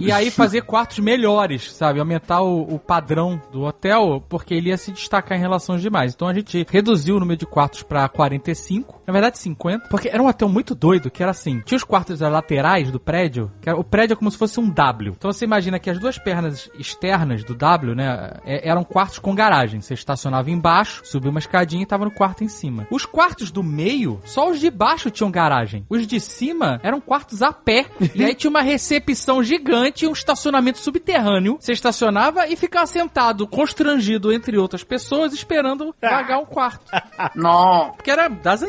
E 0.00 0.10
aí 0.10 0.30
fazer 0.30 0.62
quartos 0.62 0.98
melhores, 0.98 1.72
sabe? 1.72 2.00
Aumentar 2.00 2.40
o, 2.40 2.62
o 2.62 2.78
padrão 2.78 3.40
do 3.52 3.62
hotel, 3.64 4.24
porque 4.28 4.54
ele 4.54 4.70
ia 4.70 4.76
se 4.78 4.90
destacar 4.92 5.36
em 5.36 5.40
relação 5.40 5.74
aos 5.74 5.82
demais. 5.82 6.14
Então 6.14 6.26
a 6.26 6.32
gente 6.32 6.66
reduziu 6.70 7.16
o 7.16 7.20
número 7.20 7.38
de 7.38 7.44
quartos 7.44 7.82
pra 7.82 8.08
45, 8.08 8.99
na 9.10 9.12
verdade 9.12 9.38
50, 9.38 9.88
porque 9.88 10.08
era 10.08 10.22
um 10.22 10.26
hotel 10.28 10.48
muito 10.48 10.74
doido, 10.74 11.10
que 11.10 11.22
era 11.22 11.32
assim, 11.32 11.60
tinha 11.64 11.76
os 11.76 11.84
quartos 11.84 12.20
laterais 12.20 12.90
do 12.90 13.00
prédio, 13.00 13.50
que 13.60 13.68
era- 13.68 13.78
o 13.78 13.82
prédio 13.84 14.14
é 14.14 14.16
como 14.16 14.30
se 14.30 14.38
fosse 14.38 14.58
um 14.60 14.68
W. 14.70 15.14
Então 15.18 15.32
você 15.32 15.44
imagina 15.44 15.78
que 15.78 15.90
as 15.90 15.98
duas 15.98 16.16
pernas 16.18 16.70
externas 16.78 17.42
do 17.44 17.54
W, 17.54 17.94
né, 17.94 18.34
é- 18.44 18.68
eram 18.68 18.84
quartos 18.84 19.18
com 19.18 19.34
garagem. 19.34 19.80
Você 19.80 19.94
estacionava 19.94 20.50
embaixo, 20.50 21.02
subia 21.04 21.30
uma 21.30 21.38
escadinha 21.40 21.82
e 21.82 21.86
tava 21.86 22.04
no 22.04 22.10
quarto 22.10 22.44
em 22.44 22.48
cima. 22.48 22.86
Os 22.90 23.04
quartos 23.04 23.50
do 23.50 23.62
meio, 23.62 24.20
só 24.24 24.48
os 24.50 24.60
de 24.60 24.70
baixo 24.70 25.10
tinham 25.10 25.30
garagem. 25.30 25.84
Os 25.88 26.06
de 26.06 26.20
cima 26.20 26.80
eram 26.82 27.00
quartos 27.00 27.42
a 27.42 27.52
pé. 27.52 27.86
e 28.14 28.24
aí 28.24 28.34
tinha 28.34 28.50
uma 28.50 28.62
recepção 28.62 29.42
gigante 29.42 30.04
e 30.04 30.08
um 30.08 30.12
estacionamento 30.12 30.78
subterrâneo. 30.78 31.56
Você 31.60 31.72
estacionava 31.72 32.46
e 32.46 32.56
ficava 32.56 32.86
sentado, 32.86 33.46
constrangido 33.46 34.32
entre 34.32 34.56
outras 34.58 34.84
pessoas, 34.84 35.32
esperando 35.32 35.94
pagar 36.00 36.38
um 36.38 36.44
quarto. 36.46 36.84
Não. 37.34 37.90
Porque 37.96 38.10
era 38.10 38.28
das 38.28 38.62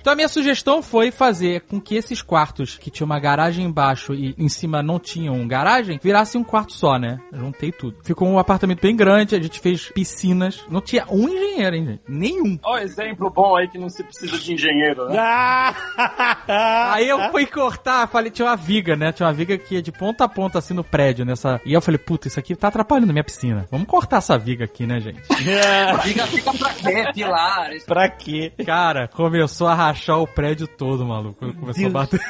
Então 0.00 0.12
a 0.12 0.16
minha 0.16 0.28
sugestão 0.28 0.82
foi 0.82 1.10
fazer 1.10 1.62
com 1.62 1.80
que 1.80 1.94
esses 1.94 2.22
quartos 2.22 2.78
que 2.78 2.90
tinham 2.90 3.06
uma 3.06 3.18
garagem 3.20 3.64
embaixo 3.66 4.14
e 4.14 4.34
em 4.38 4.48
cima 4.48 4.82
não 4.82 4.98
tinham 4.98 5.46
garagem, 5.46 6.00
virassem 6.02 6.40
um 6.40 6.44
quarto 6.44 6.72
só, 6.72 6.98
né? 6.98 7.20
Eu 7.32 7.40
juntei 7.40 7.70
tudo. 7.70 7.96
Ficou 8.02 8.28
um 8.28 8.38
apartamento 8.38 8.80
bem 8.80 8.96
grande, 8.96 9.36
a 9.36 9.42
gente 9.42 9.60
fez 9.60 9.90
piscinas. 9.90 10.64
Não 10.70 10.80
tinha 10.80 11.04
um 11.10 11.28
engenheiro, 11.28 11.76
hein, 11.76 11.86
gente? 11.86 12.02
Nenhum. 12.08 12.58
Ó, 12.62 12.78
exemplo 12.78 13.30
bom 13.30 13.56
aí 13.56 13.68
que 13.68 13.78
não 13.78 13.88
se 13.88 14.02
precisa 14.02 14.38
de 14.38 14.54
engenheiro, 14.54 15.08
né? 15.08 15.16
Ah! 15.18 16.92
Aí 16.94 17.08
eu 17.08 17.30
fui 17.30 17.46
cortar, 17.46 18.08
falei, 18.08 18.30
tinha 18.30 18.48
uma 18.48 18.56
viga, 18.56 18.96
né? 18.96 19.12
Tinha 19.12 19.26
uma 19.26 19.32
viga 19.32 19.58
que 19.58 19.74
ia 19.74 19.82
de 19.82 19.92
ponta 19.92 20.24
a 20.24 20.28
ponta 20.28 20.58
assim 20.58 20.74
no 20.74 20.82
prédio, 20.82 21.24
nessa. 21.24 21.60
E 21.64 21.72
eu 21.72 21.80
falei, 21.80 21.98
puta, 21.98 22.28
isso 22.28 22.38
aqui 22.38 22.54
tá 22.56 22.68
atrapalhando 22.68 23.10
a 23.10 23.12
minha 23.12 23.24
piscina. 23.24 23.66
Vamos 23.70 23.86
cortar 23.86 24.18
essa 24.18 24.38
viga 24.38 24.64
aqui, 24.64 24.86
né, 24.86 25.00
gente? 25.00 25.20
Fica, 26.02 26.26
fica 26.26 26.52
pra 26.54 26.72
quê? 26.74 27.10
Pilares. 27.12 27.84
pra 27.84 28.08
quê? 28.08 28.52
Cara, 28.64 29.08
começou 29.08 29.49
a 29.66 29.74
rachar 29.74 30.18
o 30.20 30.26
prédio 30.26 30.66
todo, 30.66 31.04
maluco. 31.04 31.38
Quando 31.38 31.54
Começou 31.54 31.82
Deus. 31.82 31.94
a 31.94 31.98
bater. 31.98 32.20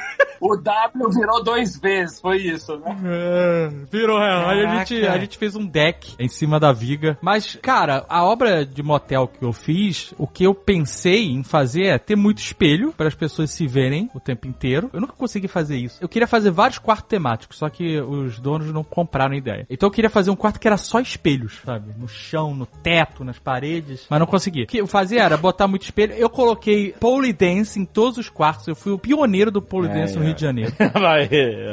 O 0.41 0.57
W 0.57 1.11
virou 1.11 1.45
dois 1.45 1.79
vezes, 1.79 2.21
foi 2.21 2.39
isso, 2.39 2.77
né? 2.79 2.97
É, 3.05 3.71
Virou, 3.91 4.19
é. 4.19 4.45
Aí 4.47 4.65
a 4.65 4.79
gente, 4.79 5.07
a 5.07 5.19
gente 5.19 5.37
fez 5.37 5.55
um 5.55 5.67
deck 5.67 6.15
em 6.19 6.29
cima 6.29 6.59
da 6.59 6.73
viga. 6.73 7.19
Mas, 7.21 7.59
cara, 7.61 8.07
a 8.09 8.25
obra 8.25 8.65
de 8.65 8.83
motel 8.83 9.29
que 9.29 9.45
eu 9.45 9.53
fiz, 9.53 10.15
o 10.17 10.27
que 10.27 10.45
eu 10.45 10.55
pensei 10.55 11.27
em 11.27 11.43
fazer 11.43 11.85
é 11.85 11.99
ter 11.99 12.17
muito 12.17 12.39
espelho 12.39 12.93
para 12.93 13.09
as 13.09 13.15
pessoas 13.15 13.51
se 13.51 13.67
verem 13.67 14.11
o 14.15 14.21
tempo 14.21 14.49
inteiro. 14.49 14.91
Eu 14.93 15.01
nunca 15.01 15.13
consegui 15.13 15.47
fazer 15.47 15.77
isso. 15.77 15.99
Eu 16.01 16.09
queria 16.09 16.27
fazer 16.27 16.51
vários 16.51 16.79
quartos 16.79 17.09
temáticos, 17.09 17.59
só 17.59 17.69
que 17.69 18.01
os 18.01 18.39
donos 18.39 18.73
não 18.73 18.83
compraram 18.83 19.35
a 19.35 19.39
ideia. 19.39 19.67
Então 19.69 19.89
eu 19.89 19.93
queria 19.93 20.11
fazer 20.11 20.31
um 20.31 20.37
quarto 20.37 20.59
que 20.59 20.67
era 20.67 20.79
só 20.79 21.01
espelhos, 21.01 21.61
sabe? 21.65 21.93
No 21.99 22.09
chão, 22.09 22.55
no 22.55 22.65
teto, 22.65 23.25
nas 23.25 23.39
paredes. 23.39 24.07
Mas 24.09 24.19
não 24.19 24.27
consegui. 24.27 24.63
O 24.63 24.67
que 24.67 24.79
eu 24.79 24.87
fazia 24.87 25.23
era 25.23 25.37
botar 25.37 25.69
muito 25.69 25.83
espelho. 25.83 26.15
Eu 26.15 26.31
coloquei 26.31 26.93
pole 26.93 27.33
dance 27.33 27.79
em 27.79 27.85
todos 27.85 28.17
os 28.19 28.29
quartos. 28.31 28.67
Eu 28.67 28.75
fui 28.75 28.93
o 28.93 28.99
pioneiro 28.99 29.51
do 29.51 29.61
pole 29.61 29.89
dance 29.89 30.17
no 30.17 30.25
Rio 30.25 30.30
de 30.35 30.41
Janeiro. 30.43 30.73
Vai, 30.95 31.29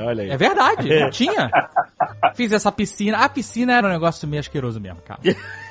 olha 0.06 0.24
aí. 0.24 0.30
É 0.30 0.38
verdade, 0.38 1.00
não 1.00 1.10
tinha. 1.12 1.50
Fiz 2.36 2.52
essa 2.52 2.72
piscina. 2.72 3.18
A 3.20 3.30
piscina 3.30 3.78
era 3.78 3.88
um 3.88 3.92
negócio 3.92 4.28
meio 4.28 4.40
asqueroso 4.40 4.80
mesmo, 4.80 5.02
cara. 5.02 5.20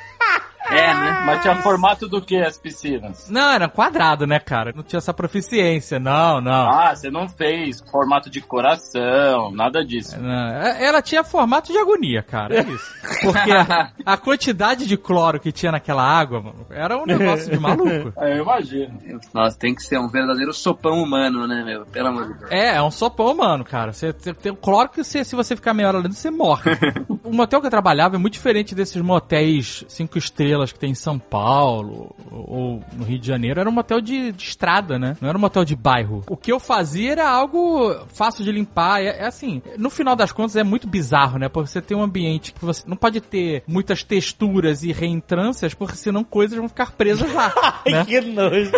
É, 0.71 0.95
né? 0.95 1.23
Mas 1.25 1.43
tinha 1.43 1.57
formato 1.57 2.09
do 2.09 2.21
que 2.21 2.37
as 2.37 2.59
piscinas? 2.59 3.29
Não, 3.31 3.51
era 3.51 3.69
quadrado, 3.69 4.27
né, 4.27 4.39
cara? 4.39 4.73
Não 4.75 4.83
tinha 4.83 4.99
essa 4.99 5.13
proficiência. 5.15 5.99
Não, 5.99 6.41
não. 6.41 6.71
Ah, 6.71 6.95
você 6.95 7.11
não 7.11 7.29
fez 7.29 7.81
formato 7.91 8.29
de 8.29 8.41
coração, 8.41 9.51
nada 9.53 9.85
disso. 9.85 10.21
Não, 10.21 10.49
é, 10.49 10.85
Ela 10.85 11.03
tinha 11.03 11.23
formato 11.25 11.73
de 11.73 11.79
agonia, 11.79 12.23
cara. 12.23 12.59
É 12.59 12.63
isso. 12.63 12.95
Porque 13.23 13.53
a, 13.53 13.91
a 14.05 14.17
quantidade 14.17 14.87
de 14.87 14.97
cloro 14.97 15.41
que 15.41 15.53
tinha 15.53 15.73
naquela 15.73 16.03
água, 16.03 16.41
mano, 16.41 16.67
era 16.71 16.97
um 16.97 17.07
negócio 17.07 17.51
de 17.51 17.59
maluco. 17.59 18.13
É, 18.19 18.39
eu 18.39 18.43
imagino. 18.43 18.99
Nossa, 19.33 19.59
tem 19.59 19.75
que 19.75 19.83
ser 19.83 19.99
um 19.99 20.09
verdadeiro 20.09 20.53
sopão 20.53 21.03
humano, 21.03 21.47
né, 21.47 21.63
meu? 21.65 21.87
Pelo 21.87 22.09
amor 22.09 22.29
de 22.29 22.39
Deus. 22.39 22.51
É, 22.51 22.77
é 22.77 22.83
um 22.83 22.91
sopão 22.91 23.33
humano, 23.33 23.65
cara. 23.65 23.93
Você, 23.93 24.13
tem 24.13 24.53
o 24.53 24.57
cloro 24.57 24.89
que 24.89 25.03
você, 25.03 25.25
se 25.25 25.37
você 25.37 25.55
ficar 25.55 25.75
meia 25.75 25.89
hora 25.89 26.03
dentro, 26.03 26.17
você 26.17 26.31
morre. 26.31 26.71
o 27.23 27.33
motel 27.33 27.61
que 27.61 27.67
eu 27.67 27.71
trabalhava 27.71 28.17
é 28.17 28.19
muito 28.19 28.35
diferente 28.35 28.75
desses 28.75 29.01
motéis 29.01 29.85
cinco 29.89 30.19
estrelas 30.19 30.56
que 30.65 30.79
tem 30.79 30.91
em 30.91 30.95
São 30.95 31.19
Paulo 31.19 32.15
ou 32.31 32.83
no 32.93 33.05
Rio 33.05 33.19
de 33.19 33.27
Janeiro. 33.27 33.61
Era 33.61 33.69
um 33.69 33.73
motel 33.73 34.01
de, 34.01 34.33
de 34.33 34.43
estrada, 34.43 34.99
né? 34.99 35.17
Não 35.21 35.29
era 35.29 35.37
um 35.37 35.41
motel 35.41 35.65
de 35.65 35.77
bairro. 35.77 36.23
O 36.29 36.37
que 36.37 36.53
eu 36.53 36.59
fazia 36.61 37.13
era 37.13 37.29
algo 37.29 37.95
fácil 38.09 38.45
de 38.45 38.53
limpar. 38.53 39.01
É, 39.01 39.19
é 39.19 39.27
assim, 39.27 39.63
no 39.79 39.91
final 39.91 40.17
das 40.17 40.33
contas 40.33 40.57
é 40.57 40.63
muito 40.63 40.89
bizarro, 40.89 41.39
né? 41.39 41.49
Porque 41.49 41.71
você 41.71 41.81
tem 41.81 41.97
um 41.97 42.03
ambiente 42.03 42.53
que 42.53 42.65
você 42.65 42.83
não 42.87 42.97
pode 42.97 43.21
ter 43.21 43.63
muitas 43.67 44.03
texturas 44.03 44.83
e 44.83 44.93
reentrâncias, 44.93 45.75
porque 45.75 45.97
senão 45.97 46.25
coisas 46.25 46.59
vão 46.59 46.69
ficar 46.69 46.93
presas 46.93 47.33
lá. 47.33 47.53
né? 47.87 48.05
que 48.05 48.21
nojo. 48.21 48.71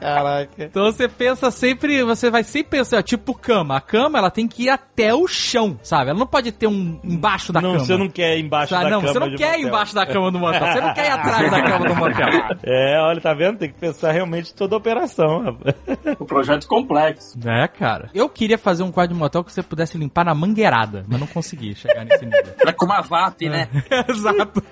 Caraca. 0.00 0.64
Então 0.64 0.84
você 0.84 1.08
pensa 1.08 1.50
sempre, 1.50 2.02
você 2.02 2.30
vai 2.30 2.44
sempre 2.44 2.78
pensar, 2.78 3.02
tipo 3.02 3.34
cama. 3.34 3.76
A 3.76 3.80
cama, 3.80 4.18
ela 4.18 4.30
tem 4.30 4.46
que 4.46 4.64
ir 4.64 4.68
até 4.68 5.14
o 5.14 5.26
chão, 5.26 5.78
sabe? 5.82 6.10
Ela 6.10 6.18
não 6.18 6.26
pode 6.26 6.52
ter 6.52 6.66
um 6.66 6.98
embaixo 7.02 7.52
da 7.52 7.60
não, 7.60 7.72
cama. 7.72 7.84
você 7.84 7.96
não 7.96 8.08
quer 8.08 8.36
ir 8.38 8.44
embaixo 8.44 8.74
Sabe? 8.74 8.84
da 8.84 8.90
não, 8.90 9.00
cama 9.00 9.12
você 9.12 9.18
não 9.18 9.30
de 9.30 9.36
quer 9.40 9.58
ir 9.58 9.66
embaixo 9.66 9.94
da 9.94 10.06
cama 10.06 10.30
do 10.30 10.38
motel. 10.38 10.66
Você 10.66 10.80
não 10.80 10.94
quer 10.94 11.06
ir 11.06 11.10
atrás 11.10 11.50
da 11.50 11.62
cama 11.62 11.88
do 11.88 11.96
motel. 11.96 12.28
É, 12.62 13.00
olha, 13.00 13.20
tá 13.20 13.32
vendo? 13.32 13.58
Tem 13.58 13.70
que 13.70 13.78
pensar 13.78 14.12
realmente 14.12 14.54
toda 14.54 14.74
a 14.74 14.78
operação, 14.78 15.42
rapaz. 15.42 15.74
O 16.18 16.24
projeto 16.24 16.66
complexo. 16.66 17.38
É, 17.46 17.66
cara. 17.66 18.10
Eu 18.14 18.28
queria 18.28 18.58
fazer 18.58 18.82
um 18.82 18.92
quadro 18.92 19.14
de 19.14 19.18
motel 19.18 19.42
que 19.42 19.52
você 19.52 19.62
pudesse 19.62 19.96
limpar 19.96 20.24
na 20.24 20.34
mangueirada, 20.34 21.04
mas 21.08 21.18
não 21.18 21.26
consegui 21.26 21.74
chegar 21.74 22.04
nesse 22.04 22.24
nível. 22.24 22.52
Pra 22.58 22.72
com 22.74 22.84
uma 22.84 23.00
VAP, 23.00 23.48
né? 23.48 23.68
Exato. 24.08 24.62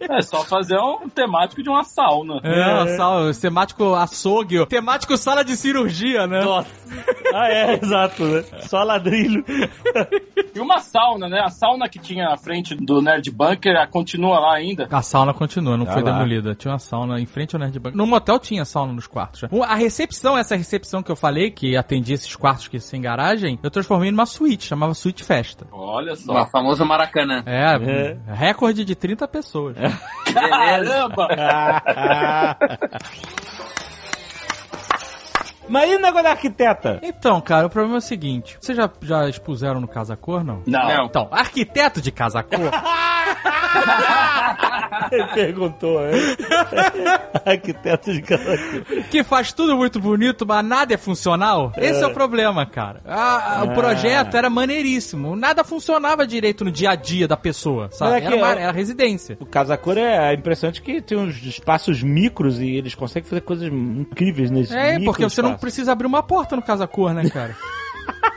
É 0.00 0.22
só 0.22 0.44
fazer 0.44 0.78
um 0.78 1.08
temático 1.08 1.62
de 1.62 1.68
uma 1.68 1.84
sauna. 1.84 2.40
É, 2.44 2.96
sal, 2.96 3.32
temático 3.32 3.94
açougue, 3.94 4.66
temático 4.66 5.16
sala 5.16 5.44
de 5.44 5.56
cirurgia, 5.56 6.26
né? 6.26 6.42
Nossa. 6.42 6.70
Ah, 7.34 7.48
é, 7.48 7.78
exato, 7.82 8.24
né? 8.24 8.44
Só 8.68 8.82
ladrilho. 8.82 9.44
E 10.54 10.60
uma 10.60 10.80
sauna, 10.80 11.28
né? 11.28 11.40
A 11.40 11.48
sauna 11.48 11.88
que 11.88 11.98
tinha 11.98 12.28
na 12.28 12.36
frente 12.36 12.74
do 12.74 13.00
Nerd 13.00 13.30
Bunker 13.30 13.71
a- 13.76 13.86
continua 13.86 14.38
lá 14.40 14.54
ainda. 14.54 14.88
A 14.90 15.02
sauna 15.02 15.32
continua, 15.34 15.76
não 15.76 15.86
Tá 15.86 15.92
foi 15.94 16.02
lá. 16.02 16.12
demolida. 16.12 16.54
Tinha 16.54 16.72
uma 16.72 16.78
sauna 16.78 17.20
em 17.20 17.26
frente 17.26 17.54
ao 17.56 17.60
Nerd 17.60 17.78
Bank. 17.78 17.96
No 17.96 18.06
motel 18.06 18.38
tinha 18.38 18.64
sauna 18.64 18.92
nos 18.92 19.06
quartos. 19.06 19.40
já. 19.40 19.48
O- 19.50 19.62
A 19.62 19.74
recepção, 19.74 20.36
essa 20.36 20.56
recepção 20.56 21.02
que 21.02 21.10
eu 21.10 21.16
falei, 21.16 21.50
que 21.50 21.76
atendia 21.76 22.14
esses 22.14 22.34
quartos 22.36 22.68
que 22.68 22.78
sem 22.80 23.00
garagem, 23.00 23.58
eu 23.62 23.70
transformei 23.70 24.10
numa 24.10 24.26
suíte, 24.26 24.66
chamava 24.66 24.94
Suíte 24.94 25.24
Festa. 25.24 25.66
Olha 25.72 26.12
O 26.12 26.16
só. 26.16 26.46
famoso 26.46 26.84
Maracanã. 26.84 27.42
É, 27.46 28.16
recorde 28.34 28.84
de 28.84 28.94
30 28.94 29.26
pessoas. 29.28 29.76
Caramba! 30.32 31.28
Mas 35.68 35.90
e 35.90 35.96
o 35.96 36.00
negócio 36.00 36.24
da 36.24 36.30
arquiteta? 36.30 36.98
Então, 37.02 37.40
cara, 37.40 37.66
o 37.66 37.70
problema 37.70 37.96
é 37.96 37.98
o 37.98 38.02
seguinte: 38.02 38.56
vocês 38.60 38.76
já, 38.76 38.90
já 39.02 39.28
expuseram 39.28 39.80
no 39.80 39.88
Casa 39.88 40.16
Cor, 40.16 40.44
não? 40.44 40.62
Não. 40.66 40.88
Não. 40.88 41.06
Então, 41.06 41.28
arquiteto 41.30 42.00
de 42.00 42.10
Casa 42.10 42.42
Cor 42.42 42.58
Ele 45.10 45.26
perguntou, 45.34 46.00
né? 46.00 46.10
Arquiteto 47.44 48.12
de 48.12 48.22
casa. 48.22 48.56
que 49.10 49.22
faz 49.24 49.52
tudo 49.52 49.76
muito 49.76 49.98
bonito, 50.00 50.46
mas 50.46 50.64
nada 50.64 50.94
é 50.94 50.96
funcional. 50.96 51.72
Esse 51.76 52.02
é 52.02 52.06
o 52.06 52.12
problema, 52.12 52.64
cara. 52.66 53.00
A- 53.04 53.60
a- 53.60 53.64
o 53.64 53.72
projeto 53.74 54.36
era 54.36 54.48
maneiríssimo. 54.48 55.34
Nada 55.36 55.64
funcionava 55.64 56.26
direito 56.26 56.64
no 56.64 56.70
dia 56.70 56.90
a 56.90 56.94
dia 56.94 57.26
da 57.26 57.36
pessoa, 57.36 57.88
sabe? 57.92 58.20
É 58.20 58.24
Era, 58.24 58.36
uma, 58.36 58.48
é- 58.54 58.62
era 58.62 58.72
residência. 58.72 59.36
O 59.40 59.46
Casa 59.46 59.76
Cor 59.76 59.96
é 59.98 60.32
impressionante 60.34 60.80
que 60.82 61.00
tem 61.00 61.18
uns 61.18 61.36
espaços 61.42 62.02
micros 62.02 62.60
e 62.60 62.70
eles 62.76 62.94
conseguem 62.94 63.28
fazer 63.28 63.40
coisas 63.42 63.68
incríveis 63.72 64.50
nesses 64.50 64.72
É, 64.74 64.92
micro 64.92 65.04
porque 65.06 65.24
você 65.24 65.42
não. 65.42 65.51
Precisa 65.58 65.92
abrir 65.92 66.06
uma 66.06 66.22
porta 66.22 66.56
no 66.56 66.62
Casa 66.62 66.86
Cor, 66.86 67.12
né, 67.12 67.28
cara? 67.28 67.56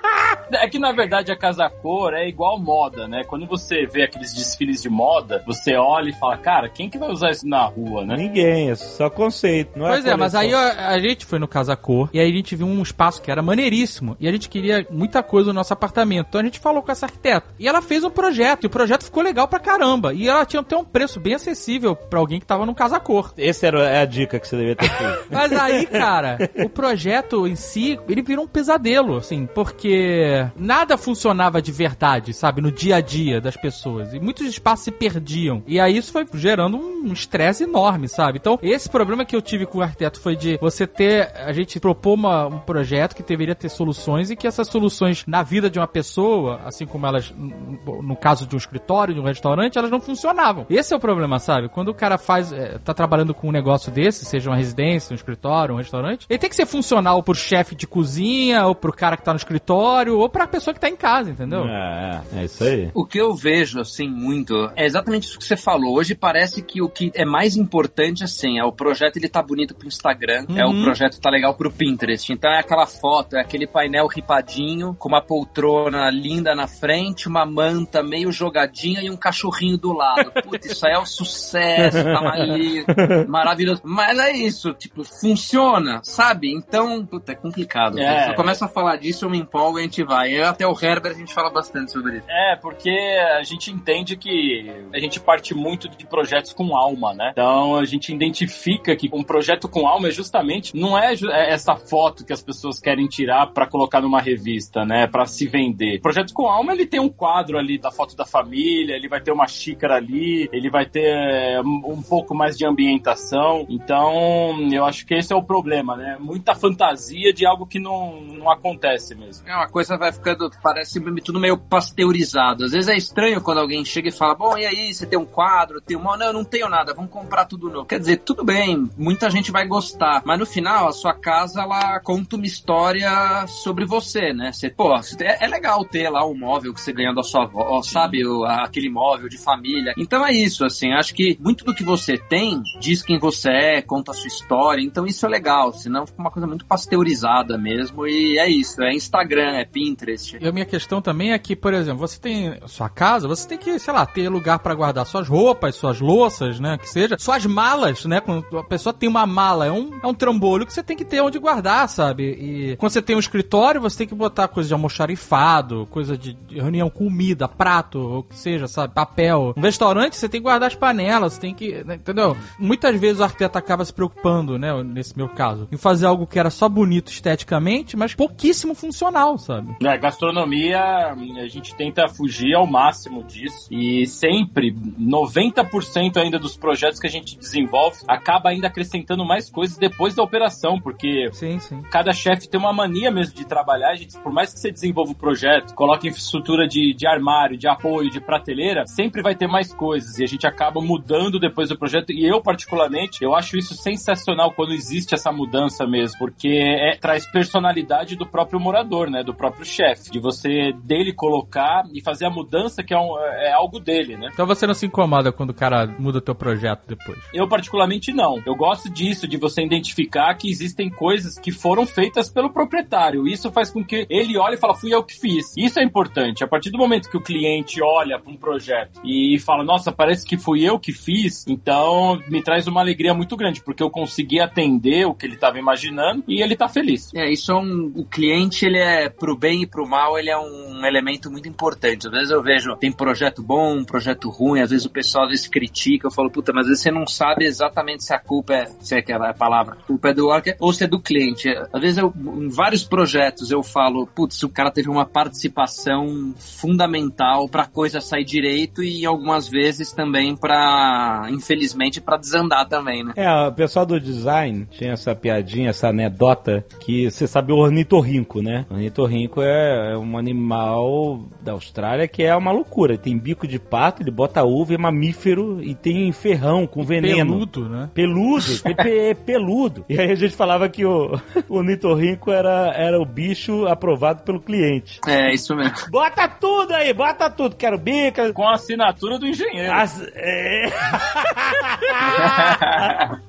É 0.51 0.67
que 0.67 0.79
na 0.79 0.91
verdade 0.91 1.31
a 1.31 1.37
casa 1.37 1.69
cor 1.69 2.13
é 2.13 2.27
igual 2.27 2.59
moda, 2.59 3.07
né? 3.07 3.23
Quando 3.25 3.45
você 3.45 3.85
vê 3.85 4.03
aqueles 4.03 4.33
desfiles 4.33 4.81
de 4.81 4.89
moda, 4.89 5.43
você 5.45 5.75
olha 5.75 6.09
e 6.09 6.13
fala, 6.13 6.37
cara, 6.37 6.69
quem 6.69 6.89
que 6.89 6.97
vai 6.97 7.09
usar 7.09 7.31
isso 7.31 7.47
na 7.47 7.65
rua, 7.65 8.05
né? 8.05 8.15
Ninguém, 8.15 8.69
é 8.69 8.75
só 8.75 9.09
conceito. 9.09 9.77
Não 9.77 9.87
Pois 9.87 10.05
é, 10.05 10.09
é, 10.09 10.15
mas 10.15 10.35
aí 10.35 10.53
a, 10.53 10.89
a 10.89 10.99
gente 10.99 11.25
foi 11.25 11.39
no 11.39 11.47
Casa 11.47 11.75
Cor 11.75 12.09
e 12.13 12.19
aí 12.19 12.29
a 12.29 12.35
gente 12.35 12.55
viu 12.55 12.67
um 12.67 12.81
espaço 12.81 13.21
que 13.21 13.31
era 13.31 13.41
maneiríssimo 13.41 14.15
e 14.19 14.27
a 14.27 14.31
gente 14.31 14.49
queria 14.49 14.85
muita 14.89 15.21
coisa 15.23 15.49
no 15.49 15.53
nosso 15.53 15.73
apartamento. 15.73 16.27
Então 16.29 16.41
a 16.41 16.43
gente 16.43 16.59
falou 16.59 16.81
com 16.81 16.91
essa 16.91 17.05
arquiteta 17.05 17.47
e 17.59 17.67
ela 17.67 17.81
fez 17.81 18.03
um 18.03 18.09
projeto 18.09 18.63
e 18.63 18.67
o 18.67 18.69
projeto 18.69 19.03
ficou 19.03 19.23
legal 19.23 19.47
pra 19.47 19.59
caramba. 19.59 20.13
E 20.13 20.27
ela 20.27 20.45
tinha 20.45 20.61
até 20.61 20.75
um 20.75 20.83
preço 20.83 21.19
bem 21.19 21.33
acessível 21.33 21.95
pra 21.95 22.19
alguém 22.19 22.39
que 22.39 22.45
tava 22.45 22.65
no 22.65 22.75
Casa 22.75 22.99
Cor. 22.99 23.33
Essa 23.37 23.67
era 23.67 23.83
é 23.85 24.01
a 24.01 24.05
dica 24.05 24.39
que 24.39 24.47
você 24.47 24.57
devia 24.57 24.75
ter 24.75 24.89
feito. 24.89 25.25
Mas 25.31 25.51
aí, 25.53 25.85
cara, 25.85 26.37
o 26.63 26.69
projeto 26.69 27.47
em 27.47 27.55
si, 27.55 27.99
ele 28.07 28.21
virou 28.21 28.45
um 28.45 28.47
pesadelo, 28.47 29.17
assim, 29.17 29.45
porque 29.45 30.34
nada 30.55 30.97
funcionava 30.97 31.61
de 31.61 31.71
verdade, 31.71 32.33
sabe, 32.33 32.61
no 32.61 32.71
dia 32.71 32.97
a 32.97 33.01
dia 33.01 33.39
das 33.41 33.55
pessoas. 33.57 34.13
E 34.13 34.19
muitos 34.19 34.45
espaços 34.47 34.85
se 34.85 34.91
perdiam. 34.91 35.63
E 35.67 35.79
aí 35.79 35.97
isso 35.97 36.11
foi 36.11 36.25
gerando 36.33 36.77
um 36.77 37.11
estresse 37.13 37.63
enorme, 37.63 38.07
sabe? 38.07 38.39
Então, 38.39 38.57
esse 38.61 38.89
problema 38.89 39.25
que 39.25 39.35
eu 39.35 39.41
tive 39.41 39.65
com 39.65 39.79
o 39.79 39.81
arquiteto 39.81 40.19
foi 40.19 40.35
de 40.35 40.57
você 40.59 40.85
ter. 40.87 41.31
A 41.45 41.53
gente 41.53 41.79
propor 41.79 42.13
uma- 42.13 42.47
um 42.47 42.59
projeto 42.59 43.15
que 43.15 43.23
deveria 43.23 43.55
ter 43.55 43.69
soluções 43.69 44.29
e 44.29 44.35
que 44.35 44.47
essas 44.47 44.67
soluções 44.67 45.23
na 45.27 45.43
vida 45.43 45.69
de 45.69 45.79
uma 45.79 45.87
pessoa, 45.87 46.61
assim 46.65 46.85
como 46.85 47.05
elas, 47.05 47.33
no 47.37 47.75
no 48.01 48.15
caso 48.15 48.45
de 48.45 48.55
um 48.55 48.57
escritório, 48.57 49.13
de 49.13 49.19
um 49.19 49.23
restaurante, 49.23 49.77
elas 49.77 49.89
não 49.91 49.99
funcionavam. 49.99 50.65
Esse 50.69 50.93
é 50.93 50.97
o 50.97 50.99
problema, 50.99 51.39
sabe? 51.39 51.69
Quando 51.69 51.89
o 51.89 51.93
cara 51.93 52.17
faz, 52.17 52.51
é, 52.51 52.77
tá 52.79 52.93
trabalhando 52.93 53.33
com 53.33 53.47
um 53.49 53.51
negócio 53.51 53.91
desse, 53.91 54.25
seja 54.25 54.49
uma 54.49 54.55
residência, 54.55 55.13
um 55.13 55.15
escritório, 55.15 55.73
um 55.73 55.77
restaurante, 55.77 56.25
ele 56.29 56.39
tem 56.39 56.49
que 56.49 56.55
ser 56.55 56.65
funcional 56.65 57.21
pro 57.23 57.33
chefe 57.35 57.75
de 57.75 57.87
cozinha, 57.87 58.65
ou 58.65 58.75
pro 58.75 58.93
cara 58.93 59.17
que 59.17 59.23
tá 59.23 59.31
no 59.33 59.37
escritório, 59.37 60.17
ou 60.25 60.29
pra 60.29 60.47
pessoa 60.47 60.73
que 60.73 60.79
tá 60.79 60.89
em 60.89 60.95
casa, 60.95 61.29
entendeu? 61.31 61.65
é, 61.65 62.21
é, 62.35 62.39
é 62.41 62.45
isso 62.45 62.63
aí. 62.63 62.89
O 62.93 63.05
que 63.05 63.17
eu 63.19 63.33
vejo, 63.33 63.79
assim, 63.79 64.07
muito, 64.09 64.71
é 64.75 64.85
exatamente 64.85 65.23
isso 65.27 65.37
que 65.37 65.45
você 65.45 65.55
falou. 65.55 65.95
Hoje 65.97 66.15
parece 66.15 66.61
que 66.61 66.81
o 66.81 66.89
que 66.89 67.11
é 67.13 67.23
mais 67.25 67.55
importante, 67.55 68.23
assim, 68.23 68.57
é 68.59 68.63
o 68.63 68.71
projeto 68.71 69.17
ele 69.17 69.29
tá 69.29 69.41
bonito 69.41 69.75
pro 69.75 69.87
Instagram, 69.87 70.45
é 70.55 70.65
o 70.65 70.69
Uhum. 70.69 70.83
projeto 70.83 71.19
tá 71.19 71.29
legal 71.29 71.53
pro 71.53 71.71
Pinterest. 71.71 72.31
Então 72.33 72.51
é 72.51 72.59
aquela 72.59 72.85
foto, 72.87 73.35
é 73.37 73.41
aquele 73.41 73.67
painel 73.67 74.07
ripadinho, 74.07 74.95
com 74.97 75.07
uma 75.09 75.21
poltrona 75.21 76.09
linda 76.09 76.53
na 76.55 76.67
frente, 76.67 77.27
uma 77.27 77.45
manta 77.45 78.01
meio 78.03 78.31
jogadinha 78.31 79.01
e 79.01 79.09
um 79.09 79.15
cachorrinho 79.17 79.77
do 79.77 79.93
lado. 79.93 80.31
Putz, 80.43 80.65
isso 80.71 80.85
aí 80.87 80.93
é 80.93 80.99
um 80.99 81.05
sucesso, 81.05 82.03
tá 82.03 82.31
ali, 82.31 82.83
maravilhoso. 83.27 83.81
Mas 83.83 84.17
é 84.17 84.31
isso, 84.31 84.73
tipo, 84.73 85.03
funciona, 85.03 86.01
sabe? 86.03 86.51
Então, 86.51 87.05
puta, 87.05 87.31
é 87.31 87.35
complicado. 87.35 87.99
É. 87.99 88.23
Se 88.23 88.29
eu 88.31 88.35
começo 88.35 88.63
a 88.65 88.67
falar 88.67 88.97
disso, 88.97 89.25
eu 89.25 89.29
me 89.29 89.37
empolgo 89.37 89.77
e 89.77 89.81
a 89.81 89.83
gente 89.83 90.03
vai. 90.03 90.14
Eu 90.23 90.47
até 90.47 90.67
o 90.67 90.75
Herbert, 90.79 91.13
a 91.13 91.19
gente 91.19 91.33
fala 91.33 91.49
bastante 91.49 91.91
sobre 91.91 92.17
isso. 92.17 92.29
É, 92.29 92.55
porque 92.55 92.89
a 92.89 93.43
gente 93.43 93.71
entende 93.71 94.15
que 94.15 94.71
a 94.93 94.99
gente 94.99 95.19
parte 95.19 95.53
muito 95.53 95.89
de 95.89 96.05
projetos 96.05 96.53
com 96.53 96.75
alma, 96.75 97.13
né? 97.13 97.29
Então 97.31 97.75
a 97.75 97.85
gente 97.85 98.13
identifica 98.13 98.95
que 98.95 99.09
um 99.11 99.23
projeto 99.23 99.67
com 99.67 99.87
alma 99.87 100.09
é 100.09 100.11
justamente 100.11 100.75
não 100.75 100.97
é 100.97 101.13
é 101.31 101.53
essa 101.53 101.75
foto 101.75 102.25
que 102.25 102.33
as 102.33 102.41
pessoas 102.41 102.79
querem 102.79 103.07
tirar 103.07 103.47
pra 103.47 103.67
colocar 103.67 104.01
numa 104.01 104.21
revista, 104.21 104.85
né? 104.85 105.07
Pra 105.07 105.25
se 105.25 105.47
vender. 105.47 105.99
Projeto 106.01 106.33
com 106.33 106.47
alma 106.47 106.73
ele 106.73 106.85
tem 106.85 106.99
um 106.99 107.09
quadro 107.09 107.57
ali 107.57 107.77
da 107.77 107.91
foto 107.91 108.15
da 108.15 108.25
família, 108.25 108.95
ele 108.95 109.07
vai 109.07 109.21
ter 109.21 109.31
uma 109.31 109.47
xícara 109.47 109.95
ali, 109.95 110.49
ele 110.51 110.69
vai 110.69 110.85
ter 110.85 111.05
é, 111.05 111.61
um 111.61 111.95
um 111.95 112.01
pouco 112.01 112.35
mais 112.35 112.57
de 112.57 112.65
ambientação. 112.65 113.65
Então 113.69 114.57
eu 114.71 114.85
acho 114.85 115.05
que 115.05 115.13
esse 115.13 115.31
é 115.31 115.35
o 115.35 115.43
problema, 115.43 115.95
né? 115.95 116.17
Muita 116.19 116.53
fantasia 116.53 117.33
de 117.33 117.45
algo 117.45 117.65
que 117.65 117.79
não, 117.79 118.21
não 118.21 118.51
acontece 118.51 119.15
mesmo. 119.15 119.47
É 119.47 119.55
uma 119.55 119.67
coisa 119.67 119.97
vai 120.05 120.11
ficando, 120.11 120.49
parece 120.61 120.99
tudo 121.21 121.39
meio 121.39 121.57
pasteurizado. 121.57 122.65
Às 122.65 122.71
vezes 122.71 122.89
é 122.89 122.97
estranho 122.97 123.41
quando 123.41 123.59
alguém 123.59 123.83
chega 123.83 124.09
e 124.09 124.11
fala, 124.11 124.35
bom, 124.35 124.57
e 124.57 124.65
aí, 124.65 124.93
você 124.93 125.05
tem 125.05 125.17
um 125.17 125.25
quadro, 125.25 125.81
tem 125.81 125.97
uma... 125.97 126.17
Não, 126.17 126.27
eu 126.27 126.33
não 126.33 126.43
tenho 126.43 126.69
nada, 126.69 126.93
vamos 126.93 127.11
comprar 127.11 127.45
tudo 127.45 127.69
novo. 127.69 127.85
Quer 127.85 127.99
dizer, 127.99 128.17
tudo 128.17 128.43
bem, 128.43 128.89
muita 128.97 129.29
gente 129.29 129.51
vai 129.51 129.67
gostar, 129.67 130.21
mas 130.25 130.39
no 130.39 130.45
final 130.45 130.87
a 130.87 130.93
sua 130.93 131.13
casa 131.13 131.61
ela 131.61 131.99
conta 131.99 132.35
uma 132.35 132.45
história 132.45 133.45
sobre 133.47 133.85
você, 133.85 134.33
né? 134.33 134.51
Você, 134.51 134.69
pô, 134.69 134.93
é, 135.19 135.45
é 135.45 135.47
legal 135.47 135.83
ter 135.85 136.09
lá 136.09 136.25
um 136.25 136.37
móvel 136.37 136.73
que 136.73 136.81
você 136.81 136.93
ganhou 136.93 137.13
da 137.13 137.23
sua 137.23 137.43
avó, 137.43 137.81
sabe? 137.81 138.25
O, 138.25 138.43
aquele 138.45 138.89
móvel 138.89 139.29
de 139.29 139.37
família. 139.37 139.93
Então 139.97 140.25
é 140.25 140.31
isso, 140.31 140.65
assim, 140.65 140.91
acho 140.93 141.13
que 141.13 141.37
muito 141.39 141.65
do 141.65 141.73
que 141.73 141.83
você 141.83 142.17
tem 142.17 142.61
diz 142.79 143.01
quem 143.01 143.19
você 143.19 143.49
é, 143.49 143.81
conta 143.81 144.11
a 144.11 144.13
sua 144.13 144.27
história, 144.27 144.81
então 144.81 145.05
isso 145.05 145.25
é 145.25 145.29
legal, 145.29 145.73
senão 145.73 146.05
fica 146.05 146.19
uma 146.19 146.31
coisa 146.31 146.47
muito 146.47 146.65
pasteurizada 146.65 147.57
mesmo, 147.57 148.05
e 148.07 148.37
é 148.37 148.49
isso, 148.49 148.81
é 148.81 148.93
Instagram, 148.93 149.57
é 149.57 149.65
Pinterest. 149.65 149.94
E 150.41 150.47
a 150.47 150.51
minha 150.51 150.65
questão 150.65 151.01
também 151.01 151.31
é 151.31 151.39
que, 151.39 151.55
por 151.55 151.73
exemplo, 151.73 151.99
você 151.99 152.19
tem 152.19 152.57
sua 152.67 152.89
casa, 152.89 153.27
você 153.27 153.47
tem 153.47 153.57
que, 153.57 153.77
sei 153.79 153.93
lá, 153.93 154.05
ter 154.05 154.29
lugar 154.29 154.59
para 154.59 154.73
guardar 154.73 155.05
suas 155.05 155.27
roupas, 155.27 155.75
suas 155.75 155.99
louças, 155.99 156.59
né, 156.59 156.77
que 156.77 156.89
seja, 156.89 157.15
suas 157.19 157.45
malas, 157.45 158.05
né, 158.05 158.19
quando 158.19 158.57
a 158.57 158.63
pessoa 158.63 158.93
tem 158.93 159.07
uma 159.07 159.25
mala, 159.25 159.65
é 159.65 159.71
um, 159.71 159.99
é 160.01 160.07
um 160.07 160.13
trambolho 160.13 160.65
que 160.65 160.73
você 160.73 160.83
tem 160.83 160.97
que 160.97 161.05
ter 161.05 161.21
onde 161.21 161.39
guardar, 161.39 161.87
sabe? 161.89 162.23
E 162.23 162.75
quando 162.77 162.91
você 162.91 163.01
tem 163.01 163.15
um 163.15 163.19
escritório, 163.19 163.81
você 163.81 163.99
tem 163.99 164.07
que 164.07 164.15
botar 164.15 164.47
coisa 164.47 164.67
de 164.67 164.73
almoxarifado, 164.73 165.87
coisa 165.89 166.17
de, 166.17 166.33
de 166.33 166.59
reunião, 166.59 166.89
comida, 166.89 167.47
prato, 167.47 167.99
ou 167.99 168.23
que 168.23 168.37
seja, 168.37 168.67
sabe, 168.67 168.93
papel. 168.93 169.53
Um 169.55 169.61
restaurante, 169.61 170.15
você 170.15 170.29
tem 170.29 170.41
que 170.41 170.45
guardar 170.45 170.67
as 170.67 170.75
panelas, 170.75 171.33
você 171.33 171.41
tem 171.41 171.53
que, 171.53 171.83
né, 171.83 171.95
entendeu? 171.95 172.35
Muitas 172.59 172.99
vezes 172.99 173.19
o 173.19 173.23
arquiteto 173.23 173.57
acaba 173.57 173.83
se 173.85 173.93
preocupando, 173.93 174.57
né, 174.57 174.71
nesse 174.83 175.15
meu 175.17 175.29
caso, 175.29 175.67
em 175.71 175.77
fazer 175.77 176.05
algo 176.05 176.27
que 176.27 176.39
era 176.39 176.49
só 176.49 176.67
bonito 176.67 177.11
esteticamente, 177.11 177.97
mas 177.97 178.13
pouquíssimo 178.13 178.73
funcional, 178.75 179.37
sabe? 179.37 179.75
É, 179.85 179.97
gastronomia, 179.99 180.81
a 180.81 181.47
gente 181.47 181.75
tenta 181.75 182.07
fugir 182.07 182.55
ao 182.55 182.65
máximo 182.65 183.23
disso 183.23 183.67
e 183.71 184.07
sempre, 184.07 184.73
90% 184.73 186.17
ainda 186.17 186.39
dos 186.39 186.57
projetos 186.57 186.99
que 186.99 187.05
a 187.05 187.09
gente 187.09 187.37
desenvolve 187.37 187.99
acaba 188.07 188.49
ainda 188.49 188.65
acrescentando 188.65 189.23
mais 189.23 189.47
coisas 189.47 189.77
depois 189.77 190.15
da 190.15 190.23
operação, 190.23 190.81
porque 190.81 191.29
sim, 191.33 191.59
sim. 191.59 191.83
cada 191.83 192.11
chefe 192.13 192.49
tem 192.49 192.59
uma 192.59 192.73
mania 192.73 193.11
mesmo 193.11 193.35
de 193.35 193.45
trabalhar, 193.45 193.95
gente, 193.95 194.17
por 194.17 194.33
mais 194.33 194.51
que 194.51 194.59
você 194.59 194.71
desenvolva 194.71 195.11
o 195.11 195.15
projeto, 195.15 195.75
coloque 195.75 196.07
infraestrutura 196.07 196.67
de, 196.67 196.91
de 196.95 197.05
armário, 197.05 197.55
de 197.55 197.67
apoio, 197.67 198.09
de 198.09 198.19
prateleira, 198.19 198.87
sempre 198.87 199.21
vai 199.21 199.35
ter 199.35 199.47
mais 199.47 199.71
coisas 199.71 200.17
e 200.17 200.23
a 200.23 200.27
gente 200.27 200.47
acaba 200.47 200.81
mudando 200.81 201.39
depois 201.39 201.69
do 201.69 201.77
projeto 201.77 202.11
e 202.11 202.25
eu 202.25 202.41
particularmente, 202.41 203.23
eu 203.23 203.35
acho 203.35 203.55
isso 203.55 203.75
sensacional 203.75 204.51
quando 204.51 204.73
existe 204.73 205.13
essa 205.13 205.31
mudança 205.31 205.85
mesmo, 205.85 206.17
porque 206.17 206.47
é, 206.47 206.95
traz 206.95 207.23
personalidade 207.31 208.15
do 208.15 208.25
próprio 208.25 208.59
morador, 208.59 209.11
né, 209.11 209.23
do 209.23 209.33
próprio 209.33 209.74
chefe, 209.75 210.11
de 210.11 210.19
você 210.19 210.71
dele 210.83 211.13
colocar 211.13 211.83
e 211.93 212.01
fazer 212.01 212.25
a 212.25 212.29
mudança 212.29 212.83
que 212.83 212.93
é, 212.93 212.97
um, 212.97 213.17
é 213.19 213.51
algo 213.51 213.79
dele, 213.79 214.17
né? 214.17 214.29
Então 214.33 214.45
você 214.45 214.65
não 214.65 214.73
se 214.73 214.85
incomoda 214.85 215.31
quando 215.31 215.49
o 215.49 215.53
cara 215.53 215.87
muda 215.99 216.19
o 216.19 216.21
teu 216.21 216.35
projeto 216.35 216.83
depois? 216.87 217.19
Eu 217.33 217.47
particularmente 217.47 218.13
não. 218.13 218.41
Eu 218.45 218.55
gosto 218.55 218.89
disso, 218.89 219.27
de 219.27 219.37
você 219.37 219.63
identificar 219.63 220.33
que 220.35 220.49
existem 220.49 220.89
coisas 220.89 221.37
que 221.37 221.51
foram 221.51 221.85
feitas 221.85 222.29
pelo 222.29 222.49
proprietário. 222.49 223.27
Isso 223.27 223.51
faz 223.51 223.69
com 223.69 223.83
que 223.83 224.05
ele 224.09 224.37
olhe 224.37 224.55
e 224.55 224.59
fala, 224.59 224.75
fui 224.75 224.93
eu 224.93 225.03
que 225.03 225.19
fiz. 225.19 225.53
Isso 225.57 225.79
é 225.79 225.83
importante. 225.83 226.43
A 226.43 226.47
partir 226.47 226.69
do 226.69 226.77
momento 226.77 227.09
que 227.09 227.17
o 227.17 227.21
cliente 227.21 227.81
olha 227.81 228.19
para 228.19 228.31
um 228.31 228.37
projeto 228.37 229.01
e 229.03 229.37
fala, 229.39 229.63
nossa, 229.63 229.91
parece 229.91 230.25
que 230.25 230.37
fui 230.37 230.63
eu 230.63 230.79
que 230.79 230.91
fiz, 230.91 231.45
então 231.47 232.19
me 232.29 232.41
traz 232.41 232.67
uma 232.67 232.81
alegria 232.81 233.13
muito 233.13 233.35
grande, 233.35 233.61
porque 233.61 233.83
eu 233.83 233.89
consegui 233.89 234.39
atender 234.39 235.05
o 235.05 235.13
que 235.13 235.25
ele 235.25 235.35
estava 235.35 235.59
imaginando 235.59 236.23
e 236.27 236.41
ele 236.41 236.55
tá 236.55 236.67
feliz. 236.67 237.13
É, 237.13 237.29
isso 237.29 237.51
é 237.51 237.55
um. 237.55 237.91
O 237.95 238.05
cliente, 238.05 238.65
ele 238.65 238.77
é 238.77 239.09
pro 239.09 239.37
bem 239.37 239.54
e 239.61 239.67
pro 239.67 239.87
mal, 239.87 240.17
ele 240.17 240.29
é 240.29 240.37
um 240.37 240.85
elemento 240.85 241.31
muito 241.31 241.47
importante. 241.47 242.07
Às 242.07 242.13
vezes 242.13 242.31
eu 242.31 242.41
vejo, 242.41 242.75
tem 242.77 242.91
projeto 242.91 243.41
bom, 243.41 243.83
projeto 243.83 244.29
ruim, 244.29 244.61
às 244.61 244.69
vezes 244.69 244.85
o 244.85 244.89
pessoal 244.89 245.25
às 245.25 245.31
vezes 245.31 245.47
critica, 245.47 246.07
eu 246.07 246.11
falo, 246.11 246.29
puta, 246.29 246.51
mas 246.53 246.63
às 246.63 246.69
vezes 246.69 246.83
você 246.83 246.91
não 246.91 247.07
sabe 247.07 247.45
exatamente 247.45 248.03
se 248.03 248.13
a 248.13 248.19
culpa 248.19 248.53
é, 248.53 248.65
se 248.79 248.95
é 248.95 248.99
aquela 248.99 249.33
palavra, 249.33 249.73
a 249.73 249.85
culpa 249.85 250.09
é 250.09 250.13
do 250.13 250.27
worker 250.27 250.55
ou 250.59 250.73
se 250.73 250.83
é 250.83 250.87
do 250.87 250.99
cliente. 250.99 251.49
Às 251.71 251.81
vezes 251.81 251.97
eu, 251.97 252.13
em 252.15 252.49
vários 252.49 252.83
projetos 252.83 253.51
eu 253.51 253.63
falo, 253.63 254.07
putz, 254.07 254.41
o 254.43 254.49
cara 254.49 254.71
teve 254.71 254.89
uma 254.89 255.05
participação 255.05 256.33
fundamental 256.37 257.47
pra 257.47 257.65
coisa 257.65 258.01
sair 258.01 258.25
direito 258.25 258.83
e 258.83 259.05
algumas 259.05 259.47
vezes 259.47 259.91
também 259.91 260.35
pra, 260.35 261.27
infelizmente, 261.29 262.01
pra 262.01 262.17
desandar 262.17 262.67
também, 262.67 263.03
né? 263.03 263.13
É, 263.15 263.47
o 263.47 263.51
pessoal 263.51 263.85
do 263.85 263.99
design 263.99 264.67
tinha 264.71 264.93
essa 264.93 265.15
piadinha, 265.15 265.69
essa 265.69 265.89
anedota, 265.89 266.65
que 266.79 267.09
você 267.09 267.27
sabe 267.27 267.51
o 267.51 267.57
ornitorrinco, 267.57 268.41
né? 268.41 268.65
O 268.69 268.73
ornitorrinco 268.73 269.41
é, 269.41 269.44
é 269.45 269.97
um 269.97 270.17
animal 270.17 271.23
da 271.41 271.53
Austrália 271.53 272.07
que 272.07 272.23
é 272.23 272.35
uma 272.35 272.51
loucura. 272.51 272.93
Ele 272.93 273.01
tem 273.01 273.17
bico 273.17 273.47
de 273.47 273.59
pato, 273.59 274.01
ele 274.01 274.11
bota 274.11 274.43
uva, 274.43 274.73
é 274.73 274.77
mamífero 274.77 275.61
e 275.63 275.73
tem 275.75 276.11
ferrão 276.11 276.65
com 276.67 276.83
veneno. 276.83 277.31
Peludo, 277.33 277.69
né? 277.69 277.89
Peludo, 277.93 278.45
pe- 278.63 278.75
pe- 278.75 279.15
peludo. 279.25 279.85
E 279.89 279.99
aí 279.99 280.11
a 280.11 280.15
gente 280.15 280.35
falava 280.35 280.67
que 280.69 280.85
o, 280.85 281.19
o 281.47 281.57
ornitorrinco 281.57 282.31
era, 282.31 282.73
era 282.75 282.99
o 282.99 283.05
bicho 283.05 283.65
aprovado 283.67 284.23
pelo 284.23 284.39
cliente. 284.41 284.99
É, 285.07 285.33
isso 285.33 285.55
mesmo. 285.55 285.75
Bota 285.89 286.27
tudo 286.27 286.73
aí, 286.73 286.93
bota 286.93 287.29
tudo. 287.29 287.55
Quero 287.55 287.77
bica. 287.77 288.31
Com 288.33 288.47
a 288.47 288.55
assinatura 288.55 289.17
do 289.19 289.27
engenheiro. 289.27 289.71
As- 289.73 290.01
é. 290.15 290.65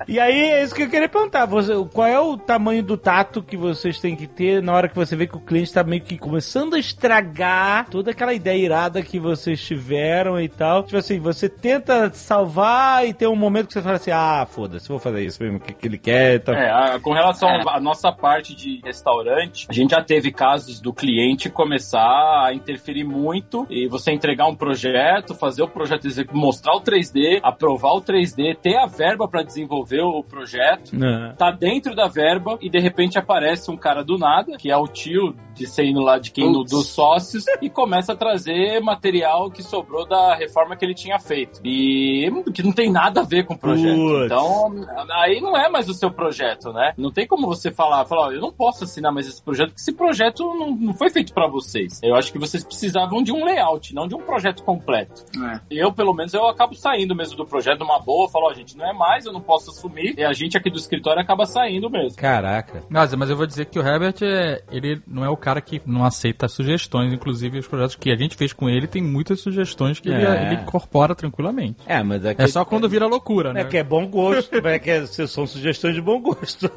e 0.08 0.18
aí 0.18 0.40
é 0.50 0.62
isso 0.62 0.74
que 0.74 0.82
eu 0.82 0.90
queria 0.90 1.08
perguntar. 1.08 1.46
Você, 1.46 1.72
qual 1.92 2.06
é 2.06 2.18
o 2.20 2.36
tamanho 2.36 2.82
do 2.82 2.96
tato 2.96 3.42
que 3.42 3.56
vocês 3.56 3.98
têm 4.00 4.16
que 4.16 4.26
ter 4.26 4.62
na 4.62 4.72
hora 4.72 4.88
que 4.88 4.94
você 4.94 5.14
vê 5.16 5.26
que 5.26 5.36
o 5.36 5.40
cliente 5.40 5.72
tá 5.72 5.82
meio 5.84 6.02
que 6.06 6.16
começando 6.18 6.74
a 6.74 6.78
estragar 6.78 7.88
toda 7.90 8.10
aquela 8.10 8.32
ideia 8.32 8.56
irada 8.64 9.02
que 9.02 9.18
vocês 9.18 9.60
tiveram 9.60 10.40
e 10.40 10.48
tal? 10.48 10.82
Tipo 10.82 10.96
assim, 10.98 11.18
você 11.18 11.48
tenta 11.48 12.10
salvar 12.12 13.06
e 13.06 13.12
tem 13.12 13.28
um 13.28 13.36
momento 13.36 13.66
que 13.68 13.72
você 13.72 13.82
fala 13.82 13.96
assim: 13.96 14.10
ah, 14.12 14.46
foda-se, 14.48 14.88
vou 14.88 14.98
fazer 14.98 15.24
isso 15.24 15.42
mesmo, 15.42 15.58
o 15.58 15.60
que, 15.60 15.72
que 15.72 15.86
ele 15.86 15.98
quer. 15.98 16.36
Então... 16.36 16.54
É, 16.54 16.70
a- 16.70 17.00
com 17.00 17.12
relação 17.12 17.48
à 17.68 17.80
nossa 17.80 18.10
parte 18.12 18.54
de 18.54 18.80
restaurante, 18.84 19.66
a 19.68 19.72
gente 19.72 19.90
já 19.90 20.02
teve 20.02 20.30
casos 20.32 20.80
do 20.80 20.92
cliente 20.92 21.50
começar 21.50 22.44
a 22.46 22.52
interferir 22.54 23.04
muito 23.04 23.66
e 23.68 23.88
você 23.88 24.12
entregar 24.12 24.46
um 24.46 24.54
projeto, 24.54 25.34
fazer 25.34 25.62
o 25.62 25.68
projeto 25.68 26.06
mostrar 26.32 26.74
o 26.74 26.80
3D, 26.80 27.40
aprovar 27.42 27.92
o 27.94 28.00
3D, 28.02 28.56
ter 28.56 28.76
a 28.76 28.86
verba 28.86 29.26
para 29.28 29.42
desenvolver 29.42 30.00
o 30.02 30.22
projeto, 30.22 30.92
Não. 30.94 31.34
tá 31.34 31.50
dentro 31.50 31.94
da 31.94 32.06
verba 32.06 32.58
e 32.60 32.70
de 32.70 32.78
repente 32.78 33.18
aparece 33.18 33.70
um 33.70 33.76
cara 33.76 34.04
do 34.04 34.16
nada, 34.18 34.56
que 34.56 34.70
é 34.70 34.76
o 34.76 34.86
tio 34.86 35.34
de 35.54 35.66
lá 36.00 36.18
de 36.18 36.30
quem 36.30 36.52
dos 36.52 36.88
sócios 36.88 37.44
e 37.60 37.68
começa 37.68 38.12
a 38.12 38.16
trazer 38.16 38.80
material 38.80 39.50
que 39.50 39.62
sobrou 39.62 40.06
da 40.06 40.34
reforma 40.34 40.76
que 40.76 40.84
ele 40.84 40.94
tinha 40.94 41.18
feito 41.18 41.60
e 41.64 42.30
que 42.52 42.62
não 42.62 42.72
tem 42.72 42.90
nada 42.90 43.20
a 43.20 43.24
ver 43.24 43.44
com 43.44 43.54
o 43.54 43.58
projeto. 43.58 43.96
Putz. 43.96 44.24
Então, 44.26 44.74
aí 45.12 45.40
não 45.40 45.56
é 45.56 45.68
mais 45.68 45.88
o 45.88 45.94
seu 45.94 46.10
projeto, 46.10 46.72
né? 46.72 46.92
Não 46.96 47.10
tem 47.10 47.26
como 47.26 47.46
você 47.46 47.70
falar, 47.70 48.04
falar, 48.04 48.28
ó, 48.28 48.32
eu 48.32 48.40
não 48.40 48.52
posso 48.52 48.84
assinar 48.84 49.12
mais 49.12 49.26
esse 49.26 49.42
projeto, 49.42 49.68
porque 49.68 49.80
esse 49.80 49.92
projeto 49.92 50.44
não, 50.54 50.74
não 50.74 50.94
foi 50.94 51.10
feito 51.10 51.32
pra 51.32 51.46
vocês. 51.46 52.00
Eu 52.02 52.14
acho 52.14 52.32
que 52.32 52.38
vocês 52.38 52.64
precisavam 52.64 53.22
de 53.22 53.32
um 53.32 53.44
layout, 53.44 53.94
não 53.94 54.06
de 54.06 54.14
um 54.14 54.22
projeto 54.22 54.62
completo. 54.62 55.24
É. 55.42 55.60
Eu, 55.70 55.92
pelo 55.92 56.14
menos, 56.14 56.34
eu 56.34 56.46
acabo 56.48 56.74
saindo 56.74 57.14
mesmo 57.14 57.36
do 57.36 57.46
projeto 57.46 57.80
numa 57.80 57.98
boa, 57.98 58.28
falo, 58.28 58.46
ó, 58.46 58.54
gente, 58.54 58.76
não 58.76 58.86
é 58.86 58.92
mais, 58.92 59.26
eu 59.26 59.32
não 59.32 59.40
posso 59.40 59.70
assumir, 59.70 60.14
e 60.18 60.24
a 60.24 60.32
gente 60.32 60.56
aqui 60.56 60.70
do 60.70 60.78
escritório 60.78 61.20
acaba 61.20 61.46
saindo 61.46 61.90
mesmo. 61.90 62.16
Caraca. 62.16 62.84
Mas, 62.88 63.14
mas 63.14 63.30
eu 63.30 63.36
vou 63.36 63.46
dizer 63.46 63.66
que 63.66 63.78
o 63.78 63.86
Herbert, 63.86 64.16
é, 64.22 64.62
ele 64.70 65.00
não 65.06 65.24
é 65.24 65.28
o 65.28 65.36
cara 65.36 65.60
que 65.60 65.80
não 65.86 66.04
aceita 66.04 66.48
sugestões. 66.48 67.12
Inclusive, 67.12 67.58
os 67.58 67.66
projetos 67.66 67.96
que 67.96 68.10
a 68.10 68.16
gente 68.16 68.36
fez 68.36 68.52
com 68.52 68.68
ele 68.68 68.86
tem 68.86 69.02
muitas 69.02 69.40
sugestões 69.40 70.00
que 70.00 70.08
ele, 70.08 70.24
É. 70.24 70.46
ele 70.46 70.54
incorpora 70.62 71.14
tranquilamente. 71.14 71.78
É, 71.86 72.02
mas 72.02 72.24
é 72.24 72.34
que. 72.34 72.42
É 72.42 72.46
só 72.48 72.64
quando 72.64 72.88
vira 72.88 73.06
loucura, 73.06 73.52
né? 73.52 73.62
É 73.62 73.64
que 73.64 73.76
é 73.76 73.84
bom 73.84 74.06
gosto, 74.06 74.54
é 74.66 74.78
que 74.78 74.90
é- 74.90 75.06
são 75.06 75.46
sugestões 75.46 75.94
de 75.94 76.00
bom 76.00 76.20
gosto. 76.20 76.70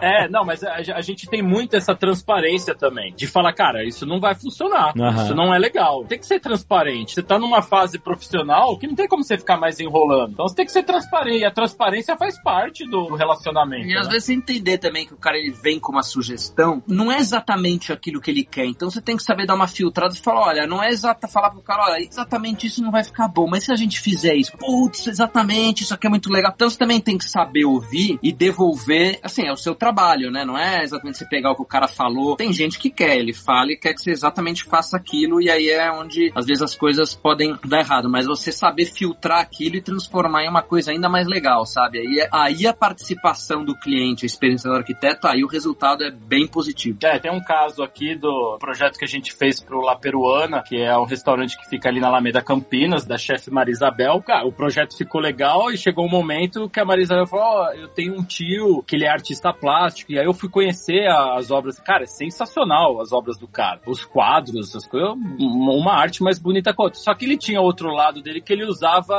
É, 0.00 0.28
não, 0.28 0.44
mas 0.44 0.62
a, 0.64 0.74
a 0.76 1.00
gente 1.00 1.28
tem 1.28 1.42
muito 1.42 1.76
essa 1.76 1.94
transparência 1.94 2.74
também. 2.74 3.12
De 3.14 3.26
falar, 3.26 3.52
cara, 3.52 3.84
isso 3.84 4.04
não 4.06 4.20
vai 4.20 4.34
funcionar. 4.34 4.92
Aham. 4.98 5.24
Isso 5.24 5.34
não 5.34 5.54
é 5.54 5.58
legal. 5.58 6.04
Tem 6.04 6.18
que 6.18 6.26
ser 6.26 6.40
transparente. 6.40 7.14
Você 7.14 7.22
tá 7.22 7.38
numa 7.38 7.62
fase 7.62 7.98
profissional 7.98 8.78
que 8.78 8.86
não 8.86 8.94
tem 8.94 9.06
como 9.06 9.22
você 9.22 9.36
ficar 9.36 9.56
mais 9.56 9.78
enrolando. 9.80 10.32
Então 10.32 10.48
você 10.48 10.54
tem 10.56 10.66
que 10.66 10.72
ser 10.72 10.82
transparente. 10.82 11.40
E 11.40 11.44
a 11.44 11.50
transparência 11.50 12.16
faz 12.16 12.40
parte 12.42 12.88
do 12.88 13.14
relacionamento. 13.14 13.86
E 13.86 13.96
às 13.96 14.06
né? 14.06 14.12
vezes 14.12 14.26
você 14.26 14.34
entender 14.34 14.78
também 14.78 15.06
que 15.06 15.14
o 15.14 15.18
cara 15.18 15.36
ele 15.38 15.50
vem 15.50 15.78
com 15.78 15.92
uma 15.92 16.02
sugestão, 16.02 16.82
não 16.86 17.10
é 17.12 17.18
exatamente 17.18 17.92
aquilo 17.92 18.11
que 18.20 18.30
ele 18.30 18.44
quer. 18.44 18.66
Então 18.66 18.90
você 18.90 19.00
tem 19.00 19.16
que 19.16 19.22
saber 19.22 19.46
dar 19.46 19.54
uma 19.54 19.68
filtrada 19.68 20.14
e 20.14 20.18
falar, 20.18 20.48
olha, 20.48 20.66
não 20.66 20.82
é 20.82 20.88
exata 20.88 21.28
falar 21.28 21.50
pro 21.50 21.60
cara, 21.60 21.84
olha, 21.84 22.02
exatamente 22.02 22.66
isso 22.66 22.82
não 22.82 22.90
vai 22.90 23.04
ficar 23.04 23.28
bom, 23.28 23.48
mas 23.48 23.64
se 23.64 23.72
a 23.72 23.76
gente 23.76 24.00
fizer 24.00 24.34
isso, 24.34 24.56
putz, 24.56 25.06
exatamente, 25.06 25.82
isso 25.82 25.94
aqui 25.94 26.06
é 26.06 26.10
muito 26.10 26.30
legal. 26.30 26.52
Então 26.54 26.68
você 26.68 26.78
também 26.78 27.00
tem 27.00 27.18
que 27.18 27.24
saber 27.24 27.64
ouvir 27.64 28.18
e 28.22 28.32
devolver, 28.32 29.18
assim, 29.22 29.46
é 29.46 29.52
o 29.52 29.56
seu 29.56 29.74
trabalho, 29.74 30.30
né? 30.30 30.44
Não 30.44 30.58
é 30.58 30.82
exatamente 30.82 31.18
você 31.18 31.26
pegar 31.26 31.52
o 31.52 31.56
que 31.56 31.62
o 31.62 31.66
cara 31.66 31.88
falou. 31.88 32.36
Tem 32.36 32.52
gente 32.52 32.78
que 32.78 32.90
quer, 32.90 33.16
ele 33.16 33.32
fala 33.32 33.72
e 33.72 33.76
quer 33.76 33.94
que 33.94 34.00
você 34.00 34.10
exatamente 34.10 34.64
faça 34.64 34.96
aquilo 34.96 35.40
e 35.40 35.50
aí 35.50 35.68
é 35.68 35.90
onde 35.90 36.32
às 36.34 36.46
vezes 36.46 36.62
as 36.62 36.74
coisas 36.74 37.14
podem 37.14 37.56
dar 37.64 37.80
errado, 37.80 38.08
mas 38.08 38.26
você 38.26 38.52
saber 38.52 38.86
filtrar 38.86 39.40
aquilo 39.40 39.76
e 39.76 39.82
transformar 39.82 40.44
em 40.44 40.48
uma 40.48 40.62
coisa 40.62 40.90
ainda 40.90 41.08
mais 41.08 41.26
legal, 41.26 41.64
sabe? 41.66 41.98
Aí, 41.98 42.20
é- 42.20 42.28
aí 42.32 42.66
a 42.66 42.74
participação 42.74 43.64
do 43.64 43.74
cliente, 43.78 44.24
a 44.24 44.26
experiência 44.26 44.70
do 44.70 44.76
arquiteto, 44.76 45.26
aí 45.26 45.44
o 45.44 45.48
resultado 45.48 46.04
é 46.04 46.10
bem 46.10 46.46
positivo. 46.46 46.98
É, 47.02 47.18
tem 47.18 47.30
um 47.30 47.42
caso 47.42 47.82
aqui 47.82 48.01
do 48.16 48.56
projeto 48.58 48.98
que 48.98 49.04
a 49.04 49.08
gente 49.08 49.32
fez 49.32 49.60
pro 49.60 49.80
La 49.80 49.96
Peruana, 49.96 50.62
que 50.62 50.76
é 50.76 50.96
um 50.96 51.04
restaurante 51.04 51.56
que 51.56 51.68
fica 51.68 51.88
ali 51.88 52.00
na 52.00 52.08
Alameda 52.08 52.42
Campinas, 52.42 53.06
da 53.06 53.16
chefe 53.16 53.50
Marisabel. 53.50 54.22
Cara, 54.22 54.46
o 54.46 54.52
projeto 54.52 54.96
ficou 54.96 55.20
legal 55.20 55.70
e 55.70 55.76
chegou 55.76 56.06
um 56.06 56.10
momento 56.10 56.68
que 56.68 56.80
a 56.80 56.84
Marisa 56.84 57.26
falou: 57.26 57.44
Ó, 57.44 57.72
eu 57.72 57.88
tenho 57.88 58.14
um 58.14 58.24
tio 58.24 58.82
que 58.82 58.96
ele 58.96 59.04
é 59.04 59.08
artista 59.08 59.52
plástico, 59.52 60.12
e 60.12 60.18
aí 60.18 60.24
eu 60.24 60.34
fui 60.34 60.48
conhecer 60.48 61.06
as 61.08 61.50
obras. 61.50 61.78
Cara, 61.78 62.04
é 62.04 62.06
sensacional 62.06 63.00
as 63.00 63.12
obras 63.12 63.38
do 63.38 63.48
cara. 63.48 63.80
Os 63.86 64.04
quadros, 64.04 64.74
as 64.74 64.86
coisas, 64.86 65.10
uma 65.38 65.94
arte 65.94 66.22
mais 66.22 66.38
bonita 66.38 66.74
que 66.74 66.82
outra. 66.82 66.98
Só 66.98 67.14
que 67.14 67.24
ele 67.24 67.36
tinha 67.36 67.60
outro 67.60 67.90
lado 67.90 68.22
dele 68.22 68.40
que 68.40 68.52
ele 68.52 68.64
usava 68.64 69.14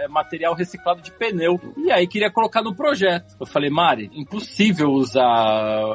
é, 0.00 0.08
material 0.08 0.54
reciclado 0.54 1.02
de 1.02 1.12
pneu. 1.12 1.60
E 1.76 1.90
aí 1.90 2.06
queria 2.06 2.30
colocar 2.30 2.62
no 2.62 2.74
projeto. 2.74 3.36
Eu 3.38 3.46
falei, 3.46 3.70
Mari, 3.70 4.10
impossível 4.12 4.90
usar 4.90 5.24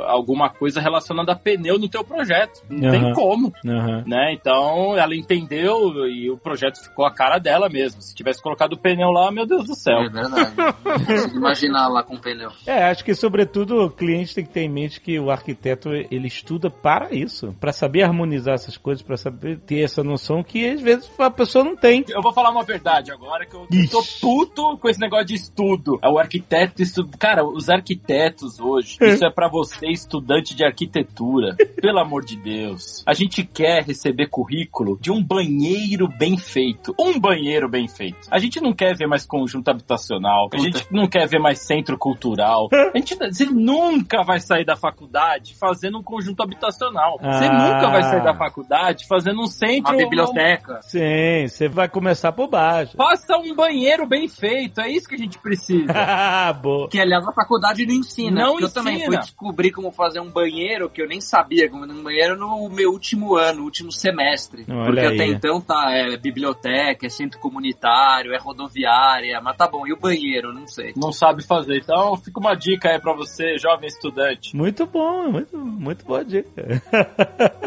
alguma 0.07 0.49
coisa 0.49 0.79
relacionada 0.79 1.31
a 1.31 1.35
pneu 1.35 1.77
no 1.77 1.89
teu 1.89 2.02
projeto. 2.03 2.61
Não 2.69 2.91
tem 2.91 3.01
Aham. 3.05 3.13
como 3.13 3.53
Aham. 3.65 4.03
né? 4.07 4.33
Então 4.33 4.95
ela 4.97 5.15
entendeu 5.15 6.07
e 6.07 6.29
o 6.29 6.37
projeto 6.37 6.81
ficou 6.83 7.05
a 7.05 7.11
cara 7.13 7.37
dela 7.39 7.69
mesmo. 7.69 8.01
Se 8.01 8.13
tivesse 8.15 8.41
colocado 8.41 8.73
o 8.73 8.77
pneu 8.77 9.09
lá, 9.09 9.31
meu 9.31 9.45
Deus 9.45 9.65
do 9.65 9.75
céu. 9.75 9.99
É 9.99 10.09
verdade. 10.09 10.53
Não 10.57 11.05
consigo 11.05 11.37
imaginar 11.37 11.87
lá 11.87 12.03
com 12.03 12.17
pneu. 12.17 12.49
É, 12.65 12.85
acho 12.85 13.03
que 13.03 13.13
sobretudo 13.15 13.85
o 13.85 13.89
cliente 13.89 14.35
tem 14.35 14.45
que 14.45 14.51
ter 14.51 14.61
em 14.61 14.69
mente 14.69 14.99
que 15.01 15.19
o 15.19 15.29
arquiteto 15.31 15.89
ele 15.93 16.27
estuda 16.27 16.69
para 16.69 17.13
isso, 17.13 17.55
para 17.59 17.71
saber 17.71 18.03
harmonizar 18.03 18.55
essas 18.55 18.77
coisas, 18.77 19.01
para 19.01 19.17
saber 19.17 19.57
ter 19.59 19.81
essa 19.81 20.03
noção 20.03 20.43
que 20.43 20.67
às 20.69 20.81
vezes 20.81 21.09
a 21.19 21.29
pessoa 21.29 21.63
não 21.63 21.75
tem. 21.75 22.03
Eu 22.09 22.21
vou 22.21 22.33
falar 22.33 22.49
uma 22.51 22.63
verdade 22.63 23.11
agora 23.11 23.45
que 23.45 23.55
eu, 23.55 23.67
eu 23.71 23.89
tô 23.89 24.03
puto 24.21 24.77
com 24.77 24.89
esse 24.89 24.99
negócio 24.99 25.25
de 25.25 25.35
estudo. 25.35 25.99
É 26.03 26.09
o 26.09 26.17
arquiteto 26.19 26.81
estuda. 26.81 27.17
Cara, 27.17 27.45
os 27.45 27.69
arquitetos 27.69 28.59
hoje, 28.59 28.97
isso 29.01 29.25
é 29.25 29.29
pra 29.31 29.47
você, 29.47 29.87
estudante 29.87 30.55
de 30.55 30.63
arquitetura. 30.63 31.55
Pelo 31.81 31.92
amor 31.99 32.23
de 32.25 32.35
Deus. 32.35 33.03
A 33.05 33.13
gente 33.13 33.43
quer 33.43 33.83
receber 33.83 34.27
currículo 34.27 34.97
de 34.99 35.11
um 35.11 35.23
banheiro 35.23 36.07
bem 36.07 36.37
feito. 36.37 36.93
Um 36.99 37.19
banheiro 37.19 37.67
bem 37.69 37.87
feito. 37.87 38.27
A 38.29 38.39
gente 38.39 38.59
não 38.61 38.73
quer 38.73 38.95
ver 38.95 39.07
mais 39.07 39.25
conjunto 39.25 39.69
habitacional. 39.69 40.49
A 40.53 40.57
gente 40.57 40.85
não 40.91 41.07
quer 41.07 41.27
ver 41.27 41.39
mais 41.39 41.59
centro 41.65 41.97
cultural. 41.97 42.69
A 42.71 42.97
gente 42.97 43.15
você 43.15 43.45
nunca 43.45 44.23
vai 44.23 44.39
sair 44.39 44.65
da 44.65 44.75
faculdade 44.75 45.55
fazendo 45.55 45.97
um 45.99 46.03
conjunto 46.03 46.41
habitacional. 46.43 47.17
Você 47.19 47.45
Ah. 47.45 47.53
nunca 47.73 47.89
vai 47.89 48.03
sair 48.03 48.23
da 48.23 48.33
faculdade 48.35 49.07
fazendo 49.07 49.41
um 49.41 49.47
centro. 49.47 49.93
Uma 49.93 49.97
biblioteca. 50.03 50.79
Sim, 50.83 51.47
você 51.47 51.67
vai 51.67 51.87
começar 51.89 52.31
por 52.31 52.47
baixo. 52.47 52.95
Faça 52.97 53.37
um 53.37 53.55
banheiro 53.55 54.05
bem 54.07 54.27
feito, 54.27 54.79
é 54.81 54.89
isso 54.89 55.07
que 55.07 55.15
a 55.15 55.17
gente 55.19 55.37
precisa. 55.39 55.93
Ah, 56.35 56.53
boa. 56.53 56.89
Que, 56.89 56.99
aliás, 56.99 57.25
a 57.27 57.31
faculdade 57.31 57.85
não 57.85 57.93
ensina. 57.95 58.41
Não 58.43 58.51
porque 58.51 58.65
Eu 58.65 58.73
também 58.73 58.95
ensina. 58.95 59.07
fui 59.11 59.17
descobrir 59.17 59.71
como 59.71 59.91
fazer 59.91 60.19
um 60.19 60.29
banheiro, 60.29 60.89
que 60.89 61.01
eu 61.01 61.07
nem 61.07 61.19
sabia 61.21 61.67
um 61.75 62.03
banheiro 62.03 62.37
no 62.37 62.69
meu 62.69 62.91
último 62.91 63.35
ano, 63.35 63.63
último 63.63 63.91
semestre. 63.91 64.65
Olha 64.69 64.85
porque 64.85 64.99
aí. 64.99 65.15
até 65.15 65.25
então 65.27 65.59
tá, 65.61 65.91
é 65.91 66.15
biblioteca, 66.17 67.05
é 67.05 67.09
centro 67.09 67.39
comunitário, 67.39 68.33
é 68.33 68.37
rodoviária, 68.37 69.39
mas 69.41 69.57
tá 69.57 69.67
bom, 69.67 69.87
e 69.87 69.93
o 69.93 69.99
banheiro? 69.99 70.53
Não 70.53 70.67
sei. 70.67 70.93
Não 70.95 71.11
sabe 71.11 71.43
fazer. 71.45 71.77
Então 71.77 72.15
fica 72.17 72.39
uma 72.39 72.55
dica 72.55 72.89
aí 72.89 72.99
pra 72.99 73.13
você, 73.13 73.57
jovem 73.57 73.87
estudante. 73.87 74.55
Muito 74.55 74.85
bom, 74.85 75.31
muito, 75.31 75.57
muito 75.57 76.05
boa 76.05 76.23
dica. 76.23 76.49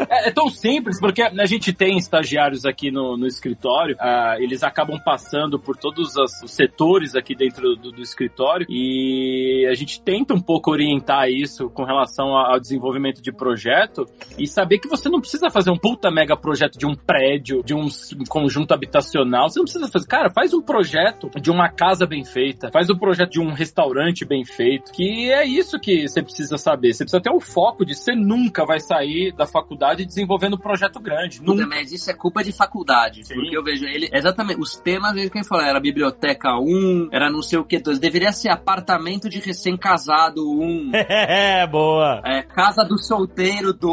É, 0.09 0.29
é 0.29 0.31
tão 0.31 0.47
simples, 0.49 0.99
porque 1.01 1.21
a 1.21 1.45
gente 1.45 1.73
tem 1.73 1.97
estagiários 1.97 2.65
aqui 2.65 2.89
no, 2.91 3.17
no 3.17 3.27
escritório, 3.27 3.95
ah, 3.99 4.35
eles 4.39 4.63
acabam 4.63 4.97
passando 5.03 5.59
por 5.59 5.75
todos 5.75 6.15
as- 6.17 6.41
os 6.43 6.51
setores 6.51 7.13
aqui 7.15 7.35
dentro 7.35 7.75
do, 7.75 7.91
do 7.91 8.01
escritório 8.01 8.65
e 8.69 9.67
a 9.69 9.73
gente 9.73 10.01
tenta 10.01 10.33
um 10.33 10.39
pouco 10.39 10.71
orientar 10.71 11.29
isso 11.29 11.69
com 11.69 11.83
relação 11.83 12.35
ao 12.37 12.57
desenvolvimento 12.59 13.21
de 13.21 13.31
projeto 13.97 14.07
e 14.37 14.47
saber 14.47 14.79
que 14.79 14.87
você 14.87 15.09
não 15.09 15.19
precisa 15.19 15.49
fazer 15.49 15.71
um 15.71 15.77
puta 15.77 16.11
mega 16.11 16.35
projeto 16.35 16.77
de 16.77 16.85
um 16.85 16.93
prédio, 16.93 17.63
de 17.63 17.73
um 17.73 17.87
um 17.87 18.23
conjunto 18.27 18.73
habitacional, 18.73 19.49
você 19.49 19.59
não 19.59 19.65
precisa 19.65 19.87
fazer. 19.87 20.07
Cara, 20.07 20.29
faz 20.29 20.53
um 20.53 20.61
projeto 20.61 21.29
de 21.39 21.49
uma 21.49 21.69
casa 21.69 22.05
bem 22.05 22.23
feita, 22.23 22.69
faz 22.71 22.89
um 22.89 22.97
projeto 22.97 23.31
de 23.31 23.39
um 23.39 23.51
restaurante 23.51 24.25
bem 24.25 24.45
feito, 24.45 24.91
que 24.91 25.31
é 25.31 25.45
isso 25.45 25.79
que 25.79 26.07
você 26.07 26.21
precisa 26.21 26.57
saber. 26.57 26.93
Você 26.93 27.03
precisa 27.03 27.21
ter 27.21 27.31
o 27.31 27.39
foco 27.39 27.85
de 27.85 27.95
você 27.95 28.13
nunca 28.13 28.65
vai 28.65 28.79
sair 28.79 29.33
da 29.33 29.47
faculdade 29.47 30.05
desenvolvendo 30.05 30.55
um 30.55 30.59
projeto 30.59 30.99
grande. 30.99 31.39
Puta, 31.39 31.51
Nunca. 31.51 31.67
mas 31.67 31.91
isso 31.91 32.09
é 32.11 32.13
culpa 32.13 32.43
de 32.43 32.51
faculdade. 32.51 33.25
Sim. 33.25 33.35
Porque 33.35 33.57
eu 33.57 33.63
vejo 33.63 33.85
ele. 33.85 34.09
Exatamente. 34.11 34.59
Os 34.59 34.75
temas, 34.75 35.13
vejo 35.13 35.31
quem 35.31 35.43
fala, 35.43 35.67
era 35.67 35.79
biblioteca 35.79 36.57
1, 36.59 37.09
era 37.11 37.29
não 37.29 37.41
sei 37.41 37.57
o 37.57 37.63
que 37.63 37.79
2. 37.79 37.99
Deveria 37.99 38.31
ser 38.31 38.49
apartamento 38.49 39.29
de 39.29 39.39
recém-casado 39.39 40.41
1. 40.41 40.91
É, 41.07 41.65
boa. 41.67 42.21
É, 42.25 42.41
casa 42.41 42.83
do 42.83 42.97
solteiro 42.97 43.73
2. 43.73 43.86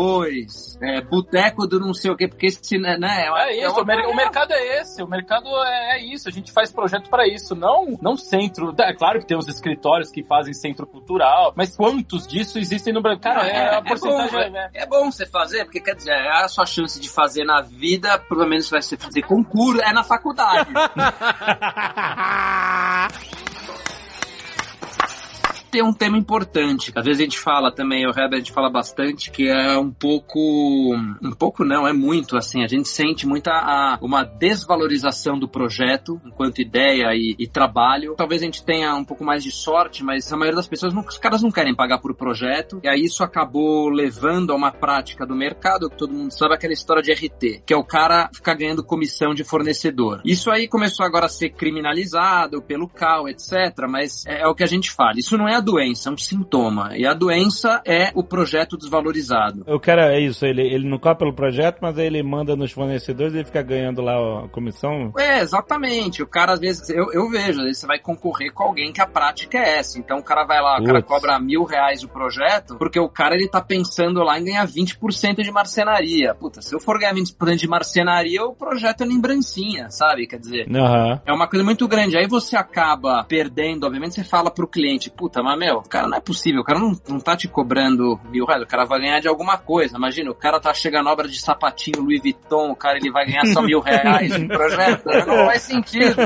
É, 0.82 1.00
boteco 1.00 1.66
do 1.66 1.80
não 1.80 1.94
sei 1.94 2.10
o 2.10 2.16
que, 2.16 2.28
porque 2.28 2.46
esse, 2.46 2.78
né, 2.78 2.96
né, 2.98 3.26
É 3.26 3.56
isso, 3.60 3.72
uma 3.72 3.82
o, 3.82 3.86
mer- 3.86 4.06
o 4.06 4.14
mercado 4.14 4.52
é 4.52 4.80
esse, 4.80 5.02
o 5.02 5.06
mercado 5.06 5.46
é, 5.64 5.96
é 5.96 6.04
isso, 6.04 6.28
a 6.28 6.32
gente 6.32 6.52
faz 6.52 6.70
projeto 6.72 7.08
pra 7.08 7.26
isso, 7.26 7.54
não, 7.54 7.98
não 8.00 8.16
centro. 8.16 8.74
É 8.78 8.92
claro 8.94 9.20
que 9.20 9.26
tem 9.26 9.36
os 9.36 9.48
escritórios 9.48 10.10
que 10.10 10.22
fazem 10.24 10.52
centro 10.54 10.86
cultural, 10.86 11.52
mas 11.56 11.76
quantos 11.76 12.26
disso 12.26 12.58
existem 12.58 12.92
no 12.92 13.02
Brasil? 13.02 13.20
Cara, 13.20 13.46
é, 13.46 13.76
a 13.76 13.82
porcentagem 13.82 14.50
bom, 14.50 14.56
é, 14.58 14.70
é, 14.74 14.82
é 14.82 14.86
bom 14.86 15.10
você 15.10 15.26
fazer, 15.26 15.64
porque 15.64 15.80
quer 15.80 15.94
dizer, 15.94 16.12
é 16.12 16.42
a 16.44 16.48
sua 16.48 16.66
chance 16.66 17.00
de 17.00 17.08
fazer 17.08 17.44
na 17.44 17.60
vida, 17.60 18.18
pelo 18.18 18.46
menos 18.46 18.68
vai 18.68 18.82
ser 18.82 18.98
fazer 18.98 19.22
concurso, 19.22 19.80
é 19.82 19.92
na 19.92 20.04
faculdade. 20.04 20.70
Tem 25.74 25.82
um 25.82 25.92
tema 25.92 26.16
importante, 26.16 26.92
às 26.94 27.04
vezes 27.04 27.20
a 27.20 27.24
gente 27.24 27.36
fala 27.36 27.68
também, 27.74 28.06
o 28.06 28.10
Herbert 28.10 28.34
a 28.34 28.36
gente 28.38 28.52
fala 28.52 28.70
bastante, 28.70 29.28
que 29.28 29.48
é 29.48 29.76
um 29.76 29.90
pouco, 29.90 30.38
um 31.20 31.32
pouco 31.36 31.64
não, 31.64 31.84
é 31.84 31.92
muito 31.92 32.36
assim, 32.36 32.62
a 32.62 32.68
gente 32.68 32.88
sente 32.88 33.26
muita 33.26 33.50
a- 33.50 33.98
uma 34.00 34.22
desvalorização 34.22 35.36
do 35.36 35.48
projeto 35.48 36.20
enquanto 36.24 36.60
ideia 36.60 37.08
e, 37.12 37.34
e 37.40 37.48
trabalho. 37.48 38.14
Talvez 38.16 38.40
a 38.40 38.44
gente 38.44 38.64
tenha 38.64 38.94
um 38.94 39.04
pouco 39.04 39.24
mais 39.24 39.42
de 39.42 39.50
sorte, 39.50 40.04
mas 40.04 40.32
a 40.32 40.36
maioria 40.36 40.54
das 40.54 40.68
pessoas, 40.68 40.94
não, 40.94 41.02
os 41.02 41.18
caras 41.18 41.42
não 41.42 41.50
querem 41.50 41.74
pagar 41.74 41.98
por 41.98 42.14
projeto, 42.14 42.78
e 42.84 42.86
aí 42.86 43.02
isso 43.02 43.24
acabou 43.24 43.88
levando 43.88 44.52
a 44.52 44.54
uma 44.54 44.70
prática 44.70 45.26
do 45.26 45.34
mercado, 45.34 45.90
que 45.90 45.96
todo 45.96 46.14
mundo 46.14 46.30
sabe, 46.30 46.54
aquela 46.54 46.72
história 46.72 47.02
de 47.02 47.10
RT, 47.12 47.64
que 47.66 47.74
é 47.74 47.76
o 47.76 47.82
cara 47.82 48.30
ficar 48.32 48.54
ganhando 48.54 48.84
comissão 48.84 49.34
de 49.34 49.42
fornecedor. 49.42 50.20
Isso 50.24 50.52
aí 50.52 50.68
começou 50.68 51.04
agora 51.04 51.26
a 51.26 51.28
ser 51.28 51.50
criminalizado 51.50 52.62
pelo 52.62 52.88
CAL, 52.88 53.28
etc, 53.28 53.52
mas 53.88 54.24
é, 54.24 54.42
é 54.42 54.46
o 54.46 54.54
que 54.54 54.62
a 54.62 54.68
gente 54.68 54.92
fala. 54.92 55.14
Isso 55.18 55.36
não 55.36 55.48
é 55.48 55.63
doença, 55.64 56.08
é 56.08 56.12
um 56.12 56.18
sintoma. 56.18 56.96
E 56.96 57.06
a 57.06 57.14
doença 57.14 57.80
é 57.84 58.10
o 58.14 58.22
projeto 58.22 58.76
desvalorizado. 58.76 59.64
O 59.66 59.80
cara 59.80 60.14
é 60.14 60.20
isso, 60.20 60.44
ele, 60.44 60.62
ele 60.62 60.88
não 60.88 60.98
cobra 60.98 61.16
pelo 61.16 61.32
projeto, 61.32 61.78
mas 61.80 61.98
aí 61.98 62.06
ele 62.06 62.22
manda 62.22 62.54
nos 62.54 62.72
fornecedores 62.72 63.34
e 63.34 63.38
ele 63.38 63.44
fica 63.44 63.62
ganhando 63.62 64.02
lá 64.02 64.44
a 64.44 64.48
comissão. 64.48 65.12
É, 65.18 65.40
exatamente. 65.40 66.22
O 66.22 66.26
cara, 66.26 66.52
às 66.52 66.60
vezes, 66.60 66.88
eu, 66.90 67.12
eu 67.12 67.28
vejo, 67.30 67.60
às 67.60 67.64
vezes 67.64 67.78
você 67.78 67.86
vai 67.86 67.98
concorrer 67.98 68.52
com 68.52 68.64
alguém 68.64 68.92
que 68.92 69.00
a 69.00 69.06
prática 69.06 69.58
é 69.58 69.78
essa. 69.78 69.98
Então 69.98 70.18
o 70.18 70.22
cara 70.22 70.44
vai 70.44 70.60
lá, 70.60 70.80
o 70.80 70.84
cara 70.84 71.02
Putz. 71.02 71.08
cobra 71.08 71.38
mil 71.38 71.64
reais 71.64 72.02
o 72.02 72.08
projeto, 72.08 72.76
porque 72.76 72.98
o 73.00 73.08
cara 73.08 73.34
ele 73.34 73.48
tá 73.48 73.60
pensando 73.60 74.22
lá 74.22 74.38
em 74.38 74.44
ganhar 74.44 74.66
20% 74.66 75.42
de 75.42 75.50
marcenaria. 75.50 76.34
Puta, 76.34 76.60
se 76.60 76.74
eu 76.74 76.80
for 76.80 76.98
ganhar 76.98 77.14
20% 77.14 77.56
de 77.56 77.68
marcenaria, 77.68 78.44
o 78.44 78.54
projeto 78.54 79.02
é 79.02 79.06
lembrancinha, 79.06 79.90
sabe? 79.90 80.26
Quer 80.26 80.38
dizer, 80.38 80.66
Aham. 80.74 81.20
é 81.24 81.32
uma 81.32 81.48
coisa 81.48 81.64
muito 81.64 81.86
grande. 81.88 82.16
Aí 82.16 82.26
você 82.26 82.56
acaba 82.56 83.24
perdendo, 83.24 83.84
obviamente, 83.84 84.14
você 84.14 84.24
fala 84.24 84.50
pro 84.50 84.66
cliente, 84.66 85.10
puta, 85.10 85.42
mas 85.42 85.53
meu, 85.56 85.82
cara, 85.82 86.08
não 86.08 86.16
é 86.16 86.20
possível, 86.20 86.60
o 86.60 86.64
cara 86.64 86.78
não, 86.78 86.98
não 87.08 87.20
tá 87.20 87.36
te 87.36 87.48
cobrando 87.48 88.18
mil 88.30 88.44
reais, 88.44 88.62
o 88.62 88.66
cara 88.66 88.84
vai 88.84 89.00
ganhar 89.00 89.20
de 89.20 89.28
alguma 89.28 89.56
coisa. 89.58 89.96
Imagina, 89.96 90.30
o 90.30 90.34
cara 90.34 90.60
tá 90.60 90.72
chegando 90.72 91.08
obra 91.08 91.28
de 91.28 91.40
sapatinho 91.40 92.02
Louis 92.02 92.20
Vuitton, 92.20 92.70
o 92.70 92.76
cara 92.76 92.98
ele 92.98 93.10
vai 93.10 93.26
ganhar 93.26 93.46
só 93.46 93.62
mil 93.62 93.80
reais 93.80 94.34
de 94.34 94.46
projeto. 94.46 95.04
Não 95.26 95.46
faz 95.46 95.62
sentido. 95.62 96.16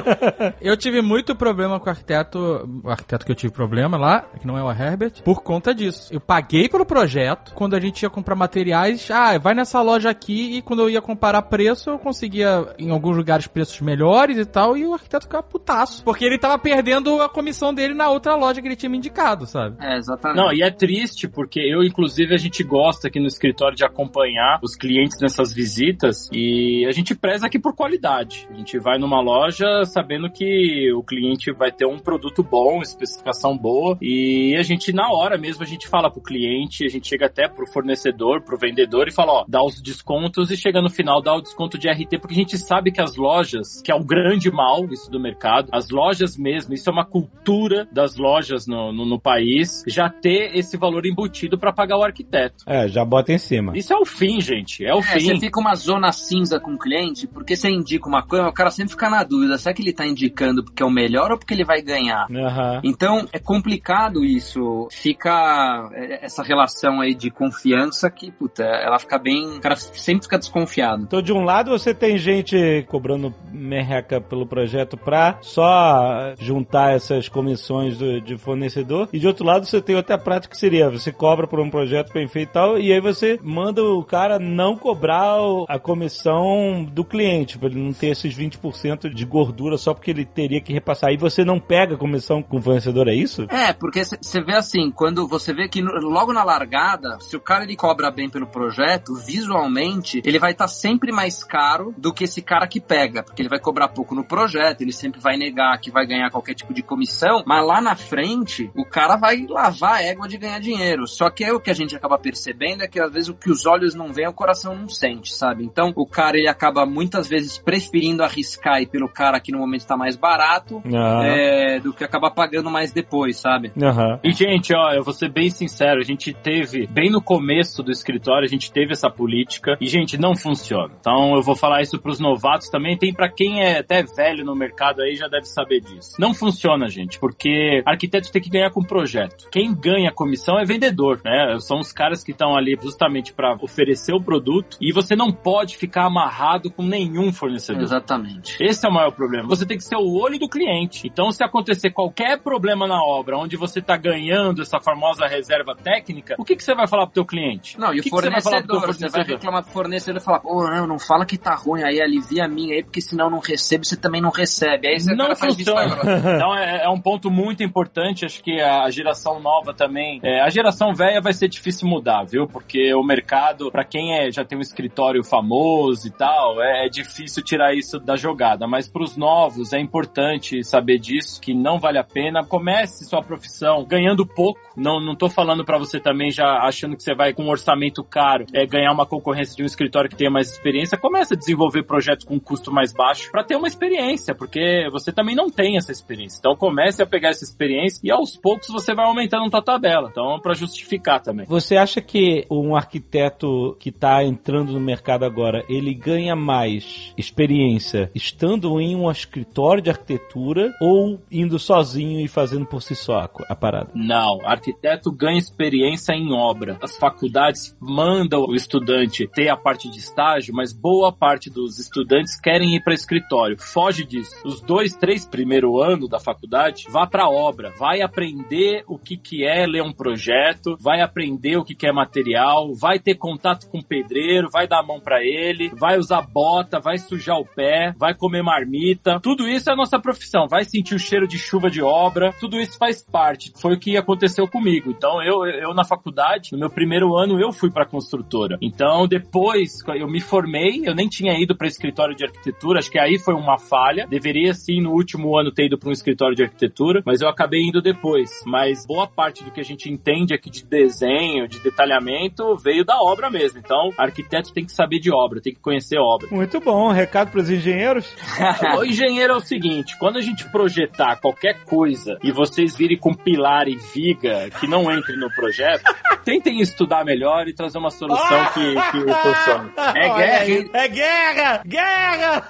Eu 0.61 0.77
tive 0.77 1.01
muito 1.01 1.35
problema 1.35 1.79
com 1.79 1.87
o 1.87 1.91
arquiteto, 1.91 2.69
o 2.83 2.91
arquiteto 2.91 3.25
que 3.25 3.33
eu 3.33 3.37
tive 3.37 3.53
problema 3.53 3.97
lá, 3.97 4.25
que 4.39 4.47
não 4.47 4.57
é 4.57 4.63
o 4.63 4.71
Herbert, 4.71 5.23
por 5.23 5.43
conta 5.43 5.75
disso. 5.75 6.13
Eu 6.13 6.21
paguei 6.21 6.69
pelo 6.69 6.85
projeto, 6.85 7.55
quando 7.55 7.75
a 7.75 7.81
gente 7.81 8.03
ia 8.03 8.11
comprar 8.11 8.35
materiais, 8.35 9.09
ah, 9.11 9.39
vai 9.39 9.55
nessa 9.55 9.81
loja 9.83 10.11
aqui 10.11 10.57
e 10.57 10.63
quando 10.63 10.83
eu 10.83 10.91
ia 10.91 11.01
comparar 11.01 11.43
preço, 11.43 11.91
eu 11.91 11.99
conseguia 11.99 12.75
em 12.79 12.91
alguns 12.91 13.17
lugares 13.17 13.47
preços 13.47 13.81
melhores 13.81 14.39
e 14.39 14.45
tal, 14.45 14.77
e 14.77 14.87
o 14.87 14.95
arquiteto 14.95 15.25
ficava 15.25 15.43
putaço, 15.43 16.03
porque 16.05 16.25
ele 16.25 16.39
tava 16.39 16.59
perdendo 16.59 17.21
a 17.23 17.29
comissão 17.29 17.73
dele 17.73 17.95
na 17.95 18.09
outra 18.09 18.35
loja 18.35 18.61
que 18.61 18.69
ele 18.69 18.77
tinha 18.77 18.91
me 18.91 18.99
indicado, 18.99 19.18
sabe? 19.47 19.77
É, 19.81 19.97
exatamente. 19.97 20.37
Não, 20.37 20.53
e 20.53 20.63
é 20.63 20.71
triste 20.71 21.29
porque 21.29 21.61
eu, 21.61 21.83
inclusive, 21.83 22.35
a 22.35 22.39
gente 22.39 22.63
gosta 22.63 23.09
aqui 23.09 23.19
no 23.21 23.27
escritório 23.27 23.77
de 23.77 23.85
acompanhar 23.85 24.59
os 24.63 24.77
clientes 24.77 25.19
nessas 25.21 25.53
visitas 25.53 26.29
e 26.33 26.87
a 26.87 26.93
gente 26.93 27.15
preza 27.15 27.47
aqui 27.47 27.59
por 27.59 27.75
qualidade. 27.75 28.49
A 28.51 28.55
gente 28.55 28.79
vai 28.79 28.99
numa 28.99 29.21
loja 29.21 29.85
sabendo 29.85 30.31
que 30.31 30.93
o 30.93 31.03
cliente 31.03 31.53
vai 31.53 31.73
ter 31.73 31.87
um 31.87 31.99
produto 31.99 32.43
bom, 32.43 32.81
especificação 32.81 33.57
boa 33.57 33.97
e 34.01 34.55
a 34.57 34.63
gente, 34.63 34.93
na 34.93 35.11
hora 35.11 35.37
mesmo, 35.37 35.63
a 35.63 35.67
gente 35.67 35.89
fala 35.89 36.11
pro 36.11 36.21
cliente, 36.21 36.85
a 36.85 36.89
gente 36.89 37.09
chega 37.09 37.27
até 37.27 37.49
pro 37.49 37.67
fornecedor, 37.67 38.43
pro 38.43 38.59
vendedor 38.59 39.09
e 39.09 39.13
fala, 39.13 39.33
ó, 39.33 39.45
dá 39.49 39.63
os 39.63 39.81
descontos 39.81 40.51
e 40.51 40.57
chega 40.57 40.81
no 40.81 40.91
final 40.91 41.23
dá 41.23 41.35
o 41.35 41.41
desconto 41.41 41.79
de 41.79 41.89
RT 41.89 42.19
porque 42.21 42.35
a 42.35 42.39
gente 42.39 42.59
sabe 42.59 42.93
que 42.93 43.01
as 43.01 43.17
lojas, 43.17 43.81
que 43.83 43.91
é 43.91 43.95
o 43.95 44.05
grande 44.05 44.51
mal 44.51 44.85
isso 44.91 45.11
do 45.11 45.21
mercado, 45.21 45.69
as 45.73 45.91
lojas 45.91 46.37
mesmo, 46.37 46.75
isso 46.75 46.89
é 46.89 46.93
uma 46.93 47.05
cultura 47.05 47.89
das 47.93 48.17
lojas 48.17 48.67
no, 48.67 48.93
no 48.93 49.05
no 49.09 49.19
país, 49.21 49.83
já 49.87 50.09
ter 50.09 50.57
esse 50.57 50.77
valor 50.77 51.07
embutido 51.07 51.59
para 51.59 51.73
pagar 51.73 51.97
o 51.99 52.03
arquiteto. 52.05 52.65
É, 52.67 52.87
já 52.89 53.05
bota 53.05 53.33
em 53.33 53.39
cima. 53.39 53.77
Isso 53.77 53.93
é 53.93 53.97
o 53.97 54.05
fim, 54.05 54.41
gente. 54.41 54.85
É 54.85 54.95
o 54.95 54.99
É, 54.99 55.03
fim. 55.03 55.21
você 55.21 55.41
fica 55.41 55.59
uma 55.61 55.75
zona 55.75 56.13
cinza 56.13 56.61
com 56.61 56.73
o 56.75 56.79
cliente, 56.79 57.27
porque 57.27 57.57
você 57.57 57.69
indica 57.71 58.09
uma 58.09 58.23
coisa, 58.23 58.47
o 58.49 58.53
cara 58.53 58.71
sempre 58.71 58.91
fica 58.91 59.09
na 59.11 59.25
dúvida, 59.25 59.57
será 59.59 59.75
que 59.75 59.83
ele 59.83 59.93
tá 59.93 60.07
indicando 60.07 60.63
porque 60.65 60.83
é 60.83 60.87
o 60.87 60.91
melhor 60.91 61.31
ou 61.33 61.39
porque 61.39 61.55
ele 61.55 61.65
vai 61.65 61.81
ganhar? 61.83 62.27
Aham. 62.31 62.81
Então, 62.85 63.27
é 63.33 63.39
complicado 63.39 64.25
isso. 64.25 64.89
Fica 64.91 65.89
é, 65.95 66.25
essa 66.25 66.43
relação 66.43 67.01
aí 67.01 67.15
de 67.15 67.31
confiança 67.31 68.11
que, 68.11 68.31
puta, 68.31 68.63
ela 68.63 68.99
fica 68.99 69.19
bem. 69.19 69.57
O 69.57 69.61
cara 69.61 69.77
sempre 69.77 70.25
fica 70.25 70.39
desconfiado. 70.39 71.03
Então, 71.05 71.23
de 71.23 71.33
um 71.33 71.45
lado, 71.45 71.71
você 71.71 71.95
tem 71.95 72.19
gente 72.19 72.85
cobrando 72.89 73.35
merreca 73.53 74.21
pelo 74.21 74.47
projeto 74.47 74.97
pra 74.97 75.39
só 75.41 76.35
juntar 76.39 76.95
essas 76.95 77.29
comissões 77.29 77.97
do- 77.97 78.21
de 78.21 78.37
fornecedor, 78.37 78.88
e 79.13 79.19
de 79.19 79.27
outro 79.27 79.45
lado, 79.45 79.67
você 79.67 79.81
tem 79.81 79.97
outra 79.97 80.19
prática 80.19 80.55
que 80.55 80.61
seria: 80.61 80.91
você 80.91 81.13
cobra 81.13 81.47
por 81.47 81.61
um 81.61 81.71
projeto 81.71 82.13
bem 82.13 82.29
feito 82.29 82.51
e 82.51 82.53
tal, 82.53 82.79
e 82.79 82.93
aí 82.93 83.01
você 83.01 83.39
manda 83.43 83.83
o 83.83 84.03
cara 84.05 84.39
não 84.39 84.77
cobrar 84.77 85.39
a 85.69 85.79
comissão 85.79 86.85
do 86.85 87.05
cliente, 87.05 87.59
pra 87.59 87.69
ele 87.69 87.79
não 87.79 87.93
ter 87.93 88.09
esses 88.09 88.35
20% 88.35 89.13
de 89.13 89.25
gordura 89.25 89.77
só 89.77 89.93
porque 89.93 90.11
ele 90.11 90.25
teria 90.25 90.61
que 90.61 90.73
repassar. 90.73 91.13
E 91.13 91.17
você 91.17 91.45
não 91.45 91.59
pega 91.59 91.95
a 91.95 91.99
comissão 91.99 92.43
com 92.43 92.59
o 92.59 92.63
fornecedor, 92.63 93.09
é 93.09 93.15
isso? 93.15 93.47
É, 93.51 93.73
porque 93.73 94.05
você 94.05 94.41
vê 94.43 94.55
assim, 94.55 94.91
quando 94.91 95.27
você 95.27 95.53
vê 95.53 95.69
que 95.69 95.83
logo 95.83 96.33
na 96.33 96.45
largada, 96.45 97.19
se 97.21 97.37
o 97.37 97.41
cara 97.41 97.65
ele 97.65 97.77
cobra 97.77 98.11
bem 98.11 98.31
pelo 98.31 98.47
projeto, 98.47 99.15
visualmente, 99.15 100.23
ele 100.25 100.39
vai 100.39 100.53
estar 100.53 100.69
sempre 100.69 101.13
mais 101.13 101.43
caro 101.45 101.95
do 101.97 102.13
que 102.13 102.25
esse 102.25 102.41
cara 102.43 102.67
que 102.67 102.81
pega, 102.81 103.23
porque 103.23 103.43
ele 103.43 103.49
vai 103.49 103.59
cobrar 103.59 103.89
pouco 103.89 104.15
no 104.15 104.25
projeto, 104.25 104.81
ele 104.81 104.93
sempre 104.93 105.21
vai 105.21 105.37
negar 105.37 105.79
que 105.79 105.91
vai 105.91 106.07
ganhar 106.07 106.31
qualquer 106.31 106.55
tipo 106.55 106.73
de 106.73 106.83
comissão, 106.83 107.43
mas 107.47 107.67
lá 107.67 107.81
na 107.81 107.97
frente, 107.97 108.71
o 108.79 108.85
cara 108.85 109.17
vai 109.17 109.45
lavar 109.49 109.97
a 109.97 110.03
égua 110.03 110.29
de 110.29 110.39
ganhar 110.39 110.61
dinheiro. 110.61 111.07
Só 111.07 111.29
que 111.31 111.45
é 111.45 111.53
o 111.53 111.61
que 111.61 111.71
a 111.71 111.75
gente 111.75 111.97
acaba 111.97 112.17
percebendo 112.17 112.85
é 112.85 112.89
que 112.89 113.01
às 113.01 113.13
vezes 113.13 113.29
o 113.29 113.35
que 113.35 113.51
os 113.51 113.67
olhos 113.67 113.95
não 113.95 114.13
veem, 114.13 114.29
o 114.29 114.33
coração 114.33 114.75
não 114.75 114.89
sente, 114.89 115.33
sabe? 115.35 115.65
Então, 115.65 115.93
o 115.97 116.07
cara 116.07 116.39
ele 116.39 116.49
acaba 116.49 116.87
muitas 116.87 117.29
vezes 117.29 117.59
preferindo 117.59 118.23
arriscar 118.23 118.81
e 118.81 118.87
pelo 118.87 119.09
cara 119.09 119.41
que 119.41 119.51
no 119.51 119.59
momento 119.59 119.87
tá 119.87 119.97
mais 119.97 120.17
barato, 120.17 120.81
Aham. 120.87 121.25
é, 121.25 121.81
do 121.81 121.93
que 121.93 122.05
acabar 122.05 122.31
pagando 122.31 122.71
mais 122.71 122.93
depois, 122.93 123.37
sabe? 123.39 123.73
Aham. 123.81 124.21
E, 124.23 124.33
gente, 124.33 124.73
ó, 124.75 124.93
eu 124.93 125.03
vou 125.03 125.13
ser 125.13 125.31
bem 125.31 125.51
sincero, 125.51 125.99
a 125.99 126.05
gente 126.05 126.33
teve, 126.33 126.87
bem 126.87 127.11
no 127.11 127.21
começo 127.21 127.83
do 127.83 127.91
escritório, 127.91 128.45
a 128.45 128.49
gente 128.49 128.71
teve 128.71 128.93
essa 128.93 129.11
política 129.11 129.77
e, 129.81 129.87
gente, 129.87 130.17
não 130.17 130.37
funciona. 130.37 130.95
Então, 131.01 131.35
eu 131.35 131.43
vou 131.43 131.57
falar 131.57 131.83
isso 131.83 131.99
pros 131.99 132.21
novatos 132.21 132.69
também, 132.69 132.97
tem 132.97 133.13
pra 133.13 133.29
quem 133.29 133.61
é 133.61 133.79
até 133.79 134.05
velho 134.05 134.45
no 134.45 134.55
mercado 134.55 135.03
aí, 135.03 135.17
já 135.17 135.27
deve 135.27 135.47
saber 135.47 135.81
disso. 135.81 136.15
Não 136.19 136.33
funciona, 136.33 136.89
gente, 136.89 137.19
porque 137.19 137.83
arquiteto 137.85 138.31
tem 138.31 138.41
que 138.41 138.51
ganhar 138.51 138.68
com 138.71 138.83
projeto. 138.83 139.49
Quem 139.51 139.75
ganha 139.75 140.13
comissão 140.13 140.59
é 140.59 140.65
vendedor, 140.65 141.21
né? 141.25 141.57
São 141.61 141.79
os 141.81 141.93
caras 141.93 142.23
que 142.23 142.33
estão 142.33 142.57
ali 142.57 142.79
justamente 142.81 143.33
pra 143.33 143.57
oferecer 143.61 144.13
o 144.13 144.21
produto 144.23 144.77
e 144.81 144.93
você 144.93 145.15
não 145.17 145.33
pode 145.33 145.77
ficar 145.77 146.05
amarrado 146.05 146.71
com 146.71 146.83
nenhum 146.83 147.33
fornecedor. 147.33 147.83
Exatamente. 147.83 148.57
Esse 148.63 148.87
é 148.87 148.89
o 148.89 148.93
maior 148.93 149.13
problema. 149.13 149.49
Você 149.49 149.67
tem 149.67 149.77
que 149.77 149.85
ser 149.85 149.97
o 149.97 150.13
olho 150.21 150.39
do 150.39 150.49
cliente. 150.49 151.07
Então, 151.07 151.31
se 151.33 151.43
acontecer 151.43 151.91
qualquer 151.91 152.39
problema 152.41 152.87
na 152.87 153.03
obra, 153.03 153.39
onde 153.39 153.57
você 153.57 153.79
está 153.81 153.97
ganhando 153.97 154.63
essa 154.63 154.81
famosa 154.81 155.27
reserva 155.27 155.75
técnica, 155.75 156.35
o 156.39 156.45
que, 156.45 156.57
que 156.57 156.63
você 156.65 156.75
vai 156.75 156.87
falar 156.87 157.07
pro 157.07 157.15
teu 157.15 157.25
cliente? 157.25 157.79
Não, 157.79 157.93
e 157.93 157.99
O 157.99 158.01
o 158.01 158.03
que 158.03 158.11
que 158.11 158.17
você 158.17 158.31
vai 158.31 158.41
falar 158.41 158.63
pro 158.63 158.69
teu 158.69 158.81
fornecedor, 158.81 158.95
você 158.95 159.01
vai 159.01 159.11
fornecedor? 159.11 159.37
reclamar 159.39 159.63
pro 159.65 159.73
fornecedor 159.73 160.21
e 160.21 160.25
falar, 160.25 160.41
pô, 160.41 160.71
não, 160.71 160.87
não 160.87 160.99
fala 160.99 161.27
que 161.27 161.37
tá 161.39 161.55
ruim 161.55 161.83
aí, 161.83 162.01
alivia 162.01 162.45
a 162.45 162.49
minha 162.49 162.75
aí, 162.75 162.83
porque 162.83 163.01
senão 163.01 163.31
não 163.31 163.39
recebe, 163.39 163.87
você 163.87 163.97
também 163.97 164.21
não 164.21 164.31
recebe. 164.31 164.89
Aí 164.89 164.99
você 165.01 165.15
Não 165.15 165.35
funciona. 165.37 165.99
Então 166.39 166.55
é, 166.55 166.85
é 166.85 166.89
um 166.89 167.01
ponto 167.01 167.31
muito 167.31 167.63
importante. 167.63 168.25
Acho 168.25 168.43
que 168.43 168.58
a 168.63 168.91
geração 168.91 169.41
nova 169.41 169.73
também. 169.73 170.21
é, 170.23 170.41
a 170.41 170.49
geração 170.49 170.95
velha 170.95 171.21
vai 171.21 171.33
ser 171.33 171.49
difícil 171.49 171.89
mudar, 171.89 172.25
viu? 172.25 172.47
Porque 172.47 172.95
o 172.95 173.03
mercado, 173.03 173.71
pra 173.71 173.85
quem 173.85 174.19
é, 174.19 174.31
já 174.31 174.45
tem 174.45 174.59
um 174.59 174.63
escritório 174.63 175.23
famoso 175.25 176.07
e 176.07 176.11
tal, 176.11 176.61
é, 176.63 176.87
é 176.87 176.89
difícil 176.89 177.43
tirar 177.43 177.75
isso 177.75 177.99
da 177.99 178.17
jogada. 178.17 178.67
Mas 178.67 178.89
pros 178.89 179.17
novos 179.17 179.73
é 179.73 179.79
importante 179.79 180.65
saber 180.65 180.99
disso, 180.99 181.41
que 181.41 181.55
não 181.55 181.79
vale 181.79 181.99
a 181.99 182.05
pena. 182.05 182.45
Comece 182.45 183.05
sua 183.05 183.23
profissão 183.23 183.85
ganhando 183.85 184.27
pouco. 184.27 184.61
Não, 184.77 185.01
não 185.01 185.15
tô 185.15 185.29
falando 185.29 185.65
pra 185.65 185.79
você 185.79 186.01
também 186.01 186.31
já 186.31 186.59
achando 186.59 186.97
que 186.97 187.03
você 187.03 187.15
vai 187.15 187.33
com 187.33 187.45
um 187.45 187.51
orçamento 187.51 188.03
caro 188.03 188.47
é, 188.53 188.67
ganhar 188.67 188.93
uma 188.93 189.07
concorrência 189.07 189.57
de 189.57 189.63
um 189.63 189.67
escritório 189.67 190.11
que 190.11 190.17
tenha 190.17 190.31
mais 190.31 190.51
experiência. 190.51 190.99
Comece 190.99 191.35
a 191.35 191.37
desenvolver 191.37 191.83
projetos 191.83 192.25
com 192.25 192.35
um 192.35 192.41
custo 192.41 192.73
mais 192.73 192.93
baixo 192.93 193.31
pra 193.31 193.45
ter 193.45 193.57
uma 193.57 193.69
experiência, 193.69 194.35
porque 194.35 194.89
você 194.91 195.13
também 195.13 195.35
não 195.35 195.51
tem 195.51 195.77
essa 195.77 195.93
experiência. 195.93 196.39
Então 196.39 196.57
comece 196.57 197.03
a 197.03 197.07
pegar 197.07 197.31
essa 197.31 197.45
experiência 197.45 198.01
e 198.05 198.11
aos 198.11 198.37
poucos 198.37 198.48
você 198.71 198.95
vai 198.95 199.07
aumentando 199.07 199.51
tua 199.51 199.63
tabela. 199.63 200.09
Então, 200.11 200.39
pra 200.41 200.55
justificar 200.55 201.21
também. 201.21 201.47
Você 201.47 201.77
acha 201.77 202.01
que 202.01 202.47
um 202.51 202.77
arquiteto 202.77 203.77
que 203.79 203.91
está 203.91 204.25
entrando 204.25 204.73
no 204.73 204.81
mercado 204.81 205.25
agora, 205.25 205.65
ele 205.69 205.95
ganha 205.95 206.35
mais 206.37 207.13
experiência 207.17 208.11
estando 208.15 208.81
em 208.81 208.97
um 208.97 209.11
escritório 209.11 209.83
de 209.83 209.91
arquitetura 209.91 210.73
ou 210.81 211.21
indo 211.31 211.59
sozinho 211.59 212.21
e 212.21 212.29
fazendo 212.29 212.67
por 212.67 212.83
si 212.83 212.95
só 212.95 213.19
a 213.21 213.29
a 213.49 213.55
parada? 213.55 213.91
Não, 213.95 214.41
arquiteto 214.45 215.13
ganha 215.13 215.39
experiência 215.39 216.13
em 216.13 216.33
obra. 216.33 216.79
As 216.83 216.97
faculdades 216.97 217.77
mandam 217.81 218.45
o 218.45 218.55
estudante 218.55 219.29
ter 219.29 219.49
a 219.49 219.57
parte 219.57 219.91
de 219.91 219.99
estágio, 219.99 220.55
mas 220.55 220.73
boa 220.73 221.13
parte 221.13 221.51
dos 221.51 221.79
estudantes 221.79 222.41
querem 222.41 222.75
ir 222.75 222.83
para 222.83 222.95
escritório. 222.95 223.57
Foge 223.59 224.05
disso. 224.05 224.37
Os 224.45 224.61
dois, 224.61 224.95
três 224.95 225.25
primeiro 225.25 225.81
ano 225.81 226.09
da 226.09 226.19
faculdade, 226.19 226.87
vá 226.91 227.07
para 227.07 227.29
obra, 227.29 227.73
vai 227.79 228.01
aprender 228.01 228.38
o 228.87 228.99
que 228.99 229.17
que 229.17 229.45
é 229.45 229.67
ler 229.67 229.83
um 229.83 229.93
projeto, 229.93 230.77
vai 230.81 231.01
aprender 231.01 231.57
o 231.57 231.65
que 231.65 231.75
que 231.75 231.87
é 231.87 231.93
material, 231.93 232.75
vai 232.75 232.99
ter 232.99 233.15
contato 233.15 233.69
com 233.69 233.79
o 233.79 233.85
pedreiro, 233.85 234.49
vai 234.51 234.67
dar 234.67 234.81
a 234.81 234.83
mão 234.83 235.01
para 235.01 235.23
ele, 235.23 235.71
vai 235.75 235.99
usar 235.99 236.23
bota, 236.23 236.81
vai 236.81 236.99
sujar 236.99 237.39
o 237.39 237.45
pé, 237.45 237.95
vai 237.99 238.15
comer 238.15 238.43
marmita. 238.43 239.21
Tudo 239.21 239.49
isso 239.49 239.71
é 239.71 239.73
a 239.73 239.77
nossa 239.77 239.99
profissão. 239.99 240.47
Vai 240.49 240.65
sentir 240.65 240.95
o 240.95 240.99
cheiro 240.99 241.27
de 241.27 241.39
chuva 241.39 241.71
de 241.71 241.83
obra. 241.83 242.33
Tudo 242.41 242.59
isso 242.59 242.79
faz 242.79 243.03
parte. 243.03 243.53
Foi 243.61 243.75
o 243.75 243.79
que 243.79 243.97
aconteceu 243.97 244.47
comigo. 244.49 244.91
Então 244.91 245.23
eu, 245.23 245.45
eu 245.45 245.75
na 245.75 245.85
faculdade, 245.85 246.53
no 246.53 246.59
meu 246.59 246.71
primeiro 246.71 247.17
ano 247.17 247.41
eu 247.41 247.53
fui 247.53 247.71
para 247.71 247.87
construtora. 247.87 248.59
Então 248.61 249.07
depois 249.07 249.79
eu 249.89 250.09
me 250.09 250.21
formei, 250.21 250.83
eu 250.85 250.95
nem 250.95 251.09
tinha 251.09 251.33
ido 251.39 251.57
para 251.57 251.67
escritório 251.67 252.15
de 252.15 252.25
arquitetura. 252.25 252.79
Acho 252.79 252.91
que 252.91 252.99
aí 252.99 253.19
foi 253.19 253.35
uma 253.35 253.59
falha. 253.59 254.07
Deveria 254.07 254.55
sim 254.55 254.81
no 254.81 254.93
último 254.93 255.39
ano 255.39 255.53
ter 255.53 255.67
ido 255.67 255.79
para 255.79 255.89
um 255.89 255.93
escritório 255.93 256.37
de 256.37 256.45
arquitetura, 256.45 257.03
mas 257.05 257.21
eu 257.21 257.29
acabei 257.29 257.63
indo 257.63 257.81
depois. 257.81 258.28
Mas 258.45 258.87
boa 258.87 259.07
parte 259.07 259.45
do 259.45 259.51
que 259.51 259.61
a 259.61 259.65
gente 259.65 259.91
entende 259.91 260.35
aqui 260.35 260.51
de 260.51 260.65
desenho, 260.65 261.49
de 261.49 261.59
detalhamento, 261.61 262.57
veio 262.57 262.85
da 262.85 263.01
obra 263.01 263.31
mesmo. 263.31 263.59
Então 263.59 263.91
arquiteto 263.97 264.53
tem 264.53 264.65
que 264.65 264.73
saber 264.73 264.99
de 264.99 265.11
obra, 265.13 265.41
tem 265.41 265.55
que 265.55 265.61
conhecer 265.61 265.99
obra. 265.99 266.29
Muito 266.31 266.61
bom, 266.61 266.91
recado 266.91 267.31
para 267.31 267.41
os 267.41 267.51
engenheiros. 267.51 268.07
O 268.79 268.85
engenheiro 268.85 269.33
é 269.33 269.37
o 269.37 269.41
seguinte, 269.41 269.97
quando 269.99 270.19
a 270.19 270.21
gente 270.21 270.49
projetar 270.51 271.17
qualquer 271.17 271.65
coisa 271.65 272.19
e 272.23 272.31
vocês 272.31 272.77
virem 272.77 272.97
com 272.97 273.13
pilar 273.13 273.67
e 273.67 273.77
viga 273.77 274.51
que 274.61 274.67
não 274.67 274.91
entre 274.93 275.17
no 275.17 275.31
projeto, 275.31 275.83
tentem 276.25 276.61
estudar 276.61 277.05
melhor 277.05 277.49
e 277.49 277.55
trazer 277.55 277.79
uma 277.79 277.91
solução 277.91 278.45
que, 278.53 278.75
que 278.75 279.01
funcione. 279.01 279.73
É 279.99 280.09
guerra? 280.09 280.71
É 280.75 280.89
guerra! 280.89 281.63
Guerra! 281.67 282.49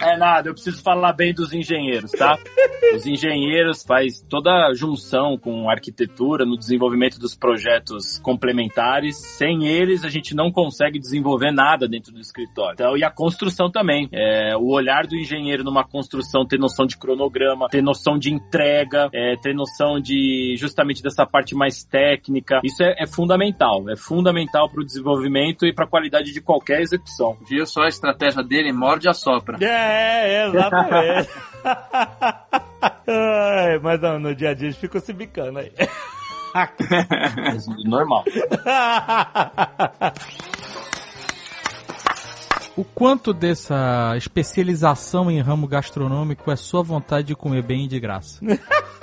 É 0.00 0.16
nada, 0.16 0.48
eu 0.48 0.54
preciso 0.54 0.82
falar 0.82 1.12
bem 1.12 1.32
dos 1.32 1.52
engenheiros, 1.52 2.12
tá? 2.12 2.38
Os 2.94 3.06
engenheiros 3.06 3.69
faz 3.86 4.20
toda 4.28 4.66
a 4.66 4.74
junção 4.74 5.36
com 5.38 5.68
a 5.68 5.72
arquitetura 5.72 6.44
no 6.44 6.56
desenvolvimento 6.56 7.18
dos 7.18 7.34
projetos 7.34 8.18
complementares. 8.18 9.16
Sem 9.16 9.66
eles, 9.66 10.04
a 10.04 10.08
gente 10.08 10.34
não 10.34 10.50
consegue 10.50 10.98
desenvolver 10.98 11.50
nada 11.50 11.88
dentro 11.88 12.12
do 12.12 12.20
escritório. 12.20 12.74
Então, 12.74 12.96
e 12.96 13.04
a 13.04 13.10
construção 13.10 13.70
também. 13.70 14.08
É, 14.12 14.56
o 14.56 14.70
olhar 14.72 15.06
do 15.06 15.16
engenheiro 15.16 15.64
numa 15.64 15.84
construção, 15.84 16.46
ter 16.46 16.58
noção 16.58 16.86
de 16.86 16.96
cronograma, 16.96 17.68
ter 17.68 17.82
noção 17.82 18.18
de 18.18 18.32
entrega, 18.32 19.08
é, 19.12 19.36
ter 19.36 19.54
noção 19.54 20.00
de 20.00 20.54
justamente 20.58 21.02
dessa 21.02 21.26
parte 21.26 21.54
mais 21.54 21.84
técnica. 21.84 22.60
Isso 22.64 22.82
é, 22.82 22.94
é 22.98 23.06
fundamental. 23.06 23.88
É 23.88 23.96
fundamental 23.96 24.68
para 24.68 24.80
o 24.80 24.84
desenvolvimento 24.84 25.66
e 25.66 25.72
para 25.72 25.84
a 25.84 25.88
qualidade 25.88 26.32
de 26.32 26.40
qualquer 26.40 26.80
execução. 26.80 27.36
Viu 27.48 27.66
só 27.66 27.82
a 27.82 27.88
estratégia 27.88 28.42
dele? 28.42 28.72
Morde 28.72 29.08
a 29.08 29.12
sopra. 29.12 29.58
É, 29.64 30.46
exatamente. 30.46 31.30
Ai, 33.10 33.78
mas 33.80 34.00
não, 34.00 34.18
no 34.20 34.34
dia 34.34 34.50
a 34.50 34.54
dia 34.54 34.68
eles 34.68 34.78
ficam 34.78 35.00
se 35.00 35.12
bicando 35.12 35.58
aí. 35.58 35.72
Normal. 37.84 38.24
O 42.76 42.84
quanto 42.84 43.32
dessa 43.32 44.14
especialização 44.16 45.30
em 45.30 45.40
ramo 45.40 45.66
gastronômico 45.66 46.50
é 46.50 46.56
sua 46.56 46.82
vontade 46.82 47.28
de 47.28 47.34
comer 47.34 47.62
bem 47.62 47.84
e 47.84 47.88
de 47.88 47.98
graça? 48.00 48.40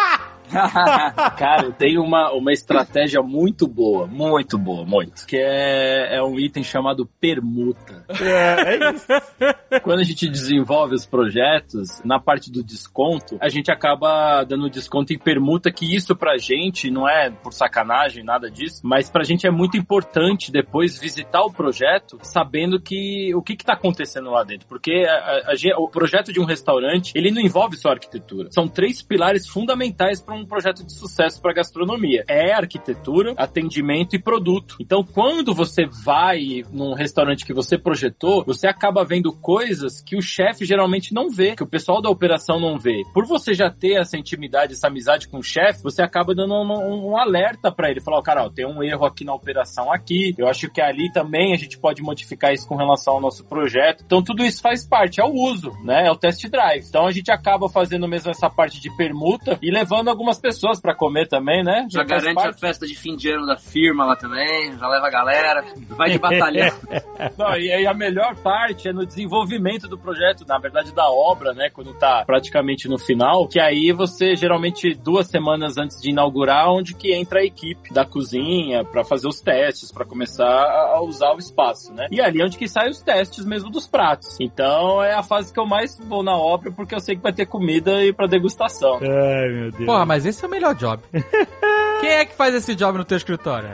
Cara, 1.38 1.64
eu 1.66 1.74
tenho 1.74 2.02
uma, 2.04 2.32
uma 2.32 2.52
estratégia 2.54 3.22
muito 3.22 3.68
boa, 3.68 4.08
muito 4.08 4.58
boa, 4.58 4.86
muito. 4.86 5.26
Que 5.26 5.38
é, 5.38 6.16
é 6.18 6.24
um 6.24 6.40
item 6.40 6.64
chamado 6.64 7.06
permuta. 7.20 8.06
É, 8.22 8.76
é 8.76 8.92
isso. 8.94 9.08
Quando 9.84 10.00
a 10.00 10.04
gente 10.04 10.28
desenvolve 10.30 10.96
os 10.96 11.06
projetos, 11.06 12.02
na 12.04 12.20
parte 12.20 12.52
do 12.52 12.64
desconto, 12.64 13.38
a 13.42 13.50
gente 13.50 13.72
acaba 13.72 14.44
dando 14.44 14.70
desconto 14.70 15.14
em 15.14 15.20
permuta, 15.20 15.72
que 15.72 15.96
isso 15.96 16.16
pra 16.16 16.38
gente 16.38 16.90
não 16.90 17.08
é 17.08 17.30
por 17.30 17.54
sacanagem, 17.54 18.24
nada 18.24 18.50
disso, 18.50 18.82
mas 18.84 19.10
pra 19.10 19.24
gente 19.24 19.46
é 19.46 19.52
muito 19.52 19.78
importante 19.78 20.52
depois 20.52 20.98
visitar 21.00 21.42
o 21.44 21.52
projeto 21.52 22.18
sabendo 22.22 22.80
que 22.80 23.34
o 23.36 23.42
que 23.42 23.56
que 23.56 23.66
tá 23.66 23.74
acontecendo 23.74 24.30
lá 24.32 24.44
dentro. 24.44 24.68
Porque 24.68 25.06
a, 25.08 25.14
a- 25.14 25.52
a- 25.54 25.80
o 25.80 25.90
projeto 25.90 26.32
de 26.32 26.40
um 26.40 26.46
restaurante, 26.46 27.12
ele 27.16 27.32
não 27.32 27.42
envolve 27.42 27.76
só 27.78 27.90
arquitetura. 27.90 28.50
São 28.52 28.68
três 28.68 29.02
pilares 29.02 29.48
fundamentais 29.48 30.22
para 30.22 30.36
um 30.36 30.37
projeto 30.46 30.86
de 30.86 30.94
sucesso 30.94 31.42
para 31.42 31.54
gastronomia. 31.54 32.24
É 32.28 32.54
arquitetura, 32.54 33.34
atendimento 33.38 34.16
e 34.16 34.22
produto. 34.22 34.78
Então, 34.80 35.04
quando 35.04 35.54
você 35.54 35.86
vai 35.86 36.64
num 36.72 36.94
restaurante 36.94 37.46
que 37.46 37.54
você 37.54 37.78
projetou, 37.78 38.44
você 38.46 38.68
acaba 38.68 39.06
vendo 39.06 39.32
coisas 39.32 40.02
que 40.02 40.16
o 40.16 40.22
chefe 40.22 40.66
geralmente 40.66 41.14
não 41.14 41.30
vê, 41.30 41.56
que 41.56 41.64
o 41.64 41.68
pessoal 41.68 42.02
da 42.02 42.10
operação 42.10 42.60
não 42.60 42.78
vê. 42.78 43.04
Por 43.14 43.26
você 43.26 43.54
já 43.54 43.70
ter 43.70 44.00
essa 44.00 44.18
intimidade, 44.18 44.74
essa 44.74 44.88
amizade 44.88 45.28
com 45.28 45.38
o 45.38 45.44
chefe, 45.44 45.84
você 45.84 46.02
acaba 46.02 46.36
dando 46.36 46.54
um, 46.54 47.12
um 47.12 47.18
alerta 47.18 47.72
para 47.72 47.90
ele, 47.90 48.02
falar, 48.02 48.18
ó, 48.18 48.22
cara, 48.22 48.44
ó, 48.44 48.50
tem 48.50 48.66
um 48.66 48.84
erro 48.84 49.06
aqui 49.06 49.24
na 49.24 49.34
operação 49.34 49.92
aqui. 49.92 50.36
Eu 50.38 50.48
acho 50.48 50.70
que 50.70 50.82
ali 50.82 51.12
também 51.12 51.54
a 51.54 51.58
gente 51.58 51.78
pode 51.78 52.02
modificar 52.02 52.54
isso 52.54 52.68
com 52.68 52.76
relação 52.76 53.16
ao 53.16 53.22
nosso 53.22 53.46
projeto. 53.46 54.04
Então, 54.06 54.22
tudo 54.24 54.44
isso 54.44 54.62
faz 54.62 54.86
parte, 54.86 55.22
é 55.22 55.24
o 55.24 55.34
uso, 55.34 55.72
né? 55.84 56.08
É 56.08 56.12
o 56.12 56.16
test 56.16 56.46
drive. 56.50 56.86
Então, 56.88 57.08
a 57.08 57.12
gente 57.12 57.32
acaba 57.32 57.70
fazendo 57.70 58.08
mesmo 58.08 58.30
essa 58.30 58.50
parte 58.50 58.82
de 58.82 58.96
permuta 58.98 59.58
e 59.62 59.72
levando 59.72 60.10
algumas 60.10 60.27
pessoas 60.36 60.80
para 60.80 60.96
comer 60.96 61.28
também, 61.28 61.64
né? 61.64 61.88
Já 61.90 62.06
faz 62.06 62.24
garante 62.24 62.40
a 62.40 62.44
parte. 62.44 62.60
festa 62.60 62.86
de 62.86 62.96
fim 62.96 63.16
de 63.16 63.30
ano 63.30 63.46
da 63.46 63.58
firma 63.58 64.06
lá 64.06 64.16
também, 64.16 64.78
já 64.78 64.88
leva 64.88 65.08
a 65.08 65.10
galera, 65.10 65.64
vai 65.90 66.10
de 66.10 66.20
batalhão. 66.20 66.76
Não, 67.38 67.56
e 67.56 67.72
aí 67.72 67.88
a 67.88 67.94
melhor 67.94 68.36
parte 68.36 68.90
é 68.90 68.94
no 68.94 69.06
desenvolvimento 69.06 69.88
do 69.88 69.98
projeto, 69.98 70.46
na 70.48 70.58
verdade 70.58 70.94
da 70.94 71.10
obra, 71.10 71.54
né? 71.54 71.70
Quando 71.70 71.94
tá 71.94 72.24
praticamente 72.26 72.90
no 72.90 72.98
final, 72.98 73.48
que 73.48 73.60
aí 73.60 73.92
você 73.92 74.36
geralmente 74.36 74.94
duas 74.94 75.28
semanas 75.28 75.78
antes 75.78 76.02
de 76.02 76.10
inaugurar, 76.10 76.70
onde 76.70 76.94
que 76.94 77.14
entra 77.14 77.40
a 77.40 77.46
equipe 77.46 77.94
da 77.94 78.06
cozinha 78.06 78.84
para 78.84 79.04
fazer 79.06 79.28
os 79.28 79.40
testes, 79.40 79.92
para 79.92 80.06
começar 80.06 80.48
a 80.48 80.98
a 80.98 81.02
usar 81.02 81.34
o 81.34 81.38
espaço, 81.38 81.94
né? 81.94 82.08
E 82.12 82.22
ali 82.22 82.42
é 82.42 82.46
onde 82.46 82.58
que 82.58 82.68
saem 82.68 82.90
os 82.90 83.02
testes 83.02 83.46
mesmo 83.46 83.70
dos 83.70 83.88
pratos. 83.88 84.38
Então 84.40 85.04
é 85.04 85.14
a 85.14 85.24
fase 85.24 85.54
que 85.54 85.60
eu 85.60 85.66
mais 85.66 85.98
vou 86.00 86.24
na 86.24 86.36
obra 86.36 86.72
porque 86.72 86.96
eu 86.96 87.00
sei 87.00 87.16
que 87.16 87.22
vai 87.22 87.34
ter 87.34 87.46
comida 87.46 88.04
e 88.04 88.12
para 88.12 88.28
degustação. 88.28 89.00
Ai, 89.02 89.50
meu 89.50 89.72
Deus. 89.72 89.86
Porra, 89.86 90.06
mas 90.06 90.17
esse 90.26 90.44
é 90.44 90.48
o 90.48 90.52
melhor 90.52 90.76
job. 90.76 91.02
Quem 92.00 92.10
é 92.12 92.26
que 92.26 92.36
faz 92.36 92.54
esse 92.54 92.76
job 92.76 92.96
no 92.98 93.04
teu 93.04 93.18
escritório? 93.18 93.70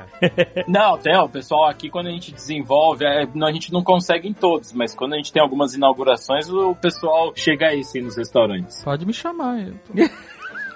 Não, 0.66 0.98
tem, 0.98 1.14
ó, 1.16 1.26
o 1.26 1.30
pessoal 1.30 1.68
aqui 1.70 1.90
quando 1.90 2.08
a 2.08 2.12
gente 2.12 2.32
desenvolve, 2.32 3.04
é, 3.06 3.28
não, 3.36 3.48
a 3.48 3.52
gente 3.52 3.72
não 3.74 3.84
consegue 3.84 4.30
em 4.30 4.34
todos, 4.34 4.72
mas 4.72 4.96
quando 4.96 5.14
a 5.14 5.18
gente 5.18 5.32
tem 5.34 5.42
algumas 5.42 5.74
inaugurações, 5.74 6.50
o 6.50 6.74
pessoal 6.74 7.34
chega 7.36 7.68
aí 7.68 7.84
sim 7.84 8.00
nos 8.02 8.16
restaurantes. 8.16 8.82
Pode 8.82 9.06
me 9.06 9.12
chamar. 9.14 9.60
eu 9.60 9.74
tô- 9.74 9.94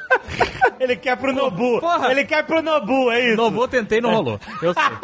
Ele 0.80 0.96
quer 0.96 1.18
pro 1.18 1.34
Nobu. 1.34 1.80
Porra. 1.80 2.12
Ele 2.12 2.24
quer 2.24 2.44
pro 2.44 2.62
Nobu, 2.62 3.12
é 3.12 3.30
isso. 3.30 3.38
Nobu 3.38 3.68
tentei 3.68 3.98
e 3.98 4.02
não 4.02 4.12
rolou. 4.12 4.40
Eu 4.62 4.74
sei. 4.74 4.84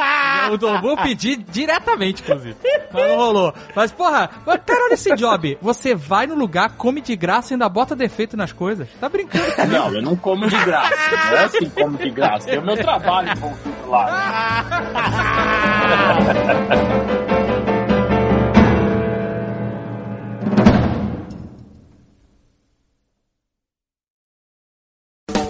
O 0.51 0.57
Nobu 0.57 0.89
eu 0.89 0.97
pedi 0.97 1.38
diretamente, 1.38 2.21
inclusive. 2.21 2.55
Mas 2.91 3.07
não 3.07 3.15
rolou. 3.15 3.53
Mas, 3.73 3.91
porra, 3.91 4.30
mas, 4.45 4.59
cara, 4.65 4.84
olha 4.84 4.93
esse 4.93 5.15
job. 5.15 5.57
Você 5.61 5.95
vai 5.95 6.27
no 6.27 6.35
lugar, 6.35 6.71
come 6.77 6.99
de 6.99 7.15
graça 7.15 7.53
e 7.53 7.55
ainda 7.55 7.69
bota 7.69 7.95
defeito 7.95 8.35
nas 8.35 8.51
coisas. 8.51 8.89
Tá 8.99 9.07
brincando 9.07 9.51
comigo? 9.53 9.73
Não, 9.73 9.93
eu 9.93 10.01
não 10.01 10.17
como 10.17 10.47
de 10.47 10.57
graça. 10.65 10.95
Não 11.30 11.38
é 11.38 11.43
assim 11.45 11.69
como 11.69 11.97
de 11.97 12.09
graça. 12.09 12.47
Tem 12.47 12.59
o 12.59 12.61
meu 12.61 12.75
trabalho 12.75 13.31
envolvido 13.31 13.89
lá. 13.89 14.65